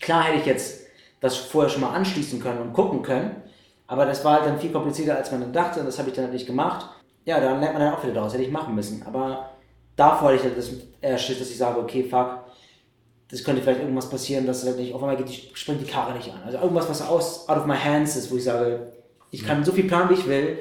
Klar 0.01 0.23
hätte 0.23 0.39
ich 0.39 0.45
jetzt 0.45 0.85
das 1.21 1.37
vorher 1.37 1.69
schon 1.69 1.81
mal 1.81 1.93
anschließen 1.93 2.41
können 2.41 2.59
und 2.59 2.73
gucken 2.73 3.01
können. 3.01 3.35
Aber 3.87 4.05
das 4.05 4.23
war 4.25 4.39
halt 4.39 4.45
dann 4.45 4.59
viel 4.59 4.71
komplizierter, 4.71 5.17
als 5.17 5.31
man 5.31 5.41
dann 5.41 5.53
dachte. 5.53 5.79
Und 5.79 5.85
das 5.85 5.99
habe 5.99 6.09
ich 6.09 6.15
dann 6.15 6.25
halt 6.25 6.33
nicht 6.33 6.47
gemacht. 6.47 6.87
Ja, 7.25 7.39
dann 7.39 7.59
lernt 7.59 7.73
man 7.73 7.83
dann 7.83 7.93
auch 7.93 8.03
wieder 8.03 8.13
daraus. 8.13 8.33
Hätte 8.33 8.43
ich 8.43 8.51
machen 8.51 8.75
müssen. 8.75 9.03
Aber 9.05 9.49
davor 9.95 10.29
hatte 10.29 10.37
ich 10.37 10.43
halt 10.43 10.57
das 10.57 10.71
eher 11.01 11.17
Schiss, 11.17 11.39
dass 11.39 11.49
ich 11.49 11.57
sage, 11.57 11.79
okay, 11.79 12.03
fuck, 12.03 12.39
das 13.29 13.43
könnte 13.43 13.61
vielleicht 13.61 13.81
irgendwas 13.81 14.09
passieren, 14.09 14.45
dass 14.45 14.65
halt 14.65 14.77
nicht, 14.77 14.93
auf 14.93 15.01
einmal 15.01 15.17
geht 15.17 15.29
die, 15.29 15.55
springt 15.55 15.81
die 15.81 15.89
Karre 15.89 16.13
nicht 16.13 16.31
an. 16.31 16.41
Also 16.45 16.59
irgendwas, 16.59 16.89
was 16.89 17.01
aus, 17.01 17.49
out 17.49 17.57
of 17.57 17.65
my 17.65 17.75
hands 17.75 18.15
ist, 18.15 18.31
wo 18.31 18.37
ich 18.37 18.43
sage, 18.43 18.91
ich 19.31 19.45
kann 19.45 19.63
so 19.63 19.71
viel 19.71 19.85
planen, 19.85 20.09
wie 20.09 20.13
ich 20.13 20.27
will, 20.27 20.59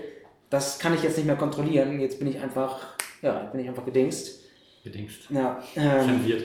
das 0.51 0.79
kann 0.79 0.95
ich 0.95 1.03
jetzt 1.03 1.17
nicht 1.17 1.27
mehr 1.27 1.37
kontrollieren. 1.37 2.01
Jetzt 2.01 2.19
bin 2.19 2.29
ich 2.29 2.41
einfach, 2.41 2.81
ja, 3.23 3.33
bin 3.53 3.61
ich 3.61 3.69
einfach 3.69 3.85
gedingst. 3.85 4.41
Gedingst. 4.83 5.31
Ja. 5.31 5.63
Ähm, 5.77 6.27
ja. 6.27 6.37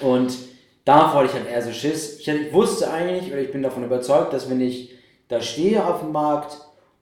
Und 0.06 0.36
da 0.84 1.14
wollte 1.14 1.32
ich 1.32 1.42
dann 1.42 1.52
eher 1.52 1.62
so 1.62 1.72
Schiss. 1.72 2.18
Ich, 2.18 2.28
ich 2.28 2.52
wusste 2.52 2.90
eigentlich, 2.90 3.32
oder 3.32 3.40
ich 3.40 3.52
bin 3.52 3.62
davon 3.62 3.84
überzeugt, 3.84 4.32
dass 4.32 4.50
wenn 4.50 4.60
ich 4.60 4.91
da 5.32 5.40
stehe 5.40 5.82
auf 5.82 6.00
dem 6.00 6.12
Markt 6.12 6.58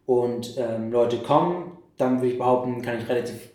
und 0.06 0.54
ähm, 0.56 0.92
Leute 0.92 1.18
kommen, 1.18 1.76
dann 1.96 2.20
würde 2.20 2.28
ich 2.28 2.38
behaupten, 2.38 2.80
kann 2.80 2.96
ich 2.96 3.08
relativ 3.08 3.50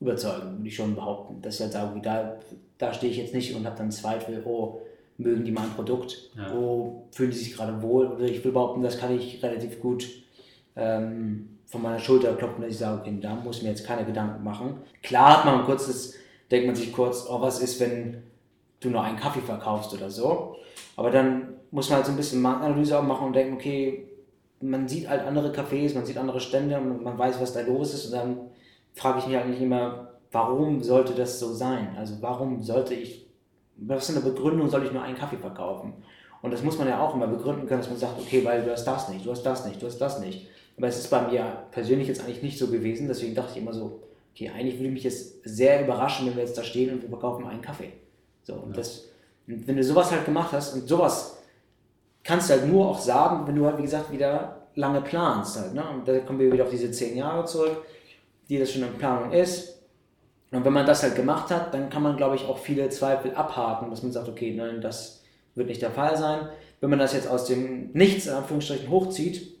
überzeugen, 0.00 0.56
würde 0.56 0.68
ich 0.68 0.74
schon 0.74 0.96
behaupten. 0.96 1.40
Dass 1.40 1.54
ich 1.54 1.60
halt 1.60 1.72
sage, 1.72 2.00
da, 2.02 2.36
da 2.76 2.92
stehe 2.92 3.12
ich 3.12 3.18
jetzt 3.18 3.34
nicht 3.34 3.54
und 3.54 3.64
habe 3.64 3.76
dann 3.78 3.92
Zweifel, 3.92 4.42
oh, 4.44 4.80
mögen 5.16 5.44
die 5.44 5.52
mein 5.52 5.70
Produkt, 5.76 6.28
ja. 6.36 6.52
oh, 6.52 7.04
fühlen 7.12 7.30
die 7.30 7.36
sich 7.36 7.54
gerade 7.54 7.80
wohl. 7.82 8.08
Oder 8.08 8.24
ich 8.24 8.44
will 8.44 8.50
behaupten, 8.50 8.82
das 8.82 8.98
kann 8.98 9.16
ich 9.16 9.40
relativ 9.44 9.80
gut 9.80 10.08
ähm, 10.74 11.58
von 11.66 11.80
meiner 11.80 12.00
Schulter 12.00 12.34
klopfen, 12.34 12.62
dass 12.62 12.72
ich 12.72 12.78
sage, 12.78 13.02
okay, 13.02 13.16
da 13.20 13.36
muss 13.36 13.58
ich 13.58 13.62
mir 13.62 13.68
jetzt 13.68 13.86
keine 13.86 14.04
Gedanken 14.04 14.42
machen. 14.42 14.78
Klar 15.04 15.38
hat 15.38 15.44
man 15.44 15.60
ein 15.60 15.66
kurzes, 15.66 16.14
denkt 16.50 16.66
man 16.66 16.74
sich 16.74 16.92
kurz, 16.92 17.26
oh, 17.30 17.40
was 17.40 17.60
ist, 17.60 17.78
wenn 17.78 18.24
du 18.80 18.90
nur 18.90 19.04
einen 19.04 19.18
Kaffee 19.18 19.40
verkaufst 19.40 19.94
oder 19.94 20.10
so. 20.10 20.56
Aber 21.00 21.10
dann 21.10 21.54
muss 21.70 21.88
man 21.88 21.96
halt 21.96 22.04
so 22.04 22.12
ein 22.12 22.18
bisschen 22.18 22.42
Marktanalyse 22.42 22.98
auch 22.98 23.02
machen 23.02 23.28
und 23.28 23.32
denken, 23.32 23.54
okay, 23.54 24.06
man 24.60 24.86
sieht 24.86 25.08
halt 25.08 25.22
andere 25.22 25.50
Cafés, 25.50 25.94
man 25.94 26.04
sieht 26.04 26.18
andere 26.18 26.40
Stände 26.40 26.78
und 26.78 27.02
man 27.02 27.16
weiß, 27.16 27.40
was 27.40 27.54
da 27.54 27.62
los 27.62 27.94
ist. 27.94 28.04
Und 28.08 28.12
dann 28.12 28.36
frage 28.92 29.20
ich 29.20 29.26
mich 29.26 29.38
eigentlich 29.38 29.62
immer, 29.62 30.10
warum 30.30 30.82
sollte 30.82 31.14
das 31.14 31.40
so 31.40 31.54
sein? 31.54 31.96
Also 31.96 32.16
warum 32.20 32.60
sollte 32.62 32.92
ich, 32.92 33.26
was 33.78 34.10
ist 34.10 34.14
eine 34.14 34.30
Begründung, 34.30 34.68
soll 34.68 34.84
ich 34.84 34.92
nur 34.92 35.02
einen 35.02 35.16
Kaffee 35.16 35.38
verkaufen? 35.38 35.94
Und 36.42 36.52
das 36.52 36.62
muss 36.62 36.76
man 36.76 36.86
ja 36.86 37.00
auch 37.00 37.14
immer 37.14 37.28
begründen 37.28 37.66
können, 37.66 37.80
dass 37.80 37.88
man 37.88 37.98
sagt, 37.98 38.20
okay, 38.20 38.44
weil 38.44 38.62
du 38.62 38.70
hast 38.70 38.84
das 38.84 39.08
nicht, 39.08 39.24
du 39.24 39.30
hast 39.30 39.42
das 39.42 39.64
nicht, 39.64 39.80
du 39.80 39.86
hast 39.86 39.96
das 39.96 40.20
nicht. 40.20 40.48
Aber 40.76 40.86
es 40.88 40.98
ist 40.98 41.08
bei 41.08 41.22
mir 41.30 41.64
persönlich 41.70 42.08
jetzt 42.08 42.22
eigentlich 42.22 42.42
nicht 42.42 42.58
so 42.58 42.66
gewesen, 42.66 43.08
deswegen 43.08 43.34
dachte 43.34 43.52
ich 43.52 43.62
immer 43.62 43.72
so, 43.72 44.02
okay, 44.34 44.50
eigentlich 44.50 44.78
würde 44.78 44.90
mich 44.92 45.04
jetzt 45.04 45.44
sehr 45.44 45.82
überraschen, 45.82 46.26
wenn 46.26 46.36
wir 46.36 46.42
jetzt 46.42 46.58
da 46.58 46.62
stehen 46.62 46.92
und 46.92 47.00
wir 47.00 47.08
verkaufen 47.08 47.46
einen 47.46 47.62
Kaffee. 47.62 47.94
So, 48.42 48.52
und 48.52 48.72
ja. 48.72 48.76
das, 48.76 49.06
wenn 49.66 49.76
du 49.76 49.84
sowas 49.84 50.10
halt 50.10 50.24
gemacht 50.24 50.52
hast 50.52 50.74
und 50.74 50.88
sowas 50.88 51.38
kannst 52.22 52.50
du 52.50 52.54
halt 52.54 52.66
nur 52.66 52.88
auch 52.88 52.98
sagen, 52.98 53.46
wenn 53.46 53.56
du 53.56 53.66
halt, 53.66 53.78
wie 53.78 53.82
gesagt, 53.82 54.12
wieder 54.12 54.66
lange 54.74 55.00
planst 55.00 55.58
halt, 55.58 55.74
ne? 55.74 55.82
Und 55.88 56.06
da 56.06 56.18
kommen 56.20 56.38
wir 56.38 56.52
wieder 56.52 56.64
auf 56.64 56.70
diese 56.70 56.90
zehn 56.90 57.16
Jahre 57.16 57.44
zurück, 57.44 57.84
die 58.48 58.58
das 58.58 58.72
schon 58.72 58.82
in 58.82 58.94
Planung 58.98 59.32
ist. 59.32 59.80
Und 60.52 60.64
wenn 60.64 60.72
man 60.72 60.86
das 60.86 61.02
halt 61.02 61.14
gemacht 61.14 61.50
hat, 61.50 61.72
dann 61.74 61.90
kann 61.90 62.02
man, 62.02 62.16
glaube 62.16 62.34
ich, 62.34 62.44
auch 62.44 62.58
viele 62.58 62.88
Zweifel 62.88 63.34
abhaken, 63.34 63.90
dass 63.90 64.02
man 64.02 64.12
sagt, 64.12 64.28
okay, 64.28 64.52
nein, 64.54 64.80
das 64.80 65.22
wird 65.54 65.68
nicht 65.68 65.82
der 65.82 65.92
Fall 65.92 66.16
sein. 66.16 66.48
Wenn 66.80 66.90
man 66.90 66.98
das 66.98 67.12
jetzt 67.12 67.28
aus 67.28 67.44
dem 67.44 67.90
Nichts 67.92 68.26
in 68.26 68.34
Anführungsstrichen 68.34 68.90
hochzieht 68.90 69.56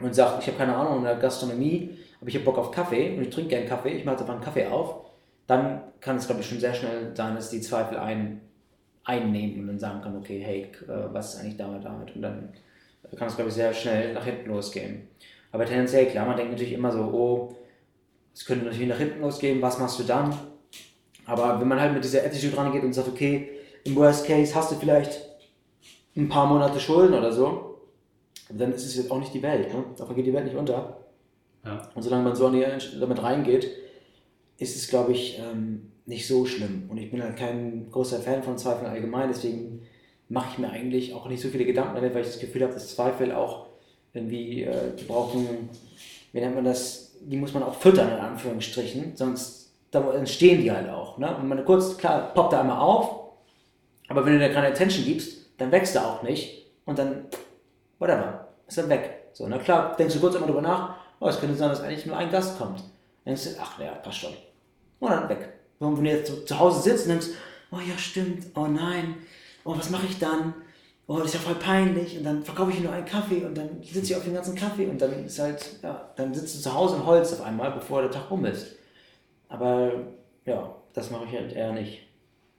und 0.00 0.14
sagt, 0.14 0.42
ich 0.42 0.46
habe 0.46 0.58
keine 0.58 0.76
Ahnung 0.76 0.98
in 0.98 1.04
der 1.04 1.16
Gastronomie, 1.16 1.98
aber 2.20 2.28
ich 2.28 2.34
habe 2.34 2.44
Bock 2.44 2.58
auf 2.58 2.70
Kaffee 2.70 3.16
und 3.16 3.22
ich 3.22 3.30
trinke 3.30 3.50
gerne 3.50 3.66
Kaffee, 3.66 3.90
ich 3.90 4.04
mache 4.04 4.14
jetzt 4.14 4.22
einfach 4.22 4.34
einen 4.34 4.44
Kaffee 4.44 4.66
auf, 4.66 5.06
dann 5.46 5.82
kann 6.00 6.16
es, 6.16 6.26
glaube 6.26 6.40
ich, 6.40 6.48
schon 6.48 6.60
sehr 6.60 6.74
schnell 6.74 7.14
sein, 7.14 7.34
dass 7.34 7.50
die 7.50 7.60
Zweifel 7.60 7.98
ein, 7.98 8.40
einnehmen 9.06 9.60
und 9.60 9.66
dann 9.68 9.78
sagen 9.78 10.02
kann, 10.02 10.16
okay, 10.16 10.40
hey, 10.44 10.62
äh, 10.88 11.12
was 11.12 11.34
ist 11.34 11.40
eigentlich 11.40 11.56
damit, 11.56 11.84
damit? 11.84 12.14
Und 12.14 12.22
dann 12.22 12.52
kann 13.16 13.28
es, 13.28 13.36
glaube 13.36 13.48
ich, 13.48 13.54
sehr 13.54 13.72
schnell 13.72 14.12
nach 14.12 14.24
hinten 14.24 14.50
losgehen. 14.50 15.08
Aber 15.52 15.64
tendenziell, 15.64 16.06
klar, 16.06 16.26
man 16.26 16.36
denkt 16.36 16.52
natürlich 16.52 16.74
immer 16.74 16.92
so, 16.92 17.00
oh, 17.00 17.56
es 18.34 18.44
könnte 18.44 18.66
natürlich 18.66 18.88
nach 18.88 18.98
hinten 18.98 19.20
losgehen, 19.20 19.62
was 19.62 19.78
machst 19.78 19.98
du 20.00 20.02
dann? 20.02 20.36
Aber 21.24 21.60
wenn 21.60 21.68
man 21.68 21.80
halt 21.80 21.94
mit 21.94 22.04
dieser 22.04 22.24
Attitude 22.24 22.56
rangeht 22.56 22.82
und 22.82 22.92
sagt, 22.92 23.08
okay, 23.08 23.48
im 23.84 23.96
Worst 23.96 24.26
Case 24.26 24.54
hast 24.54 24.72
du 24.72 24.74
vielleicht 24.74 25.20
ein 26.16 26.28
paar 26.28 26.46
Monate 26.46 26.80
Schulden 26.80 27.14
oder 27.14 27.32
so, 27.32 27.80
dann 28.50 28.72
ist 28.72 28.84
es 28.84 28.96
jetzt 28.96 29.10
auch 29.10 29.18
nicht 29.18 29.34
die 29.34 29.42
Welt. 29.42 29.72
Ne? 29.72 29.84
Davon 29.96 30.16
geht 30.16 30.26
die 30.26 30.32
Welt 30.32 30.44
nicht 30.44 30.56
unter. 30.56 30.98
Ja. 31.64 31.88
Und 31.94 32.02
solange 32.02 32.24
man 32.24 32.36
so 32.36 32.50
damit 32.50 33.22
reingeht, 33.22 33.70
ist 34.58 34.76
es, 34.76 34.88
glaube 34.88 35.12
ich, 35.12 35.38
ähm, 35.38 35.92
nicht 36.06 36.26
so 36.26 36.46
schlimm. 36.46 36.84
Und 36.88 36.98
ich 36.98 37.10
bin 37.10 37.22
halt 37.22 37.36
kein 37.36 37.90
großer 37.90 38.20
Fan 38.20 38.42
von 38.42 38.56
Zweifeln 38.56 38.90
allgemein, 38.90 39.28
deswegen 39.28 39.82
mache 40.28 40.48
ich 40.52 40.58
mir 40.58 40.70
eigentlich 40.70 41.14
auch 41.14 41.28
nicht 41.28 41.40
so 41.40 41.48
viele 41.48 41.64
Gedanken 41.64 41.96
damit, 41.96 42.14
weil 42.14 42.22
ich 42.22 42.28
das 42.28 42.38
Gefühl 42.38 42.62
habe, 42.62 42.72
dass 42.72 42.94
Zweifel 42.94 43.32
auch 43.32 43.66
irgendwie, 44.12 44.62
äh, 44.62 44.94
die 44.98 45.04
brauchen, 45.04 45.68
wie 46.32 46.40
nennt 46.40 46.54
man 46.54 46.64
das, 46.64 47.16
die 47.20 47.36
muss 47.36 47.54
man 47.54 47.62
auch 47.62 47.74
füttern, 47.74 48.10
in 48.10 48.18
Anführungsstrichen, 48.18 49.16
sonst 49.16 49.72
da 49.90 50.12
entstehen 50.12 50.62
die 50.62 50.70
halt 50.70 50.88
auch. 50.88 51.18
Ne? 51.18 51.36
Und 51.36 51.48
man 51.48 51.64
kurz, 51.64 51.96
klar, 51.96 52.32
poppt 52.34 52.52
er 52.52 52.60
einmal 52.60 52.78
auf, 52.78 53.32
aber 54.08 54.24
wenn 54.24 54.34
du 54.34 54.38
dir 54.38 54.52
keine 54.52 54.68
Attention 54.68 55.04
gibst, 55.04 55.50
dann 55.58 55.72
wächst 55.72 55.94
er 55.96 56.06
auch 56.06 56.22
nicht 56.22 56.66
und 56.84 56.98
dann, 56.98 57.26
whatever, 57.98 58.48
ist 58.66 58.78
dann 58.78 58.88
weg. 58.88 59.28
So, 59.32 59.46
na 59.46 59.58
klar, 59.58 59.96
denkst 59.96 60.14
du 60.14 60.20
kurz 60.20 60.34
einmal 60.34 60.48
drüber 60.48 60.62
nach, 60.62 60.96
oh, 61.20 61.28
es 61.28 61.38
könnte 61.40 61.56
sein, 61.56 61.68
dass 61.68 61.82
eigentlich 61.82 62.06
nur 62.06 62.16
ein 62.16 62.30
Gast 62.30 62.58
kommt. 62.58 62.78
Dann 62.78 63.34
denkst 63.34 63.44
du, 63.44 63.50
ach, 63.60 63.78
ja, 63.80 63.92
passt 63.92 64.18
schon. 64.18 64.32
Und 65.00 65.10
dann 65.10 65.28
weg. 65.28 65.52
Wenn 65.78 65.94
du 65.94 66.10
jetzt 66.10 66.48
zu, 66.48 66.58
Hause 66.58 66.82
sitzt 66.82 67.04
und 67.04 67.10
denkst, 67.10 67.28
oh 67.70 67.78
ja, 67.78 67.96
stimmt, 67.98 68.46
oh 68.54 68.66
nein, 68.66 69.16
oh, 69.64 69.76
was 69.76 69.90
mache 69.90 70.06
ich 70.06 70.18
dann? 70.18 70.54
Oh, 71.06 71.18
das 71.18 71.26
ist 71.26 71.34
ja 71.34 71.40
voll 71.40 71.54
peinlich. 71.54 72.18
Und 72.18 72.24
dann 72.24 72.42
verkaufe 72.42 72.72
ich 72.72 72.80
nur 72.80 72.92
einen 72.92 73.06
Kaffee 73.06 73.44
und 73.44 73.56
dann 73.56 73.82
sitze 73.82 74.12
ich 74.12 74.16
auf 74.16 74.24
den 74.24 74.34
ganzen 74.34 74.54
Kaffee 74.54 74.86
und 74.86 75.00
dann 75.00 75.24
ist 75.24 75.38
halt, 75.38 75.64
ja, 75.82 76.10
dann 76.16 76.34
sitzt 76.34 76.56
du 76.56 76.60
zu 76.60 76.74
Hause 76.74 76.96
und 76.96 77.06
holst 77.06 77.34
auf 77.34 77.42
einmal, 77.42 77.70
bevor 77.70 78.02
der 78.02 78.10
Tag 78.10 78.30
rum 78.30 78.44
ist. 78.44 78.76
Aber 79.48 79.92
ja, 80.44 80.74
das 80.92 81.10
mache 81.10 81.26
ich 81.26 81.32
halt 81.32 81.52
eher 81.52 81.72
nicht. 81.72 82.00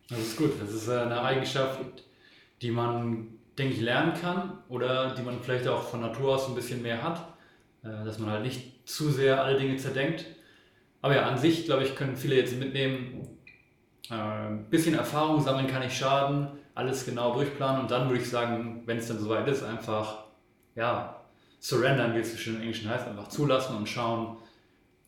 Das 0.09 0.19
ist 0.19 0.37
gut. 0.37 0.53
Das 0.61 0.71
ist 0.71 0.87
eine 0.87 1.21
Eigenschaft, 1.21 1.79
die 2.61 2.71
man, 2.71 3.27
denke 3.57 3.73
ich, 3.73 3.81
lernen 3.81 4.13
kann 4.13 4.59
oder 4.69 5.13
die 5.13 5.23
man 5.23 5.41
vielleicht 5.41 5.67
auch 5.67 5.83
von 5.83 5.99
Natur 5.99 6.35
aus 6.35 6.47
ein 6.47 6.55
bisschen 6.55 6.81
mehr 6.81 7.03
hat. 7.03 7.37
Äh, 7.83 8.05
dass 8.05 8.19
man 8.19 8.29
halt 8.31 8.43
nicht 8.43 8.87
zu 8.87 9.09
sehr 9.11 9.43
alle 9.43 9.57
Dinge 9.57 9.77
zerdenkt. 9.77 10.25
Aber 11.01 11.15
ja, 11.15 11.27
an 11.27 11.37
sich, 11.37 11.65
glaube 11.65 11.83
ich, 11.83 11.95
können 11.95 12.15
viele 12.15 12.35
jetzt 12.35 12.57
mitnehmen, 12.57 13.27
ein 14.09 14.59
äh, 14.59 14.69
bisschen 14.69 14.95
Erfahrung 14.95 15.41
sammeln 15.41 15.67
kann 15.67 15.83
nicht 15.83 15.97
schaden, 15.97 16.47
alles 16.75 17.05
genau 17.05 17.33
durchplanen 17.33 17.81
und 17.81 17.91
dann 17.91 18.09
würde 18.09 18.21
ich 18.21 18.29
sagen, 18.29 18.83
wenn 18.85 18.97
es 18.97 19.07
dann 19.07 19.19
soweit 19.19 19.47
ist, 19.47 19.63
einfach, 19.63 20.25
ja, 20.75 21.21
surrendern, 21.59 22.13
wie 22.15 22.19
es 22.19 22.31
so 22.31 22.37
schön 22.37 22.55
im 22.55 22.61
Englischen 22.61 22.89
heißt, 22.89 23.07
einfach 23.07 23.27
zulassen 23.29 23.75
und 23.75 23.89
schauen, 23.89 24.37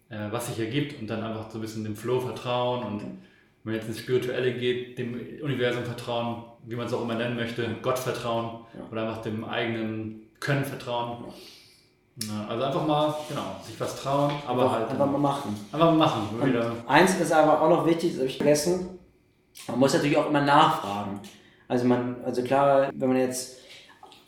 äh, 0.09 0.27
was 0.31 0.47
sich 0.47 0.59
ergibt 0.59 0.99
und 0.99 1.07
dann 1.07 1.23
einfach 1.23 1.49
so 1.49 1.57
ein 1.59 1.61
bisschen 1.61 1.83
dem 1.83 1.95
Flow 1.95 2.19
vertrauen 2.19 2.83
und 2.83 3.01
wenn 3.01 3.73
man 3.73 3.75
jetzt 3.75 3.87
ins 3.87 3.99
Spirituelle 3.99 4.53
geht, 4.53 4.97
dem 4.97 5.13
Universum 5.41 5.83
vertrauen, 5.83 6.43
wie 6.65 6.75
man 6.75 6.87
es 6.87 6.93
auch 6.93 7.03
immer 7.03 7.15
nennen 7.15 7.35
möchte, 7.35 7.67
Gott 7.81 7.99
vertrauen 7.99 8.65
ja. 8.73 8.87
oder 8.91 9.07
einfach 9.07 9.21
dem 9.21 9.43
eigenen 9.43 10.21
Können 10.39 10.65
vertrauen. 10.65 11.25
Ja, 11.27 11.33
also 12.49 12.63
einfach 12.63 12.85
mal, 12.85 13.15
genau, 13.29 13.55
sich 13.65 13.79
was 13.79 14.01
trauen, 14.01 14.31
aber 14.45 14.63
einfach, 14.63 14.75
halt. 14.75 14.89
Einfach 14.89 15.05
mal 15.05 15.17
machen. 15.17 15.55
Einfach 15.71 15.91
mal 15.91 15.97
machen. 15.97 16.41
Wieder. 16.43 16.71
Eins 16.87 17.19
ist 17.19 17.31
aber 17.31 17.61
auch 17.61 17.69
noch 17.69 17.85
wichtig, 17.85 18.11
das 18.11 18.19
habe 18.19 18.27
ich 18.27 18.37
vergessen, 18.37 18.99
man 19.67 19.79
muss 19.79 19.93
natürlich 19.93 20.17
auch 20.17 20.27
immer 20.27 20.41
nachfragen. 20.41 21.19
Also 21.67 21.85
man, 21.85 22.17
also 22.25 22.41
klar, 22.43 22.89
wenn 22.93 23.09
man 23.09 23.17
jetzt 23.17 23.57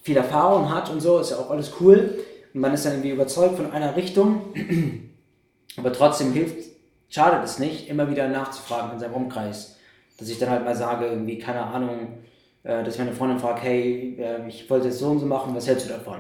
viel 0.04 0.18
Erfahrung 0.18 0.74
hat 0.74 0.90
und 0.90 1.02
so, 1.02 1.20
ist 1.20 1.32
ja 1.32 1.38
auch 1.38 1.50
alles 1.50 1.72
cool. 1.80 2.20
Und 2.54 2.62
man 2.62 2.74
ist 2.74 2.86
dann 2.86 2.94
irgendwie 2.94 3.12
überzeugt 3.12 3.56
von 3.56 3.72
einer 3.72 3.96
Richtung. 3.96 4.54
Aber 5.78 5.94
trotzdem 5.94 6.34
hilft, 6.34 6.70
schadet 7.10 7.44
es 7.44 7.60
nicht, 7.60 7.88
immer 7.88 8.10
wieder 8.10 8.28
nachzufragen 8.28 8.94
in 8.94 9.00
seinem 9.00 9.14
Umkreis. 9.14 9.78
Dass 10.18 10.30
ich 10.30 10.38
dann 10.38 10.50
halt 10.50 10.66
mal 10.66 10.76
sage, 10.76 11.06
irgendwie, 11.08 11.40
keine 11.40 11.64
Ahnung, 11.64 12.20
äh, 12.64 12.84
dass 12.84 12.96
ich 12.96 13.00
meine 13.00 13.14
Freundin 13.14 13.40
fragt, 13.40 13.64
hey, 13.64 14.18
äh, 14.20 14.48
ich 14.48 14.70
wollte 14.70 14.90
es 14.90 15.00
so 15.00 15.08
und 15.08 15.20
so 15.20 15.26
machen, 15.26 15.56
was 15.56 15.68
hältst 15.68 15.88
du 15.88 15.94
davon? 15.94 16.20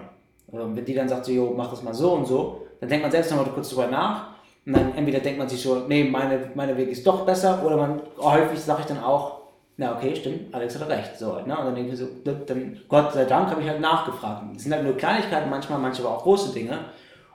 Und 0.51 0.75
wenn 0.75 0.85
die 0.85 0.93
dann 0.93 1.07
sagt, 1.07 1.25
so, 1.25 1.31
jo, 1.31 1.53
mach 1.55 1.69
das 1.69 1.83
mal 1.83 1.93
so 1.93 2.13
und 2.13 2.27
so, 2.27 2.67
dann 2.79 2.89
denkt 2.89 3.03
man 3.03 3.11
selbst 3.11 3.31
noch 3.31 3.45
mal 3.45 3.51
kurz 3.51 3.69
drüber 3.69 3.87
nach. 3.87 4.31
Und 4.65 4.73
dann 4.73 4.95
entweder 4.95 5.19
denkt 5.19 5.39
man 5.39 5.49
sich 5.49 5.61
so, 5.61 5.83
nee, 5.87 6.03
meine, 6.03 6.51
meine 6.55 6.77
Weg 6.77 6.89
ist 6.89 7.05
doch 7.05 7.25
besser, 7.25 7.63
oder 7.65 7.77
man, 7.77 8.01
häufig 8.19 8.59
sage 8.59 8.81
ich 8.81 8.87
dann 8.87 9.03
auch, 9.03 9.41
na 9.77 9.95
okay, 9.95 10.15
stimmt, 10.15 10.53
Alex 10.53 10.79
hat 10.79 10.87
recht. 10.89 11.17
So, 11.17 11.33
ne? 11.33 11.57
Und 11.57 11.65
dann 11.65 11.75
denke 11.75 11.93
ich 11.93 11.99
so, 11.99 12.07
dann, 12.23 12.79
Gott 12.87 13.13
sei 13.13 13.25
Dank 13.25 13.49
habe 13.49 13.61
ich 13.61 13.67
halt 13.67 13.81
nachgefragt. 13.81 14.43
Es 14.55 14.63
sind 14.63 14.73
halt 14.73 14.83
nur 14.83 14.95
Kleinigkeiten 14.95 15.49
manchmal, 15.49 15.79
manchmal 15.79 16.07
aber 16.07 16.17
auch 16.17 16.23
große 16.23 16.53
Dinge. 16.53 16.77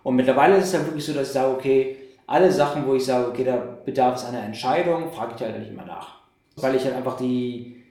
Und 0.02 0.14
mittlerweile 0.14 0.56
ist 0.56 0.66
es 0.66 0.74
halt 0.74 0.86
wirklich 0.86 1.04
so, 1.04 1.12
dass 1.12 1.28
ich 1.28 1.32
sage, 1.32 1.52
okay, 1.52 1.96
alle 2.28 2.52
Sachen, 2.52 2.86
wo 2.86 2.94
ich 2.94 3.04
sage, 3.04 3.28
okay, 3.28 3.44
da 3.44 3.56
bedarf 3.84 4.16
es 4.16 4.24
einer 4.24 4.42
Entscheidung, 4.42 5.10
frage 5.10 5.32
ich 5.36 5.42
halt 5.42 5.58
nicht 5.58 5.70
immer 5.70 5.84
nach. 5.84 6.20
Weil 6.56 6.76
ich 6.76 6.84
halt 6.84 6.94
einfach 6.94 7.16
die, 7.16 7.82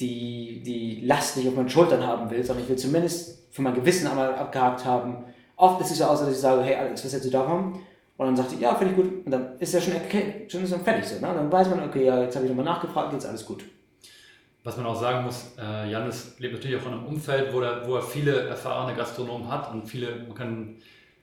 die, 0.00 0.62
die 0.64 1.06
Last 1.06 1.36
nicht 1.36 1.48
auf 1.48 1.54
meinen 1.54 1.70
Schultern 1.70 2.06
haben 2.06 2.30
will, 2.30 2.44
sondern 2.44 2.64
ich 2.64 2.68
will 2.68 2.76
zumindest 2.76 3.43
für 3.54 3.62
mein 3.62 3.74
Gewissen 3.74 4.08
einmal 4.08 4.34
abgehakt 4.34 4.84
haben. 4.84 5.24
Oft 5.54 5.80
ist 5.80 5.92
es 5.92 6.00
ja 6.00 6.08
auch 6.08 6.16
so, 6.16 6.24
dass 6.24 6.34
ich 6.34 6.40
sage, 6.40 6.62
hey 6.62 6.74
Alex, 6.74 7.04
was 7.04 7.12
hältst 7.12 7.28
du 7.28 7.30
davon? 7.30 7.78
Und 8.16 8.26
dann 8.26 8.36
sagt 8.36 8.50
sie, 8.50 8.58
ja, 8.58 8.74
finde 8.74 8.94
ich 8.94 8.96
gut. 8.96 9.24
Und 9.24 9.30
dann 9.30 9.56
ist 9.60 9.72
ja 9.72 9.80
schon, 9.80 9.94
okay, 9.94 10.44
schon 10.48 10.64
ist 10.64 10.72
dann 10.72 10.82
fertig 10.82 11.04
so. 11.04 11.14
Ne? 11.14 11.32
Dann 11.32 11.52
weiß 11.52 11.70
man, 11.70 11.88
okay, 11.88 12.04
ja, 12.04 12.20
jetzt 12.20 12.34
habe 12.34 12.46
ich 12.46 12.50
nochmal 12.50 12.64
nachgefragt, 12.64 13.12
jetzt 13.12 13.26
alles 13.26 13.46
gut. 13.46 13.62
Was 14.64 14.76
man 14.76 14.86
auch 14.86 15.00
sagen 15.00 15.24
muss, 15.24 15.52
äh, 15.56 15.88
Janis 15.88 16.34
lebt 16.40 16.54
natürlich 16.54 16.80
auch 16.80 16.86
in 16.86 16.94
einem 16.94 17.06
Umfeld, 17.06 17.54
wo 17.54 17.60
er, 17.60 17.86
wo 17.86 17.94
er 17.94 18.02
viele 18.02 18.48
erfahrene 18.48 18.96
Gastronomen 18.96 19.48
hat 19.48 19.72
und 19.72 19.86
viele, 19.86 20.16
man 20.26 20.34
kann, 20.34 20.76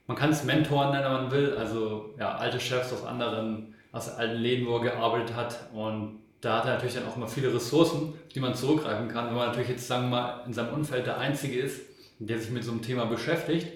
man 0.07 0.15
kann 0.15 0.29
es 0.29 0.45
Mentoren 0.45 0.91
nennen, 0.91 1.03
wenn 1.03 1.11
man 1.11 1.31
will, 1.31 1.57
also 1.57 2.13
ja, 2.17 2.35
alte 2.35 2.61
Chefs 2.61 2.93
aus 2.93 3.05
anderen, 3.05 3.75
aus 3.91 4.07
alten 4.07 4.37
Läden, 4.37 4.67
wo 4.67 4.77
er 4.77 4.83
gearbeitet 4.83 5.35
hat 5.35 5.59
und 5.73 6.19
da 6.39 6.59
hat 6.59 6.65
er 6.65 6.73
natürlich 6.75 6.95
dann 6.95 7.07
auch 7.07 7.17
immer 7.17 7.27
viele 7.27 7.53
Ressourcen, 7.53 8.13
die 8.33 8.39
man 8.39 8.55
zurückgreifen 8.55 9.09
kann. 9.09 9.27
Wenn 9.27 9.35
man 9.35 9.47
natürlich 9.47 9.69
jetzt, 9.69 9.87
sagen 9.87 10.03
wir 10.03 10.09
mal, 10.09 10.43
in 10.45 10.53
seinem 10.53 10.73
Umfeld 10.73 11.05
der 11.05 11.17
Einzige 11.17 11.59
ist, 11.59 11.90
der 12.27 12.39
sich 12.39 12.51
mit 12.51 12.63
so 12.63 12.71
einem 12.71 12.81
Thema 12.81 13.05
beschäftigt, 13.05 13.67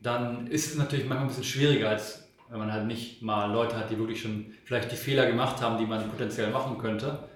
dann 0.00 0.46
ist 0.46 0.70
es 0.70 0.76
natürlich 0.76 1.06
manchmal 1.06 1.26
ein 1.26 1.28
bisschen 1.28 1.44
schwieriger, 1.44 1.88
als 1.90 2.28
wenn 2.50 2.58
man 2.58 2.72
halt 2.72 2.86
nicht 2.86 3.20
mal 3.22 3.52
Leute 3.52 3.76
hat, 3.76 3.90
die 3.90 3.98
wirklich 3.98 4.22
schon 4.22 4.52
vielleicht 4.64 4.90
die 4.92 4.96
Fehler 4.96 5.26
gemacht 5.26 5.60
haben, 5.60 5.78
die 5.78 5.86
man 5.86 6.08
potenziell 6.08 6.50
machen 6.50 6.78
könnte 6.78 7.28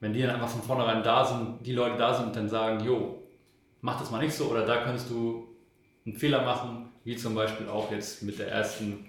wenn 0.00 0.14
die 0.14 0.22
dann 0.22 0.30
einfach 0.30 0.48
von 0.48 0.62
vornherein 0.62 1.02
da 1.02 1.24
sind, 1.24 1.64
die 1.64 1.72
Leute 1.72 1.96
da 1.96 2.14
sind 2.14 2.28
und 2.28 2.36
dann 2.36 2.48
sagen, 2.48 2.84
jo, 2.84 3.22
mach 3.82 4.00
das 4.00 4.10
mal 4.10 4.22
nicht 4.22 4.34
so 4.34 4.46
oder 4.46 4.66
da 4.66 4.78
kannst 4.78 5.10
du 5.10 5.48
einen 6.06 6.16
Fehler 6.16 6.42
machen, 6.42 6.88
wie 7.04 7.16
zum 7.16 7.34
Beispiel 7.34 7.68
auch 7.68 7.92
jetzt 7.92 8.22
mit 8.22 8.38
der 8.38 8.48
ersten, 8.48 9.06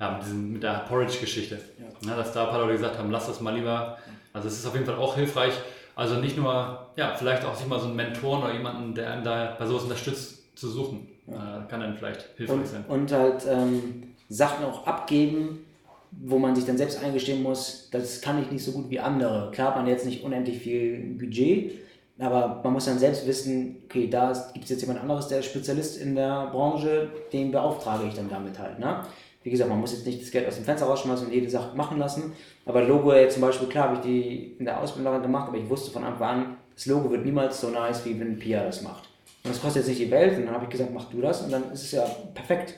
ja, 0.00 0.10
mit, 0.10 0.24
diesem, 0.24 0.52
mit 0.52 0.62
der 0.62 0.84
Porridge-Geschichte. 0.88 1.60
Ja. 1.78 2.10
Ja, 2.10 2.16
dass 2.16 2.32
da 2.32 2.44
ein 2.44 2.50
paar 2.50 2.58
Leute 2.58 2.72
gesagt 2.72 2.98
haben, 2.98 3.10
lass 3.10 3.28
das 3.28 3.40
mal 3.40 3.54
lieber. 3.54 3.98
Also 4.32 4.48
es 4.48 4.58
ist 4.58 4.66
auf 4.66 4.74
jeden 4.74 4.86
Fall 4.86 4.96
auch 4.96 5.14
hilfreich. 5.14 5.54
Also 5.94 6.16
nicht 6.16 6.36
nur, 6.36 6.86
ja, 6.96 7.14
vielleicht 7.14 7.44
auch 7.44 7.54
sich 7.54 7.66
mal 7.66 7.78
so 7.78 7.86
einen 7.86 7.96
Mentor 7.96 8.42
oder 8.42 8.52
jemanden, 8.52 8.94
der 8.94 9.12
einen 9.12 9.24
da 9.24 9.56
bei 9.58 9.66
sowas 9.66 9.82
unterstützt, 9.84 10.56
zu 10.56 10.68
suchen. 10.68 11.08
Ja. 11.26 11.64
Äh, 11.64 11.68
kann 11.68 11.80
dann 11.80 11.96
vielleicht 11.96 12.28
hilfreich 12.36 12.58
und, 12.58 12.66
sein. 12.66 12.84
Und 12.88 13.12
halt 13.12 13.46
ähm, 13.48 14.14
Sachen 14.28 14.64
auch 14.64 14.86
abgeben, 14.86 15.64
wo 16.10 16.38
man 16.38 16.54
sich 16.54 16.66
dann 16.66 16.76
selbst 16.76 17.02
eingestehen 17.02 17.42
muss, 17.42 17.88
das 17.90 18.20
kann 18.20 18.40
ich 18.42 18.50
nicht 18.50 18.64
so 18.64 18.72
gut 18.72 18.90
wie 18.90 19.00
andere. 19.00 19.50
Klar 19.50 19.68
hat 19.68 19.76
man 19.76 19.86
jetzt 19.86 20.04
nicht 20.04 20.22
unendlich 20.22 20.58
viel 20.58 21.16
Budget, 21.18 21.72
aber 22.18 22.60
man 22.62 22.74
muss 22.74 22.84
dann 22.84 22.98
selbst 22.98 23.26
wissen, 23.26 23.82
okay, 23.84 24.08
da 24.08 24.32
gibt 24.52 24.64
es 24.64 24.70
jetzt 24.70 24.82
jemand 24.82 25.00
anderes, 25.00 25.28
der 25.28 25.38
ist 25.38 25.46
Spezialist 25.46 26.00
in 26.00 26.14
der 26.14 26.48
Branche, 26.52 27.08
den 27.32 27.50
beauftrage 27.50 28.06
ich 28.06 28.14
dann 28.14 28.28
damit 28.28 28.58
halt. 28.58 28.78
Ne? 28.78 29.02
Wie 29.42 29.50
gesagt, 29.50 29.68
man 29.68 29.80
muss 29.80 29.92
jetzt 29.92 30.06
nicht 30.06 30.22
das 30.22 30.30
Geld 30.30 30.46
aus 30.46 30.56
dem 30.56 30.64
Fenster 30.64 30.86
rausschmeißen 30.86 31.26
und 31.26 31.32
jede 31.32 31.50
Sache 31.50 31.76
machen 31.76 31.98
lassen. 31.98 32.32
Aber 32.64 32.82
Logo 32.82 33.12
jetzt 33.12 33.34
zum 33.34 33.42
Beispiel, 33.42 33.68
klar 33.68 33.88
habe 33.88 33.96
ich 33.96 34.02
die 34.02 34.56
in 34.58 34.64
der 34.64 34.80
Ausbildung 34.80 35.20
gemacht, 35.20 35.48
aber 35.48 35.58
ich 35.58 35.68
wusste 35.68 35.90
von 35.90 36.04
Anfang 36.04 36.28
an, 36.28 36.56
das 36.74 36.86
Logo 36.86 37.10
wird 37.10 37.24
niemals 37.24 37.60
so 37.60 37.70
nice, 37.70 38.04
wie 38.04 38.18
wenn 38.18 38.38
Pia 38.38 38.64
das 38.64 38.82
macht. 38.82 39.08
Und 39.44 39.50
das 39.50 39.60
kostet 39.60 39.82
jetzt 39.82 39.88
nicht 39.88 40.00
die 40.00 40.10
Welt. 40.10 40.38
Und 40.38 40.46
dann 40.46 40.54
habe 40.54 40.64
ich 40.64 40.70
gesagt, 40.70 40.90
mach 40.92 41.10
du 41.10 41.20
das 41.20 41.42
und 41.42 41.50
dann 41.50 41.72
ist 41.72 41.82
es 41.82 41.92
ja 41.92 42.04
perfekt. 42.34 42.74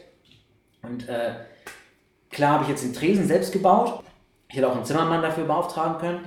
Und 0.83 1.09
äh, 1.09 1.35
Klar 2.35 2.55
habe 2.55 2.65
ich 2.65 2.71
jetzt 2.71 2.83
den 2.83 2.93
Tresen 2.93 3.29
selbst 3.29 3.53
gebaut. 3.53 4.03
Ich 4.49 4.57
hätte 4.57 4.69
auch 4.69 4.75
einen 4.75 4.85
Zimmermann 4.85 5.23
dafür 5.23 5.45
beauftragen 5.45 5.99
können. 5.99 6.25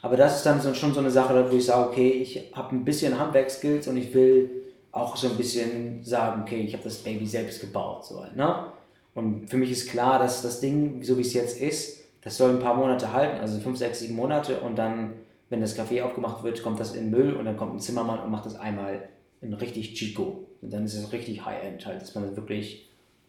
Aber 0.00 0.16
das 0.16 0.36
ist 0.36 0.46
dann 0.46 0.62
so, 0.62 0.72
schon 0.72 0.94
so 0.94 1.00
eine 1.00 1.10
Sache, 1.10 1.46
wo 1.50 1.54
ich 1.54 1.66
sage, 1.66 1.90
okay, 1.90 2.08
ich 2.08 2.52
habe 2.54 2.74
ein 2.74 2.86
bisschen 2.86 3.18
Handwerkskills 3.18 3.86
und 3.86 3.98
ich 3.98 4.14
will 4.14 4.50
auch 4.92 5.14
so 5.14 5.28
ein 5.28 5.36
bisschen 5.36 6.02
sagen, 6.02 6.42
okay, 6.42 6.62
ich 6.62 6.72
habe 6.72 6.84
das 6.84 6.96
Baby 6.96 7.26
selbst 7.26 7.60
gebaut. 7.60 8.06
So 8.06 8.24
ne? 8.34 8.66
Und 9.14 9.48
für 9.48 9.56
mich 9.56 9.70
ist 9.70 9.90
klar, 9.90 10.18
dass 10.18 10.42
das 10.42 10.60
Ding, 10.60 11.02
so 11.02 11.18
wie 11.18 11.22
es 11.22 11.34
jetzt 11.34 11.60
ist, 11.60 12.04
das 12.22 12.36
soll 12.36 12.50
ein 12.50 12.60
paar 12.60 12.74
Monate 12.74 13.12
halten, 13.12 13.40
also 13.40 13.58
fünf, 13.58 13.78
sechs, 13.78 14.00
sieben 14.00 14.16
Monate 14.16 14.60
und 14.60 14.76
dann 14.76 15.14
wenn 15.52 15.60
das 15.60 15.78
Café 15.78 16.02
aufgemacht 16.02 16.42
wird, 16.42 16.62
kommt 16.62 16.80
das 16.80 16.94
in 16.94 17.10
Müll 17.10 17.34
und 17.34 17.44
dann 17.44 17.58
kommt 17.58 17.74
ein 17.74 17.78
Zimmermann 17.78 18.20
und 18.20 18.30
macht 18.30 18.46
das 18.46 18.58
einmal 18.58 19.06
in 19.42 19.52
richtig 19.52 19.92
Chico. 19.92 20.48
Und 20.62 20.72
dann 20.72 20.86
ist 20.86 20.94
es 20.94 21.12
richtig 21.12 21.44
High-End 21.44 21.84
halt, 21.84 22.00
dass 22.00 22.14
man 22.14 22.34
wirklich 22.34 22.88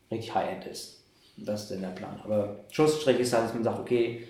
richtig 0.09 0.33
High-End 0.33 0.65
ist. 0.65 1.03
Das 1.35 1.63
ist 1.63 1.71
dann 1.71 1.81
der 1.81 1.89
Plan. 1.89 2.21
Aber 2.23 2.63
Schlussstrich 2.71 3.19
ist 3.19 3.33
halt, 3.33 3.43
dass 3.43 3.53
man 3.53 3.65
sagt, 3.65 3.77
okay, 3.77 4.25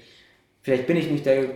vielleicht 0.63 0.87
bin 0.87 0.97
ich 0.97 1.11
nicht 1.11 1.23
der, 1.27 1.49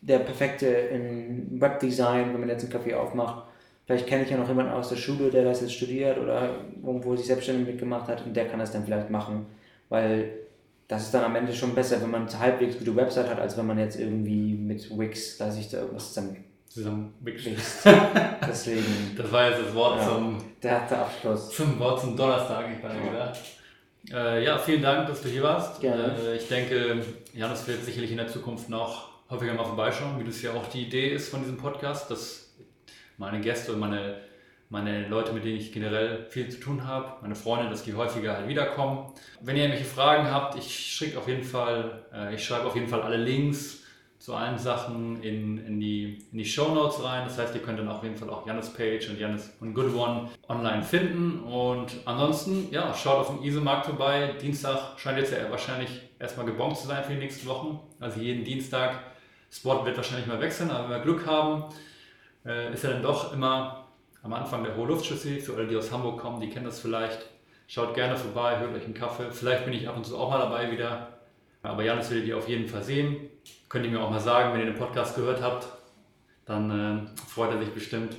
der 0.00 0.18
Perfekte 0.18 0.66
in 0.66 1.60
Webdesign, 1.60 2.32
wenn 2.32 2.40
man 2.40 2.48
jetzt 2.48 2.64
ein 2.64 2.72
Café 2.72 2.96
aufmacht. 2.96 3.46
Vielleicht 3.86 4.06
kenne 4.06 4.24
ich 4.24 4.30
ja 4.30 4.36
noch 4.38 4.48
jemanden 4.48 4.72
aus 4.72 4.88
der 4.88 4.96
Schule, 4.96 5.30
der 5.30 5.44
das 5.44 5.60
jetzt 5.60 5.74
studiert 5.74 6.18
oder 6.18 6.56
irgendwo 6.82 7.14
sich 7.16 7.26
selbstständig 7.26 7.66
mitgemacht 7.66 8.08
hat 8.08 8.24
und 8.24 8.34
der 8.34 8.46
kann 8.48 8.58
das 8.58 8.72
dann 8.72 8.84
vielleicht 8.84 9.10
machen, 9.10 9.46
weil 9.90 10.30
das 10.88 11.02
ist 11.04 11.14
dann 11.14 11.24
am 11.24 11.36
Ende 11.36 11.52
schon 11.52 11.74
besser, 11.74 12.00
wenn 12.02 12.10
man 12.10 12.26
halbwegs 12.38 12.78
gute 12.78 12.94
Website 12.96 13.28
hat, 13.28 13.38
als 13.40 13.56
wenn 13.58 13.66
man 13.66 13.78
jetzt 13.78 13.98
irgendwie 13.98 14.54
mit 14.54 14.90
Wix, 14.98 15.36
da 15.38 15.50
sich 15.50 15.68
da 15.70 15.78
irgendwas 15.78 16.08
zusammen 16.12 16.44
Zusammen 16.68 17.14
Wix. 17.20 17.44
Deswegen. 18.48 19.14
Das 19.16 19.30
war 19.30 19.48
jetzt 19.48 19.60
das 19.64 19.74
Wort 19.76 20.00
Ja. 20.00 20.08
zum, 20.08 20.38
Der 20.62 20.80
hatte 20.82 20.98
Abschluss. 20.98 21.50
zum 21.50 21.78
Wort 21.78 22.00
zum 22.00 22.16
Donnerstag, 22.16 22.64
ich 22.74 22.80
gerade 22.80 22.98
gedacht. 23.00 23.38
Äh, 24.12 24.44
ja, 24.44 24.58
vielen 24.58 24.82
Dank, 24.82 25.06
dass 25.06 25.22
du 25.22 25.28
hier 25.28 25.42
warst. 25.44 25.80
Gerne. 25.80 26.16
Äh, 26.26 26.36
ich 26.36 26.48
denke, 26.48 27.00
Janus 27.32 27.66
wird 27.68 27.84
sicherlich 27.84 28.10
in 28.10 28.16
der 28.16 28.26
Zukunft 28.28 28.68
noch 28.68 29.08
häufiger 29.30 29.54
mal 29.54 29.64
vorbeischauen, 29.64 30.18
wie 30.18 30.24
das 30.24 30.42
ja 30.42 30.50
auch 30.52 30.66
die 30.68 30.82
Idee 30.86 31.10
ist 31.10 31.28
von 31.28 31.40
diesem 31.40 31.56
Podcast, 31.58 32.10
dass 32.10 32.43
meine 33.16 33.40
Gäste 33.40 33.72
und 33.72 33.80
meine, 33.80 34.16
meine 34.68 35.08
Leute, 35.08 35.32
mit 35.32 35.44
denen 35.44 35.56
ich 35.56 35.72
generell 35.72 36.26
viel 36.28 36.48
zu 36.48 36.60
tun 36.60 36.86
habe, 36.86 37.14
meine 37.22 37.34
Freunde, 37.34 37.70
dass 37.70 37.82
die 37.82 37.94
häufiger 37.94 38.36
halt 38.36 38.48
wiederkommen. 38.48 39.12
Wenn 39.40 39.56
ihr 39.56 39.64
irgendwelche 39.64 39.88
Fragen 39.88 40.30
habt, 40.30 40.56
ich 40.56 40.74
schicke 40.74 41.18
auf 41.18 41.28
jeden 41.28 41.44
Fall, 41.44 42.04
äh, 42.12 42.34
ich 42.34 42.44
schreibe 42.44 42.66
auf 42.66 42.74
jeden 42.74 42.88
Fall 42.88 43.02
alle 43.02 43.16
Links 43.16 43.84
zu 44.24 44.34
allen 44.34 44.56
Sachen 44.56 45.22
in, 45.22 45.58
in 45.66 45.78
die, 45.80 46.26
in 46.32 46.38
die 46.38 46.46
Show 46.46 46.74
Notes 46.74 47.04
rein. 47.04 47.24
Das 47.26 47.38
heißt, 47.38 47.54
ihr 47.54 47.60
könnt 47.60 47.78
dann 47.78 47.88
auf 47.88 48.02
jeden 48.02 48.16
Fall 48.16 48.30
auch 48.30 48.46
Jannis 48.46 48.72
Page 48.72 49.10
und 49.10 49.20
Jannis 49.20 49.54
und 49.60 49.74
Good 49.74 49.94
One 49.94 50.30
online 50.48 50.82
finden. 50.82 51.40
Und 51.40 51.92
ansonsten, 52.06 52.68
ja, 52.70 52.94
schaut 52.94 53.18
auf 53.18 53.36
dem 53.36 53.42
Isemarkt 53.42 53.84
vorbei. 53.84 54.34
Dienstag 54.40 54.98
scheint 54.98 55.18
jetzt 55.18 55.30
ja 55.30 55.50
wahrscheinlich 55.50 55.90
erstmal 56.18 56.46
gebongt 56.46 56.78
zu 56.78 56.86
sein 56.86 57.04
für 57.04 57.12
die 57.12 57.18
nächsten 57.18 57.46
Wochen. 57.46 57.80
Also 58.00 58.18
jeden 58.18 58.44
Dienstag. 58.44 58.98
Spot 59.50 59.84
wird 59.84 59.96
wahrscheinlich 59.98 60.26
mal 60.26 60.40
wechseln, 60.40 60.70
aber 60.70 60.84
wenn 60.84 60.96
wir 60.96 61.02
Glück 61.02 61.26
haben, 61.26 61.64
äh, 62.44 62.72
ist 62.72 62.84
er 62.84 62.90
dann 62.90 63.02
doch 63.02 63.32
immer 63.32 63.88
am 64.22 64.32
Anfang 64.32 64.64
der 64.64 64.76
Hohe 64.76 64.88
Luftchaussee. 64.88 65.40
Für 65.40 65.54
alle, 65.54 65.66
die 65.66 65.76
aus 65.76 65.92
Hamburg 65.92 66.20
kommen, 66.20 66.40
die 66.40 66.48
kennen 66.50 66.66
das 66.66 66.80
vielleicht. 66.80 67.26
Schaut 67.66 67.94
gerne 67.94 68.16
vorbei, 68.16 68.58
hört 68.58 68.74
euch 68.74 68.84
einen 68.84 68.94
Kaffee. 68.94 69.30
Vielleicht 69.30 69.64
bin 69.64 69.74
ich 69.74 69.88
ab 69.88 69.96
und 69.96 70.04
zu 70.04 70.18
auch 70.18 70.30
mal 70.30 70.38
dabei 70.38 70.70
wieder. 70.70 71.08
Aber 71.62 71.82
Janis 71.82 72.10
will 72.10 72.24
ihr 72.24 72.36
auf 72.36 72.48
jeden 72.48 72.68
Fall 72.68 72.82
sehen. 72.82 73.30
Könnt 73.68 73.86
ihr 73.86 73.90
mir 73.90 74.00
auch 74.00 74.10
mal 74.10 74.20
sagen, 74.20 74.52
wenn 74.52 74.60
ihr 74.60 74.66
den 74.66 74.78
Podcast 74.78 75.16
gehört 75.16 75.42
habt. 75.42 75.66
Dann 76.44 76.70
äh, 76.70 77.20
freut 77.28 77.52
er 77.52 77.58
sich 77.58 77.72
bestimmt. 77.72 78.16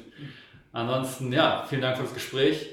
Ansonsten, 0.71 1.32
ja, 1.32 1.63
vielen 1.69 1.82
Dank 1.82 1.97
für 1.97 2.03
das 2.03 2.13
Gespräch. 2.13 2.69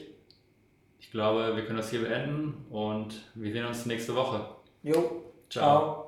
Ich 0.99 1.11
glaube, 1.11 1.55
wir 1.55 1.65
können 1.67 1.77
das 1.77 1.91
hier 1.91 2.01
beenden 2.01 2.67
und 2.71 3.15
wir 3.35 3.53
sehen 3.53 3.67
uns 3.67 3.85
nächste 3.85 4.17
Woche. 4.17 4.47
Jo, 4.83 5.23
Ciao. 5.51 5.63
ciao. 5.63 6.02